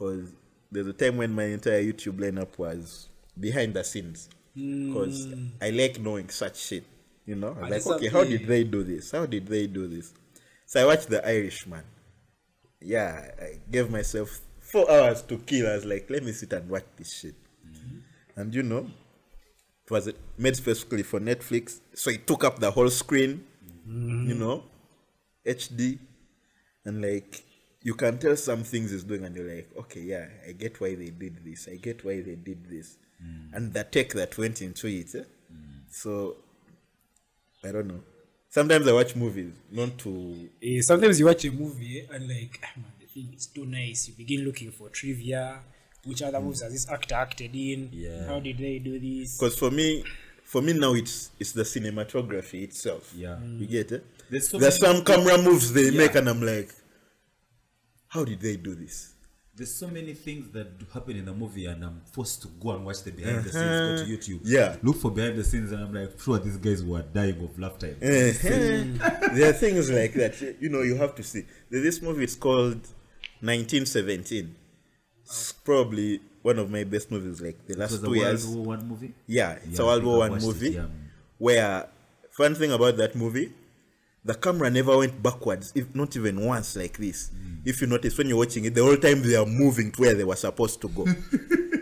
because 0.03 0.33
there's 0.71 0.87
a 0.87 0.93
time 0.93 1.17
when 1.17 1.33
my 1.33 1.45
entire 1.45 1.81
YouTube 1.81 2.17
lineup 2.19 2.57
was 2.57 3.09
behind 3.39 3.73
the 3.73 3.83
scenes, 3.83 4.29
hmm. 4.53 4.87
because 4.87 5.27
I 5.61 5.69
like 5.69 5.99
knowing 5.99 6.29
such 6.29 6.57
shit. 6.57 6.83
You 7.25 7.35
know, 7.35 7.55
I'm 7.61 7.69
like, 7.69 7.85
okay, 7.87 8.09
how 8.09 8.23
did 8.23 8.45
they 8.47 8.63
do 8.65 8.83
this? 8.83 9.11
How 9.11 9.25
did 9.25 9.47
they 9.47 9.67
do 9.67 9.87
this? 9.87 10.13
So 10.65 10.81
I 10.81 10.85
watched 10.85 11.07
The 11.07 11.25
Irishman. 11.25 11.83
Yeah, 12.81 13.29
I 13.41 13.59
gave 13.71 13.89
myself 13.89 14.41
four 14.59 14.91
hours 14.91 15.21
to 15.23 15.37
kill. 15.37 15.69
I 15.69 15.75
was 15.75 15.85
like, 15.85 16.09
let 16.09 16.23
me 16.23 16.33
sit 16.33 16.51
and 16.51 16.69
watch 16.69 16.83
this 16.97 17.13
shit. 17.13 17.35
Mm-hmm. 17.65 18.41
And 18.41 18.53
you 18.53 18.63
know, 18.63 18.89
it 19.85 19.91
was 19.91 20.11
made 20.37 20.55
specifically 20.57 21.03
for 21.03 21.21
Netflix, 21.21 21.79
so 21.93 22.09
it 22.09 22.27
took 22.27 22.43
up 22.43 22.59
the 22.59 22.71
whole 22.71 22.89
screen, 22.89 23.45
mm-hmm. 23.87 24.27
you 24.27 24.35
know, 24.35 24.65
HD, 25.45 25.97
and 26.83 27.01
like 27.01 27.41
you 27.83 27.93
can 27.95 28.17
tell 28.17 28.35
some 28.35 28.63
things 28.63 28.91
is 28.91 29.03
doing, 29.03 29.23
and 29.25 29.35
you're 29.35 29.53
like, 29.55 29.69
okay, 29.77 30.01
yeah, 30.01 30.27
I 30.47 30.53
get 30.53 30.79
why 30.81 30.95
they 30.95 31.09
did 31.09 31.43
this, 31.45 31.67
I 31.71 31.75
get 31.75 32.03
why 32.05 32.21
they 32.21 32.35
did 32.35 32.65
this, 32.69 32.97
and 33.53 33.73
the 33.73 33.83
tech 33.83 34.09
that 34.13 34.37
went 34.37 34.61
into 34.61 34.87
it. 34.87 35.13
eh? 35.15 35.23
So 35.89 36.37
I 37.63 37.71
don't 37.71 37.87
know. 37.87 38.01
Sometimes 38.49 38.87
I 38.87 38.93
watch 38.93 39.15
movies 39.15 39.53
not 39.71 39.97
to 39.99 40.49
Eh, 40.61 40.79
sometimes 40.81 41.19
you 41.19 41.25
watch 41.25 41.43
a 41.45 41.51
movie 41.51 42.07
and 42.11 42.27
like, 42.27 42.59
ah, 42.63 42.69
man, 42.77 42.91
the 42.99 43.05
thing 43.07 43.33
is 43.35 43.47
too 43.47 43.65
nice. 43.65 44.07
You 44.07 44.13
begin 44.15 44.41
looking 44.45 44.71
for 44.71 44.89
trivia. 44.89 45.59
Which 46.05 46.21
other 46.21 46.39
movies 46.41 46.61
has 46.61 46.73
this 46.73 46.89
actor 46.89 47.15
acted 47.15 47.55
in? 47.55 47.89
Yeah. 47.93 48.27
How 48.27 48.39
did 48.41 48.57
they 48.57 48.79
do 48.79 48.99
this? 48.99 49.37
because 49.37 49.57
for 49.57 49.71
me, 49.71 50.03
for 50.43 50.61
me 50.61 50.73
now 50.73 50.93
it's 50.93 51.31
it's 51.39 51.53
the 51.53 51.63
cinematography 51.63 52.63
itself. 52.63 53.13
Yeah. 53.15 53.39
You 53.41 53.65
get 53.65 53.91
it? 53.91 54.05
There's 54.29 54.49
so 54.49 54.57
There's 54.59 54.77
some 54.77 55.03
camera 55.05 55.37
moves 55.41 55.71
they 55.73 55.89
Yeah. 55.89 55.97
make, 55.99 56.15
and 56.15 56.27
I'm 56.29 56.41
like, 56.41 56.69
how 58.13 58.23
did 58.23 58.39
they 58.39 58.55
do 58.57 58.75
this? 58.75 59.13
There's 59.55 59.73
so 59.73 59.87
many 59.87 60.13
things 60.13 60.51
that 60.53 60.67
happen 60.93 61.15
in 61.15 61.25
the 61.25 61.33
movie, 61.33 61.65
and 61.65 61.83
I'm 61.83 62.01
forced 62.11 62.41
to 62.43 62.47
go 62.47 62.71
and 62.71 62.85
watch 62.85 63.03
the 63.03 63.11
behind 63.11 63.43
the 63.43 63.51
scenes. 63.51 63.53
Go 63.53 63.97
to 63.97 64.03
uh-huh. 64.03 64.11
YouTube, 64.11 64.39
Yeah. 64.43 64.75
look 64.81 64.97
for 64.97 65.11
behind 65.11 65.37
the 65.37 65.43
scenes, 65.43 65.71
and 65.71 65.83
I'm 65.83 65.93
like, 65.93 66.19
sure, 66.19 66.39
these 66.39 66.57
guys 66.57 66.83
were 66.83 67.01
dying 67.01 67.39
of 67.43 67.57
laughter. 67.59 67.95
Uh-huh. 68.01 69.29
there 69.33 69.49
are 69.49 69.53
things 69.53 69.91
like 69.91 70.13
that. 70.13 70.39
You 70.59 70.69
know, 70.69 70.81
you 70.81 70.95
have 70.95 71.13
to 71.15 71.23
see. 71.23 71.45
This 71.69 72.01
movie. 72.01 72.23
is 72.23 72.35
called 72.35 72.81
1917. 73.41 74.55
It's 75.25 75.51
probably 75.51 76.19
one 76.41 76.59
of 76.59 76.69
my 76.71 76.83
best 76.83 77.11
movies. 77.11 77.41
Like 77.41 77.65
the 77.67 77.75
last 77.77 77.91
was 77.91 78.03
a 78.03 78.09
World. 78.09 78.55
War 78.55 78.65
One 78.77 78.87
movie. 78.87 79.13
Yeah, 79.27 79.51
it's 79.53 79.77
Yeah, 79.79 79.83
a 79.83 79.87
World 79.87 80.03
War 80.03 80.17
One 80.19 80.31
watched 80.31 80.43
it, 80.43 80.47
movie. 80.47 80.69
yeah. 80.71 80.85
Where 81.37 81.87
fun 82.31 82.55
thing 82.55 82.71
about 82.71 82.97
that 82.97 83.15
movie, 83.15 83.51
the 84.25 84.33
camera 84.35 84.69
never 84.69 84.97
went 84.97 85.21
backwards, 85.21 85.71
if 85.75 85.93
not 85.93 86.15
even 86.15 86.45
once 86.45 86.75
like 86.75 86.97
this. 86.97 87.29
Mm. 87.35 87.61
If 87.65 87.81
you 87.81 87.87
notice 87.87 88.17
when 88.17 88.27
you're 88.29 88.37
watching 88.37 88.65
it, 88.65 88.73
the 88.75 88.81
whole 88.83 88.97
time 88.97 89.21
they 89.21 89.35
are 89.35 89.45
moving 89.45 89.91
to 89.91 90.01
where 90.01 90.13
they 90.13 90.23
were 90.23 90.35
supposed 90.35 90.79
to 90.81 90.87
go. 90.89 91.05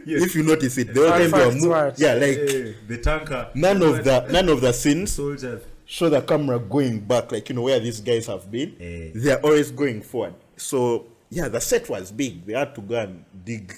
If 0.04 0.34
you 0.36 0.44
notice 0.44 0.78
it, 0.80 0.94
the 0.94 1.00
whole 1.02 1.10
time 1.12 1.30
they 1.32 1.44
are 1.44 1.52
moving. 1.52 1.70
what? 1.70 2.00
Yeah, 2.00 2.14
like 2.16 2.36
Hey, 2.36 2.76
the 2.88 2.98
tanker. 2.98 3.50
none 3.54 3.82
of 3.84 4.04
the 4.04 4.28
none 4.32 4.50
of 4.50 4.60
the 4.60 4.74
scenes 4.74 5.12
soldiers. 5.14 5.62
show 5.86 6.10
the 6.10 6.22
camera 6.22 6.58
going 6.60 7.00
back, 7.02 7.32
like 7.32 7.48
you 7.50 7.56
know 7.56 7.62
where 7.62 7.80
these 7.80 8.02
guys 8.02 8.26
have 8.26 8.50
been. 8.52 8.76
Eh. 8.82 9.12
They 9.14 9.32
are 9.32 9.40
always 9.42 9.70
going 9.72 10.02
forward. 10.02 10.34
So 10.58 11.06
yeah, 11.30 11.48
the 11.50 11.62
set 11.62 11.88
was 11.88 12.12
big. 12.12 12.46
They 12.48 12.54
had 12.54 12.74
to 12.76 12.82
go 12.82 12.96
and 13.00 13.24
dig 13.46 13.74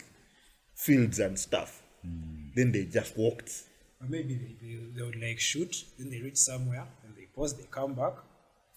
fields 0.73 1.19
and 1.19 1.37
stuff. 1.37 1.83
Then 2.55 2.71
they 2.71 2.85
just 2.85 3.17
walked. 3.17 3.51
Or 4.01 4.07
maybe 4.07 4.35
they, 4.35 4.55
they, 4.65 4.75
they 4.95 5.01
would 5.03 5.21
like 5.21 5.39
shoot, 5.39 5.75
then 5.99 6.09
they 6.09 6.21
reach 6.21 6.37
somewhere, 6.37 6.85
and 7.05 7.15
they 7.17 7.25
pause, 7.35 7.53
they 7.55 7.65
come 7.69 7.93
back. 7.95 8.13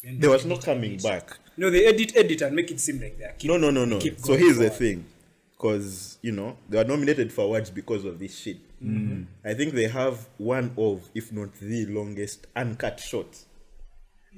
Then 0.06 0.20
There 0.20 0.30
they 0.30 0.36
was 0.36 0.46
no 0.46 0.56
coming 0.56 0.92
edit. 0.92 1.02
back. 1.02 1.38
No, 1.56 1.68
they 1.68 1.84
edit, 1.84 2.16
edit, 2.16 2.40
and 2.42 2.54
make 2.54 2.70
it 2.70 2.78
seem 2.78 3.00
like 3.00 3.18
they're 3.18 3.34
keep, 3.36 3.50
No, 3.50 3.56
no, 3.56 3.70
no, 3.70 3.84
no. 3.84 3.98
keep 3.98 4.20
So 4.20 4.28
going 4.28 4.40
here's 4.40 4.58
the 4.58 4.70
thing, 4.70 5.04
because 5.50 6.18
you 6.22 6.30
know 6.30 6.56
they 6.68 6.78
were 6.78 6.84
nominated 6.84 7.32
for 7.32 7.42
awards 7.42 7.70
because 7.70 8.04
of 8.04 8.20
this 8.20 8.38
shit. 8.38 8.58
Mm-hmm. 8.80 9.22
I 9.44 9.54
think 9.54 9.74
they 9.74 9.88
have 9.88 10.28
one 10.38 10.72
of, 10.78 11.08
if 11.12 11.32
not 11.32 11.54
the 11.54 11.86
longest 11.86 12.46
uncut 12.54 13.00
shot, 13.00 13.36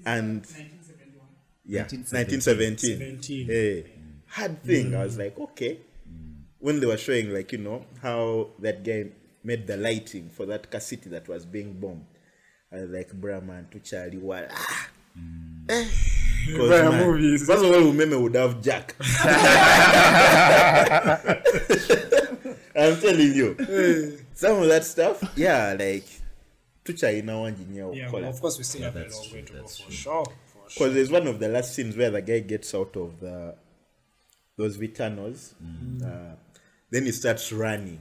and 0.07 0.47
yeah, 1.67 1.83
1917. 1.83 2.99
17. 2.99 3.47
Hey, 3.47 3.81
eh, 3.81 3.83
hard 4.29 4.63
thing. 4.63 4.95
I 4.95 5.05
was 5.05 5.17
mm. 5.17 5.25
like, 5.25 5.39
okay. 5.39 5.81
When 6.61 6.81
they 6.81 6.87
were 6.87 6.97
showing, 6.97 7.35
like 7.35 7.53
you 7.53 7.59
know, 7.59 7.85
how 8.01 8.49
that 8.61 8.83
guy 8.85 9.05
made 9.45 9.67
the 9.67 9.77
lighting 9.77 10.31
for 10.31 10.47
that 10.47 10.71
car 10.71 10.81
city 10.81 11.11
that 11.11 11.29
was 11.29 11.45
being 11.45 11.79
bombed, 11.79 12.07
I 12.73 12.77
was 12.77 12.91
like, 12.91 13.11
bruh, 13.11 13.45
man, 13.45 13.69
to 13.73 13.81
Charlie, 13.81 14.17
what? 14.17 14.51
Ah. 14.51 14.89
Eh. 15.69 15.85
First 16.57 17.51
of 17.63 17.71
all, 17.71 17.93
Umeme 17.93 18.21
would 18.23 18.35
have 18.35 18.63
Jack. 18.63 18.95
I'm 22.77 22.97
telling 23.01 23.33
you. 23.35 23.55
Some 24.35 24.63
of 24.63 24.69
that 24.69 24.85
stuff, 24.85 25.23
yeah, 25.37 25.77
like 25.79 26.05
Tucha 26.85 27.13
ina 27.19 27.33
wanjinya 27.33 27.95
Yeah, 27.95 28.09
ukola. 28.11 28.29
of 28.29 28.41
course, 28.41 28.57
we 28.59 28.65
still 28.65 28.83
have 28.83 28.97
a 28.97 29.01
long 29.01 29.33
way 29.33 29.43
to 29.43 29.53
go 29.53 29.67
for 29.67 29.83
true. 29.83 29.93
sure. 29.93 30.25
For 30.65 30.71
sure. 30.71 30.89
There's 30.91 31.11
one 31.11 31.27
of 31.27 31.39
the 31.39 31.49
last 31.49 31.75
scenes 31.75 31.97
where 31.97 32.11
the 32.11 32.23
guy 32.23 32.41
gets 32.41 32.75
out 32.75 32.97
of 32.97 33.21
the 33.21 33.55
those 34.57 34.79
Vitanos. 34.79 35.55
Uh, 36.03 36.37
then 36.91 37.05
he 37.05 37.13
starts 37.13 37.53
running 37.53 38.01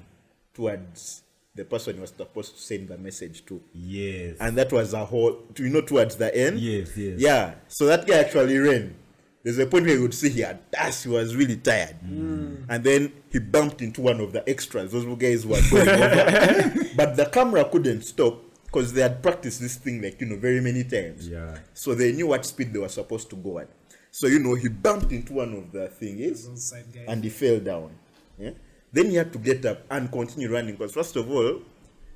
towards 0.53 1.23
the 1.57 1.65
person 1.65 1.95
he 1.95 2.01
was 2.01 2.11
supposed 2.15 2.55
to 2.55 2.61
send 2.61 2.87
the 2.87 2.97
message 2.97 3.45
to. 3.47 3.61
Yes. 3.73 4.37
And 4.39 4.57
that 4.57 4.71
was 4.71 4.93
a 4.93 5.03
whole, 5.03 5.39
you 5.57 5.69
know, 5.69 5.81
towards 5.81 6.15
the 6.15 6.35
end. 6.35 6.59
yes. 6.59 6.95
Yes. 6.95 7.19
Yeah. 7.19 7.55
So 7.67 7.85
that 7.87 8.07
guy 8.07 8.19
actually 8.19 8.57
ran. 8.57 8.95
there's 9.43 9.57
a 9.59 9.65
point 9.65 9.85
where 9.85 9.95
you 9.95 10.01
would 10.03 10.13
see 10.13 10.29
he 10.29 10.41
had 10.41 10.59
dashed, 10.71 11.03
he 11.03 11.09
was 11.09 11.35
really 11.35 11.57
tired. 11.57 11.95
Mm. 12.05 12.65
And 12.69 12.83
then 12.83 13.13
he 13.31 13.39
bumped 13.39 13.81
into 13.81 14.01
one 14.01 14.19
of 14.19 14.31
the 14.33 14.47
extras. 14.49 14.91
Those 14.91 15.05
guys 15.17 15.45
were 15.45 15.59
going 15.69 15.89
over. 15.89 16.85
but 16.95 17.15
the 17.15 17.25
camera 17.31 17.65
couldn't 17.65 18.01
stop 18.03 18.39
because 18.65 18.93
they 18.93 19.01
had 19.01 19.23
practiced 19.23 19.61
this 19.61 19.75
thing 19.77 20.01
like, 20.01 20.19
you 20.21 20.27
know, 20.27 20.35
very 20.37 20.59
many 20.61 20.83
times. 20.83 21.27
Yeah. 21.27 21.57
So 21.73 21.95
they 21.95 22.11
knew 22.11 22.27
what 22.27 22.45
speed 22.45 22.73
they 22.73 22.79
were 22.79 22.89
supposed 22.89 23.29
to 23.31 23.35
go 23.37 23.59
at. 23.59 23.69
So, 24.11 24.27
you 24.27 24.39
know, 24.39 24.55
he 24.55 24.67
bumped 24.67 25.11
into 25.11 25.33
one 25.33 25.53
of 25.53 25.71
the 25.71 25.89
thingies 26.01 26.45
Those 26.47 26.69
side 26.69 26.85
guys. 26.93 27.05
and 27.07 27.23
he 27.23 27.29
fell 27.29 27.59
down. 27.59 27.91
Yeah? 28.37 28.51
Then 28.91 29.09
he 29.09 29.15
had 29.15 29.31
to 29.33 29.39
get 29.39 29.65
up 29.65 29.79
and 29.91 30.11
continue 30.11 30.51
running 30.51 30.75
because, 30.75 30.93
first 30.93 31.15
of 31.15 31.29
all, 31.29 31.61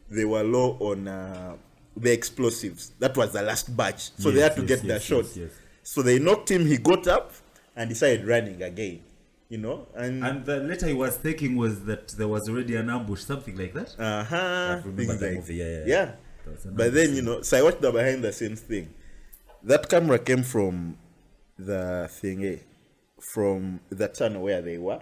they 0.09 0.25
were 0.25 0.43
low 0.43 0.77
on 0.79 1.07
uh, 1.07 1.55
the 1.95 2.11
explosives. 2.11 2.91
That 2.99 3.15
was 3.17 3.33
the 3.33 3.41
last 3.41 3.75
batch. 3.75 4.11
So 4.17 4.31
they 4.31 4.41
had 4.41 4.55
to 4.55 4.61
yes, 4.61 4.81
get 4.81 4.83
yes, 4.83 4.87
yes, 4.87 5.03
shot. 5.03 5.35
yes. 5.35 5.51
So 5.83 6.01
they 6.01 6.19
knocked 6.19 6.49
him, 6.51 6.65
he 6.65 6.77
got 6.77 7.07
up 7.07 7.33
and 7.75 7.89
decided 7.89 8.27
running 8.27 8.61
again. 8.61 9.01
You 9.49 9.57
know? 9.57 9.87
And, 9.95 10.23
And 10.23 10.45
the 10.45 10.57
letter 10.57 10.87
he 10.87 10.93
was 10.93 11.17
taking 11.17 11.55
was 11.57 11.83
that 11.85 12.07
there 12.09 12.27
was 12.27 12.47
already 12.47 12.75
an 12.75 12.89
ambush, 12.89 13.21
something 13.21 13.57
like 13.57 13.73
that. 13.73 13.93
uh-huh, 13.99 14.81
things 14.95 15.21
like- 15.21 15.33
movie, 15.33 15.55
yeah, 15.55 15.65
yeah, 15.65 15.71
yeah. 15.71 15.83
yeah. 15.87 16.11
That 16.45 16.51
was 16.55 16.65
an 16.65 16.75
But 16.75 16.93
then, 16.93 17.15
you 17.15 17.21
know, 17.21 17.41
so 17.41 17.57
I 17.57 17.61
watched 17.61 17.81
the 17.81 17.91
behind 17.91 18.23
the 18.23 18.31
scenes 18.31 18.61
thing. 18.61 18.93
That 19.63 19.89
camera 19.89 20.17
came 20.19 20.43
from 20.43 20.97
the 21.59 22.07
thing, 22.09 22.45
eh, 22.45 22.57
from 23.19 23.81
the 23.89 24.07
tunnel 24.07 24.43
where 24.43 24.61
they 24.61 24.77
were. 24.77 25.01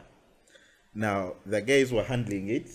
Now, 0.99 1.35
the 1.45 1.61
guys 1.61 1.93
were 1.93 2.03
handling 2.03 2.49
it. 2.49 2.69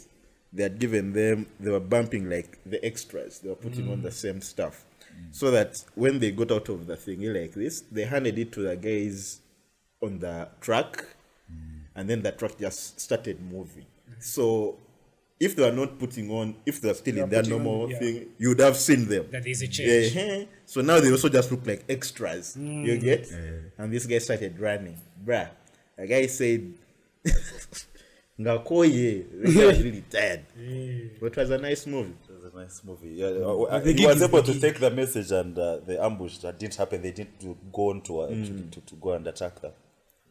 They 0.50 0.62
had 0.62 0.78
given 0.78 1.12
them, 1.12 1.46
they 1.60 1.70
were 1.70 1.78
bumping 1.78 2.30
like 2.30 2.58
the 2.64 2.82
extras. 2.82 3.40
They 3.40 3.50
were 3.50 3.54
putting 3.66 3.90
on 3.92 4.00
the 4.00 4.08
mm. 4.08 4.12
same 4.24 4.40
stuff. 4.40 4.86
Mm. 5.12 5.34
So 5.34 5.50
that 5.50 5.84
when 5.94 6.20
they 6.20 6.30
got 6.30 6.50
out 6.50 6.70
of 6.70 6.86
the 6.86 6.96
thingy 6.96 7.30
like 7.38 7.52
this, 7.52 7.82
they 7.92 8.04
handed 8.04 8.38
it 8.38 8.50
to 8.52 8.60
the 8.62 8.76
guys 8.76 9.40
on 10.02 10.20
the 10.20 10.48
truck. 10.62 11.04
Mm. 11.52 11.80
And 11.96 12.08
then 12.08 12.22
the 12.22 12.32
truck 12.32 12.58
just 12.58 12.98
started 12.98 13.42
moving. 13.42 13.84
So 14.20 14.78
if 15.38 15.54
they 15.54 15.62
were 15.62 15.76
not 15.76 15.98
putting 15.98 16.30
on, 16.30 16.56
if 16.64 16.80
they 16.80 16.88
were 16.88 16.94
still 16.94 17.18
in 17.18 17.28
their 17.28 17.42
putting 17.42 17.58
on, 17.58 17.62
normal 17.64 17.90
yeah. 17.90 17.98
thing, 17.98 18.26
you 18.38 18.48
would 18.50 18.60
have 18.60 18.78
seen 18.78 19.06
them. 19.06 19.26
That 19.32 19.44
there's 19.44 19.60
a 19.60 19.68
change. 19.68 20.14
Yeah, 20.14 20.44
So 20.64 20.80
now 20.80 20.98
they 20.98 21.10
also 21.10 21.28
just 21.28 21.50
look 21.50 21.66
like 21.66 21.84
extras. 21.90 22.56
You 22.56 22.96
get? 22.96 23.30
And 23.76 23.92
this 23.92 24.06
guy 24.06 24.16
started 24.16 24.58
running. 24.58 24.96
Bruh. 25.22 25.50
The 25.98 26.06
guy 26.06 26.26
said, 26.26 26.72
Ngakoye. 28.40 29.24
Was 29.44 29.82
really 29.84 30.04
tired. 30.10 30.44
But 31.20 31.26
it 31.26 31.36
was 31.36 31.50
a 31.50 31.58
nice 31.58 31.86
movie. 31.86 32.14
It 32.28 32.42
was 32.42 32.52
a 32.52 32.56
nice 32.56 32.82
movie. 32.84 33.10
Yeah, 33.10 33.26
uh, 33.26 33.62
uh, 33.62 33.80
he 33.80 34.06
was 34.06 34.22
able 34.22 34.42
to 34.42 34.60
take 34.60 34.80
the 34.80 34.90
message 34.90 35.30
and 35.30 35.56
uh, 35.58 35.78
the 35.78 36.02
ambush 36.02 36.38
that 36.38 36.58
didn't 36.58 36.74
happen. 36.74 37.00
They 37.02 37.12
didn't 37.12 37.72
go 37.72 37.90
on 37.90 38.00
to, 38.02 38.20
uh, 38.20 38.28
to, 38.28 38.68
to, 38.72 38.80
to 38.80 38.94
go 38.96 39.12
and 39.12 39.26
attack 39.26 39.60
them. 39.60 39.72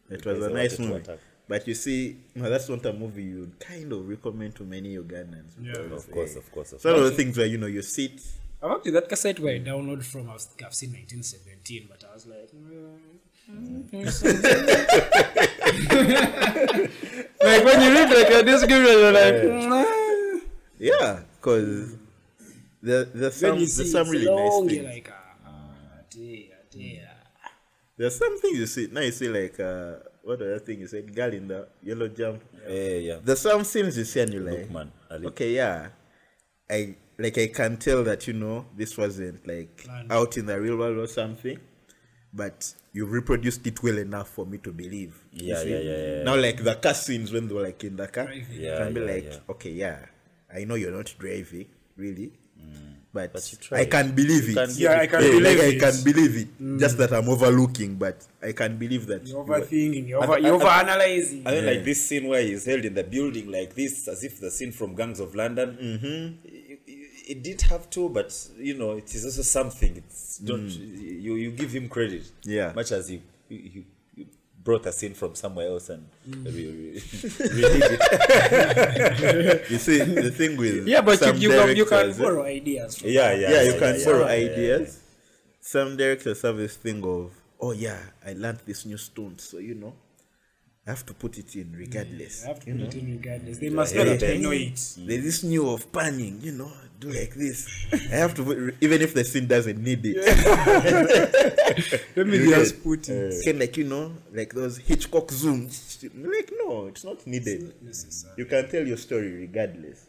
It 0.10 0.26
was 0.26 0.46
a 0.46 0.50
nice 0.50 0.78
wanted 0.78 1.08
movie. 1.08 1.20
But 1.48 1.68
you 1.68 1.74
see, 1.76 2.18
no, 2.36 2.50
that's 2.50 2.70
not 2.70 2.86
a 2.86 2.94
movie 2.94 3.24
you 3.24 3.40
would 3.42 3.60
kind 3.60 3.92
of 3.92 4.08
recommend 4.08 4.56
to 4.56 4.64
many 4.64 4.96
Ugandans. 4.98 5.52
Yeah. 5.62 5.74
Of 5.94 6.10
course, 6.12 6.36
of 6.36 6.52
course, 6.52 6.72
of 6.72 6.76
It's 6.78 6.86
one 6.86 6.96
of 6.96 7.04
the 7.04 7.12
things 7.12 7.38
where, 7.38 7.46
you 7.46 7.58
know, 7.58 7.68
you 7.68 7.82
sit. 7.82 8.22
I've 8.62 8.72
actually 8.72 8.92
that 8.92 9.10
cassette 9.10 9.40
where 9.40 9.56
I 9.56 9.60
downloaded 9.60 10.06
from 10.06 10.30
I 10.30 10.34
was, 10.34 10.48
I've 10.66 10.74
seen 10.74 10.92
1917, 10.92 11.88
but 11.90 12.04
I 12.10 12.14
was 12.14 12.26
like, 12.26 12.50
like 17.44 17.64
when 17.66 17.82
you 17.82 17.90
read 17.94 18.10
like 18.10 18.30
a 18.30 18.44
description, 18.44 18.86
you're 18.86 19.12
like, 19.12 19.34
"Mm." 19.36 20.42
Yeah, 20.80 21.20
because 21.36 21.96
the 22.82 23.10
there's 23.14 23.40
then 23.40 23.52
some, 23.52 23.60
you 23.60 23.66
there's 23.66 23.76
see 23.76 23.88
some 23.88 24.10
really 24.10 24.26
long, 24.26 24.66
nice 24.68 24.76
you're 24.76 24.84
things. 24.84 24.96
like, 25.08 25.14
ah, 25.46 25.52
dear, 26.10 26.50
dear. 26.72 27.10
There's 27.98 28.16
some 28.18 28.40
things 28.40 28.58
you 28.60 28.66
see. 28.66 28.88
Now 28.92 29.02
you 29.02 29.12
see, 29.12 29.30
like, 29.30 29.60
uh, 29.60 29.96
what 30.24 30.42
other 30.42 30.60
thing 30.60 30.80
you 30.80 30.88
said? 30.88 31.14
Girl 31.16 31.32
in 31.34 31.48
the 31.48 31.68
yellow 31.84 32.08
jump. 32.08 32.42
Yeah, 32.68 32.74
yeah, 32.74 32.98
yeah. 32.98 33.18
There's 33.24 33.42
some 33.42 33.64
scenes 33.64 33.98
you 33.98 34.04
see 34.06 34.22
and 34.22 34.34
you're 34.34 34.44
like, 34.44 34.68
Lookman, 34.70 34.90
Ali. 35.12 35.28
okay, 35.28 35.52
yeah. 35.54 35.88
I 36.70 36.96
like 37.20 37.38
I 37.38 37.48
can 37.48 37.78
tell 37.78 38.04
that 38.06 38.26
you 38.28 38.34
know 38.34 38.66
this 38.76 38.98
wasn't 38.98 39.46
like 39.48 39.84
Planned. 39.84 40.12
out 40.12 40.38
in 40.38 40.46
the 40.48 40.60
real 40.60 40.78
world 40.78 40.98
or 40.98 41.08
something, 41.08 41.60
but 42.34 42.74
you 42.94 43.06
reproduced 43.06 43.66
it 43.68 43.82
well 43.84 43.98
enough 43.98 44.30
for 44.30 44.46
me 44.46 44.58
to 44.60 44.72
believe. 44.72 45.16
you 45.32 45.48
Yeah, 45.54 45.64
yeah, 45.64 45.78
yeah, 45.80 45.98
yeah, 46.18 46.24
Now 46.24 46.36
like 46.36 46.64
the 46.64 46.76
car 46.76 46.94
scenes 46.94 47.32
when 47.32 47.48
they 47.48 47.54
were 47.54 47.64
like 47.64 47.84
in 47.84 47.96
the 47.96 48.08
car, 48.08 48.26
Driving. 48.26 48.46
you 48.52 48.62
Yeah, 48.62 48.78
can 48.80 48.94
be 48.94 49.02
yeah, 49.02 49.08
like, 49.14 49.24
yeah. 49.26 49.38
okay, 49.50 49.72
yeah, 49.72 50.00
I 50.54 50.64
know 50.66 50.76
you're 50.76 50.92
not 50.92 51.14
driving, 51.18 51.68
really. 51.98 52.32
But, 53.16 53.32
But. 53.32 53.60
I 53.74 53.86
can 53.86 54.16
believe 54.16 54.46
You 54.46 54.52
it. 54.54 54.56
can 54.56 54.68
get 54.70 54.78
Yeah, 54.80 55.00
I 55.00 55.06
can 55.06 55.22
Yeah, 55.22 55.30
believe 55.30 55.44
like 55.60 55.74
it. 55.76 55.84
I 55.84 55.92
can 55.92 56.04
believe 56.04 56.36
it. 56.36 56.80
Just 56.80 56.98
that 56.98 57.14
I'm 57.14 57.30
overlooking, 57.30 57.94
but 57.96 58.26
I 58.42 58.54
can 58.54 58.76
believe 58.78 59.06
that. 59.06 59.28
You're 59.28 59.46
overthinking, 59.46 60.08
you're, 60.08 60.24
over, 60.24 60.34
And- 60.34 60.44
you're 60.46 60.54
and- 60.56 60.64
overanalyzing. 60.64 61.38
And 61.46 61.46
then, 61.46 61.66
like 61.68 61.86
this 61.86 62.04
scene 62.04 62.28
where 62.28 62.42
he's 62.42 62.66
held 62.66 62.86
in 62.86 62.96
the 62.96 63.04
building 63.04 63.52
like 63.52 63.76
this, 63.76 64.08
as 64.08 64.24
if 64.24 64.40
the 64.40 64.50
scene 64.50 64.72
from 64.72 64.96
Gangs 64.96 65.20
of 65.20 65.36
London. 65.36 65.78
Mm-hmm. 65.80 66.56
It, 67.24 67.38
it 67.38 67.44
did 67.44 67.62
have 67.64 67.90
to, 67.92 68.10
but 68.10 68.36
you 68.58 68.76
know, 68.78 68.92
it 68.92 69.14
is 69.16 69.26
also 69.26 69.42
something. 69.42 69.96
It's 69.98 70.38
don't 70.40 70.68
mm. 70.68 71.22
you 71.22 71.36
you 71.36 71.52
give 71.52 71.72
him 71.72 71.90
credit. 71.90 72.24
Yeah. 72.44 72.74
Much 72.76 72.92
as 72.92 73.10
you 73.12 73.22
you, 73.50 73.58
you- 73.58 73.86
you 74.16 74.26
brought 74.64 74.86
a 74.86 74.92
scene 74.92 75.14
from 75.14 75.36
somewhere 75.36 75.68
else 75.68 75.90
and 75.90 76.08
mm. 76.30 76.46
re- 76.46 76.68
re- 76.68 77.02
redid 77.02 77.98
it. 78.00 79.66
You 79.72 79.78
see, 79.78 80.00
the 80.00 80.32
thing 80.32 80.58
with 80.58 80.88
yeah, 80.88 81.02
but 81.02 81.20
some 81.20 81.36
you, 81.38 81.52
you, 81.52 81.58
can, 81.58 81.76
you 81.76 81.86
can 81.86 82.14
borrow 82.18 82.44
ideas. 82.46 82.98
From 82.98 83.10
Yeah, 83.10 83.34
yeah, 83.34 83.50
yeah, 83.52 83.62
you 83.64 83.74
can 83.80 84.00
yeah, 84.00 84.06
borrow 84.06 84.28
yeah, 84.28 84.36
yeah, 84.36 84.52
ideas. 84.52 85.00
Some 85.62 85.98
directors 85.98 86.42
have 86.42 86.58
this 86.58 86.76
thing 86.76 87.04
of, 87.06 87.32
oh 87.60 87.72
yeah, 87.72 88.00
I 88.26 88.34
learned 88.34 88.60
this 88.66 88.86
new 88.86 88.98
stone, 88.98 89.38
so 89.40 89.58
you 89.60 89.76
know, 89.76 89.94
I 90.86 90.90
have 90.92 91.06
to 91.06 91.14
put 91.14 91.38
it 91.38 91.56
in 91.56 91.68
mm, 91.68 91.80
regardless. 91.80 92.44
I 92.44 92.50
have 92.50 92.60
to 92.60 92.72
put 92.72 92.82
it 92.82 92.96
in 92.96 93.12
regardless. 93.12 93.58
They 93.58 93.70
must 93.70 93.96
yeah, 93.96 94.04
know 94.04 94.10
that 94.16 94.22
yeah. 94.28 94.34
I 94.34 94.38
know 94.38 94.52
it. 94.52 94.76
There's 94.98 95.24
this 95.24 95.44
new 95.44 95.70
of 95.70 95.92
panning, 95.92 96.40
you 96.42 96.52
know, 96.52 96.72
do 97.04 97.12
like 97.20 97.34
this. 97.34 97.68
I 97.94 98.16
have 98.16 98.34
to, 98.36 98.74
even 98.82 99.02
if 99.02 99.14
the 99.14 99.24
scene 99.24 99.48
doesn't 99.48 99.82
need 99.82 100.02
it. 100.04 100.18
Let 102.16 102.28
me 102.28 102.38
just 102.40 102.84
put 102.84 103.10
it. 103.10 103.44
Can 103.44 103.60
like 103.60 103.78
you 103.78 103.86
know, 103.86 104.14
like 104.34 104.54
those 104.54 104.78
Hitchcock 104.78 105.28
zooms. 105.28 106.04
Like 106.04 106.52
no, 106.64 106.88
it's 106.88 107.04
not 107.04 107.26
needed. 107.28 107.74
necessary. 107.82 108.34
You 108.38 108.46
can 108.46 108.70
tell 108.70 108.86
your 108.86 108.98
story 108.98 109.32
regardless. 109.32 110.08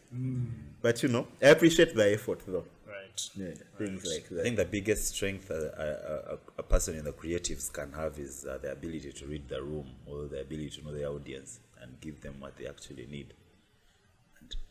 But 0.83 1.03
you 1.03 1.09
know, 1.09 1.27
I 1.43 1.47
appreciate 1.49 1.95
the 1.95 2.13
effort 2.13 2.41
though. 2.47 2.65
Right. 2.87 3.31
Yeah, 3.37 3.55
things 3.79 4.05
like 4.07 4.27
I 4.41 4.43
think 4.43 4.57
the 4.57 4.65
biggest 4.65 5.15
strength 5.15 5.51
a, 5.51 5.55
a, 5.55 6.35
a, 6.35 6.39
a 6.59 6.63
person 6.63 6.97
in 6.97 7.05
the 7.05 7.13
creatives 7.13 7.73
can 7.73 7.93
have 7.93 8.19
is 8.19 8.45
uh, 8.45 8.59
the 8.61 8.73
ability 8.73 9.13
to 9.13 9.27
read 9.27 9.49
the 9.49 9.63
room 9.63 9.87
or 10.07 10.27
the 10.27 10.41
ability 10.41 10.71
to 10.71 10.85
know 10.85 10.93
the 10.93 11.07
audience 11.07 11.61
and 11.81 12.01
give 12.01 12.21
them 12.21 12.35
what 12.39 12.57
they 12.57 12.67
actually 12.67 13.07
need. 13.07 13.35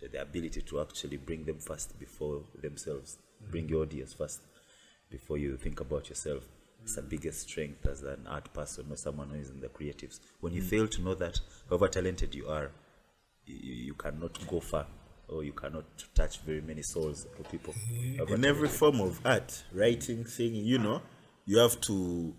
And 0.02 0.12
the 0.12 0.22
ability 0.22 0.62
to 0.62 0.82
actually 0.82 1.18
bring 1.18 1.46
them 1.46 1.60
first 1.60 2.00
before 2.00 2.42
themselves. 2.62 3.18
Bring 3.52 3.70
your 3.70 3.84
audience 3.84 4.14
first 4.14 4.42
before 5.10 5.38
you 5.38 5.58
think 5.58 5.80
about 5.80 6.10
yourself. 6.10 6.44
It's 6.82 6.96
the 6.96 7.02
mm. 7.02 7.10
biggest 7.10 7.50
strength 7.50 7.86
as 7.88 8.04
an 8.04 8.26
art 8.28 8.54
person 8.54 8.86
or 8.90 8.98
someone 8.98 9.30
who 9.30 9.36
is 9.36 9.50
in 9.50 9.60
the 9.62 9.68
creatives. 9.70 10.20
When 10.42 10.54
you 10.54 10.62
mm. 10.62 10.70
fail 10.70 10.88
to 10.88 11.02
know 11.02 11.14
that, 11.16 11.40
however 11.70 11.88
talented 11.88 12.36
you 12.36 12.48
are, 12.50 12.72
you, 13.46 13.74
you 13.74 13.94
cannot 13.94 14.46
go 14.48 14.60
far 14.60 14.86
or 15.28 15.44
you 15.44 15.54
cannot 15.54 15.86
touch 16.14 16.40
very 16.42 16.62
many 16.62 16.82
souls 16.82 17.28
or 17.38 17.44
people. 17.46 17.74
Mm-hmm. 17.74 18.18
however 18.18 18.36
in 18.36 18.46
every 18.46 18.68
form 18.68 19.02
of 19.02 19.20
art, 19.26 19.64
writing, 19.74 20.26
singing, 20.26 20.66
you 20.66 20.78
know, 20.78 21.02
you 21.46 21.58
have 21.58 21.80
to 21.82 22.34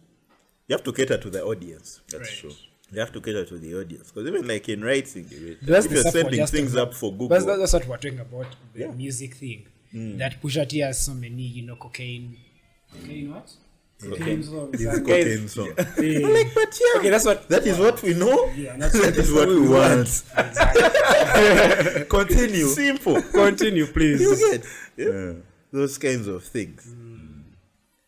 you 0.67 0.73
have 0.73 0.83
to 0.85 0.93
cater 0.93 1.19
to 1.19 1.31
the 1.31 1.45
audience. 1.45 2.01
That's 2.11 2.29
Right. 2.31 2.39
true. 2.39 2.53
You 2.95 3.01
have 3.01 3.13
to 3.13 3.21
cater 3.21 3.45
to 3.45 3.59
the 3.59 3.75
audience 3.75 4.11
because 4.13 4.29
even 4.29 4.47
like 4.47 4.69
in 4.69 4.85
writing, 4.85 5.27
That's 5.63 5.87
if 5.87 5.91
the 5.91 5.95
you're 5.97 6.13
sending 6.13 6.47
things 6.47 6.77
up 6.77 6.95
for 6.95 7.11
Google, 7.11 7.29
That's, 7.29 7.45
that's 7.45 7.73
what 7.73 7.89
we're 7.89 7.97
talking 7.97 8.21
about, 8.21 8.47
the 8.73 8.81
Yeah. 8.81 8.93
music 8.93 9.35
thing. 9.35 9.67
Mm. 9.93 10.19
That 10.19 10.41
Pusha 10.41 10.69
T 10.69 10.79
has 10.79 11.05
so 11.05 11.15
many, 11.15 11.43
you 11.43 11.63
know, 11.67 11.77
cocaine. 11.77 12.37
Cocaine 12.93 13.33
what? 13.33 13.51
Cocaine 14.01 14.43
songs. 14.43 14.73
this 14.73 14.81
is 14.81 14.87
And 14.87 15.07
cocaine 15.07 15.49
song. 15.49 15.73
Yeah. 15.77 16.29
like, 16.29 16.55
but 16.55 16.79
yeah, 16.81 16.99
Okay, 17.01 17.11
that's 17.11 17.25
what. 17.25 17.49
that 17.49 17.67
is 17.67 17.79
what 17.79 18.03
we 18.03 18.15
know. 18.15 18.51
Yeah, 18.57 18.77
that's 18.77 18.93
that 19.01 19.17
is 19.17 19.33
what 19.33 19.49
we 19.49 19.69
want. 19.69 20.25
Continue. 22.09 22.67
Simple. 22.67 23.23
Continue, 23.23 23.87
please. 23.87 24.21
you 24.21 24.37
get 24.51 24.65
yeah? 24.97 25.33
those 25.73 25.99
kinds 25.99 26.27
of 26.27 26.45
things 26.45 26.87
mm. 26.87 27.43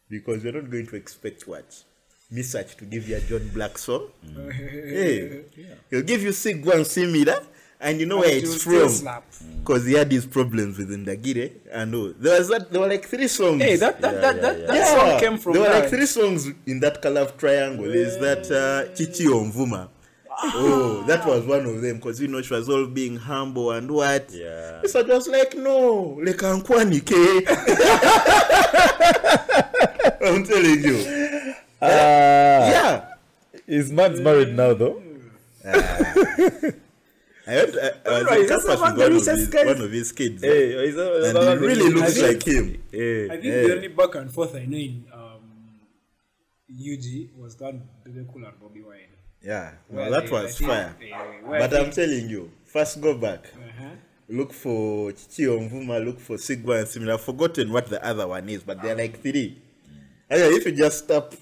because 0.08 0.42
you're 0.44 0.52
not 0.52 0.70
going 0.70 0.86
to 0.86 0.96
expect 0.96 1.46
what 1.46 1.84
Misach 2.32 2.76
to 2.78 2.84
give 2.84 3.08
you 3.08 3.16
a 3.16 3.20
John 3.20 3.48
Black 3.54 3.78
song. 3.78 4.08
Hey, 4.52 5.42
he'll 5.90 6.02
give 6.02 6.22
you 6.22 6.30
Sigwa 6.30 6.74
and 6.74 6.84
Simida, 6.84 7.44
and 7.80 8.00
you 8.00 8.06
know 8.06 8.18
where 8.18 8.34
it's 8.36 8.62
from 8.64 8.88
slap. 8.88 9.24
because 9.58 9.86
he 9.86 9.92
had 9.94 10.10
these 10.10 10.26
problems 10.26 10.76
with 10.78 10.90
Ndagire 10.90 11.52
and 11.70 11.94
oh, 11.94 12.12
there 12.18 12.36
was 12.38 12.48
that 12.48 12.70
there 12.72 12.80
were 12.80 12.88
like 12.88 13.06
three 13.06 13.28
songs. 13.28 13.62
Hey, 13.62 13.76
that 13.76 14.00
that, 14.00 14.14
Yeah, 14.14 14.20
that, 14.20 14.34
yeah, 14.36 14.40
that, 14.42 14.58
yeah. 14.58 14.66
that 14.66 14.74
yeah, 14.74 15.10
song 15.10 15.20
came 15.20 15.38
from 15.38 15.52
there 15.52 15.62
were 15.62 15.68
that. 15.68 15.80
like 15.82 15.90
three 15.90 16.06
songs 16.06 16.48
in 16.66 16.80
that 16.80 17.00
Kalaf 17.00 17.36
triangle. 17.36 17.84
Is 17.94 18.18
that 18.18 18.50
uh, 18.50 18.92
Chichi 18.96 19.26
Omvuma. 19.26 19.88
Oh, 20.38 21.02
that 21.06 21.24
was 21.24 21.46
one 21.46 21.64
of 21.64 21.80
them 21.80 21.96
because 21.96 22.20
you 22.20 22.28
know 22.28 22.42
she 22.42 22.52
was 22.52 22.68
all 22.68 22.86
being 22.86 23.16
humble 23.16 23.70
and 23.70 23.90
what. 23.90 24.28
Yeah. 24.32 24.82
So 24.84 25.00
I 25.00 25.02
was 25.04 25.28
like, 25.28 25.54
no, 25.56 26.18
like 26.22 26.36
Ankwanike. 26.38 27.46
I'm 30.26 30.44
telling 30.44 30.82
you. 30.82 31.54
Ah. 31.82 31.86
yeah. 32.70 33.14
His 33.66 33.90
man's 33.92 34.20
married 34.20 34.54
now, 34.54 34.74
though. 34.74 35.02
I, 37.48 37.54
went, 37.54 37.76
I, 37.76 37.90
I 38.04 38.10
was 38.10 38.24
Right, 38.24 38.40
in 38.40 38.46
that's 38.46 38.64
campus 38.64 38.80
among 38.80 38.80
with 38.80 38.80
the 38.80 39.02
one 39.02 39.12
of, 39.12 39.12
richest 39.12 39.28
his, 39.28 39.48
guys. 39.48 39.66
one 39.66 39.80
of 39.84 39.92
his 39.92 40.12
kids. 40.12 40.42
Hey, 40.42 40.86
he's 40.86 40.96
a, 40.96 41.22
and 41.36 41.60
he 41.60 41.66
really 41.66 41.90
looks 41.92 42.22
I 42.22 42.26
like 42.28 42.42
him. 42.46 42.82
Hey. 42.90 43.24
I 43.26 43.28
think 43.30 43.44
Yeah. 43.44 43.62
the 43.62 43.74
only 43.76 43.88
back 43.88 44.14
and 44.16 44.30
forth 44.32 44.54
I 44.56 44.64
know 44.64 44.76
in 44.76 45.04
um, 45.12 45.80
UG 46.70 47.38
was 47.38 47.54
that 47.56 47.74
Bebe 48.04 48.26
Cool 48.32 48.44
and 48.46 48.60
Bobby 48.60 48.82
Wine. 48.82 48.98
Yeah, 49.42 49.72
well, 49.88 50.10
that 50.10 50.26
they- 50.26 50.30
was 50.32 50.58
think- 50.58 50.70
fire. 50.70 50.96
they- 50.98 51.12
But 51.48 51.72
I 51.74 51.78
I'm 51.84 51.90
telling 51.92 52.28
you, 52.28 52.50
first 52.64 53.00
go 53.00 53.16
back. 53.16 53.44
Uh-huh. 53.54 53.90
Look 54.28 54.52
for 54.52 55.12
Chichio 55.12 55.70
Mvuma, 55.70 56.04
look 56.04 56.18
for 56.18 56.36
Sigwa 56.36 56.80
and 56.80 56.88
similar. 56.88 57.12
I've 57.14 57.20
forgotten 57.20 57.70
what 57.72 57.86
the 57.88 58.04
other 58.04 58.26
one 58.26 58.48
is, 58.48 58.64
but 58.64 58.82
they're 58.82 58.96
like 58.96 59.22
three. 59.22 59.56
And 60.28 60.40
yeah, 60.40 60.46
if 60.48 60.66
you 60.66 60.72
just 60.72 61.04
stop 61.04 61.32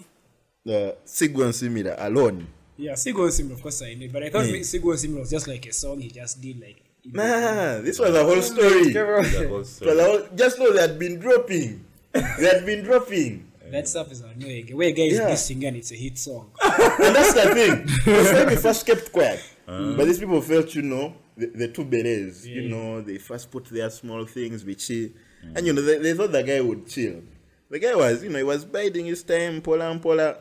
Uh, 0.66 0.70
the 0.70 0.96
Sigwa 1.06 1.44
and 1.44 1.54
similar 1.54 1.94
alone, 1.98 2.46
Yeah, 2.78 2.92
Sigo 2.92 3.30
Sim, 3.30 3.50
of 3.52 3.60
course 3.62 3.82
I 3.82 3.94
know, 3.94 4.08
but 4.12 4.22
I 4.22 4.30
thought 4.30 4.46
Yeah. 4.46 4.60
Sigo 4.60 4.96
Sim 4.96 5.18
was 5.18 5.30
just 5.30 5.46
like 5.46 5.66
a 5.66 5.72
song 5.72 6.00
he 6.00 6.08
just 6.08 6.40
did 6.40 6.58
like. 6.60 6.80
nah, 7.04 7.80
this 7.82 7.98
was 7.98 8.14
a 8.14 8.24
whole 8.24 8.40
story. 8.42 8.90
The 8.92 9.04
whole 9.04 9.42
It 9.42 9.50
was 9.50 9.68
story. 9.76 9.98
a 9.98 10.04
whole- 10.04 10.26
just 10.34 10.58
know 10.58 10.72
they 10.72 10.80
had 10.80 10.98
been 10.98 11.18
dropping. 11.18 11.84
they 12.12 12.46
had 12.46 12.64
been 12.66 12.82
dropping. 12.84 13.50
That 13.70 13.88
stuff 13.88 14.12
is 14.12 14.20
annoying. 14.20 14.68
Where 14.76 14.88
a 14.88 14.92
guy 14.92 15.02
is 15.02 15.18
Yeah. 15.18 15.30
dissing 15.30 15.66
and 15.66 15.76
it's 15.76 15.90
a 15.90 15.96
hit 15.96 16.16
song. 16.18 16.50
and 16.62 17.14
that's 17.16 17.32
the 17.34 17.54
thing. 17.54 17.86
That's 18.04 18.32
why 18.32 18.44
we 18.44 18.56
first 18.56 18.86
kept 18.86 19.10
quiet. 19.12 19.40
But 19.66 20.04
these 20.04 20.18
people 20.18 20.40
felt, 20.42 20.74
you 20.74 20.82
know, 20.82 21.14
the, 21.36 21.46
the 21.46 21.68
two 21.68 21.84
berets, 21.84 22.46
you 22.46 22.68
know, 22.68 23.00
they 23.00 23.18
first 23.18 23.50
put 23.50 23.64
their 23.66 23.90
small 23.90 24.24
things, 24.26 24.64
which 24.64 24.86
he, 24.86 25.12
and 25.54 25.66
you 25.66 25.72
know, 25.72 25.80
they, 25.82 25.98
they 25.98 26.14
thought 26.14 26.30
the 26.32 26.42
guy 26.42 26.60
would 26.60 26.86
chill. 26.86 27.22
The 27.70 27.78
guy 27.78 27.94
was, 27.94 28.22
you 28.22 28.30
know, 28.30 28.36
he 28.38 28.44
was 28.44 28.64
biding 28.66 29.06
his 29.06 29.22
time, 29.22 29.60
pola 29.62 29.90
and 29.90 30.00
pola. 30.00 30.36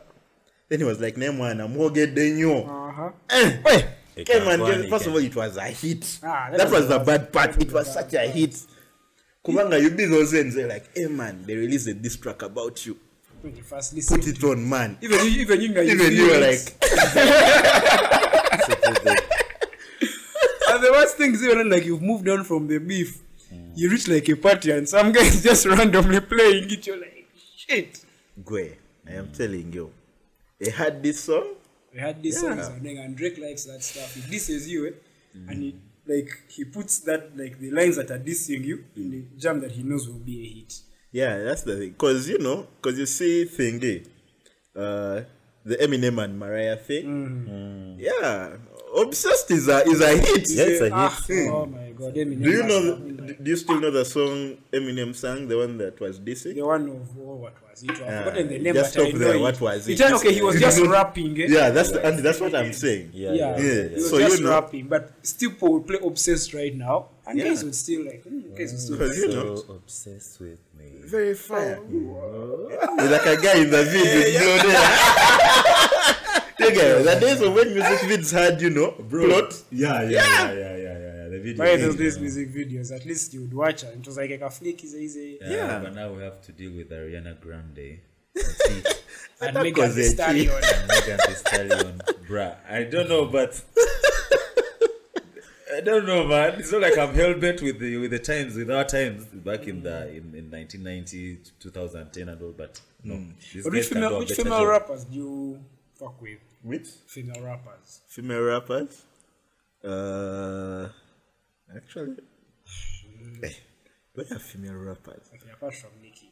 Then 0.68 0.78
he 0.80 0.84
was 0.84 1.00
like, 1.00 1.16
name 1.16 1.38
one, 1.38 1.60
I'm 1.60 1.72
more 1.74 1.90
get 1.90 2.14
than 2.14 2.38
you. 2.38 2.52
Uh-huh. 2.52 3.10
Eh, 3.30 3.56
eh, 3.66 3.82
It 4.16 4.26
came 4.26 4.48
and 4.48 4.58
go 4.60 4.66
on, 4.72 4.88
first 4.88 5.06
of 5.06 5.12
all, 5.12 5.18
it 5.18 5.34
was 5.36 5.56
a 5.56 5.62
hit. 5.64 6.18
Ah, 6.22 6.48
that, 6.50 6.58
that 6.58 6.70
was 6.70 6.80
was 6.80 6.88
the 6.88 6.98
the 6.98 7.04
bad 7.04 7.32
bad- 7.32 7.52
part. 7.52 7.62
It 7.62 7.72
was 7.72 7.86
was 7.86 7.94
such 7.94 8.14
a 8.14 8.26
hit. 8.28 8.56
Kubanga, 9.44 9.80
you 9.80 9.90
be 9.90 10.06
those 10.06 10.32
ends, 10.32 10.54
they're 10.54 10.68
like, 10.68 10.88
hey 10.96 11.06
man, 11.06 11.44
they 11.46 11.54
released 11.56 11.86
a 11.88 11.94
diss 11.94 12.16
track 12.16 12.42
about 12.42 12.86
you. 12.86 12.96
When 13.42 13.54
you 13.54 13.62
first 13.62 13.92
listen. 13.92 14.18
Put 14.18 14.26
it 14.26 14.42
on, 14.44 14.66
man. 14.66 14.96
Even 15.02 15.18
you, 15.20 15.30
even 15.42 15.60
you, 15.60 15.74
guys 15.74 15.86
Even 15.90 16.06
feel 16.06 16.12
you 16.14 16.30
were 16.30 16.40
like, 16.40 16.74
And 20.70 20.82
the 20.82 20.90
worst 20.92 21.16
thing 21.16 21.34
is 21.34 21.42
even 21.42 21.68
like 21.68 21.84
you've 21.84 22.02
moved 22.02 22.28
on 22.28 22.44
from 22.44 22.66
the 22.68 22.78
beef. 22.78 23.20
You 23.76 23.90
reach 23.90 24.08
like 24.08 24.28
a 24.28 24.36
party 24.36 24.70
and 24.70 24.88
some 24.88 25.12
guys 25.12 25.42
just 25.42 25.66
randomly 25.66 26.20
playing 26.20 26.70
it. 26.70 26.86
You're 26.86 26.96
like, 26.98 27.28
shit. 27.56 28.04
Gwe, 28.42 28.76
I 29.06 29.12
am 29.12 29.28
telling 29.30 29.72
you, 29.72 29.92
they 30.64 30.70
had 30.70 31.02
this 31.02 31.20
song. 31.24 31.54
We 31.92 32.00
had 32.00 32.22
this 32.22 32.40
songs 32.40 32.66
and, 32.66 32.86
and 32.86 33.16
Drake 33.16 33.38
likes 33.38 33.64
that 33.64 33.82
stuff. 33.82 34.14
He 34.14 34.22
disses 34.30 34.68
you, 34.68 34.88
eh? 34.88 34.90
and 35.48 35.62
he 35.62 35.76
like 36.06 36.28
he 36.48 36.64
puts 36.64 36.98
that 37.00 37.36
like 37.36 37.58
the 37.58 37.70
lines 37.70 37.96
that 37.96 38.10
are 38.10 38.18
dissing 38.18 38.64
you 38.64 38.84
in 38.96 39.10
the 39.10 39.24
jam 39.38 39.60
that 39.60 39.72
he 39.72 39.82
knows 39.82 40.08
will 40.08 40.18
be 40.18 40.40
a 40.40 40.48
hit. 40.60 40.80
Yeah, 41.12 41.38
that's 41.38 41.62
the 41.62 41.76
thing. 41.76 41.94
Cause 41.94 42.28
you 42.28 42.38
know, 42.38 42.66
cause 42.82 42.98
you 42.98 43.06
see 43.06 43.44
thingy, 43.44 44.06
uh, 44.74 45.22
the 45.64 45.76
Eminem 45.76 46.22
and 46.22 46.38
Mariah 46.38 46.76
thing. 46.76 47.96
Yeah, 47.98 48.56
obsessed 48.96 49.50
is 49.50 49.68
a 49.68 49.82
is 49.88 50.00
a 50.00 50.08
hit. 50.16 50.48
Yeah, 50.50 50.64
it's 50.64 50.80
a 50.80 50.90
Ah, 50.92 51.10
hit. 51.26 51.50
oh 51.50 51.66
my 51.66 51.90
god, 51.92 52.14
Eminem. 52.14 52.42
Do 52.42 52.50
you 52.50 52.62
know? 52.62 52.82
The, 53.26 53.34
do 53.34 53.50
you 53.50 53.56
still 53.56 53.80
know 53.80 53.90
the 53.90 54.04
song 54.04 54.56
Eminem 54.72 55.14
sang, 55.14 55.48
the 55.48 55.56
one 55.56 55.78
that 55.78 55.98
was 56.00 56.20
dissing? 56.20 56.54
the 56.54 56.62
one 56.62 56.88
of 56.88 57.08
oh, 57.18 57.34
what 57.44 57.54
was 57.68 57.82
it? 57.82 57.90
I've 57.90 58.00
Ah, 58.02 58.18
forgotten 58.24 58.48
the 58.48 58.58
name, 58.58 58.74
just 58.74 58.94
but 58.94 59.02
I 59.02 59.08
stop 59.10 59.18
there, 59.20 59.34
it. 59.36 59.40
what 59.40 59.60
was 59.60 59.88
it? 59.88 60.00
It 60.00 60.12
was- 60.12 60.20
okay, 60.24 60.32
he 60.34 60.42
was 60.42 60.60
just 60.66 60.80
rapping. 60.82 61.40
Eh? 61.40 61.46
Yeah, 61.48 61.70
that's 61.70 61.90
the 61.92 62.04
and 62.06 62.18
that's 62.20 62.40
what 62.40 62.54
I'm 62.54 62.72
saying. 62.72 63.10
Yeah, 63.14 63.32
yeah, 63.32 63.56
yeah. 63.56 63.64
Yeah, 63.64 63.88
He 63.88 63.94
was 63.94 64.10
so 64.10 64.18
just 64.18 64.38
you 64.38 64.44
know- 64.44 64.50
rapping, 64.50 64.86
but 64.88 65.10
still 65.22 65.50
people 65.50 65.72
would 65.74 65.86
play 65.86 65.98
obsessed 66.02 66.52
right 66.54 66.74
now, 66.74 67.08
and 67.26 67.38
Yeah. 67.38 67.44
guys 67.48 67.64
would 67.64 67.74
still 67.74 68.04
like, 68.04 68.22
mm, 68.24 68.56
guys 68.56 68.72
would 68.72 68.80
still. 68.80 68.96
Because 68.98 69.18
you 69.18 69.28
know, 69.28 69.56
So 69.56 69.72
obsessed 69.74 70.40
with 70.40 70.58
me. 70.78 70.86
very 71.06 71.34
fire. 71.34 71.80
He's 71.88 73.10
like 73.10 73.26
a 73.26 73.36
guy 73.40 73.56
in 73.64 73.70
the 73.70 73.82
video 73.84 74.14
with 74.20 74.62
blue 74.62 74.70
there. 74.70 76.33
Okay, 76.66 77.02
the 77.02 77.20
days 77.20 77.40
of 77.40 77.52
when 77.54 77.74
music 77.74 77.98
vids 78.08 78.32
had, 78.32 78.60
you 78.60 78.70
know, 78.70 78.90
plot. 78.92 79.62
Yeah, 79.70 80.02
yeah, 80.02 80.08
yeah, 80.08 80.52
yeah, 80.52 80.52
yeah, 80.52 80.76
yeah. 80.76 80.98
yeah. 80.98 81.28
The 81.28 81.40
video. 81.42 81.64
By 81.64 81.76
those 81.76 81.96
days, 81.96 82.18
music 82.18 82.54
videos, 82.54 82.94
at 82.94 83.04
least 83.04 83.34
you 83.34 83.42
would 83.42 83.54
watch 83.54 83.82
it. 83.82 83.94
It 83.98 84.06
was 84.06 84.16
like 84.16 84.30
a 84.30 84.50
flick, 84.50 84.82
is 84.84 84.94
easy. 84.94 85.38
Yeah, 85.40 85.50
Yeah. 85.50 85.78
but 85.82 85.94
now 85.94 86.12
we 86.12 86.22
have 86.22 86.40
to 86.42 86.52
deal 86.52 86.72
with 86.72 86.90
Ariana 86.90 87.38
Grande. 87.40 88.00
And 89.40 89.54
Megan 89.62 89.94
Thee 89.94 90.04
Stallion. 90.04 90.52
and 90.74 90.88
Megan 90.88 91.18
Thee 91.26 91.34
Stallion, 91.34 92.00
bruh. 92.28 92.56
I 92.68 92.84
don't 92.84 93.08
know, 93.08 93.26
but 93.26 93.60
I 95.76 95.80
don't 95.80 96.06
know, 96.06 96.24
man. 96.24 96.54
It's 96.60 96.70
not 96.70 96.82
like 96.82 96.96
I'm 96.96 97.14
hell 97.14 97.34
bent 97.34 97.60
with 97.60 97.80
the 97.80 97.96
with 97.98 98.12
the 98.12 98.18
times, 98.20 98.54
with 98.54 98.70
our 98.70 98.84
times 98.84 99.24
back 99.24 99.66
in 99.66 99.82
the 99.82 99.90
mm. 99.90 100.16
in, 100.16 100.34
in 100.34 100.50
1990, 100.50 101.38
2010, 101.58 102.28
and 102.28 102.42
all. 102.42 102.54
But 102.56 102.80
no, 103.02 103.14
mm. 103.14 103.32
these 103.52 103.64
But 103.64 103.72
which 103.72 103.86
female, 103.86 104.18
which 104.20 104.32
female 104.32 104.66
rappers 104.66 105.04
do 105.04 105.16
you 105.16 105.60
fuck 105.94 106.20
with? 106.22 106.38
Which 106.64 106.88
Female 107.06 107.42
rappers. 107.42 108.00
female 108.08 108.40
rappers? 108.40 109.02
Uh, 109.84 110.88
actually, 111.76 112.16
eh, 113.42 113.50
where 114.14 114.26
are 114.32 114.38
female 114.38 114.74
rappers? 114.74 115.28
Okay, 115.34 115.50
apart 115.52 115.74
from 115.74 115.90
Nicki. 116.00 116.30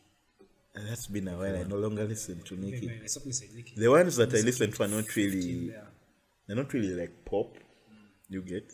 And 0.74 0.88
that's 0.88 1.06
been 1.08 1.28
a 1.28 1.36
while. 1.36 1.54
I 1.54 1.64
no 1.64 1.76
longer 1.76 2.04
listen 2.04 2.40
to 2.44 2.56
Nicki. 2.56 2.86
man, 2.86 3.00
I 3.02 3.06
stopped 3.06 3.26
listening 3.26 3.50
to 3.50 3.56
Nicki. 3.56 3.74
The 3.76 3.90
ones 3.90 4.16
that 4.16 4.32
I 4.32 4.40
listen 4.40 4.72
to 4.72 4.82
are 4.84 4.88
not 4.88 5.14
really, 5.14 5.74
they're 6.46 6.56
not 6.56 6.72
really 6.72 6.94
like 6.94 7.24
pop. 7.26 7.54
You 8.30 8.40
get? 8.40 8.72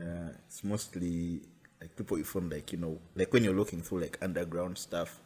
Uh, 0.00 0.30
it's 0.48 0.64
mostly 0.64 1.42
like 1.80 1.94
people 1.94 2.18
you 2.18 2.24
find 2.24 2.50
like 2.50 2.72
you 2.72 2.78
know, 2.78 2.98
like 3.14 3.32
when 3.32 3.44
you're 3.44 3.54
looking 3.54 3.82
through 3.82 4.00
like 4.00 4.18
underground 4.20 4.76
stuff, 4.76 5.20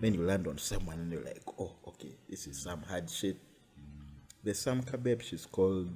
then 0.00 0.14
you 0.14 0.22
land 0.22 0.46
on 0.46 0.56
someone 0.56 0.98
and 1.00 1.12
you're 1.12 1.22
like, 1.22 1.42
oh, 1.60 1.72
okay, 1.86 2.14
this 2.30 2.46
is 2.46 2.62
some 2.62 2.82
hard 2.84 3.10
shit. 3.10 3.36
There's 4.42 4.58
some 4.58 4.82
babe, 5.02 5.22
she's 5.22 5.46
called. 5.46 5.90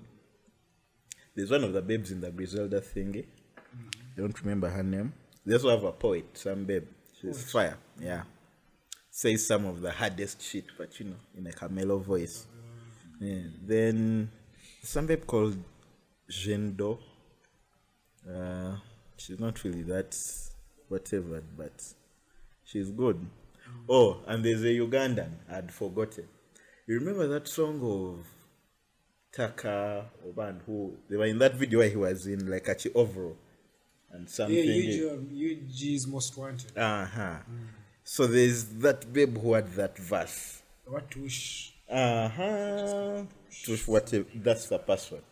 There's 1.35 1.51
one 1.51 1.65
of 1.65 1.73
the 1.73 1.83
babes 1.83 2.11
in 2.11 2.21
the 2.21 2.31
Griselda 2.31 2.81
thingy. 2.81 3.25
I 3.75 4.21
don't 4.21 4.39
remember 4.43 4.69
her 4.69 4.83
name. 4.83 5.13
They 5.47 5.55
also 5.55 5.71
have 5.71 5.85
a 5.85 5.93
poet, 5.93 6.27
some 6.35 6.65
babe. 6.65 6.87
She's 7.21 7.51
fire, 7.51 7.79
yeah. 8.01 8.23
Says 9.11 9.47
some 9.47 9.67
of 9.67 9.81
the 9.81 9.91
hardest 9.91 10.43
shit, 10.43 10.65
but 10.77 10.99
you 10.99 11.07
know, 11.07 11.17
in 11.37 11.47
a 11.47 11.69
mellow 11.69 11.99
voice. 11.99 12.47
Mm-hmm. 13.21 13.27
Yeah. 13.27 13.43
Then 13.65 14.31
some 14.83 15.07
babe 15.07 15.27
called 15.27 15.57
Jendo. 16.31 16.99
Uh, 18.29 18.77
she's 19.17 19.39
not 19.39 19.63
really 19.65 19.83
that 19.83 20.17
whatever, 20.89 21.43
but 21.57 21.83
she's 22.65 22.91
good. 22.91 23.17
Mm-hmm. 23.17 23.85
Oh, 23.89 24.21
and 24.27 24.45
there's 24.45 24.63
a 24.63 24.67
Ugandan 24.67 25.31
I'd 25.51 25.73
forgotten. 25.73 26.29
You 26.87 26.99
remember 26.99 27.27
that 27.29 27.49
song 27.49 27.81
of 27.83 28.27
Taka 29.33 30.07
Oban 30.27 30.61
who 30.67 30.97
they 31.09 31.17
were 31.17 31.27
in 31.27 31.39
that 31.39 31.55
video 31.55 31.79
where 31.79 31.89
he 31.89 31.97
was 31.97 32.27
in 32.27 32.51
like 32.51 32.69
a 32.69 32.77
overall 32.95 33.37
and 34.11 34.29
something. 34.29 34.57
Yeah, 34.57 35.13
UG, 35.13 35.63
UG's 35.63 36.07
most 36.07 36.37
wanted. 36.37 36.77
Uh 36.77 37.07
huh. 37.07 37.37
So 38.05 38.27
there's 38.27 38.65
that 38.81 39.11
babe 39.13 39.39
who 39.39 39.55
had 39.55 39.73
that 39.75 39.97
verse. 39.97 40.63
What 40.85 41.11
tush? 41.11 41.71
Uh 41.89 42.29
huh. 42.29 43.23
To 43.65 43.77
whatever. 43.87 44.27
That's 44.35 44.67
the 44.67 44.79
password. 44.79 45.23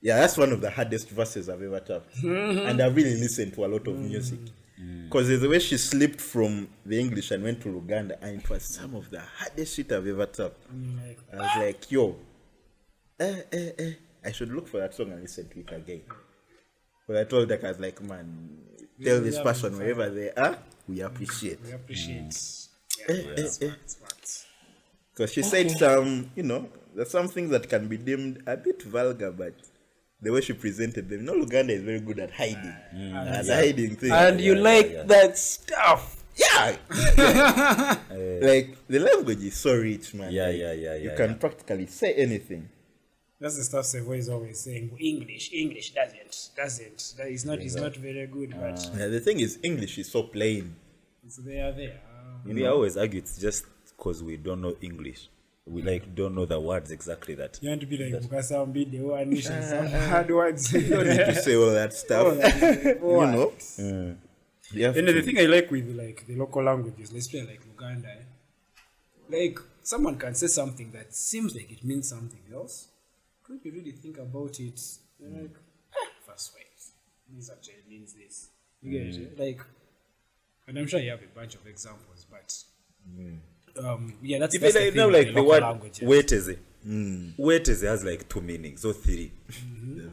Yeah, 0.00 0.16
that's 0.20 0.36
one 0.36 0.52
of 0.52 0.60
the 0.60 0.70
hardest 0.70 1.08
verses 1.08 1.48
I've 1.48 1.62
ever 1.62 1.80
tapped. 1.80 2.22
and 2.22 2.80
I've 2.82 2.94
really 2.94 3.14
listened 3.18 3.54
to 3.54 3.64
a 3.64 3.68
lot 3.68 3.86
of 3.86 3.96
music. 3.98 4.40
Because 4.76 5.28
there's 5.28 5.40
the 5.40 5.48
way 5.48 5.58
she 5.58 5.78
slipped 5.78 6.20
from 6.20 6.68
the 6.84 7.00
English 7.00 7.30
and 7.30 7.42
went 7.42 7.62
to 7.62 7.68
Luganda, 7.68 8.18
and 8.20 8.40
it 8.42 8.48
was 8.50 8.64
some 8.64 8.94
of 8.94 9.10
the 9.10 9.20
hardest 9.20 9.74
shit 9.74 9.90
I've 9.90 10.06
ever 10.06 10.26
tapped. 10.26 10.58
I'm 10.70 11.00
like, 11.06 11.18
I 11.32 11.36
was 11.36 11.56
like, 11.56 11.90
yo, 11.90 12.16
eh, 13.18 13.40
eh, 13.52 13.70
eh. 13.78 13.92
I 14.24 14.32
should 14.32 14.52
look 14.52 14.68
for 14.68 14.78
that 14.78 14.94
song 14.94 15.12
and 15.12 15.22
listen 15.22 15.48
to 15.48 15.60
it 15.60 15.72
again. 15.72 16.02
But 17.06 17.16
I 17.16 17.24
told 17.24 17.48
her, 17.48 17.58
I 17.64 17.68
was 17.68 17.80
like, 17.80 18.02
man, 18.02 18.58
tell 19.02 19.20
this 19.20 19.38
person 19.40 19.78
wherever 19.78 20.10
they 20.10 20.30
are, 20.32 20.58
we 20.88 21.00
appreciate. 21.00 21.58
we 21.64 21.72
appreciate. 21.72 22.36
Eh, 23.08 23.14
Yeah, 23.14 23.14
eh, 23.14 23.34
that's 23.36 23.62
eh. 23.62 23.66
smart, 23.68 23.88
smart. 23.90 24.44
Because 25.14 25.32
she 25.32 25.42
said 25.42 25.70
some, 25.70 26.30
you 26.36 26.42
know, 26.42 26.68
there's 26.94 27.10
some 27.10 27.28
things 27.28 27.50
that 27.50 27.68
can 27.68 27.88
be 27.88 27.96
deemed 27.96 28.42
a 28.46 28.56
bit 28.56 28.82
vulgar, 28.82 29.30
but 29.30 29.54
the 30.20 30.30
way 30.32 30.40
she 30.40 30.52
presented 30.54 31.08
them, 31.08 31.20
you 31.20 31.26
know, 31.26 31.34
Luganda 31.44 31.70
is 31.70 31.82
very 31.82 32.00
good 32.00 32.18
at 32.18 32.30
hiding. 32.30 32.74
At 33.14 33.46
hiding 33.46 33.96
things. 33.96 34.12
And 34.12 34.40
you 34.40 34.54
like 34.54 35.06
that 35.06 35.36
stuff. 35.38 36.24
yeah. 36.38 36.76
like, 38.42 38.76
the 38.88 38.98
language 38.98 39.42
is 39.42 39.56
so 39.56 39.74
rich, 39.76 40.12
man. 40.14 40.30
Yeah, 40.32 40.46
Like, 40.48 40.56
yeah, 40.58 40.72
yeah, 40.72 40.94
You 40.96 41.10
yeah, 41.10 41.16
can 41.16 41.30
yeah. 41.30 41.36
practically 41.36 41.86
say 41.86 42.12
anything. 42.14 42.68
That's 43.40 43.56
the 43.56 43.64
stuff 43.64 43.84
Savoy 43.84 44.16
is 44.18 44.28
always 44.30 44.60
saying. 44.60 44.96
English, 44.98 45.50
English 45.52 45.92
doesn't, 45.94 46.50
doesn't. 46.56 47.14
That 47.18 47.28
is 47.28 47.44
not, 47.44 47.58
is 47.60 47.76
not 47.76 47.94
very 47.96 48.26
good, 48.26 48.54
but 48.58 48.90
Yeah, 48.96 49.08
the 49.08 49.20
thing 49.20 49.40
is, 49.40 49.58
English 49.62 49.98
is 49.98 50.10
so 50.10 50.22
plain. 50.24 50.74
it's 51.24 51.36
there, 51.36 51.72
there. 51.72 52.00
Uh, 52.06 52.52
We 52.52 52.66
always 52.66 52.96
argue 52.96 53.18
it's 53.18 53.36
just 53.38 53.66
because 53.96 54.22
we 54.22 54.36
don't 54.38 54.62
know 54.62 54.76
English. 54.80 55.28
We 55.66 55.82
like 55.82 56.14
don't 56.14 56.34
know 56.34 56.46
the 56.46 56.60
words 56.60 56.90
exactly 56.92 57.34
that 57.34 57.58
You 57.60 57.68
want 57.70 57.80
to 57.80 57.86
be 57.86 57.96
like 57.98 58.22
Mukasambide 58.22 59.02
or 59.02 59.18
Anisha, 59.18 59.62
some 59.68 59.86
hard 60.10 60.30
words. 60.30 60.72
You 60.72 60.88
don't 60.88 61.08
need 61.08 61.24
to 61.26 61.34
say 61.34 61.56
all 61.56 61.72
that 61.72 61.92
stuff. 61.92 62.36
you 62.36 63.10
you 63.10 63.26
know. 63.34 63.52
You 64.72 64.84
have 64.84 64.96
And 64.96 65.08
the 65.08 65.22
thing 65.22 65.38
I 65.38 65.46
like 65.46 65.70
with 65.70 65.88
like 65.96 66.26
the 66.26 66.36
local 66.36 66.62
languages, 66.62 67.12
let's 67.12 67.28
play 67.28 67.42
like 67.42 67.60
uganda 67.66 68.08
eh? 68.08 68.22
like 69.28 69.58
someone 69.82 70.16
can 70.16 70.34
say 70.34 70.46
something 70.46 70.90
that 70.92 71.14
seems 71.14 71.54
like 71.54 71.70
it 71.70 71.82
means 71.84 72.08
something 72.08 72.42
else. 72.52 72.88
could 73.44 73.60
you 73.64 73.72
really 73.72 73.92
think 73.92 74.18
about 74.18 74.58
it, 74.60 74.80
you're 75.20 75.30
like, 75.30 75.56
ah, 75.94 76.08
first 76.26 76.52
waves. 76.54 76.92
This 77.28 77.50
actually 77.50 77.82
means 77.88 78.12
this. 78.14 78.48
You 78.82 78.90
get 78.92 79.06
it? 79.20 79.32
eh? 79.38 79.44
Like, 79.44 79.60
and 80.68 80.78
I'm 80.78 80.86
sure 80.86 81.00
you 81.00 81.10
have 81.10 81.22
a 81.22 81.32
bunch 81.38 81.54
of 81.56 81.66
examples, 81.66 82.26
but 82.30 82.48
um, 83.84 84.12
yeah, 84.22 84.38
that's, 84.38 84.54
Even 84.54 84.64
that's 84.72 84.74
the 84.74 84.80
like, 84.80 84.92
thing 84.92 84.96
now 85.00 85.06
with 85.06 85.14
like 85.16 85.26
the 85.28 85.32
local 85.40 85.48
word 85.50 85.62
languages. 85.62 86.08
weteze 86.08 86.58
weteze 87.38 87.82
has 87.86 88.04
like 88.04 88.28
two 88.28 88.40
meanings 88.40 88.84
or 88.84 88.92
three 88.92 89.32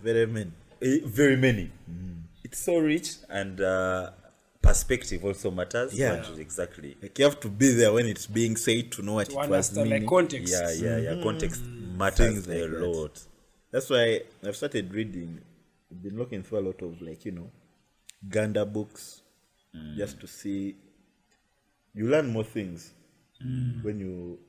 very 0.03 0.25
many. 0.25 0.51
Eh, 0.81 0.99
very 1.05 1.37
many 1.37 1.69
it's 2.43 2.59
so 2.65 2.77
rich 2.77 3.09
and 3.29 3.61
uh, 3.61 4.09
perspective 4.61 5.23
also 5.23 5.49
matters 5.51 5.93
Yeah. 5.97 6.17
what 6.29 6.37
exactly 6.39 6.97
Like 7.01 7.17
you 7.19 7.25
have 7.25 7.39
to 7.41 7.49
be 7.49 7.71
there 7.73 7.93
when 7.93 8.05
it's 8.07 8.25
being 8.27 8.55
said 8.57 8.91
to 8.93 9.01
know 9.01 9.13
what 9.13 9.27
to 9.29 9.33
it 9.33 9.35
was 9.37 9.43
understand 9.45 9.89
meaning. 9.89 10.01
like 10.03 10.09
context. 10.09 10.53
yeah 10.53 10.71
yeah 10.71 10.97
yeah 11.15 11.23
context 11.23 11.63
matters 11.97 12.47
like 12.47 12.57
a 12.57 12.67
that. 12.67 12.79
lot 12.81 13.19
That's 13.71 13.89
why 13.89 14.21
I've 14.45 14.55
started 14.55 14.93
reading. 14.93 15.39
I've 15.91 16.01
been 16.03 16.17
looking 16.17 16.43
through 16.43 16.59
a 16.59 16.65
lot 16.69 16.81
of 16.83 17.01
like 17.01 17.25
you 17.25 17.31
know, 17.31 17.49
Ganda 18.29 18.65
books, 18.65 19.21
just 19.97 20.19
to 20.21 20.27
see. 20.27 20.75
You 21.95 22.07
learn 22.07 22.27
more 22.29 22.43
things 22.43 22.93
when 23.81 23.99
you, 23.99 24.39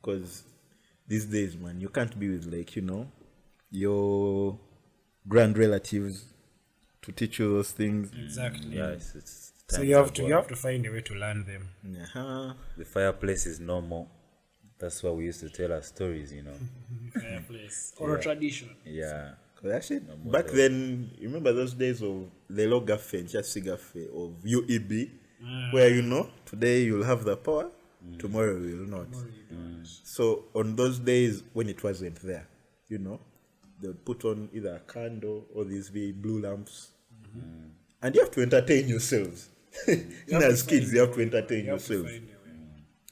because 0.00 0.44
these 1.06 1.24
days, 1.26 1.56
man, 1.56 1.80
you 1.80 1.88
can't 1.88 2.18
be 2.18 2.28
with 2.30 2.46
like 2.52 2.76
you 2.76 2.82
know, 2.82 3.06
your 3.70 4.58
grand 5.26 5.58
relatives 5.58 6.24
to 7.02 7.12
teach 7.12 7.38
you 7.38 7.54
those 7.54 7.70
things. 7.72 8.10
Exactly. 8.18 8.76
yeah 8.76 8.88
it's, 8.90 9.14
it's 9.14 9.52
So 9.68 9.82
you 9.82 9.94
have 9.96 10.08
are 10.08 10.12
to 10.12 10.22
you 10.26 10.34
have 10.34 10.48
to 10.48 10.56
find 10.56 10.84
a 10.86 10.90
way 10.90 11.00
to 11.02 11.14
learn 11.14 11.44
them. 11.44 11.68
Uh-huh. 12.02 12.54
the 12.76 12.84
fireplace 12.84 13.46
is 13.46 13.60
normal 13.60 14.08
that's 14.78 15.02
why 15.02 15.10
we 15.10 15.24
used 15.24 15.40
to 15.40 15.50
tell 15.50 15.72
our 15.72 15.82
stories 15.82 16.32
you 16.32 16.42
know. 16.42 16.58
Fireplace. 17.20 17.92
Or 17.98 18.16
a 18.16 18.22
tradition. 18.22 18.70
yeah. 18.84 19.32
'Cause 19.56 19.72
actually, 19.72 20.00
more 20.22 20.32
back 20.32 20.46
then, 20.52 21.10
you 21.18 21.26
remember 21.26 21.52
those 21.52 21.74
days 21.74 22.00
of 22.00 22.30
Lelo 22.48 22.80
Gafe, 22.86 23.24
Jasi 23.24 23.60
Gafe, 23.60 24.06
of 24.14 24.30
UEB, 24.44 25.10
where 25.72 25.92
you 25.92 26.02
know, 26.02 26.30
today 26.46 26.84
you'll 26.84 27.02
have 27.02 27.24
the 27.24 27.36
power, 27.36 27.68
Mm. 28.06 28.18
tomorrow 28.18 28.58
you 28.58 28.76
will 28.78 28.98
not. 28.98 29.10
Mm. 29.52 29.84
So, 30.04 30.44
on 30.54 30.76
those 30.76 30.98
days 30.98 31.42
when 31.52 31.68
it 31.68 31.82
wasn't 31.82 32.16
there, 32.22 32.46
you 32.88 32.98
know, 32.98 33.20
they 33.80 33.88
would 33.88 34.04
put 34.04 34.24
on 34.24 34.48
either 34.52 34.76
a 34.76 34.92
candle 34.92 35.46
or 35.54 35.64
these 35.64 35.90
big 35.90 36.20
blue 36.22 36.40
lamps, 36.40 36.90
mm-hmm. 37.26 37.40
mm. 37.40 37.70
and 38.02 38.14
you 38.14 38.20
have 38.20 38.30
to 38.32 38.42
entertain 38.42 38.88
yourselves. 38.88 39.48
Even 39.88 40.42
as 40.42 40.62
kids, 40.62 40.92
you 40.92 41.00
have 41.00 41.14
to 41.14 41.22
entertain 41.22 41.58
You 41.58 41.64
to 41.64 41.68
yourselves. 41.70 42.04
way. 42.04 42.22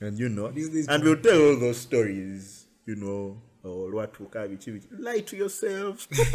and 0.00 0.18
you 0.18 0.28
know, 0.28 0.46
and 0.46 1.02
we'll 1.02 1.16
tell 1.16 1.40
all 1.40 1.58
those 1.58 1.78
stories, 1.78 2.66
you 2.86 2.96
know, 2.96 3.40
or 3.62 3.92
what 3.92 4.14
to 4.14 4.28
vichi. 4.48 4.80
lie 4.98 5.20
to 5.20 5.36
yourselves, 5.36 6.06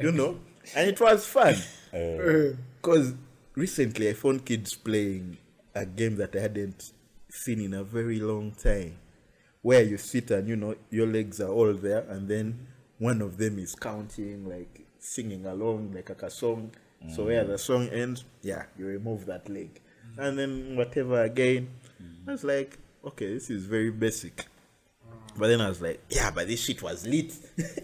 you 0.00 0.12
know, 0.12 0.38
and 0.74 0.88
it 0.88 1.00
was 1.00 1.26
fun. 1.26 1.56
Uh. 1.92 1.96
Uh, 1.96 2.52
because 2.80 3.14
recently 3.54 4.08
I 4.08 4.12
found 4.14 4.44
kids 4.44 4.74
playing 4.74 5.38
a 5.74 5.86
game 5.86 6.16
that 6.16 6.34
I 6.36 6.40
hadn't 6.40 6.92
seen 7.32 7.60
in 7.60 7.74
a 7.74 7.82
very 7.82 8.20
long 8.20 8.52
time, 8.52 8.98
where 9.62 9.82
you 9.82 9.96
sit 9.96 10.30
and 10.30 10.46
you 10.46 10.56
know 10.56 10.74
your 10.90 11.06
legs 11.06 11.40
are 11.40 11.50
all 11.50 11.72
there, 11.72 12.04
and 12.08 12.28
then 12.28 12.66
one 12.98 13.22
of 13.22 13.38
them 13.38 13.58
is 13.58 13.74
counting, 13.74 14.48
like 14.48 14.86
singing 14.98 15.46
along 15.46 15.92
like 15.92 16.10
a 16.10 16.30
song. 16.30 16.70
So 17.08 17.22
mm. 17.22 17.26
where 17.26 17.44
the 17.44 17.58
song 17.58 17.88
ends, 17.88 18.24
yeah, 18.42 18.64
you 18.78 18.86
remove 18.86 19.26
that 19.26 19.48
leg, 19.48 19.80
and 20.18 20.38
then 20.38 20.76
whatever 20.76 21.22
again. 21.22 21.70
Mm. 22.00 22.28
I 22.28 22.32
was 22.32 22.44
like, 22.44 22.78
okay, 23.04 23.34
this 23.34 23.50
is 23.50 23.64
very 23.64 23.90
basic. 23.90 24.46
But 25.34 25.48
then 25.48 25.62
I 25.62 25.68
was 25.70 25.80
like, 25.80 25.98
yeah, 26.10 26.30
but 26.30 26.46
this 26.46 26.60
shit 26.62 26.82
was 26.82 27.06
lit. 27.06 27.32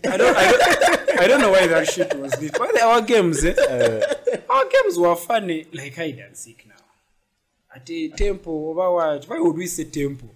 I 0.06 0.18
don't, 0.18 0.36
I 0.36 0.50
don't, 0.50 1.20
I 1.20 1.26
don't 1.26 1.40
know 1.40 1.50
why 1.50 1.66
that 1.66 1.88
shit 1.88 2.14
was 2.18 2.38
lit. 2.38 2.52
But 2.52 2.78
our 2.82 3.00
games, 3.00 3.42
eh? 3.42 3.54
Uh, 3.58 4.42
our 4.50 4.66
games 4.68 4.98
were 4.98 5.16
funny, 5.16 5.64
like 5.72 5.98
I 5.98 6.10
hide 6.10 6.18
and 6.18 6.36
seek 6.36 6.66
now. 6.68 6.74
At 7.74 7.90
a 7.90 8.08
tempo, 8.08 8.50
overwatch. 8.74 9.28
Why 9.28 9.38
would 9.40 9.56
we 9.56 9.66
say 9.66 9.84
tempo? 9.84 10.28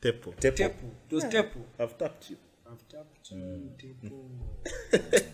Tepo. 0.00 0.34
Tempo. 0.36 0.62
It 1.08 1.14
was 1.14 1.24
tempo. 1.24 1.60
I've 1.78 1.96
tapped 1.96 2.30
you. 2.30 2.36
I've 2.66 2.88
tapped 2.88 3.30
you, 3.30 3.36
mm. 3.36 3.78
tempo. 3.78 4.16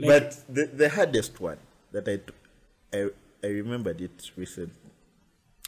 but 0.00 0.36
the, 0.48 0.66
the 0.66 0.88
hardest 0.88 1.40
one 1.40 1.58
that 1.92 2.08
I 2.08 2.18
I 3.44 3.46
remembered 3.48 4.00
it 4.00 4.30
recently. 4.36 4.74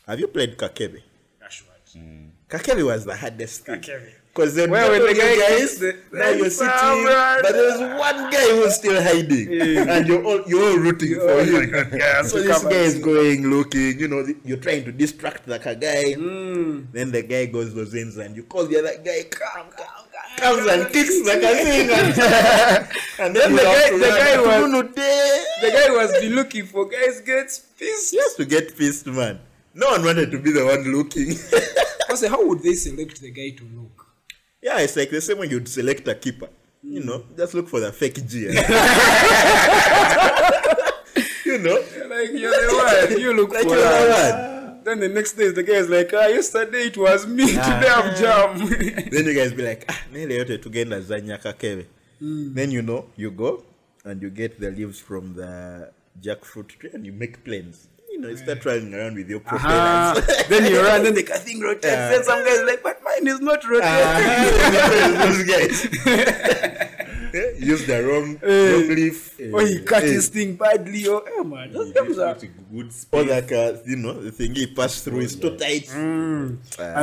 Have 0.07 0.21
you 0.21 0.29
played 0.29 0.57
Kakebe? 0.57 1.03
Ashwat. 1.43 1.97
Mm. 1.97 2.31
Kakebe 2.49 2.85
was 2.85 3.05
the 3.05 3.17
hardest 3.17 3.65
thing. 3.65 3.81
Kakebe. 3.81 4.13
Because 4.35 4.57
then 4.57 4.69
were 4.71 4.99
the 4.99 5.15
you 5.15 5.15
guys- 5.15 5.79
the- 5.79 5.97
now 6.13 6.29
you're 6.31 6.51
sitting, 6.51 7.05
but 7.43 7.53
there 7.53 7.71
was 7.71 8.01
one 8.01 8.31
guy 8.33 8.49
who's 8.57 8.75
still 8.75 9.01
hiding, 9.01 9.47
and 9.89 10.09
you're 10.09 10.25
all 10.25 10.43
you're 10.49 10.65
all 10.71 10.77
rooting 10.79 11.15
for 11.21 11.39
him. 11.45 11.71
Yeah, 12.01 12.23
so 12.23 12.43
this 12.43 12.65
guy 12.65 12.71
is 12.91 12.99
going, 12.99 13.49
looking, 13.49 13.97
you 14.01 14.09
know, 14.09 14.25
the- 14.25 14.37
you're 14.45 14.57
trying 14.59 14.85
to 14.87 14.93
distract 14.93 15.47
the 15.47 15.59
guy. 15.59 16.15
Mm. 16.19 16.87
Then 16.93 17.13
the 17.13 17.23
guy 17.23 17.47
goes 17.47 17.75
those 17.75 17.95
ends, 17.95 18.17
and 18.17 18.35
you 18.37 18.43
call 18.43 18.67
the 18.67 18.79
other 18.81 18.97
guy, 19.05 19.23
come, 19.31 19.67
come, 19.71 19.87
come, 20.13 20.57
comes 20.57 20.67
and 20.73 20.93
kicks 20.93 21.17
the 21.23 21.35
thing, 21.39 21.91
and, 21.99 22.89
and 23.21 23.37
then 23.37 23.53
the 23.55 23.63
guy- 23.63 23.91
the 23.91 24.11
guy 24.19 24.37
was-. 24.41 24.95
The 25.63 25.71
guy 25.71 25.89
was 25.91 26.25
looking 26.33 26.67
for 26.67 26.89
guys 26.89 27.21
gets 27.21 27.61
pissed. 27.61 28.15
Has 28.17 28.35
to 28.35 28.45
get 28.45 28.77
pissed, 28.77 29.07
man. 29.07 29.39
No 29.75 29.91
one 29.91 30.05
wanted 30.05 30.33
to 30.33 30.39
be 30.41 30.51
the 30.51 30.65
one 30.65 30.83
looking. 30.93 31.31
I 32.11 32.15
say, 32.17 32.29
how 32.29 32.45
would 32.47 32.63
they 32.65 32.75
select 32.75 33.21
the 33.21 33.31
guy 33.31 33.51
to 33.57 33.65
look? 33.77 34.04
Yeah, 34.67 34.79
it's 34.81 34.97
like 34.97 35.11
the 35.11 35.21
same 35.21 35.39
way 35.39 35.47
you'd 35.53 35.69
select 35.69 36.09
a 36.09 36.15
keeper. 36.15 36.49
You 36.83 37.01
know, 37.05 37.25
just 37.37 37.55
look 37.55 37.69
for 37.69 37.81
the 37.81 37.93
fake 37.93 38.19
G. 38.27 38.41
you 41.47 41.59
know, 41.59 41.79
Like 42.09 42.31
you're 42.33 42.51
the 42.51 43.09
one. 43.11 43.21
You 43.21 43.33
look 43.35 43.51
like 43.53 43.63
for 43.65 43.75
you're 43.77 43.83
the 43.83 44.11
one. 44.11 44.85
Then 44.85 45.01
the 45.01 45.09
next 45.09 45.33
day 45.33 45.49
the 45.51 45.63
guy 45.63 45.75
is 45.85 45.89
like, 45.89 46.13
ah, 46.13 46.27
yesterday 46.27 46.87
it 46.93 46.97
was 46.99 47.27
me. 47.27 47.57
ah, 47.59 47.65
Today 47.69 47.91
I'm 47.99 48.09
jam. 48.21 48.49
Then 49.13 49.25
you 49.25 49.35
guys 49.35 49.53
be 49.53 49.63
like, 49.63 49.85
ah, 49.89 50.01
nile 50.13 50.29
yote 50.45 50.59
tugenda 50.59 51.01
zanya 51.01 51.39
kakebe. 51.39 51.87
Then 52.21 52.71
you 52.71 52.83
know, 52.83 53.07
you 53.17 53.31
go 53.31 53.63
and 54.05 54.21
you 54.23 54.31
get 54.31 54.61
the 54.61 54.71
leaves 54.71 54.99
from 55.01 55.35
the 55.35 55.91
jackfruit 56.21 56.69
tree 56.69 56.91
and 56.93 57.07
you 57.07 57.13
make 57.13 57.43
planes. 57.45 57.89
You 58.25 58.31
know, 58.31 58.37
you 58.39 58.43
start 58.43 58.65
running 58.65 58.95
around 58.95 59.17
with 59.17 59.29
your 59.29 59.41
propellers. 59.41 60.27
then 60.49 60.71
you 60.73 60.81
run, 60.81 61.03
then 61.03 61.15
the 61.15 61.23
thing 61.23 61.61
rotates. 61.61 61.85
Then 61.85 62.25
some 62.25 62.43
guys 62.43 62.63
like, 62.65 62.83
but 62.83 63.03
mine 63.05 63.27
is 63.27 63.41
not 63.41 63.63
rotating. 63.69 65.19
Those 65.19 65.45
guys. 65.45 65.85
Use 67.59 67.85
the 67.87 68.03
wrong, 68.03 68.39
wrong 68.43 68.89
leaf. 68.95 69.39
or 69.53 69.63
he 69.67 69.81
cut 69.83 70.05
Eh. 70.05 70.13
his 70.13 70.29
thing 70.29 70.55
badly. 70.57 71.07
Or, 71.09 71.23
oh 71.33 71.45
man, 71.45 71.73
those 71.73 71.93
games 71.93 72.19
are. 72.19 72.35
good 72.73 72.93
Or 73.13 73.25
like, 73.25 73.51
uh, 73.53 73.75
you 73.85 73.97
know, 73.97 74.15
the 74.23 74.31
thing 74.31 74.55
he 74.55 74.69
passed 74.69 75.05
through 75.05 75.21
is 75.21 75.37
too 75.37 75.57
tight. 75.57 75.93
And 75.93 76.61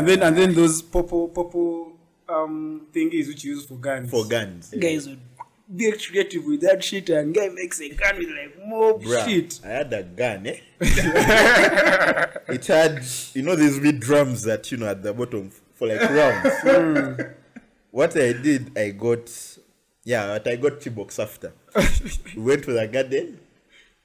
then 0.08 0.24
and 0.24 0.38
then 0.38 0.56
those 0.56 0.82
purple 0.82 1.28
purple 1.28 1.92
um 2.30 2.88
thingies 2.94 3.28
which 3.28 3.44
you 3.44 3.56
use 3.56 3.66
for 3.66 3.76
guns. 3.76 4.10
For 4.10 4.26
guns. 4.26 4.74
guys 4.80 5.08
would 5.08 5.20
be 5.76 5.92
creative 5.94 6.46
with 6.46 6.62
that 6.62 6.84
shit, 6.84 7.10
and 7.10 7.34
guy 7.34 7.50
makes 7.50 7.80
a 7.82 7.90
gun 7.90 8.18
with 8.18 8.30
like 8.30 8.68
more 8.68 9.00
Bruh, 9.00 9.26
shit. 9.26 9.60
I 9.64 9.68
had 9.68 9.94
a 9.94 10.04
gun, 10.04 10.48
eh? 10.48 10.58
it 10.82 12.66
had, 12.68 13.04
you 13.34 13.42
know, 13.42 13.56
these 13.56 13.80
big 13.80 14.00
drums 14.00 14.44
that, 14.44 14.72
you 14.72 14.78
know, 14.78 14.88
at 14.88 15.02
the 15.04 15.14
bottom 15.14 15.52
for 15.76 15.88
like 15.88 16.02
rounds. 16.02 17.24
what 17.92 18.16
I 18.18 18.34
did, 18.34 18.78
I 18.78 18.90
got, 18.90 19.30
yeah, 20.04 20.28
but 20.28 20.48
I 20.48 20.56
got 20.58 20.80
Chibox 20.80 21.20
after. 21.20 21.54
we 22.36 22.42
went 22.42 22.64
to 22.66 22.74
the 22.74 22.88
garden 22.88 23.40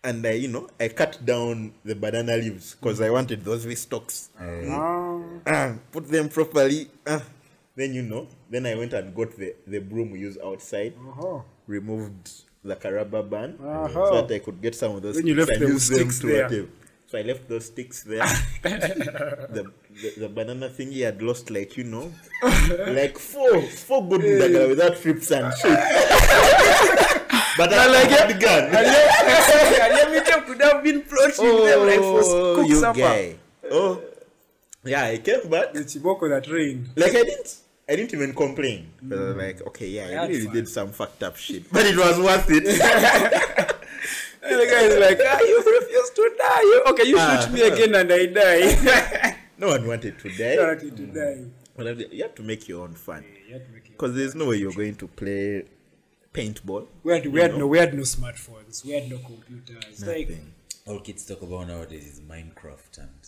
and 0.04 0.24
I, 0.24 0.32
you 0.32 0.48
know, 0.48 0.68
I 0.78 0.88
cut 0.88 1.24
down 1.24 1.72
the 1.84 1.96
banana 1.96 2.36
leaves 2.36 2.76
because 2.76 3.00
I 3.00 3.10
wanted 3.10 3.44
those 3.44 3.66
with 3.66 3.78
stalks. 3.78 4.30
Ah, 4.38 5.74
put 5.90 6.08
them 6.08 6.28
properly. 6.28 6.88
Ah, 7.06 7.22
then, 7.74 7.92
you 7.92 8.02
know, 8.02 8.28
then 8.48 8.66
I 8.66 8.74
went 8.76 8.92
and 8.92 9.14
got 9.14 9.36
the, 9.36 9.54
the 9.66 9.80
broom 9.80 10.12
we 10.12 10.20
use 10.20 10.38
outside 10.42 10.94
Uh-huh. 10.96 11.40
Removed 11.66 12.30
the 12.64 12.76
caraba 12.76 13.22
ban 13.28 13.56
Uh-huh. 13.62 13.88
so 13.92 14.22
that 14.22 14.34
I 14.34 14.38
could 14.40 14.60
get 14.62 14.74
some 14.74 14.96
of 14.96 15.02
those 15.02 15.16
Then 15.16 15.24
sticks 15.24 15.50
and 15.50 15.60
use 15.68 15.88
them 15.88 15.98
sticks 15.98 16.18
to 16.20 16.26
there. 16.26 16.44
whatever. 16.44 16.68
So 17.08 17.18
I 17.18 17.22
left 17.22 17.48
those 17.48 17.66
sticks 17.66 18.02
there. 18.02 18.18
the, 18.62 19.70
the 20.02 20.08
the 20.26 20.28
banana 20.28 20.68
thingy 20.68 21.04
had 21.06 21.22
lost 21.22 21.50
like 21.50 21.76
you 21.78 21.84
know 21.84 22.10
like 22.90 23.16
four 23.18 23.62
four 23.62 24.02
good 24.08 24.22
ndagala 24.26 24.68
without 24.74 24.96
trips 24.98 25.30
and 25.30 25.46
shit. 25.54 25.70
but 27.58 27.70
I 27.72 27.86
like 27.86 28.10
it. 28.10 28.40
gun. 28.42 28.64
Unlimited 28.74 30.40
could 30.46 30.60
have 30.62 30.82
been 30.82 31.02
floating 31.02 31.64
them 31.64 31.80
like 31.86 32.00
for 32.02 32.22
Oh, 32.26 32.54
cook 32.56 32.68
you 32.68 32.76
supper. 32.82 32.98
guy. 33.00 33.36
Oh, 33.70 34.00
yeah, 34.84 35.04
I 35.04 35.18
came 35.18 35.48
back. 35.48 35.72
The 35.72 35.80
chiboko 35.86 36.28
that 36.28 36.46
rained. 36.50 36.90
Like 36.96 37.10
I 37.14 37.22
didn't, 37.22 37.56
I 37.88 37.94
didn't 37.96 38.12
even 38.14 38.34
complain. 38.34 38.90
But 39.02 39.36
like, 39.36 39.66
okay, 39.68 39.88
yeah, 39.88 40.22
I, 40.22 40.26
really 40.26 40.44
fun. 40.46 40.54
did 40.54 40.68
some 40.68 40.90
fucked 40.90 41.22
up 41.22 41.36
shit, 41.36 41.70
but 41.72 41.86
it 41.86 41.96
was 41.96 42.18
worth 42.18 42.46
it. 42.50 42.64
And 44.48 44.60
the 44.60 44.66
guy 44.66 44.82
is 44.82 44.96
like, 45.00 45.18
ah, 45.26 45.40
you 45.40 45.56
refuse 45.58 46.10
to 46.10 46.34
die. 46.38 46.60
You, 46.60 46.82
okay, 46.90 47.04
you 47.08 47.16
Ah. 47.18 47.40
shoot 47.42 47.52
me 47.52 47.62
again 47.62 47.94
and 47.96 48.12
I 48.12 48.26
die. 48.26 49.36
no 49.58 49.68
one 49.68 49.86
wanted 49.88 50.20
to 50.20 50.28
die. 50.30 50.54
Not 50.54 50.78
to 50.80 51.06
die. 51.06 51.44
But 51.76 52.12
you 52.12 52.22
have 52.22 52.34
to 52.36 52.42
make 52.44 52.68
your 52.68 52.84
own 52.84 52.94
fun 52.94 53.24
You 53.48 53.54
have 53.54 53.66
to 53.66 53.72
make 53.72 53.88
because 53.90 54.14
there's 54.14 54.34
no 54.36 54.46
way 54.46 54.56
you're 54.58 54.72
going 54.72 54.94
to 54.96 55.08
play 55.08 55.64
paintball. 56.32 56.86
We 57.02 57.12
had, 57.14 57.26
we 57.26 57.40
had 57.40 57.56
no 57.58 57.66
we 57.66 57.78
had 57.78 57.92
no 57.92 58.02
smartphones. 58.02 58.84
We 58.84 58.92
had 58.92 59.10
no 59.10 59.18
computers. 59.18 60.06
Like 60.06 60.28
Nothing. 60.28 60.54
All 60.86 61.00
kids 61.00 61.26
talk 61.26 61.42
about 61.42 61.66
nowadays 61.66 62.06
is 62.06 62.20
Minecraft 62.20 62.98
and 62.98 63.20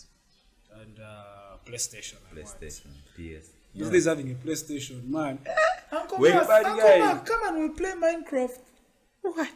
and 0.81 0.99
uh, 0.99 1.57
PlayStation. 1.65 2.15
PlayStation, 2.33 2.91
PS. 3.15 3.49
These 3.75 3.89
days 3.89 4.05
having 4.05 4.31
a 4.31 4.35
PlayStation, 4.35 5.07
man. 5.07 5.39
Eh, 5.45 5.97
Wait, 6.17 6.33
Bad 6.33 6.63
guy. 6.65 7.19
come 7.25 7.41
on, 7.47 7.59
we'll 7.59 7.69
play 7.69 7.91
Minecraft. 7.91 8.57
what? 9.21 9.49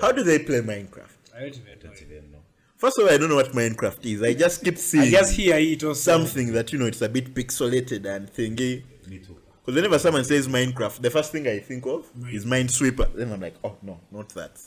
How 0.00 0.12
do 0.12 0.22
they 0.22 0.38
play 0.38 0.60
Minecraft? 0.60 1.10
I 1.34 1.40
don't 1.40 1.48
even 1.56 1.64
know. 1.64 1.74
Don't 1.82 2.02
even 2.02 2.32
know. 2.32 2.38
First 2.76 2.98
of 2.98 3.04
all, 3.06 3.12
I 3.12 3.16
don't 3.16 3.28
know 3.28 3.36
what 3.36 3.52
Minecraft 3.52 4.04
is. 4.04 4.22
I 4.22 4.34
just 4.34 4.62
keep 4.64 4.78
seeing 4.90 5.04
I 5.04 5.10
just 5.10 5.32
hear 5.34 5.56
it 5.56 5.82
or 5.82 5.94
something. 5.94 6.26
something 6.26 6.52
that 6.54 6.72
you 6.72 6.78
know 6.78 6.86
it's 6.86 7.02
a 7.02 7.08
bit 7.08 7.34
pixelated 7.34 8.04
and 8.04 8.32
thingy. 8.32 8.82
Me 9.08 9.18
too. 9.18 9.36
Because 9.64 9.74
whenever 9.74 9.98
someone 9.98 10.24
says 10.24 10.46
Minecraft, 10.46 11.00
the 11.00 11.10
first 11.10 11.32
thing 11.32 11.46
I 11.48 11.58
think 11.58 11.86
of 11.86 12.06
is 12.30 12.44
Minesweeper. 12.44 13.12
Then 13.14 13.32
I'm 13.32 13.40
like, 13.40 13.56
oh 13.64 13.76
no, 13.82 13.98
not 14.12 14.28
that. 14.30 14.60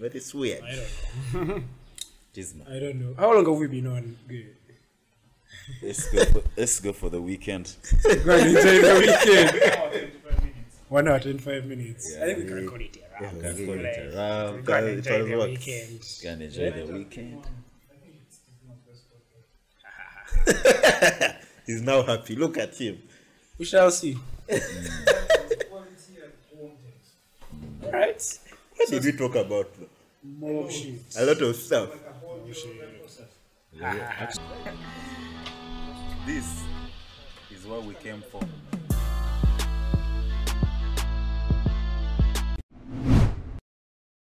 But 0.00 0.14
it's 0.14 0.32
weird. 0.32 0.62
I 0.62 0.76
don't 1.32 1.48
know. 1.48 1.62
I 2.70 2.78
don't 2.78 3.00
know. 3.00 3.14
How 3.18 3.34
long 3.34 3.44
have 3.46 3.56
we 3.56 3.66
been 3.66 3.86
on? 3.88 4.16
Good. 4.28 4.54
Let's 5.82 6.10
go. 6.10 6.24
For, 6.24 6.42
let's 6.56 6.80
go 6.80 6.92
for 6.92 7.10
the 7.10 7.20
weekend. 7.20 7.74
Go 8.24 8.36
and 8.36 8.56
enjoy 8.56 8.80
the 8.82 8.94
weekend. 9.00 10.12
One 10.88 11.06
hour, 11.08 11.20
25 11.20 11.66
minutes. 11.66 12.16
I 12.16 12.20
think 12.26 12.38
we 12.38 12.44
can 12.44 12.54
record 12.54 12.80
it 12.82 12.96
around. 13.20 13.30
Can 13.30 13.42
Like, 13.42 13.56
call 13.66 13.74
it 13.74 13.78
we 13.78 14.16
around. 14.16 14.66
can 14.66 14.84
it 14.84 14.88
enjoy 14.98 15.22
the 15.24 15.36
what? 15.36 15.48
weekend. 15.50 16.00
Can 16.22 16.42
enjoy 16.42 16.70
the 16.70 16.92
weekend. 16.92 17.46
He's 21.66 21.82
now 21.82 22.02
happy. 22.02 22.34
Look 22.36 22.56
at 22.58 22.74
him. 22.76 23.02
We 23.58 23.64
shall 23.66 23.90
see. 23.90 24.16
Alright. 27.84 28.38
What 28.76 28.88
did 28.90 29.04
we 29.04 29.12
talk 29.12 29.34
about? 29.34 29.74
though? 29.78 29.86
More 30.22 30.70
shit. 30.70 31.00
A 31.18 31.24
lot 31.26 31.40
of 31.42 31.56
stuff. 31.56 31.90
This 36.28 36.62
is 37.50 37.64
what 37.66 37.84
we 37.84 37.94
came 37.94 38.20
for. 38.20 38.42